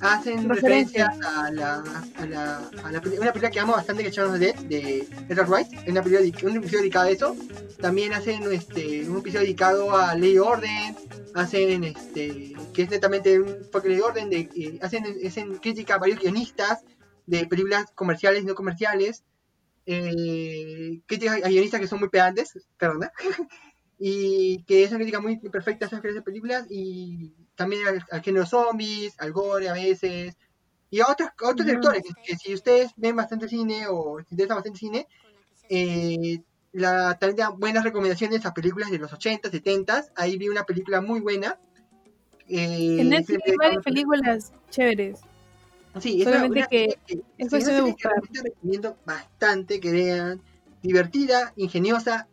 hacen 0.00 0.48
referencia 0.48 1.12
a 1.24 1.50
la, 1.50 1.82
a 2.16 2.26
la, 2.26 2.58
a 2.84 2.92
la 2.92 3.00
una 3.00 3.32
película 3.32 3.50
que 3.50 3.60
amo 3.60 3.72
bastante 3.72 4.04
que 4.04 4.12
se 4.12 4.22
Dead 4.22 4.54
de 4.54 5.08
Edward 5.28 5.48
Wright, 5.48 5.88
una 5.88 6.02
película, 6.02 6.50
un 6.50 6.56
episodio 6.56 6.80
dedicado 6.80 7.06
a 7.06 7.10
eso. 7.10 7.36
También 7.80 8.12
hacen 8.12 8.42
este, 8.52 9.08
un 9.08 9.18
episodio 9.18 9.40
dedicado 9.40 9.96
a 9.96 10.14
Ley 10.14 10.38
Orden, 10.38 10.96
hacen 11.34 11.84
este, 11.84 12.54
que 12.72 12.82
es 12.82 12.90
netamente 12.90 13.40
un 13.40 13.48
enfoque 13.48 13.88
de 13.88 14.02
orden, 14.02 14.30
de, 14.30 14.48
eh, 14.54 14.78
hacen, 14.80 15.04
hacen 15.26 15.56
crítica 15.56 15.94
a 15.94 15.98
varios 15.98 16.20
guionistas 16.20 16.84
de 17.26 17.46
películas 17.46 17.86
comerciales 17.94 18.44
y 18.44 18.46
no 18.46 18.54
comerciales 18.54 19.24
eh, 19.86 21.00
críticas 21.06 21.42
a 21.44 21.48
guionistas 21.48 21.80
que 21.80 21.86
son 21.86 22.00
muy 22.00 22.08
pedantes, 22.08 22.58
perdón, 22.76 23.08
y 23.98 24.62
que 24.64 24.82
es 24.82 24.90
una 24.90 24.98
crítica 24.98 25.20
muy 25.20 25.38
perfecta 25.38 25.86
a 25.86 25.88
esas 25.88 26.22
películas 26.22 26.66
y 26.68 27.32
también 27.54 27.82
al, 28.10 28.22
género 28.22 28.46
zombies, 28.46 29.14
al 29.18 29.32
gore 29.32 29.68
a 29.68 29.72
veces, 29.72 30.36
y 30.90 31.00
a 31.00 31.08
otros, 31.08 31.30
otros 31.42 31.66
directores, 31.66 32.02
que, 32.24 32.36
si 32.36 32.54
ustedes 32.54 32.92
ven 32.96 33.16
bastante 33.16 33.48
cine 33.48 33.86
o 33.88 34.18
les 34.18 34.30
interesa 34.30 34.54
bastante 34.54 34.78
cine, 34.78 35.06
eh, 35.68 36.40
la, 36.72 37.18
también 37.18 37.36
dan 37.36 37.58
buenas 37.58 37.84
recomendaciones 37.84 38.44
a 38.44 38.52
películas 38.52 38.90
de 38.90 38.98
los 38.98 39.12
80, 39.12 39.50
70, 39.50 40.04
ahí 40.16 40.36
vi 40.36 40.48
una 40.48 40.64
película 40.64 41.00
muy 41.00 41.20
buena. 41.20 41.58
Eh, 42.48 42.98
en 43.00 43.08
Netflix 43.08 43.40
hay 43.46 43.56
varias 43.56 43.82
películas 43.82 44.52
chéveres. 44.70 45.20
Sí, 46.00 46.22
Solamente 46.22 46.66
que, 46.70 46.98
es 47.38 47.48
cuestión 47.48 47.76
de 47.76 47.80
buscar. 47.82 48.12
recomiendo 48.42 48.96
bastante 49.04 49.80
que 49.80 49.92
vean. 49.92 50.40
Divertida, 50.82 51.52
ingeniosa 51.56 52.28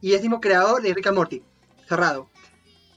y 0.00 0.14
es 0.14 0.22
mismo 0.22 0.40
creador 0.40 0.80
de 0.80 0.94
Rick 0.94 1.08
and 1.08 1.16
Morty. 1.16 1.42
Cerrado. 1.88 2.28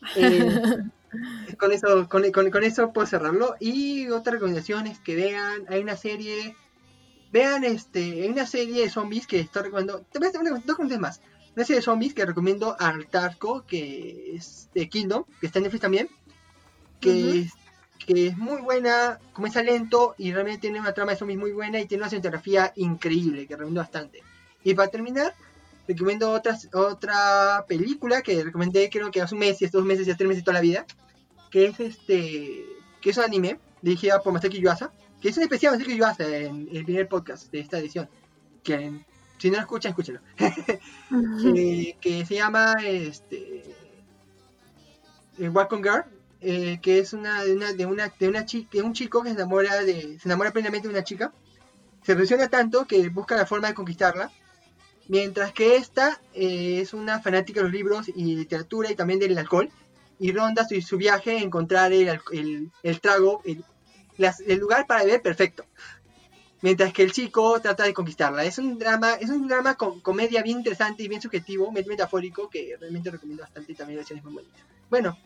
Eh, 1.13 1.55
con, 1.57 1.73
eso, 1.73 2.07
con, 2.07 2.23
eso 2.63 2.93
puedo 2.93 3.05
cerrarlo. 3.05 3.55
Y 3.59 4.07
otra 4.09 4.31
recomendación 4.31 4.87
es 4.87 4.97
que 4.99 5.15
vean. 5.15 5.65
Hay 5.67 5.81
una 5.81 5.97
serie. 5.97 6.55
Vean 7.33 7.65
este. 7.65 8.23
Hay 8.23 8.29
una 8.29 8.45
serie 8.45 8.83
de 8.83 8.89
zombies 8.89 9.27
que 9.27 9.41
estoy 9.41 9.63
recomendando. 9.63 10.05
Dos 10.65 10.77
cosas 10.77 10.99
más. 10.99 11.21
Una 11.53 11.65
serie 11.65 11.79
de 11.79 11.81
zombies 11.81 12.13
que 12.13 12.25
recomiendo 12.25 12.77
al 12.79 13.07
Tarco, 13.07 13.65
que 13.67 14.35
es 14.35 14.69
de 14.73 14.87
Kingdom, 14.87 15.25
que 15.41 15.47
está 15.47 15.59
en 15.59 15.63
Netflix 15.63 15.81
también. 15.81 16.09
Que 17.01 17.45
que 18.05 18.27
es 18.27 18.37
muy 18.37 18.61
buena, 18.61 19.19
comienza 19.33 19.61
lento 19.61 20.15
y 20.17 20.31
realmente 20.31 20.61
tiene 20.61 20.79
una 20.79 20.93
trama 20.93 21.11
de 21.11 21.17
zombies 21.17 21.39
muy 21.39 21.51
buena 21.51 21.79
y 21.79 21.85
tiene 21.85 22.03
una 22.03 22.09
cinematografía 22.09 22.73
increíble 22.75 23.47
que 23.47 23.55
recomiendo 23.55 23.81
bastante. 23.81 24.23
Y 24.63 24.73
para 24.73 24.89
terminar, 24.89 25.35
recomiendo 25.87 26.31
otras, 26.31 26.69
otra 26.73 27.65
película 27.67 28.21
que 28.21 28.43
recomendé 28.43 28.89
creo 28.89 29.11
que 29.11 29.21
hace 29.21 29.35
un 29.35 29.39
mes, 29.39 29.61
y 29.61 29.67
dos 29.67 29.85
meses, 29.85 30.07
y 30.07 30.15
tres 30.15 30.27
meses 30.27 30.43
toda 30.43 30.55
la 30.55 30.61
vida, 30.61 30.85
que 31.49 31.67
es 31.67 31.79
este, 31.79 32.65
que 33.01 33.09
es 33.09 33.17
un 33.17 33.23
anime 33.23 33.59
dirigida 33.81 34.21
por 34.21 34.33
Masaki 34.33 34.59
Yuasa, 34.59 34.91
que 35.21 35.29
es 35.29 35.37
un 35.37 35.43
especial 35.43 35.73
Masaki 35.73 35.97
Yuasa 35.97 36.27
en 36.27 36.69
el 36.71 36.85
primer 36.85 37.07
podcast 37.07 37.51
de 37.51 37.59
esta 37.59 37.77
edición, 37.79 38.09
que 38.63 38.91
si 39.37 39.49
no 39.49 39.57
lo 39.57 39.61
escuchan, 39.61 39.89
escúchenlo, 39.89 40.21
que, 42.01 42.25
se 42.27 42.35
llama 42.35 42.75
este, 42.83 43.63
Welcome 45.39 45.81
Girl, 45.83 46.03
eh, 46.41 46.79
que 46.81 46.99
es 46.99 47.13
una 47.13 47.43
de 47.43 47.53
una 47.53 47.73
de 47.73 47.85
una 47.85 48.11
de 48.19 48.27
una 48.27 48.45
chica, 48.45 48.69
de 48.73 48.81
un 48.81 48.93
chico 48.93 49.23
que 49.23 49.29
se 49.29 49.35
enamora 49.35 49.83
de 49.83 50.19
se 50.19 50.27
enamora 50.27 50.51
plenamente 50.51 50.87
de 50.87 50.93
una 50.93 51.03
chica. 51.03 51.33
Se 52.03 52.13
obsesiona 52.13 52.49
tanto 52.49 52.87
que 52.87 53.09
busca 53.09 53.35
la 53.35 53.45
forma 53.45 53.67
de 53.67 53.73
conquistarla. 53.73 54.31
Mientras 55.07 55.51
que 55.51 55.75
esta 55.75 56.21
eh, 56.33 56.79
es 56.81 56.93
una 56.93 57.19
fanática 57.19 57.59
de 57.59 57.65
los 57.65 57.73
libros 57.73 58.07
y 58.07 58.35
literatura 58.35 58.91
y 58.91 58.95
también 58.95 59.19
del 59.19 59.37
alcohol. 59.37 59.69
Y 60.19 60.31
ronda 60.31 60.67
su, 60.67 60.79
su 60.81 60.97
viaje 60.97 61.37
a 61.37 61.41
encontrar 61.41 61.91
el, 61.93 62.19
el, 62.31 62.71
el 62.83 63.01
trago, 63.01 63.41
el, 63.43 63.63
el 64.17 64.59
lugar 64.59 64.85
para 64.85 65.03
beber 65.03 65.21
perfecto. 65.21 65.65
Mientras 66.61 66.93
que 66.93 67.01
el 67.01 67.11
chico 67.11 67.59
trata 67.59 67.85
de 67.85 67.93
conquistarla. 67.93 68.43
Es 68.45 68.59
un 68.59 68.77
drama, 68.77 69.15
es 69.15 69.31
un 69.31 69.47
drama 69.47 69.73
con 69.75 69.99
comedia 69.99 70.43
bien 70.43 70.59
interesante 70.59 71.01
y 71.01 71.07
bien 71.07 71.21
subjetivo, 71.21 71.71
metafórico, 71.71 72.49
que 72.49 72.77
realmente 72.79 73.09
recomiendo 73.09 73.41
bastante 73.41 73.71
y 73.71 73.75
también 73.75 73.97
la 73.97 74.01
acción 74.01 74.19
es 74.19 74.25
muy 74.25 74.33
bonita. 74.33 74.59
Bueno, 74.91 75.17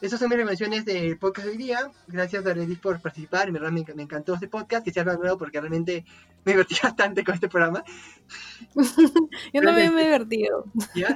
esas 0.00 0.20
son 0.20 0.28
mis 0.28 0.36
recomendaciones 0.36 0.84
del 0.84 1.18
podcast 1.18 1.46
de 1.46 1.52
hoy 1.52 1.58
día. 1.58 1.90
Gracias 2.06 2.46
a 2.46 2.54
Redis 2.54 2.78
por 2.78 3.00
participar. 3.00 3.50
Me, 3.50 3.58
me, 3.58 3.84
me 3.94 4.02
encantó 4.02 4.34
este 4.34 4.46
podcast, 4.46 4.84
que 4.84 4.92
sea 4.92 5.04
nuevo 5.04 5.36
porque 5.38 5.60
realmente 5.60 6.04
me 6.44 6.52
divertí 6.52 6.76
bastante 6.82 7.24
con 7.24 7.34
este 7.34 7.48
programa. 7.48 7.82
Yo 9.52 9.62
también 9.62 9.94
me 9.94 10.02
he 10.02 10.04
divertido. 10.04 10.64
¿ya? 10.94 11.14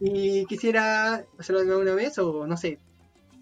Y, 0.00 0.40
y 0.40 0.46
quisiera 0.46 1.24
hacerlo 1.38 1.60
de 1.60 1.66
nuevo 1.66 1.82
una 1.82 1.94
vez 1.94 2.18
o 2.18 2.46
no 2.46 2.56
sé, 2.56 2.78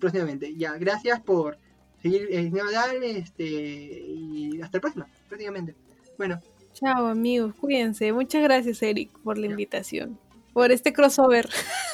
próximamente. 0.00 0.54
Ya, 0.56 0.72
gracias 0.78 1.20
por 1.20 1.58
seguir 2.00 2.28
el 2.30 2.52
Nadal 2.52 3.02
este, 3.02 3.44
y 3.44 4.60
hasta 4.62 4.78
la 4.78 4.80
próxima, 4.80 5.06
prácticamente. 5.28 5.74
Bueno, 6.16 6.40
Chao 6.72 7.06
amigos, 7.06 7.54
cuídense. 7.58 8.12
Muchas 8.12 8.42
gracias 8.42 8.82
Eric 8.82 9.10
por 9.20 9.38
la 9.38 9.46
invitación. 9.46 10.18
Por 10.56 10.72
este 10.72 10.94
crossover. 10.94 11.46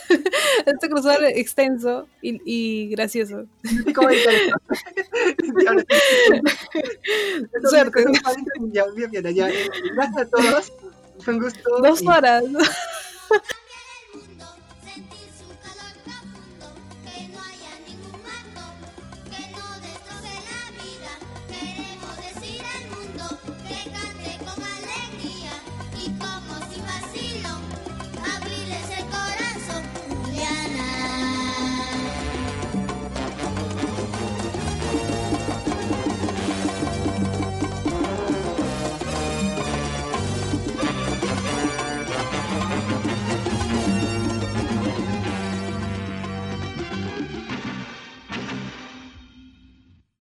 este 0.67 0.89
crossover 0.89 1.25
extenso 1.37 2.07
y, 2.23 2.41
y 2.45 2.91
gracioso. 2.91 3.47
Suerte. 7.69 8.03
son 8.05 8.15
40 8.15 8.53
ya, 8.73 8.85
bien, 8.95 9.11
bien, 9.11 9.35
ya. 9.35 9.49
Gracias 9.97 10.17
a 10.17 10.27
todos. 10.27 10.73
Fue 11.19 11.35
un 11.35 11.41
gusto. 11.41 11.61
Dos 11.83 12.03
y- 12.03 12.07
horas. 12.07 12.45